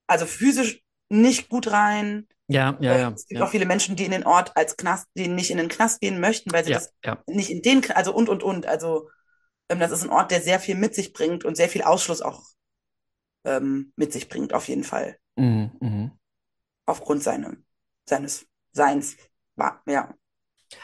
also 0.07 0.26
physisch 0.26 0.82
nicht 1.09 1.49
gut 1.49 1.70
rein. 1.70 2.26
Ja, 2.49 2.76
ja, 2.80 2.96
ja, 2.99 3.14
Es 3.14 3.26
gibt 3.26 3.40
ja. 3.40 3.46
auch 3.46 3.51
viele 3.51 3.66
Menschen, 3.66 3.96
die 3.96 4.05
in 4.05 4.12
den 4.12 4.26
Ort 4.26 4.57
als 4.57 4.76
Knast, 4.76 5.07
die 5.16 5.28
nicht 5.28 5.51
in 5.51 5.59
den 5.59 5.68
Knast 5.68 6.01
gehen 6.01 6.20
möchten, 6.20 6.53
weil 6.53 6.64
sie 6.64 6.70
Ja, 6.70 6.78
das 6.78 6.92
ja. 7.05 7.24
nicht 7.26 7.51
in 7.51 7.62
den, 7.62 7.90
also 7.92 8.14
und, 8.14 8.28
und, 8.28 8.42
und. 8.42 8.66
Also, 8.66 9.11
ähm, 9.70 9.80
das 9.80 9.92
ist 9.92 10.05
ein 10.05 10.11
Ort, 10.11 10.30
der 10.32 10.42
sehr 10.42 10.61
viel 10.61 10.76
mit 10.76 10.94
sich 10.94 11.12
bringt 11.14 11.44
und 11.44 11.57
sehr 11.57 11.68
viel 11.70 11.82
Ausschluss 11.82 12.22
auch 12.22 12.44
ähm, 13.49 13.92
mit 13.96 14.12
sich 14.12 14.28
bringt, 14.28 14.53
auf 14.53 14.68
jeden 14.68 14.84
Fall. 14.84 15.16
Mhm, 15.36 15.70
mhm. 15.80 16.11
aufgrund 16.86 17.22
seine, 17.22 17.57
seines 18.05 18.46
Seins 18.72 19.16
war, 19.57 19.82
ja. 19.86 20.14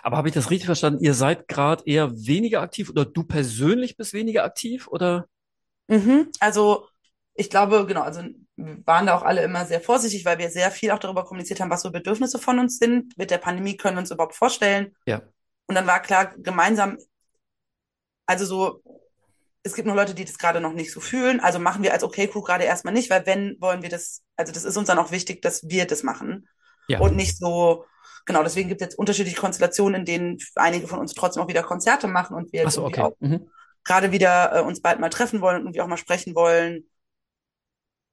Aber 0.02 0.16
habe 0.16 0.28
ich 0.28 0.34
das 0.34 0.50
richtig 0.50 0.66
verstanden? 0.66 1.04
Ihr 1.04 1.14
seid 1.14 1.48
gerade 1.48 1.82
eher 1.86 2.10
weniger 2.12 2.62
aktiv 2.62 2.88
oder 2.88 3.04
du 3.04 3.24
persönlich 3.24 3.96
bist 3.96 4.12
weniger 4.12 4.44
aktiv 4.44 4.88
oder? 4.88 5.26
Mhm. 5.88 6.30
Also 6.40 6.88
ich 7.34 7.50
glaube, 7.50 7.84
genau, 7.86 8.02
also 8.02 8.22
wir 8.56 8.86
waren 8.86 9.06
da 9.06 9.16
auch 9.16 9.22
alle 9.22 9.42
immer 9.42 9.66
sehr 9.66 9.80
vorsichtig, 9.80 10.24
weil 10.24 10.38
wir 10.38 10.50
sehr 10.50 10.70
viel 10.70 10.92
auch 10.92 10.98
darüber 10.98 11.24
kommuniziert 11.24 11.60
haben, 11.60 11.70
was 11.70 11.82
so 11.82 11.90
Bedürfnisse 11.90 12.38
von 12.38 12.58
uns 12.60 12.78
sind. 12.78 13.16
Mit 13.18 13.30
der 13.30 13.38
Pandemie 13.38 13.76
können 13.76 13.96
wir 13.96 14.00
uns 14.00 14.10
überhaupt 14.10 14.36
vorstellen. 14.36 14.94
Ja. 15.06 15.22
Und 15.66 15.74
dann 15.74 15.86
war 15.86 16.00
klar, 16.00 16.32
gemeinsam, 16.36 16.96
also 18.26 18.44
so, 18.46 18.82
es 19.64 19.74
gibt 19.74 19.86
nur 19.86 19.96
Leute, 19.96 20.14
die 20.14 20.26
das 20.26 20.38
gerade 20.38 20.60
noch 20.60 20.74
nicht 20.74 20.92
so 20.92 21.00
fühlen. 21.00 21.40
Also 21.40 21.58
machen 21.58 21.82
wir 21.82 21.92
als 21.92 22.04
Okay 22.04 22.28
Crew 22.28 22.42
gerade 22.42 22.64
erstmal 22.64 22.92
nicht, 22.92 23.08
weil 23.08 23.26
wenn 23.26 23.56
wollen 23.60 23.82
wir 23.82 23.88
das, 23.88 24.22
also 24.36 24.52
das 24.52 24.64
ist 24.64 24.76
uns 24.76 24.88
dann 24.88 24.98
auch 24.98 25.10
wichtig, 25.10 25.40
dass 25.40 25.66
wir 25.66 25.86
das 25.86 26.02
machen. 26.02 26.46
Ja. 26.86 27.00
Und 27.00 27.16
nicht 27.16 27.38
so, 27.38 27.86
genau, 28.26 28.42
deswegen 28.42 28.68
gibt 28.68 28.82
es 28.82 28.86
jetzt 28.86 28.98
unterschiedliche 28.98 29.40
Konstellationen, 29.40 30.00
in 30.00 30.04
denen 30.04 30.38
einige 30.54 30.86
von 30.86 30.98
uns 30.98 31.14
trotzdem 31.14 31.42
auch 31.42 31.48
wieder 31.48 31.62
Konzerte 31.62 32.08
machen 32.08 32.36
und 32.36 32.52
wir 32.52 32.68
so, 32.70 32.84
okay. 32.84 33.00
auch 33.00 33.14
Mhm. 33.20 33.48
gerade 33.84 34.12
wieder 34.12 34.54
äh, 34.54 34.60
uns 34.60 34.82
bald 34.82 35.00
mal 35.00 35.08
treffen 35.08 35.40
wollen 35.40 35.56
und 35.56 35.62
irgendwie 35.62 35.80
auch 35.80 35.86
mal 35.86 35.96
sprechen 35.96 36.34
wollen. 36.34 36.84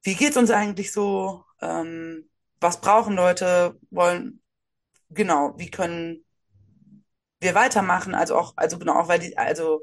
Wie 0.03 0.15
geht's 0.15 0.37
uns 0.37 0.51
eigentlich 0.51 0.93
so? 0.93 1.43
Ähm, 1.61 2.29
was 2.61 2.79
brauchen 2.79 3.15
Leute? 3.15 3.77
Wollen, 3.89 4.41
genau, 5.09 5.53
wie 5.57 5.69
können 5.69 6.23
wir 7.41 7.55
weitermachen? 7.55 8.15
Also 8.15 8.37
auch, 8.37 8.53
also 8.55 8.79
genau, 8.79 8.93
auch 8.93 9.09
weil 9.09 9.19
die, 9.19 9.37
also 9.37 9.81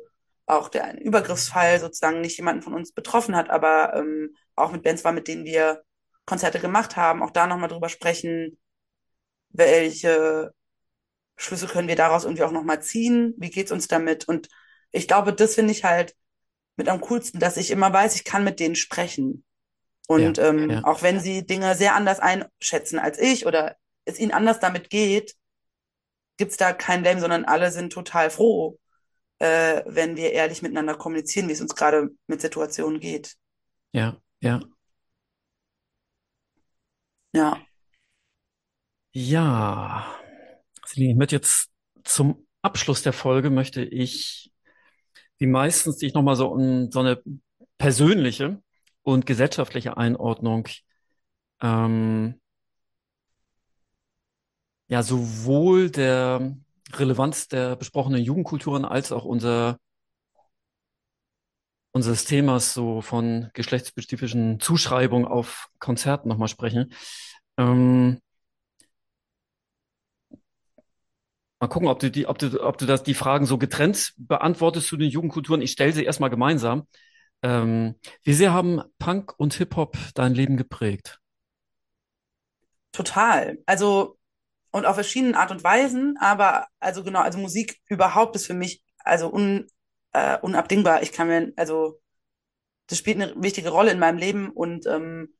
auch 0.49 0.69
der 0.69 1.01
Übergriffsfall 1.01 1.81
sozusagen 1.81 2.21
nicht 2.21 2.37
jemanden 2.39 2.63
von 2.63 2.75
uns 2.75 2.93
betroffen 2.93 3.37
hat, 3.37 3.51
aber 3.51 3.95
ähm, 3.95 4.35
auch 4.57 4.73
mit 4.73 4.83
Bands 4.83 5.05
war, 5.05 5.13
mit 5.13 5.29
denen 5.29 5.45
wir 5.45 5.83
Konzerte 6.27 6.61
gemacht 6.61 6.97
haben, 6.97 7.23
auch 7.23 7.31
da 7.31 7.47
nochmal 7.47 7.69
drüber 7.69 7.89
sprechen, 7.89 8.59
welche 9.51 10.53
Schlüsse 11.37 11.67
können 11.67 11.89
wir 11.89 11.97
daraus 11.97 12.25
irgendwie 12.25 12.45
auch 12.45 12.53
nochmal 12.53 12.83
ziehen? 12.83 13.35
Wie 13.39 13.51
geht's 13.51 13.73
uns 13.73 13.89
damit? 13.89 14.27
Und 14.29 14.49
ich 14.93 15.09
glaube, 15.09 15.33
das 15.33 15.55
finde 15.55 15.73
ich 15.73 15.85
halt 15.85 16.17
mit 16.77 16.89
am 16.89 17.01
coolsten, 17.03 17.41
dass 17.41 17.57
ich 17.57 17.71
immer 17.71 17.93
weiß, 17.93 18.17
ich 18.17 18.25
kann 18.25 18.45
mit 18.45 18.61
denen 18.61 18.77
sprechen. 18.77 19.45
Und 20.09 20.39
Ja, 20.39 20.45
ähm, 20.49 20.71
ja. 20.71 20.85
auch 20.85 21.03
wenn 21.03 21.21
sie 21.21 21.47
Dinge 21.47 21.75
sehr 21.75 21.95
anders 21.95 22.21
einschätzen 22.21 22.99
als 22.99 23.19
ich 23.19 23.47
oder 23.47 23.77
es 24.05 24.19
ihnen 24.19 24.33
anders 24.33 24.61
damit 24.61 24.91
geht, 24.91 25.35
gibt's 26.37 26.57
da 26.57 26.73
kein 26.73 27.03
Blame, 27.03 27.21
sondern 27.21 27.45
alle 27.45 27.71
sind 27.71 27.93
total 27.93 28.31
froh, 28.31 28.79
äh, 29.39 29.83
wenn 29.87 30.17
wir 30.17 30.33
ehrlich 30.33 30.63
miteinander 30.63 30.97
kommunizieren, 30.97 31.49
wie 31.49 31.53
es 31.53 31.61
uns 31.61 31.75
gerade 31.75 32.11
mit 32.27 32.41
Situationen 32.41 33.01
geht. 33.01 33.37
Ja, 33.93 34.21
ja. 34.41 34.61
Ja. 37.33 37.61
Ja. 39.13 40.07
Celine, 40.87 41.13
ich 41.13 41.17
möchte 41.19 41.37
jetzt 41.37 41.71
zum 42.05 42.47
Abschluss 42.63 43.03
der 43.03 43.13
Folge 43.13 43.51
möchte 43.51 43.83
ich, 43.83 44.53
wie 45.39 45.47
meistens, 45.47 45.99
dich 45.99 46.15
nochmal 46.15 46.37
so 46.37 46.57
in 46.57 46.91
so 46.91 47.01
eine 47.01 47.23
persönliche 47.79 48.63
und 49.03 49.27
gesellschaftliche 49.27 49.97
Einordnung, 49.97 50.69
ähm, 51.63 52.41
ja, 54.89 55.03
sowohl 55.03 55.91
der 55.91 56.57
Relevanz 56.95 57.49
der 57.49 57.77
besprochenen 57.77 58.23
Jugendkulturen 58.23 58.85
als 58.85 59.13
auch 59.13 59.25
unser, 59.25 59.79
unseres 61.93 62.25
Themas 62.25 62.75
so 62.75 63.01
von 63.03 63.51
geschlechtsspezifischen 63.55 64.61
Zuschreibungen 64.61 65.27
auf 65.27 65.69
Konzerten 65.79 66.29
nochmal 66.29 66.49
sprechen. 66.49 66.93
Ähm, 67.57 68.21
Mal 71.61 71.67
gucken, 71.67 71.89
ob 71.89 71.99
du 71.99 72.11
die, 72.11 72.27
ob 72.27 72.39
du, 72.39 72.63
ob 72.63 72.79
du 72.79 72.87
das, 72.87 73.03
die 73.03 73.15
Fragen 73.15 73.45
so 73.45 73.59
getrennt 73.59 74.15
beantwortest 74.17 74.87
zu 74.87 74.97
den 74.97 75.11
Jugendkulturen. 75.11 75.61
Ich 75.61 75.73
stelle 75.73 75.93
sie 75.93 76.05
erstmal 76.05 76.31
gemeinsam. 76.31 76.87
Ähm, 77.43 77.97
wie 78.23 78.33
sehr 78.33 78.53
haben 78.53 78.81
Punk 78.99 79.35
und 79.39 79.55
Hip-Hop 79.55 79.97
dein 80.15 80.35
Leben 80.35 80.57
geprägt? 80.57 81.19
Total. 82.93 83.59
Also, 83.67 84.18
und 84.79 84.87
auf 84.87 84.95
verschiedenen 84.95 85.35
Art 85.35 85.51
und 85.51 85.65
Weisen, 85.65 86.17
aber 86.21 86.67
also 86.81 87.05
genau, 87.05 87.21
also 87.21 87.39
Musik 87.39 87.81
überhaupt 87.89 88.37
ist 88.37 88.47
für 88.47 88.55
mich 88.55 88.83
also 88.99 89.33
un, 89.33 89.67
äh, 90.13 90.39
unabdingbar. 90.41 91.03
Ich 91.03 91.13
kann 91.13 91.29
mir, 91.29 91.53
also, 91.57 92.01
das 92.89 92.99
spielt 92.99 93.21
eine 93.21 93.35
wichtige 93.43 93.71
Rolle 93.71 93.91
in 93.93 93.99
meinem 93.99 94.19
Leben 94.19 94.51
und 94.51 94.87
ähm, 94.87 95.35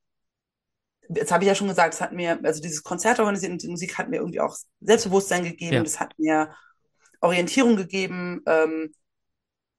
jetzt 1.09 1.33
habe 1.33 1.45
ich 1.45 1.49
ja 1.49 1.55
schon 1.55 1.69
gesagt, 1.69 1.95
es 1.95 2.01
hat 2.01 2.13
mir, 2.13 2.39
also 2.43 2.61
dieses 2.61 2.83
Konzert 2.83 3.19
organisieren 3.19 3.53
und 3.53 3.63
die 3.63 3.69
Musik 3.69 3.99
hat 3.99 4.09
mir 4.09 4.17
irgendwie 4.17 4.41
auch 4.41 4.57
Selbstbewusstsein 4.81 5.45
gegeben, 5.45 5.77
Ja, 5.77 5.83
das 5.83 6.01
hat 6.01 6.19
mir 6.19 6.55
Orientierung 7.21 7.77
gegeben, 7.77 8.43
ähm, 8.47 8.93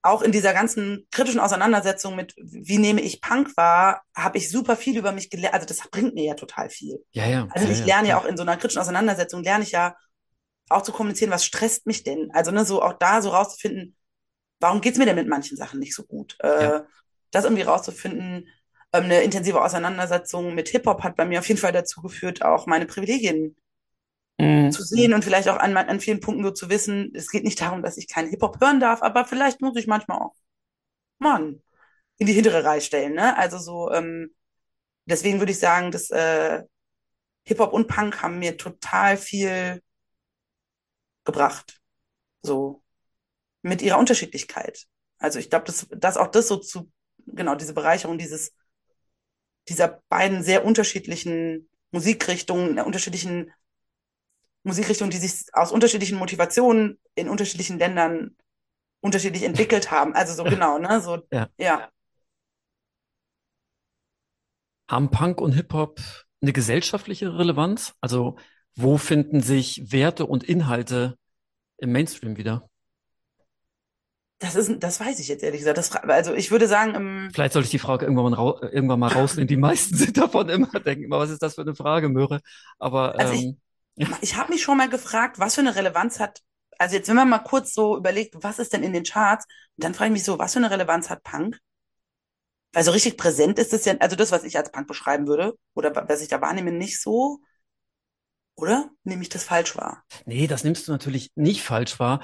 auch 0.02 0.22
in 0.22 0.32
dieser 0.32 0.54
ganzen 0.54 1.06
kritischen 1.10 1.40
Auseinandersetzung 1.40 2.16
mit, 2.16 2.34
wie 2.38 2.78
nehme 2.78 3.00
ich 3.02 3.20
Punk 3.20 3.56
wahr, 3.56 4.02
habe 4.16 4.38
ich 4.38 4.50
super 4.50 4.76
viel 4.76 4.96
über 4.98 5.12
mich 5.12 5.30
gelernt. 5.30 5.54
Also 5.54 5.66
das 5.66 5.80
bringt 5.90 6.14
mir 6.14 6.24
ja 6.24 6.34
total 6.34 6.70
viel. 6.70 7.04
ja, 7.12 7.26
ja, 7.28 7.48
Also 7.48 7.68
ja, 7.68 7.68
ich 7.68 7.84
ja, 7.84 7.86
lerne 7.86 8.08
ja 8.08 8.16
klar. 8.16 8.18
auch 8.18 8.24
in 8.24 8.36
so 8.36 8.42
einer 8.42 8.56
kritischen 8.56 8.80
Auseinandersetzung, 8.80 9.42
lerne 9.42 9.64
ich 9.64 9.72
ja 9.72 9.96
auch 10.68 10.82
zu 10.82 10.92
kommunizieren, 10.92 11.30
was 11.30 11.44
stresst 11.44 11.86
mich 11.86 12.04
denn? 12.04 12.30
Also 12.32 12.50
ne, 12.50 12.64
so 12.64 12.82
auch 12.82 12.94
da 12.94 13.22
so 13.22 13.30
rauszufinden, 13.30 13.96
warum 14.60 14.80
geht's 14.80 14.98
mir 14.98 15.06
denn 15.06 15.16
mit 15.16 15.28
manchen 15.28 15.56
Sachen 15.56 15.80
nicht 15.80 15.94
so 15.94 16.04
gut? 16.04 16.36
Ja, 16.58 16.70
Äh, 16.70 16.80
das 17.32 17.44
irgendwie 17.44 17.62
rauszufinden, 17.62 18.48
ähm, 18.92 19.04
eine 19.04 19.22
intensive 19.22 19.62
Auseinandersetzung 19.62 20.54
mit 20.54 20.68
Hip-Hop 20.70 21.02
hat 21.02 21.16
bei 21.16 21.24
mir 21.26 21.40
auf 21.40 21.48
jeden 21.48 21.60
Fall 21.60 21.72
dazu 21.72 22.02
geführt, 22.02 22.42
auch 22.44 22.66
meine 22.66 22.86
Privilegien 22.86 23.56
Mhm. 24.40 24.72
zu 24.72 24.82
sehen 24.82 25.12
und 25.12 25.24
vielleicht 25.24 25.48
auch 25.48 25.58
an, 25.58 25.76
an 25.76 26.00
vielen 26.00 26.20
Punkten 26.20 26.44
so 26.44 26.50
zu 26.50 26.70
wissen, 26.70 27.12
es 27.14 27.30
geht 27.30 27.44
nicht 27.44 27.60
darum, 27.60 27.82
dass 27.82 27.98
ich 27.98 28.08
keinen 28.08 28.30
Hip-Hop 28.30 28.60
hören 28.60 28.80
darf, 28.80 29.02
aber 29.02 29.24
vielleicht 29.24 29.60
muss 29.60 29.76
ich 29.76 29.86
manchmal 29.86 30.18
auch, 30.18 30.34
Mann, 31.18 31.62
in 32.16 32.26
die 32.26 32.32
hintere 32.32 32.64
Reihe 32.64 32.80
stellen, 32.80 33.14
ne? 33.14 33.36
Also 33.36 33.58
so, 33.58 33.90
ähm, 33.92 34.34
deswegen 35.04 35.40
würde 35.40 35.52
ich 35.52 35.58
sagen, 35.58 35.90
dass 35.90 36.10
äh, 36.10 36.62
Hip-Hop 37.44 37.72
und 37.72 37.86
Punk 37.86 38.22
haben 38.22 38.38
mir 38.38 38.56
total 38.56 39.16
viel 39.16 39.82
gebracht, 41.24 41.80
so 42.42 42.82
mit 43.62 43.82
ihrer 43.82 43.98
Unterschiedlichkeit. 43.98 44.86
Also 45.18 45.38
ich 45.38 45.50
glaube, 45.50 45.66
dass, 45.66 45.86
dass 45.90 46.16
auch 46.16 46.28
das 46.28 46.48
so 46.48 46.56
zu, 46.56 46.90
genau, 47.26 47.54
diese 47.56 47.74
Bereicherung 47.74 48.16
dieses, 48.16 48.52
dieser 49.68 50.02
beiden 50.08 50.42
sehr 50.42 50.64
unterschiedlichen 50.64 51.68
Musikrichtungen, 51.90 52.76
der 52.76 52.86
unterschiedlichen 52.86 53.52
Musikrichtungen, 54.62 55.10
die 55.10 55.18
sich 55.18 55.46
aus 55.52 55.72
unterschiedlichen 55.72 56.18
Motivationen 56.18 56.98
in 57.14 57.28
unterschiedlichen 57.28 57.78
Ländern 57.78 58.36
unterschiedlich 59.00 59.44
entwickelt 59.44 59.90
haben. 59.90 60.14
Also 60.14 60.34
so 60.34 60.44
genau, 60.44 60.78
ne? 60.78 61.00
So, 61.00 61.18
ja. 61.32 61.48
ja. 61.58 61.88
Haben 64.88 65.10
Punk 65.10 65.40
und 65.40 65.52
Hip-Hop 65.52 66.00
eine 66.42 66.52
gesellschaftliche 66.52 67.38
Relevanz? 67.38 67.94
Also, 68.00 68.36
wo 68.74 68.98
finden 68.98 69.40
sich 69.40 69.92
Werte 69.92 70.26
und 70.26 70.44
Inhalte 70.44 71.16
im 71.78 71.92
Mainstream 71.92 72.36
wieder? 72.36 72.68
Das 74.38 74.56
ist, 74.56 74.82
das 74.82 74.98
weiß 74.98 75.20
ich 75.20 75.28
jetzt 75.28 75.42
ehrlich 75.42 75.60
gesagt. 75.60 75.76
Das, 75.76 75.94
also 75.94 76.32
ich 76.32 76.50
würde 76.50 76.66
sagen, 76.66 76.94
im, 76.94 77.30
Vielleicht 77.32 77.52
sollte 77.52 77.66
ich 77.66 77.70
die 77.70 77.78
Frage 77.78 78.06
irgendwann 78.06 78.32
mal, 78.32 78.70
irgendwann 78.72 78.98
mal 78.98 79.12
rausnehmen. 79.12 79.48
Die 79.48 79.56
meisten 79.56 79.96
sind 79.96 80.16
davon 80.16 80.48
immer, 80.48 80.80
denken 80.80 81.04
immer, 81.04 81.18
was 81.18 81.30
ist 81.30 81.42
das 81.42 81.56
für 81.56 81.60
eine 81.60 81.74
Frage, 81.74 82.08
Möhre? 82.08 82.40
Aber 82.78 83.18
also 83.18 83.34
ähm, 83.34 83.60
ich 84.22 84.36
habe 84.36 84.52
mich 84.52 84.62
schon 84.62 84.76
mal 84.78 84.88
gefragt, 84.88 85.38
was 85.38 85.54
für 85.54 85.60
eine 85.60 85.74
Relevanz 85.76 86.20
hat, 86.20 86.42
also 86.78 86.96
jetzt, 86.96 87.08
wenn 87.08 87.16
man 87.16 87.28
mal 87.28 87.38
kurz 87.40 87.74
so 87.74 87.96
überlegt, 87.96 88.34
was 88.42 88.58
ist 88.58 88.72
denn 88.72 88.82
in 88.82 88.92
den 88.92 89.04
Charts, 89.04 89.46
dann 89.76 89.94
frage 89.94 90.08
ich 90.08 90.12
mich 90.14 90.24
so, 90.24 90.38
was 90.38 90.52
für 90.54 90.58
eine 90.58 90.70
Relevanz 90.70 91.10
hat 91.10 91.22
Punk? 91.22 91.58
Weil 92.72 92.82
so 92.84 92.90
richtig 92.92 93.16
präsent 93.16 93.58
ist 93.60 93.72
es 93.72 93.84
ja, 93.84 93.94
also 93.98 94.16
das, 94.16 94.30
was 94.32 94.42
ich 94.44 94.56
als 94.56 94.70
Punk 94.72 94.86
beschreiben 94.88 95.26
würde, 95.28 95.56
oder 95.74 95.94
wa- 95.94 96.04
was 96.08 96.20
ich 96.22 96.28
da 96.28 96.40
wahrnehme, 96.40 96.72
nicht 96.72 97.00
so, 97.00 97.40
oder? 98.54 98.90
Nehme 99.04 99.22
ich 99.22 99.28
das 99.28 99.42
falsch 99.44 99.76
wahr? 99.76 100.04
nee, 100.26 100.46
das 100.46 100.64
nimmst 100.64 100.88
du 100.88 100.92
natürlich 100.92 101.30
nicht 101.34 101.62
falsch 101.62 101.98
wahr. 101.98 102.20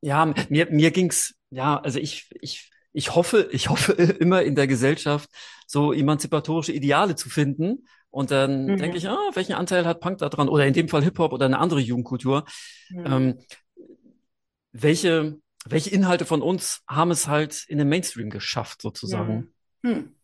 Ja, 0.00 0.34
mir, 0.48 0.70
mir 0.70 0.90
ging's, 0.90 1.34
ja, 1.50 1.78
also 1.80 1.98
ich, 1.98 2.30
ich, 2.40 2.70
ich 2.92 3.14
hoffe, 3.14 3.48
ich 3.52 3.68
hoffe 3.68 3.92
immer 4.20 4.42
in 4.42 4.54
der 4.54 4.66
Gesellschaft 4.66 5.30
so 5.66 5.92
emanzipatorische 5.92 6.72
Ideale 6.72 7.16
zu 7.16 7.28
finden. 7.30 7.86
Und 8.10 8.30
dann 8.30 8.76
denke 8.76 8.92
Mhm. 8.92 8.96
ich, 8.96 9.08
ah, 9.08 9.30
welchen 9.34 9.54
Anteil 9.54 9.86
hat 9.86 10.00
Punk 10.00 10.18
da 10.18 10.28
dran? 10.28 10.48
Oder 10.48 10.66
in 10.66 10.74
dem 10.74 10.88
Fall 10.88 11.02
Hip-Hop 11.04 11.32
oder 11.32 11.46
eine 11.46 11.58
andere 11.58 11.80
Jugendkultur. 11.80 12.44
Mhm. 12.90 13.06
Ähm, 13.06 13.38
welche, 14.72 15.38
welche 15.64 15.90
Inhalte 15.90 16.24
von 16.24 16.42
uns 16.42 16.82
haben 16.88 17.10
es 17.10 17.26
halt 17.28 17.64
in 17.68 17.78
den 17.78 17.88
Mainstream 17.88 18.30
geschafft, 18.30 18.82
sozusagen? 18.82 19.48
Hm. 19.82 19.94
Hm. 19.94 20.16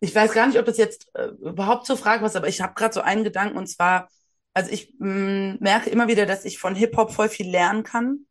Ich 0.00 0.14
weiß 0.14 0.32
gar 0.32 0.46
nicht, 0.46 0.58
ob 0.58 0.64
das 0.64 0.78
jetzt 0.78 1.08
äh, 1.14 1.26
überhaupt 1.26 1.86
zur 1.86 1.96
Frage 1.96 2.24
was, 2.24 2.36
aber 2.36 2.48
ich 2.48 2.60
habe 2.60 2.74
gerade 2.74 2.94
so 2.94 3.00
einen 3.02 3.24
Gedanken 3.24 3.58
und 3.58 3.66
zwar, 3.66 4.08
also 4.54 4.70
ich 4.70 4.94
mh, 4.98 5.58
merke 5.60 5.90
immer 5.90 6.08
wieder, 6.08 6.24
dass 6.26 6.44
ich 6.44 6.58
von 6.58 6.74
Hip-Hop 6.74 7.12
voll 7.12 7.28
viel 7.28 7.50
lernen 7.50 7.82
kann, 7.82 8.26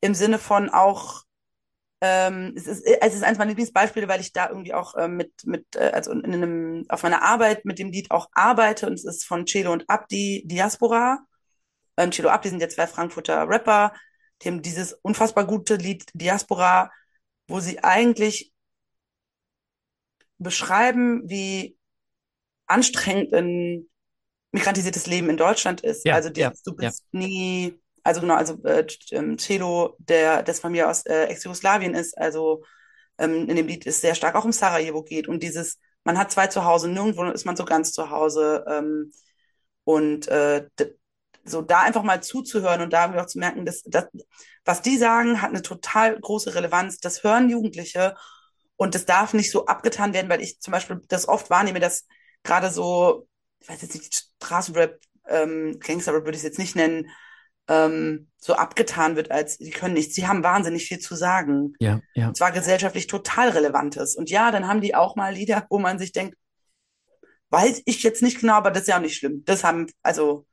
im 0.00 0.14
Sinne 0.14 0.38
von 0.38 0.70
auch 0.70 1.24
ähm, 2.00 2.52
es 2.56 2.66
ist, 2.66 2.84
es 2.84 3.14
ist 3.14 3.22
eins 3.22 3.38
meiner 3.38 3.50
Lieblingsbeispiele, 3.50 4.08
weil 4.08 4.20
ich 4.20 4.32
da 4.32 4.48
irgendwie 4.48 4.74
auch 4.74 4.94
äh, 4.96 5.08
mit, 5.08 5.32
mit, 5.44 5.64
äh, 5.76 5.90
also 5.94 6.12
in 6.12 6.24
einem, 6.24 6.84
auf 6.88 7.02
meiner 7.02 7.22
Arbeit 7.22 7.64
mit 7.64 7.78
dem 7.78 7.90
Lied 7.90 8.10
auch 8.10 8.28
arbeite 8.32 8.86
und 8.86 8.94
es 8.94 9.04
ist 9.04 9.24
von 9.24 9.46
Celo 9.46 9.72
und 9.72 9.88
Abdi 9.88 10.42
Diaspora. 10.46 11.24
Ähm, 11.96 12.12
Celo 12.12 12.28
Abdi 12.28 12.50
sind 12.50 12.60
ja 12.60 12.68
zwei 12.68 12.86
Frankfurter 12.86 13.48
Rapper, 13.48 13.94
die 14.42 14.48
haben 14.48 14.62
dieses 14.62 14.92
unfassbar 14.92 15.46
gute 15.46 15.76
Lied 15.76 16.04
Diaspora, 16.12 16.90
wo 17.48 17.60
sie 17.60 17.82
eigentlich 17.82 18.52
beschreiben, 20.38 21.22
wie 21.28 21.78
anstrengend 22.66 23.32
ein 23.32 23.88
migrantisiertes 24.52 25.06
Leben 25.06 25.30
in 25.30 25.36
Deutschland 25.36 25.80
ist. 25.80 26.04
Ja, 26.04 26.14
also 26.14 26.28
ja, 26.30 26.50
dieses, 26.50 26.62
du 26.62 26.72
ja. 26.72 26.88
bist 26.88 27.04
nie, 27.12 27.80
also 28.06 28.20
genau, 28.20 28.34
also 28.34 28.62
äh, 28.64 28.86
ähm, 29.10 29.38
Celo, 29.38 29.96
der 29.98 30.42
das 30.42 30.60
von 30.60 30.72
mir 30.72 30.88
aus 30.88 31.04
äh, 31.06 31.24
Ex-Jugoslawien 31.24 31.94
ist, 31.94 32.16
also 32.16 32.64
ähm, 33.18 33.48
in 33.48 33.56
dem 33.56 33.66
Lied 33.66 33.86
ist 33.86 34.00
sehr 34.00 34.14
stark 34.14 34.34
auch 34.34 34.44
um 34.44 34.52
Sarajevo 34.52 35.02
geht 35.02 35.28
und 35.28 35.42
dieses, 35.42 35.78
man 36.04 36.18
hat 36.18 36.30
zwei 36.30 36.46
zu 36.46 36.64
Hause, 36.64 36.88
nirgendwo 36.88 37.24
ist 37.24 37.44
man 37.44 37.56
so 37.56 37.64
ganz 37.64 37.92
zu 37.92 38.10
Hause 38.10 38.64
ähm, 38.68 39.12
und 39.84 40.28
äh, 40.28 40.68
so 41.44 41.62
da 41.62 41.80
einfach 41.80 42.02
mal 42.02 42.22
zuzuhören 42.22 42.80
und 42.82 42.92
da 42.92 43.12
auch 43.20 43.26
zu 43.26 43.38
merken, 43.38 43.64
dass, 43.64 43.82
dass 43.82 44.06
was 44.64 44.82
die 44.82 44.98
sagen, 44.98 45.42
hat 45.42 45.50
eine 45.50 45.62
total 45.62 46.18
große 46.18 46.54
Relevanz. 46.54 46.98
Das 46.98 47.22
hören 47.22 47.48
Jugendliche 47.48 48.16
und 48.76 48.94
das 48.94 49.06
darf 49.06 49.32
nicht 49.32 49.50
so 49.50 49.66
abgetan 49.66 50.12
werden, 50.12 50.28
weil 50.28 50.42
ich 50.42 50.60
zum 50.60 50.72
Beispiel 50.72 51.00
das 51.08 51.28
oft 51.28 51.50
wahrnehme, 51.50 51.80
dass 51.80 52.06
gerade 52.42 52.70
so, 52.70 53.28
ich 53.60 53.68
weiß 53.68 53.82
jetzt 53.82 53.94
nicht, 53.94 54.28
Straßenrap, 54.42 54.98
ähm, 55.28 55.78
Gangsterrap 55.80 56.24
würde 56.24 56.36
ich 56.36 56.38
es 56.38 56.42
jetzt 56.42 56.58
nicht 56.58 56.76
nennen, 56.76 57.08
ähm, 57.68 58.28
so 58.38 58.54
abgetan 58.54 59.16
wird, 59.16 59.30
als 59.30 59.54
sie 59.58 59.70
können 59.70 59.94
nichts. 59.94 60.14
Sie 60.14 60.26
haben 60.26 60.42
wahnsinnig 60.42 60.86
viel 60.86 60.98
zu 60.98 61.14
sagen. 61.16 61.74
Ja, 61.80 62.00
ja. 62.14 62.28
Und 62.28 62.36
zwar 62.36 62.52
gesellschaftlich 62.52 63.06
total 63.06 63.50
Relevantes. 63.50 64.16
Und 64.16 64.30
ja, 64.30 64.50
dann 64.50 64.68
haben 64.68 64.80
die 64.80 64.94
auch 64.94 65.16
mal 65.16 65.34
Lieder, 65.34 65.66
wo 65.68 65.78
man 65.78 65.98
sich 65.98 66.12
denkt, 66.12 66.36
weiß 67.50 67.82
ich 67.84 68.02
jetzt 68.02 68.22
nicht 68.22 68.40
genau, 68.40 68.54
aber 68.54 68.70
das 68.70 68.82
ist 68.82 68.88
ja 68.88 68.96
auch 68.96 69.02
nicht 69.02 69.16
schlimm. 69.16 69.44
Das 69.44 69.64
haben, 69.64 69.90
also, 70.02 70.46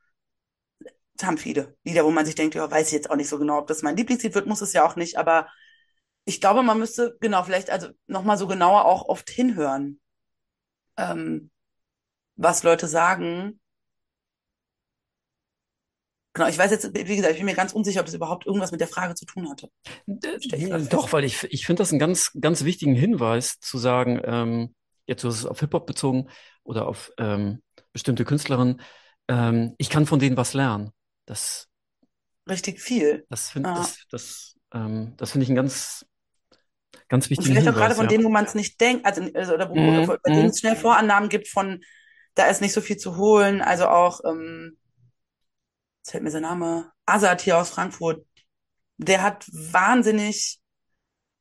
das 1.15 1.27
haben 1.27 1.37
viele 1.37 1.75
Lieder, 1.83 2.05
wo 2.05 2.11
man 2.11 2.25
sich 2.25 2.35
denkt, 2.35 2.55
ja, 2.55 2.69
weiß 2.69 2.87
ich 2.87 2.93
jetzt 2.93 3.09
auch 3.09 3.15
nicht 3.15 3.29
so 3.29 3.37
genau, 3.37 3.59
ob 3.59 3.67
das 3.67 3.81
mein 3.81 3.97
Lieblingslied 3.97 4.35
wird, 4.35 4.47
muss 4.47 4.61
es 4.61 4.73
ja 4.73 4.85
auch 4.85 4.95
nicht, 4.95 5.17
aber 5.17 5.47
ich 6.25 6.39
glaube, 6.39 6.63
man 6.63 6.79
müsste, 6.79 7.17
genau, 7.19 7.43
vielleicht 7.43 7.69
also 7.69 7.89
nochmal 8.07 8.37
so 8.37 8.47
genauer 8.47 8.85
auch 8.85 9.07
oft 9.09 9.29
hinhören, 9.29 9.99
ähm, 10.97 11.51
was 12.35 12.63
Leute 12.63 12.87
sagen. 12.87 13.59
Genau, 16.33 16.47
ich 16.47 16.57
weiß 16.57 16.71
jetzt, 16.71 16.93
wie 16.93 17.15
gesagt, 17.15 17.33
ich 17.33 17.37
bin 17.37 17.45
mir 17.45 17.53
ganz 17.53 17.73
unsicher, 17.73 17.99
ob 17.99 18.07
das 18.07 18.15
überhaupt 18.15 18.47
irgendwas 18.47 18.71
mit 18.71 18.81
der 18.81 18.87
Frage 18.87 19.13
zu 19.13 19.25
tun 19.25 19.49
hatte. 19.49 19.69
Doch, 20.89 21.13
weil 21.13 21.25
ich, 21.25 21.43
ich 21.51 21.65
finde 21.65 21.81
das 21.81 21.91
einen 21.91 21.99
ganz, 21.99 22.31
ganz 22.39 22.63
wichtigen 22.63 22.95
Hinweis 22.95 23.59
zu 23.59 23.77
sagen, 23.77 24.19
ähm, 24.23 24.75
jetzt 25.05 25.23
ist 25.23 25.35
es 25.35 25.45
auf 25.45 25.59
Hip-Hop 25.59 25.85
bezogen 25.85 26.29
oder 26.63 26.87
auf 26.87 27.11
ähm, 27.19 27.61
bestimmte 27.91 28.25
Künstlerinnen, 28.25 28.81
ähm, 29.27 29.75
ich 29.77 29.89
kann 29.89 30.05
von 30.05 30.19
denen 30.19 30.37
was 30.37 30.53
lernen. 30.53 30.91
Das, 31.25 31.67
Richtig 32.49 32.81
viel. 32.81 33.25
das 33.29 33.49
finde 33.51 33.69
Ja. 33.69 33.75
das, 33.75 33.97
das, 34.09 34.55
ähm, 34.73 35.13
das 35.17 35.31
finde 35.31 35.43
ich 35.43 35.49
einen 35.49 35.55
ganz, 35.55 36.05
ganz 37.09 37.25
Und 37.25 37.29
wichtigen 37.29 37.53
vielleicht 37.53 37.67
auch 37.69 37.73
gerade 37.73 37.93
Hinweis, 37.93 37.97
von 37.97 38.05
ja. 38.05 38.09
denen, 38.09 38.23
wo 38.23 38.29
man 38.29 38.45
es 38.45 38.55
nicht 38.55 38.81
denkt, 38.81 39.05
also, 39.05 39.21
also 39.33 39.53
oder 39.53 39.69
wo, 39.69 39.75
Mhm, 39.75 40.07
bei 40.07 40.31
denen 40.31 40.43
mhm. 40.43 40.49
es 40.49 40.59
schnell 40.59 40.75
Vorannahmen 40.75 41.29
gibt 41.29 41.47
von, 41.47 41.81
da 42.35 42.47
ist 42.47 42.61
nicht 42.61 42.73
so 42.73 42.81
viel 42.81 42.97
zu 42.97 43.17
holen. 43.17 43.61
Also 43.61 43.87
auch, 43.87 44.21
ähm, 44.25 44.77
jetzt 46.03 46.11
fällt 46.11 46.23
mir 46.23 46.31
sein 46.31 46.43
Name, 46.43 46.91
Azad 47.05 47.41
hier 47.41 47.57
aus 47.57 47.69
Frankfurt, 47.69 48.25
der 48.97 49.23
hat 49.23 49.45
wahnsinnig 49.53 50.59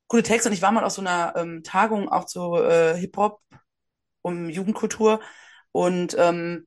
coole 0.08 0.22
Texte 0.22 0.48
und 0.50 0.54
ich 0.54 0.62
war 0.62 0.72
mal 0.72 0.84
auf 0.84 0.92
so 0.92 1.02
einer 1.02 1.34
ähm, 1.36 1.62
Tagung 1.64 2.08
auch 2.10 2.26
zu 2.26 2.56
äh, 2.56 2.96
Hip-Hop 2.98 3.40
um 4.22 4.48
Jugendkultur 4.50 5.20
und 5.72 6.16
ähm, 6.18 6.66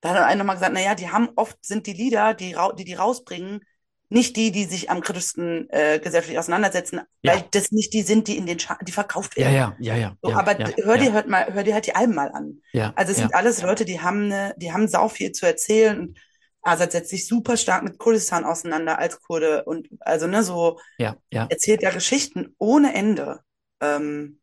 da 0.00 0.10
hat 0.10 0.18
einer 0.18 0.36
nochmal 0.40 0.56
gesagt, 0.56 0.74
naja, 0.74 0.94
die 0.94 1.10
haben 1.10 1.30
oft 1.36 1.64
sind 1.64 1.86
die 1.86 1.92
Lieder, 1.94 2.34
die, 2.34 2.56
die 2.78 2.84
die 2.84 2.94
rausbringen, 2.94 3.62
nicht 4.10 4.36
die, 4.36 4.52
die 4.52 4.64
sich 4.64 4.90
am 4.90 5.00
kritischsten 5.02 5.68
äh, 5.70 6.00
gesellschaftlich 6.02 6.38
auseinandersetzen, 6.38 7.02
weil 7.24 7.42
Ja, 7.42 7.50
das 7.52 7.72
nicht 7.72 7.92
die 7.94 8.02
sind, 8.02 8.28
die 8.28 8.36
in 8.38 8.46
den 8.46 8.58
Char 8.60 8.78
die 8.82 8.92
verkauft 8.92 9.36
ja, 9.36 9.50
werden. 9.50 9.50
ja, 9.50 9.76
ja, 9.80 9.96
ja, 9.96 10.16
So, 10.22 10.34
ja, 10.34 10.36
aber 10.36 10.56
ja, 10.56 10.76
hör 10.84 10.98
dir 10.98 11.12
ja, 11.12 11.14
hört 11.14 11.28
mal, 11.28 11.52
hör 11.52 11.64
dir 11.64 11.74
halt 11.74 11.86
die 11.86 11.94
Alben 11.96 12.14
mal 12.14 12.30
an. 12.32 12.62
ja, 12.72 12.94
Also 12.94 13.12
es 13.12 13.18
ja, 13.18 13.28
sind 13.28 13.34
alles 13.34 13.62
Leute, 13.62 13.84
die 13.84 14.00
haben 14.00 14.28
ne, 14.28 14.54
die 14.58 14.72
haben 14.72 14.88
sau 14.88 15.08
viel 15.08 15.32
zu 15.32 15.46
erzählen 15.46 15.98
und 16.00 16.18
Azad 16.62 16.92
setzt 16.92 17.10
sich 17.10 17.26
super 17.26 17.56
stark 17.56 17.82
mit 17.82 17.98
Kurdistan 17.98 18.44
auseinander 18.44 18.98
als 18.98 19.20
Kurde 19.20 19.64
und 19.64 19.88
also 20.00 20.26
ne 20.26 20.42
so 20.42 20.78
ja, 20.98 21.16
ja. 21.32 21.46
erzählt 21.50 21.82
ja 21.82 21.90
Geschichten 21.90 22.54
ohne 22.58 22.94
Ende. 22.94 23.40
Ähm, 23.80 24.40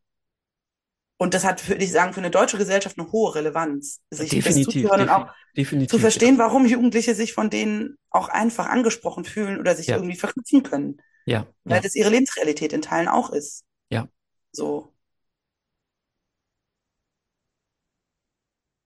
und 1.18 1.34
das 1.34 1.44
hat, 1.44 1.68
würde 1.68 1.84
ich 1.84 1.92
sagen, 1.92 2.14
für 2.14 2.20
eine 2.20 2.30
deutsche 2.30 2.56
Gesellschaft 2.56 2.98
eine 2.98 3.12
hohe 3.12 3.34
Relevanz, 3.34 4.00
sich 4.10 4.30
das 4.42 4.44
Definitiv, 4.44 4.64
zuzuhören 4.64 5.02
und 5.02 5.08
auch 5.10 5.26
zu 5.26 5.32
definitiv, 5.56 5.98
ja. 5.98 5.98
verstehen, 5.98 6.38
warum 6.38 6.64
Jugendliche 6.66 7.14
sich 7.14 7.34
von 7.34 7.50
denen 7.50 7.96
auch 8.10 8.28
einfach 8.28 8.66
angesprochen 8.68 9.24
fühlen 9.24 9.58
oder 9.58 9.76
sich 9.76 9.86
Ja, 9.88 9.96
irgendwie 9.96 10.16
verknüpfen 10.16 10.62
können, 10.62 11.02
ja, 11.26 11.46
weil 11.64 11.76
ja, 11.76 11.82
das 11.82 11.94
ihre 11.94 12.10
Lebensrealität 12.10 12.72
in 12.72 12.82
Teilen 12.82 13.08
auch 13.08 13.30
ist. 13.30 13.64
ja. 13.90 14.08
So. 14.52 14.89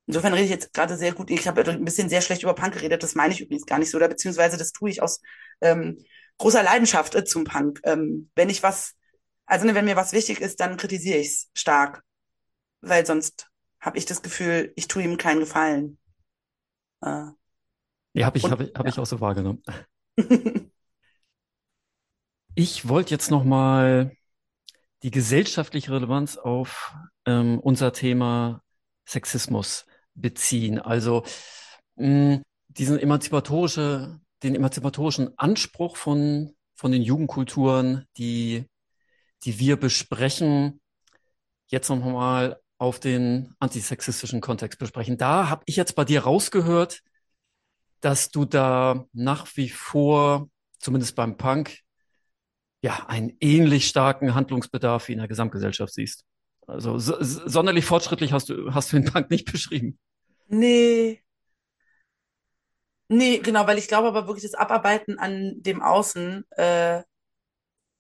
Insofern 0.06 0.34
rede 0.34 0.44
ich 0.44 0.50
jetzt 0.50 0.72
gerade 0.74 0.96
sehr 0.96 1.12
gut. 1.12 1.30
Ich 1.30 1.46
habe 1.48 1.64
ein 1.68 1.84
bisschen 1.84 2.08
sehr 2.08 2.20
schlecht 2.20 2.42
über 2.42 2.54
Punk 2.54 2.74
geredet. 2.74 3.02
Das 3.02 3.14
meine 3.14 3.32
ich 3.32 3.40
übrigens 3.40 3.66
gar 3.66 3.78
nicht 3.78 3.90
so, 3.90 3.96
oder 3.96 4.08
beziehungsweise 4.08 4.56
das 4.58 4.72
tue 4.72 4.90
ich 4.90 5.02
aus 5.02 5.20
ähm, 5.60 5.98
großer 6.38 6.62
Leidenschaft 6.62 7.14
äh, 7.14 7.24
zum 7.24 7.44
Punk. 7.44 7.80
Ähm, 7.84 8.30
wenn 8.34 8.50
ich 8.50 8.62
was, 8.62 8.94
also 9.46 9.66
ne, 9.66 9.74
wenn 9.74 9.86
mir 9.86 9.96
was 9.96 10.12
wichtig 10.12 10.40
ist, 10.40 10.60
dann 10.60 10.76
kritisiere 10.76 11.18
ich 11.18 11.28
es 11.28 11.50
stark, 11.54 12.02
weil 12.82 13.06
sonst 13.06 13.48
habe 13.80 13.98
ich 13.98 14.06
das 14.06 14.22
Gefühl, 14.22 14.72
ich 14.76 14.88
tue 14.88 15.02
ihm 15.04 15.18
keinen 15.18 15.40
Gefallen. 15.40 15.98
Äh, 17.02 17.30
Ja, 18.14 18.26
habe 18.26 18.38
ich, 18.38 18.50
habe 18.50 18.64
ich, 18.64 18.74
habe 18.74 18.88
ich 18.88 18.96
ja. 18.96 19.02
auch 19.02 19.06
so 19.06 19.20
wahrgenommen. 19.20 19.62
Ich 22.54 22.88
wollte 22.88 23.10
jetzt 23.10 23.30
noch 23.30 23.44
mal 23.44 24.12
die 25.02 25.10
gesellschaftliche 25.10 25.92
Relevanz 25.92 26.36
auf 26.38 26.94
ähm, 27.26 27.60
unser 27.60 27.92
Thema 27.92 28.62
Sexismus 29.08 29.86
beziehen. 30.14 30.78
Also 30.78 31.24
mh, 31.96 32.42
diesen 32.68 32.98
emanzipatorische, 32.98 34.20
den 34.42 34.54
emanzipatorischen 34.54 35.38
Anspruch 35.38 35.96
von, 35.96 36.54
von 36.74 36.92
den 36.92 37.02
Jugendkulturen, 37.02 38.06
die, 38.16 38.66
die 39.44 39.58
wir 39.58 39.76
besprechen, 39.76 40.80
jetzt 41.68 41.88
noch 41.88 42.04
mal 42.04 42.60
auf 42.78 43.00
den 43.00 43.54
antisexistischen 43.60 44.40
Kontext 44.40 44.78
besprechen. 44.78 45.16
Da 45.16 45.48
habe 45.48 45.62
ich 45.66 45.76
jetzt 45.76 45.94
bei 45.94 46.04
dir 46.04 46.24
rausgehört, 46.24 47.00
dass 48.00 48.30
du 48.30 48.44
da 48.44 49.06
nach 49.12 49.46
wie 49.56 49.70
vor, 49.70 50.50
zumindest 50.78 51.16
beim 51.16 51.36
Punk, 51.36 51.78
ja, 52.82 53.06
einen 53.06 53.34
ähnlich 53.40 53.86
starken 53.86 54.34
Handlungsbedarf 54.34 55.08
wie 55.08 55.12
in 55.12 55.18
der 55.18 55.28
Gesamtgesellschaft 55.28 55.94
siehst. 55.94 56.24
Also 56.66 56.98
so, 56.98 57.16
sonderlich 57.20 57.86
fortschrittlich 57.86 58.32
hast 58.32 58.50
du, 58.50 58.74
hast 58.74 58.92
du 58.92 58.96
den 59.00 59.10
Punk 59.10 59.30
nicht 59.30 59.50
beschrieben. 59.50 59.98
Nee, 60.48 61.22
nee, 63.08 63.38
genau, 63.38 63.66
weil 63.66 63.78
ich 63.78 63.88
glaube 63.88 64.08
aber 64.08 64.26
wirklich 64.26 64.44
das 64.44 64.54
Abarbeiten 64.54 65.18
an 65.18 65.62
dem 65.62 65.82
Außen, 65.82 66.44
äh, 66.52 67.02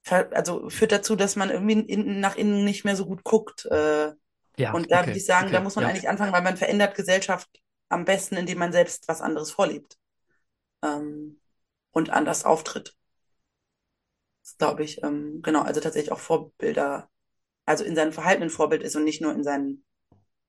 ver- 0.02 0.30
also 0.34 0.68
führt 0.70 0.92
dazu, 0.92 1.16
dass 1.16 1.36
man 1.36 1.50
irgendwie 1.50 1.74
in, 1.80 2.20
nach 2.20 2.36
innen 2.36 2.64
nicht 2.64 2.84
mehr 2.84 2.96
so 2.96 3.06
gut 3.06 3.24
guckt. 3.24 3.66
Äh, 3.66 4.12
Ja, 4.56 4.72
und 4.72 4.90
da 4.92 5.06
würde 5.06 5.12
okay, 5.12 5.18
ich 5.18 5.26
sagen, 5.26 5.52
da 5.52 5.60
okay, 5.60 5.62
muss 5.62 5.76
man 5.76 5.84
ja, 5.84 5.86
eigentlich 5.86 6.08
anfangen, 6.08 6.32
weil 6.32 6.42
man 6.42 6.56
verändert 6.56 6.96
Gesellschaft 6.96 7.48
am 7.90 8.04
besten, 8.04 8.36
indem 8.36 8.58
man 8.58 8.72
selbst 8.72 9.08
was 9.08 9.20
anderes 9.22 9.50
vorlebt, 9.52 9.96
ähm, 10.84 11.40
und 11.92 12.10
anders 12.10 12.44
auftritt. 12.44 12.96
Das 14.42 14.56
glaube 14.58 14.84
ich, 14.84 15.02
ähm, 15.02 15.40
genau, 15.42 15.62
also 15.62 15.80
tatsächlich 15.80 16.12
auch 16.12 16.18
Vorbilder, 16.20 17.10
also 17.66 17.84
in 17.84 17.96
seinem 17.96 18.12
Verhalten 18.12 18.44
ein 18.44 18.50
Vorbild 18.50 18.82
ist 18.82 18.96
und 18.96 19.04
nicht 19.04 19.20
nur 19.22 19.32
in 19.32 19.44
seinen 19.44 19.84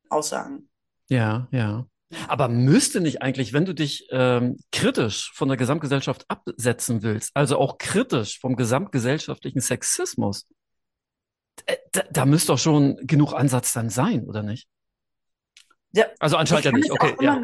Aussagen. 0.10 0.70
Ja, 1.10 1.48
ja. 1.52 1.88
Aber 2.28 2.48
müsste 2.48 3.02
nicht 3.02 3.22
eigentlich, 3.22 3.52
wenn 3.54 3.66
du 3.66 3.74
dich 3.74 4.08
ähm, 4.12 4.58
kritisch 4.72 5.32
von 5.34 5.48
der 5.48 5.58
Gesamtgesellschaft 5.58 6.26
absetzen 6.28 7.02
willst, 7.04 7.32
also 7.34 7.58
auch 7.58 7.78
kritisch 7.78 8.40
vom 8.40 8.56
gesamtgesellschaftlichen 8.56 9.60
Sexismus, 9.60 10.48
äh, 11.66 11.78
da, 11.92 12.04
da 12.12 12.26
müsste 12.26 12.54
doch 12.54 12.60
schon 12.60 12.98
genug 13.08 13.34
Ansatz 13.34 13.74
dann 13.74 13.90
sein, 13.90 14.26
oder 14.26 14.44
nicht? 14.44 14.68
Ja, 15.94 16.06
Also 16.20 16.36
ich 16.36 16.42
anscheinend 16.42 16.66
ja 16.66 16.72
nicht. 16.72 16.92
Okay, 16.92 17.16
auch 17.18 17.22
ja. 17.22 17.40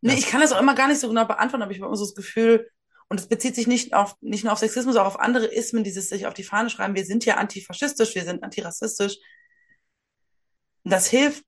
Nee, 0.00 0.12
ja, 0.12 0.18
ich 0.18 0.26
kann 0.26 0.40
das 0.40 0.52
auch 0.52 0.60
immer 0.60 0.74
gar 0.74 0.88
nicht 0.88 1.00
so 1.00 1.08
genau 1.08 1.24
beantworten, 1.24 1.62
aber 1.62 1.72
ich 1.72 1.78
habe 1.78 1.88
immer 1.88 1.96
so 1.96 2.04
das 2.04 2.14
Gefühl, 2.14 2.70
und 3.08 3.18
es 3.18 3.26
bezieht 3.26 3.54
sich 3.54 3.66
nicht 3.66 3.94
auf, 3.94 4.14
nicht 4.20 4.44
nur 4.44 4.52
auf 4.52 4.58
Sexismus, 4.58 4.96
auch 4.96 5.06
auf 5.06 5.18
andere 5.18 5.46
Ismen, 5.46 5.82
dieses 5.82 6.08
sich 6.08 6.26
auf 6.26 6.34
die 6.34 6.44
Fahne 6.44 6.70
schreiben, 6.70 6.94
wir 6.94 7.04
sind 7.04 7.24
ja 7.24 7.36
antifaschistisch, 7.36 8.14
wir 8.14 8.24
sind 8.24 8.42
antirassistisch. 8.42 9.16
Das 10.84 11.08
hilft, 11.08 11.44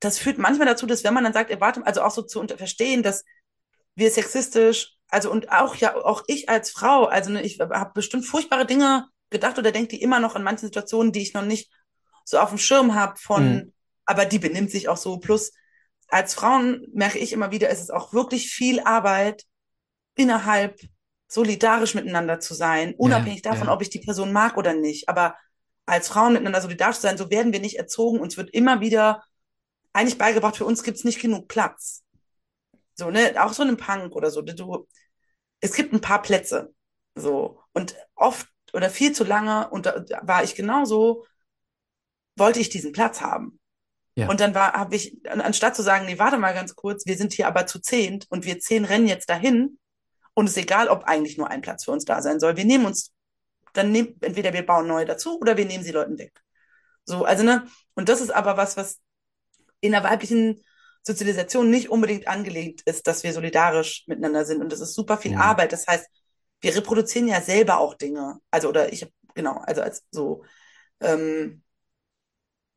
das 0.00 0.18
führt 0.18 0.38
manchmal 0.38 0.66
dazu, 0.66 0.86
dass 0.86 1.04
wenn 1.04 1.14
man 1.14 1.24
dann 1.24 1.32
sagt, 1.32 1.50
ey, 1.50 1.60
warte, 1.60 1.84
also 1.86 2.02
auch 2.02 2.10
so 2.10 2.22
zu 2.22 2.46
verstehen, 2.56 3.02
dass 3.02 3.24
wir 3.94 4.10
sexistisch, 4.10 4.96
also 5.08 5.30
und 5.30 5.50
auch 5.50 5.76
ja, 5.76 5.94
auch 5.96 6.22
ich 6.26 6.48
als 6.48 6.70
Frau, 6.70 7.04
also 7.04 7.30
ne, 7.30 7.42
ich 7.42 7.60
habe 7.60 7.92
bestimmt 7.94 8.26
furchtbare 8.26 8.66
Dinge 8.66 9.06
gedacht 9.30 9.58
oder 9.58 9.72
denkt 9.72 9.92
die 9.92 10.02
immer 10.02 10.20
noch 10.20 10.36
in 10.36 10.42
manchen 10.42 10.66
Situationen, 10.66 11.12
die 11.12 11.22
ich 11.22 11.34
noch 11.34 11.44
nicht 11.44 11.70
so 12.24 12.38
auf 12.38 12.50
dem 12.50 12.58
Schirm 12.58 12.94
habe 12.94 13.18
von, 13.18 13.54
mhm. 13.54 13.72
aber 14.04 14.24
die 14.24 14.38
benimmt 14.38 14.70
sich 14.70 14.88
auch 14.88 14.96
so. 14.96 15.18
Plus 15.18 15.52
als 16.08 16.34
Frauen 16.34 16.86
merke 16.92 17.18
ich 17.18 17.32
immer 17.32 17.50
wieder, 17.50 17.70
ist 17.70 17.80
es 17.80 17.90
auch 17.90 18.12
wirklich 18.12 18.50
viel 18.50 18.80
Arbeit 18.80 19.44
innerhalb 20.14 20.78
solidarisch 21.26 21.94
miteinander 21.94 22.40
zu 22.40 22.52
sein, 22.52 22.94
unabhängig 22.94 23.42
ja, 23.44 23.52
davon, 23.52 23.68
ja. 23.68 23.72
ob 23.72 23.80
ich 23.80 23.88
die 23.88 24.00
Person 24.00 24.32
mag 24.32 24.58
oder 24.58 24.74
nicht. 24.74 25.08
Aber 25.08 25.36
als 25.86 26.08
Frauen 26.08 26.34
miteinander 26.34 26.60
solidarisch 26.60 26.96
zu 26.96 27.02
sein, 27.02 27.16
so 27.16 27.30
werden 27.30 27.52
wir 27.52 27.60
nicht 27.60 27.78
erzogen. 27.78 28.20
Uns 28.20 28.36
wird 28.36 28.50
immer 28.50 28.80
wieder 28.80 29.24
eigentlich 29.92 30.18
beigebracht, 30.18 30.56
für 30.56 30.64
uns 30.64 30.82
gibt 30.82 30.98
es 30.98 31.04
nicht 31.04 31.20
genug 31.20 31.48
Platz. 31.48 32.02
So, 32.94 33.10
ne, 33.10 33.34
auch 33.42 33.52
so 33.52 33.62
einem 33.62 33.76
Punk 33.76 34.14
oder 34.14 34.30
so. 34.30 34.42
Du, 34.42 34.86
es 35.60 35.74
gibt 35.74 35.92
ein 35.92 36.00
paar 36.00 36.22
Plätze. 36.22 36.74
So. 37.14 37.60
Und 37.72 37.96
oft 38.14 38.48
oder 38.72 38.90
viel 38.90 39.12
zu 39.12 39.24
lange, 39.24 39.68
und 39.70 39.86
da 39.86 40.04
war 40.22 40.44
ich 40.44 40.54
genauso, 40.54 41.26
wollte 42.36 42.60
ich 42.60 42.70
diesen 42.70 42.92
Platz 42.92 43.20
haben. 43.20 43.58
Ja. 44.14 44.28
Und 44.28 44.40
dann 44.40 44.54
war, 44.54 44.72
habe 44.72 44.94
ich, 44.94 45.16
anstatt 45.26 45.74
zu 45.76 45.82
sagen, 45.82 46.06
nee, 46.06 46.18
warte 46.18 46.38
mal 46.38 46.54
ganz 46.54 46.74
kurz, 46.74 47.06
wir 47.06 47.16
sind 47.16 47.32
hier 47.32 47.46
aber 47.46 47.66
zu 47.66 47.80
zehnt 47.80 48.26
und 48.30 48.44
wir 48.44 48.58
zehn 48.60 48.84
rennen 48.84 49.06
jetzt 49.06 49.30
dahin 49.30 49.78
und 50.34 50.46
es 50.46 50.52
ist 50.52 50.62
egal, 50.62 50.88
ob 50.88 51.04
eigentlich 51.04 51.38
nur 51.38 51.50
ein 51.50 51.62
Platz 51.62 51.84
für 51.84 51.92
uns 51.92 52.04
da 52.04 52.20
sein 52.20 52.40
soll. 52.40 52.56
Wir 52.56 52.64
nehmen 52.64 52.84
uns, 52.84 53.12
dann 53.72 53.90
nehmen, 53.90 54.16
entweder 54.20 54.52
wir 54.52 54.66
bauen 54.66 54.86
neue 54.86 55.06
dazu 55.06 55.38
oder 55.40 55.56
wir 55.56 55.64
nehmen 55.64 55.84
sie 55.84 55.92
Leuten 55.92 56.18
weg. 56.18 56.42
So, 57.04 57.24
also, 57.24 57.42
ne, 57.42 57.66
und 57.94 58.08
das 58.08 58.20
ist 58.20 58.30
aber 58.30 58.56
was, 58.56 58.76
was 58.76 59.00
in 59.82 59.92
der 59.92 60.04
weiblichen 60.04 60.62
Sozialisation 61.02 61.68
nicht 61.68 61.90
unbedingt 61.90 62.28
angelegt 62.28 62.82
ist, 62.86 63.06
dass 63.06 63.24
wir 63.24 63.32
solidarisch 63.32 64.04
miteinander 64.06 64.44
sind. 64.44 64.62
Und 64.62 64.72
das 64.72 64.80
ist 64.80 64.94
super 64.94 65.18
viel 65.18 65.32
ja. 65.32 65.40
Arbeit. 65.40 65.72
Das 65.72 65.86
heißt, 65.86 66.06
wir 66.60 66.74
reproduzieren 66.74 67.28
ja 67.28 67.40
selber 67.40 67.78
auch 67.78 67.94
Dinge. 67.94 68.38
Also, 68.50 68.68
oder 68.68 68.92
ich, 68.92 69.06
genau, 69.34 69.58
also 69.66 69.82
als 69.82 70.04
so. 70.10 70.44
Ähm, 71.00 71.62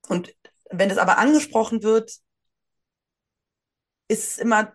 und 0.09 0.35
wenn 0.71 0.89
das 0.89 0.97
aber 0.97 1.19
angesprochen 1.19 1.83
wird, 1.83 2.11
ist 4.07 4.31
es 4.31 4.37
immer, 4.37 4.73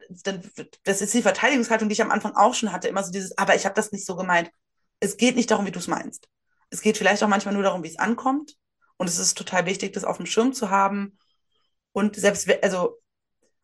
das 0.84 1.00
ist 1.00 1.14
die 1.14 1.22
Verteidigungshaltung, 1.22 1.88
die 1.88 1.92
ich 1.92 2.02
am 2.02 2.10
Anfang 2.10 2.34
auch 2.34 2.54
schon 2.54 2.72
hatte, 2.72 2.88
immer 2.88 3.04
so 3.04 3.12
dieses, 3.12 3.36
aber 3.38 3.54
ich 3.54 3.64
habe 3.64 3.74
das 3.74 3.92
nicht 3.92 4.06
so 4.06 4.16
gemeint. 4.16 4.50
Es 5.00 5.16
geht 5.16 5.36
nicht 5.36 5.50
darum, 5.50 5.66
wie 5.66 5.70
du 5.70 5.78
es 5.78 5.86
meinst. 5.86 6.28
Es 6.70 6.82
geht 6.82 6.98
vielleicht 6.98 7.22
auch 7.22 7.28
manchmal 7.28 7.54
nur 7.54 7.62
darum, 7.62 7.82
wie 7.82 7.88
es 7.88 7.98
ankommt. 7.98 8.56
Und 8.96 9.08
es 9.08 9.18
ist 9.18 9.36
total 9.36 9.66
wichtig, 9.66 9.92
das 9.92 10.04
auf 10.04 10.18
dem 10.18 10.26
Schirm 10.26 10.52
zu 10.52 10.70
haben. 10.70 11.18
Und 11.92 12.16
selbst, 12.16 12.48
also 12.62 12.98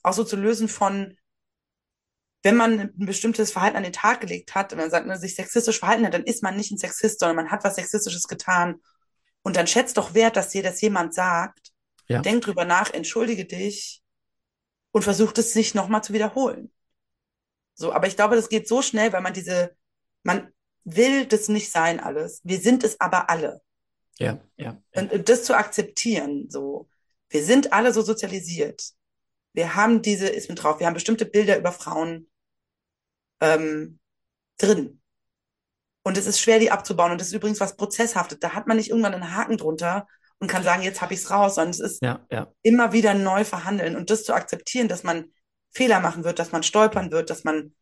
auch 0.03 0.12
so 0.12 0.24
zu 0.24 0.36
lösen 0.36 0.69
von, 0.69 1.16
wenn 2.43 2.57
man 2.57 2.81
ein 2.81 3.07
bestimmtes 3.07 3.53
Verhalten 3.53 3.77
an 3.77 3.82
den 3.82 3.93
Tag 3.93 4.20
gelegt 4.20 4.55
hat, 4.55 4.70
wenn 4.70 4.78
man 4.78 4.90
sagt, 4.90 5.07
ne, 5.07 5.19
sich 5.19 5.35
sexistisch 5.35 5.81
verhalten 5.81 6.07
hat, 6.07 6.15
dann 6.15 6.24
ist 6.24 6.43
man 6.43 6.57
nicht 6.57 6.70
ein 6.70 6.78
Sexist, 6.78 7.20
sondern 7.20 7.36
man 7.36 7.51
hat 7.51 7.65
was 7.65 7.74
Sexistisches 7.74 8.28
getan. 8.28 8.81
Und 9.43 9.57
dann 9.57 9.66
schätzt 9.66 9.97
doch 9.97 10.15
wert, 10.15 10.36
dass 10.36 10.51
dir 10.51 10.62
das 10.62 10.81
jemand 10.81 11.15
sagt. 11.15 11.73
Ja. 12.09 12.20
Denk 12.20 12.43
drüber 12.43 12.65
nach, 12.65 12.93
entschuldige 12.93 13.44
dich 13.44 14.03
und 14.93 15.03
versucht 15.03 15.39
es 15.39 15.53
sich 15.53 15.74
nochmal 15.74 16.05
zu 16.05 16.12
wiederholen. 16.12 16.73
So, 17.74 17.93
aber 17.93 18.07
ich 18.07 18.16
glaube, 18.16 18.36
das 18.36 18.48
geht 18.48 18.69
so 18.69 18.81
schnell, 18.81 19.12
weil 19.12 19.23
man 19.23 19.35
diese, 19.35 19.77
man 20.23 20.53
will 20.85 21.27
das 21.27 21.48
nicht 21.48 21.70
sein 21.70 22.01
alles. 22.01 22.40
Wir 22.44 22.61
sind 22.61 22.85
es 22.85 23.01
aber 23.01 23.28
alle. 23.28 23.61
Ja, 24.19 24.40
ja. 24.57 24.81
ja. 24.94 25.03
Und 25.03 25.28
das 25.28 25.44
zu 25.44 25.55
akzeptieren, 25.55 26.48
so. 26.48 26.89
Wir 27.28 27.44
sind 27.44 27.73
alle 27.73 27.93
so 27.93 28.03
sozialisiert. 28.03 28.90
Wir 29.53 29.74
haben 29.74 30.03
diese 30.03 30.28
ist 30.28 30.48
mit 30.48 30.62
drauf. 30.62 30.81
Wir 30.81 30.86
haben 30.86 30.94
bestimmte 30.94 31.27
Bilder 31.27 31.59
über 31.59 31.73
Frauen 31.73 32.28
ähm, 33.40 33.98
drin. 34.59 35.01
Und 36.03 36.16
es 36.16 36.27
ist 36.27 36.40
schwer, 36.40 36.59
die 36.59 36.70
abzubauen. 36.70 37.12
Und 37.12 37.20
das 37.20 37.28
ist 37.28 37.35
übrigens 37.35 37.61
was 37.61 37.77
Prozesshaftet. 37.77 38.44
Da 38.44 38.55
hat 38.55 38.66
man 38.66 38.77
nicht 38.77 38.90
irgendwann 38.90 39.15
einen 39.15 39.35
Haken 39.35 39.57
drunter 39.57 40.07
und 40.39 40.48
kann 40.48 40.62
sagen, 40.62 40.82
jetzt 40.82 41.01
habe 41.01 41.15
ich 41.15 41.20
es 41.20 41.31
raus, 41.31 41.57
sondern 41.57 41.70
es 41.70 41.81
ist 41.81 42.03
ja, 42.03 42.24
ja. 42.31 42.53
immer 42.62 42.93
wieder 42.93 43.15
neu 43.15 43.44
verhandeln 43.44 43.97
und 43.97 44.11
das 44.11 44.24
zu 44.24 44.35
akzeptieren, 44.35 44.89
dass 44.89 45.03
man 45.03 45.32
Fehler 45.70 46.01
machen 46.01 46.24
wird, 46.24 46.39
dass 46.39 46.53
man 46.53 46.62
stolpern 46.62 47.11
wird, 47.11 47.31
dass 47.31 47.44
man 47.44 47.74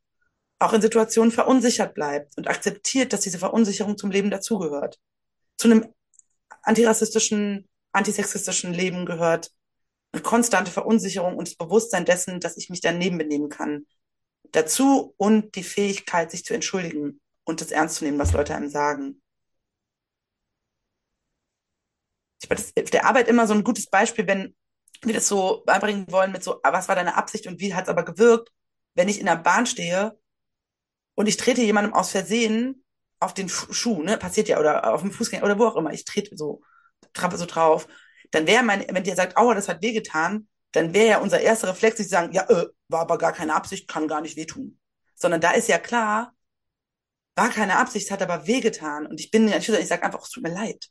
auch 0.59 0.73
in 0.73 0.81
Situationen 0.81 1.33
verunsichert 1.33 1.95
bleibt 1.95 2.37
und 2.39 2.49
akzeptiert, 2.49 3.12
dass 3.12 3.21
diese 3.21 3.39
Verunsicherung 3.39 3.99
zum 3.99 4.11
Leben 4.11 4.31
dazugehört. 4.31 4.99
Zu 5.57 5.69
einem 5.69 5.93
antirassistischen, 6.62 7.69
antisexistischen 7.95 8.73
Leben 8.73 9.07
gehört 9.07 9.51
eine 10.12 10.23
konstante 10.23 10.71
Verunsicherung 10.71 11.37
und 11.37 11.49
das 11.49 11.57
Bewusstsein 11.57 12.05
dessen, 12.05 12.41
dass 12.41 12.57
ich 12.57 12.71
mich 12.71 12.81
daneben 12.81 13.19
benehmen 13.19 13.49
kann. 13.49 13.87
Dazu 14.53 15.15
und 15.16 15.55
die 15.57 15.65
Fähigkeit, 15.65 16.31
sich 16.31 16.45
zu 16.45 16.55
entschuldigen 16.55 17.21
und 17.45 17.61
das 17.61 17.71
ernst 17.73 17.97
zu 17.97 18.05
nehmen, 18.05 18.19
was 18.19 18.33
Leute 18.33 18.55
einem 18.55 18.69
sagen. 18.69 19.21
ich 22.45 22.51
war 22.51 22.57
das 22.57 22.73
der 22.75 23.07
Arbeit 23.07 23.29
immer 23.29 23.47
so 23.47 23.55
ein 23.55 23.65
gutes 23.65 23.87
Beispiel, 23.87 24.27
wenn 24.27 24.55
wir 25.03 25.15
das 25.15 25.29
so 25.29 25.62
beibringen 25.66 26.07
wollen 26.11 26.33
mit 26.33 26.45
so, 26.45 26.61
ah, 26.62 26.73
was 26.73 26.89
war 26.89 26.95
deine 26.95 27.16
Absicht 27.16 27.47
und 27.47 27.61
wie 27.61 27.75
hat 27.75 27.85
es 27.85 27.89
aber 27.89 28.05
gewirkt, 28.05 28.51
wenn 28.95 29.09
ich 29.09 29.19
in 29.21 29.27
der 29.27 29.37
Bahn 29.37 29.66
stehe 29.66 30.19
und 31.15 31.27
ich 31.27 31.37
trete 31.37 31.62
jemandem 31.62 31.95
aus 31.95 32.11
Versehen 32.11 32.85
auf 33.21 33.35
den 33.35 33.49
Schuh, 33.49 34.03
ne, 34.03 34.19
passiert 34.19 34.49
ja, 34.49 34.59
oder 34.61 34.93
auf 34.93 35.01
dem 35.03 35.12
Fußgänger 35.12 35.45
oder 35.45 35.59
wo 35.59 35.66
auch 35.66 35.77
immer, 35.77 35.93
ich 35.93 36.05
trete 36.05 36.37
so, 36.37 36.62
trappe 37.12 37.37
so 37.37 37.47
drauf, 37.47 37.87
dann 38.31 38.47
wäre 38.47 38.62
mein, 38.62 38.85
wenn 38.91 39.05
der 39.05 39.16
sagt, 39.16 39.37
aua, 39.37 39.55
das 39.55 39.69
hat 39.69 39.83
wehgetan, 39.83 40.49
dann 40.73 40.93
wäre 40.93 41.09
ja 41.09 41.19
unser 41.19 41.41
erster 41.41 41.69
Reflex, 41.69 41.99
sich 41.99 42.07
zu 42.07 42.11
sagen, 42.11 42.33
ja, 42.33 42.49
äh, 42.49 42.66
war 42.89 43.03
aber 43.03 43.19
gar 43.19 43.33
keine 43.33 43.55
Absicht, 43.55 43.89
kann 43.89 44.09
gar 44.09 44.21
nicht 44.21 44.37
wehtun. 44.37 44.79
Sondern 45.15 45.41
da 45.41 45.53
ist 45.53 45.69
ja 45.69 45.79
klar, 45.79 46.35
war 47.37 47.49
keine 47.51 47.79
Absicht, 47.79 48.11
hat 48.11 48.23
aber 48.23 48.47
wehgetan. 48.47 49.07
Und 49.07 49.21
ich 49.21 49.31
bin 49.31 49.49
ja, 49.49 49.59
ich 49.59 49.66
sage 49.66 50.03
einfach, 50.03 50.23
es 50.23 50.31
tut 50.31 50.43
mir 50.43 50.53
leid. 50.53 50.89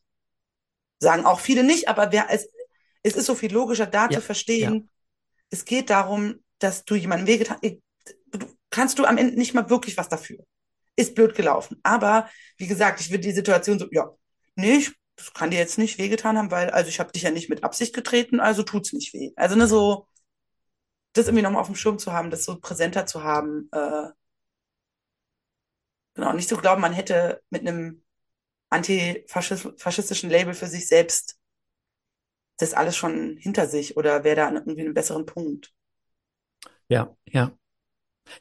Sagen 1.00 1.26
auch 1.26 1.40
viele 1.40 1.64
nicht, 1.64 1.90
aber 1.90 2.12
wer, 2.12 2.28
es, 2.30 2.48
es 3.02 3.16
ist 3.16 3.26
so 3.26 3.36
viel 3.36 3.52
logischer, 3.52 3.86
da 3.86 4.06
ja, 4.06 4.12
zu 4.12 4.22
verstehen, 4.22 4.74
ja. 4.74 4.82
es 5.50 5.66
geht 5.66 5.90
darum, 5.90 6.44
dass 6.60 6.86
du 6.86 6.96
jemandem 6.96 7.28
wehgetan 7.28 7.58
du 7.62 8.48
kannst 8.70 9.00
du 9.00 9.06
am 9.06 9.18
Ende 9.18 9.38
nicht 9.38 9.54
mal 9.54 9.70
wirklich 9.70 9.98
was 9.98 10.10
dafür. 10.10 10.40
Ist 10.96 11.16
blöd 11.16 11.36
gelaufen. 11.36 11.80
Aber 11.84 12.30
wie 12.58 12.68
gesagt, 12.68 13.02
ich 13.02 13.10
würde 13.10 13.24
die 13.24 13.32
Situation 13.32 13.80
so, 13.80 13.88
ja, 13.92 14.10
nee, 14.56 14.78
ich, 14.78 14.94
das 15.15 15.34
kann 15.34 15.52
dir 15.52 15.60
jetzt 15.60 15.77
nicht 15.77 15.98
wehgetan 15.98 16.38
haben, 16.38 16.52
weil, 16.52 16.69
also 16.72 16.90
ich 16.90 16.99
habe 16.99 17.11
dich 17.11 17.23
ja 17.23 17.31
nicht 17.31 17.49
mit 17.49 17.64
Absicht 17.64 17.94
getreten, 17.95 18.40
also 18.40 18.64
tut's 18.64 18.94
nicht 18.94 19.14
weh. 19.14 19.31
Also 19.35 19.56
ne, 19.56 19.68
so, 19.68 20.07
das 21.14 21.27
irgendwie 21.27 21.44
nochmal 21.44 21.61
auf 21.61 21.68
dem 21.68 21.76
Schirm 21.76 21.99
zu 21.99 22.11
haben, 22.14 22.30
das 22.31 22.45
so 22.45 22.60
präsenter 22.60 23.06
zu 23.06 23.23
haben. 23.23 23.69
Äh, 23.72 24.10
genau, 26.15 26.34
nicht 26.34 26.49
zu 26.49 26.57
glauben, 26.57 26.81
man 26.81 26.94
hätte 26.94 27.41
mit 27.49 27.61
einem 27.61 28.03
antifaschistischen 28.69 30.30
Label 30.30 30.53
für 30.53 30.68
sich 30.68 30.88
selbst 30.88 31.38
das 32.57 32.73
alles 32.73 32.95
schon 32.95 33.38
hinter 33.38 33.68
sich 33.68 33.98
oder 33.98 34.23
wäre 34.23 34.35
da 34.35 34.52
irgendwie 34.52 34.81
einen 34.81 34.94
besseren 34.94 35.26
Punkt? 35.26 35.73
Ja, 36.88 37.15
ja. 37.26 37.57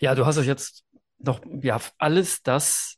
Ja, 0.00 0.14
du 0.14 0.26
hast 0.26 0.38
euch 0.38 0.46
jetzt 0.46 0.84
noch, 1.18 1.40
ja, 1.62 1.80
alles 1.98 2.42
das, 2.42 2.96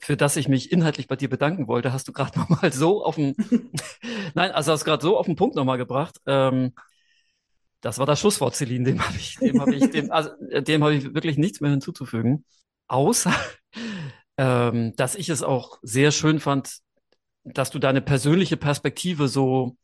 für 0.00 0.16
das 0.16 0.36
ich 0.36 0.48
mich 0.48 0.72
inhaltlich 0.72 1.08
bei 1.08 1.16
dir 1.16 1.28
bedanken 1.28 1.68
wollte, 1.68 1.92
hast 1.92 2.08
du 2.08 2.12
gerade 2.12 2.38
nochmal 2.38 2.72
so 2.72 3.04
auf 3.04 3.16
den, 3.16 3.34
nein, 4.34 4.50
also 4.52 4.72
hast 4.72 4.84
gerade 4.84 5.02
so 5.02 5.16
auf 5.18 5.26
den 5.26 5.36
Punkt 5.36 5.56
nochmal 5.56 5.78
gebracht. 5.78 6.16
Ähm, 6.26 6.72
das 7.80 7.98
war 7.98 8.06
das 8.06 8.20
Schlusswort, 8.20 8.56
Celine, 8.56 8.84
dem 8.84 9.04
habe 9.04 9.16
ich, 9.16 9.36
dem 9.36 9.60
habe 9.60 9.74
ich, 9.74 9.90
dem, 9.90 10.10
also, 10.10 10.30
dem 10.40 10.82
habe 10.82 10.94
ich 10.94 11.14
wirklich 11.14 11.38
nichts 11.38 11.60
mehr 11.60 11.70
hinzuzufügen. 11.70 12.44
Außer, 12.88 13.32
ähm, 14.36 14.94
dass 14.96 15.14
ich 15.14 15.28
es 15.28 15.42
auch 15.42 15.78
sehr 15.82 16.10
schön 16.10 16.40
fand, 16.40 16.78
dass 17.44 17.70
du 17.70 17.78
deine 17.78 18.02
persönliche 18.02 18.56
Perspektive 18.56 19.28
so 19.28 19.76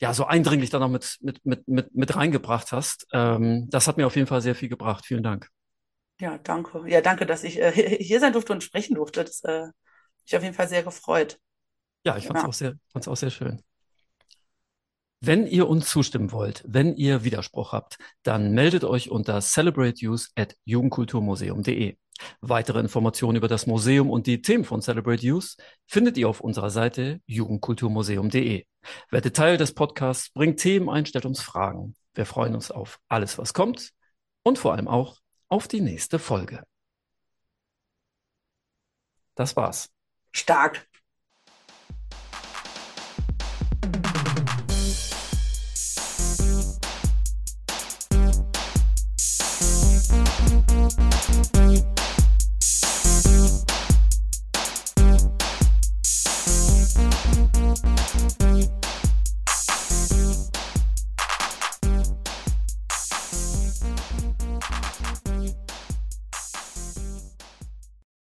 ja 0.00 0.12
so 0.12 0.26
eindringlich 0.26 0.70
dann 0.70 0.80
noch 0.80 0.88
mit 0.88 1.18
mit 1.20 1.44
mit 1.46 1.66
mit 1.68 1.94
mit 1.94 2.16
reingebracht 2.16 2.72
hast. 2.72 3.06
Ähm, 3.12 3.68
das 3.70 3.88
hat 3.88 3.96
mir 3.96 4.06
auf 4.06 4.16
jeden 4.16 4.28
Fall 4.28 4.42
sehr 4.42 4.54
viel 4.54 4.68
gebracht. 4.68 5.06
Vielen 5.06 5.22
Dank. 5.22 5.50
Ja, 6.20 6.38
danke. 6.38 6.84
Ja, 6.86 7.00
danke, 7.00 7.26
dass 7.26 7.44
ich 7.44 7.60
äh, 7.60 7.72
hier 8.02 8.20
sein 8.20 8.32
durfte 8.32 8.52
und 8.52 8.64
sprechen 8.64 8.94
durfte. 8.94 9.24
Das 9.24 9.42
äh, 9.44 9.66
mich 10.24 10.36
auf 10.36 10.42
jeden 10.42 10.54
Fall 10.54 10.68
sehr 10.68 10.82
gefreut. 10.82 11.38
Ja, 12.04 12.16
ich 12.16 12.26
fand 12.26 12.38
es 12.38 12.42
ja. 12.42 12.48
auch 12.48 12.52
sehr 12.52 12.74
fand's 12.92 13.08
auch 13.08 13.16
sehr 13.16 13.30
schön. 13.30 13.62
Wenn 15.20 15.46
ihr 15.46 15.68
uns 15.68 15.88
zustimmen 15.88 16.30
wollt, 16.30 16.62
wenn 16.66 16.94
ihr 16.94 17.24
Widerspruch 17.24 17.72
habt, 17.72 17.96
dann 18.22 18.52
meldet 18.52 18.84
euch 18.84 19.10
unter 19.10 19.40
celebrateuse 19.40 20.28
at 20.36 20.54
jugendkulturmuseum.de. 20.64 21.96
Weitere 22.40 22.80
Informationen 22.80 23.36
über 23.36 23.48
das 23.48 23.66
Museum 23.66 24.10
und 24.10 24.26
die 24.26 24.40
Themen 24.40 24.64
von 24.64 24.82
Celebrate 24.82 25.24
Youth 25.24 25.56
findet 25.86 26.16
ihr 26.16 26.28
auf 26.28 26.40
unserer 26.40 26.70
Seite 26.70 27.20
jugendkulturmuseum.de. 27.26 28.64
Werdet 29.10 29.36
Teil 29.36 29.56
des 29.56 29.74
Podcasts, 29.74 30.30
bringt 30.30 30.60
Themen 30.60 30.88
ein, 30.88 31.06
stellt 31.06 31.26
uns 31.26 31.42
Fragen. 31.42 31.94
Wir 32.14 32.26
freuen 32.26 32.54
uns 32.54 32.70
auf 32.70 33.00
alles, 33.08 33.36
was 33.36 33.52
kommt 33.52 33.92
und 34.42 34.58
vor 34.58 34.74
allem 34.74 34.88
auch 34.88 35.16
auf 35.48 35.68
die 35.68 35.80
nächste 35.80 36.18
Folge. 36.18 36.62
Das 39.34 39.56
war's. 39.56 39.92
Stark. 40.32 40.88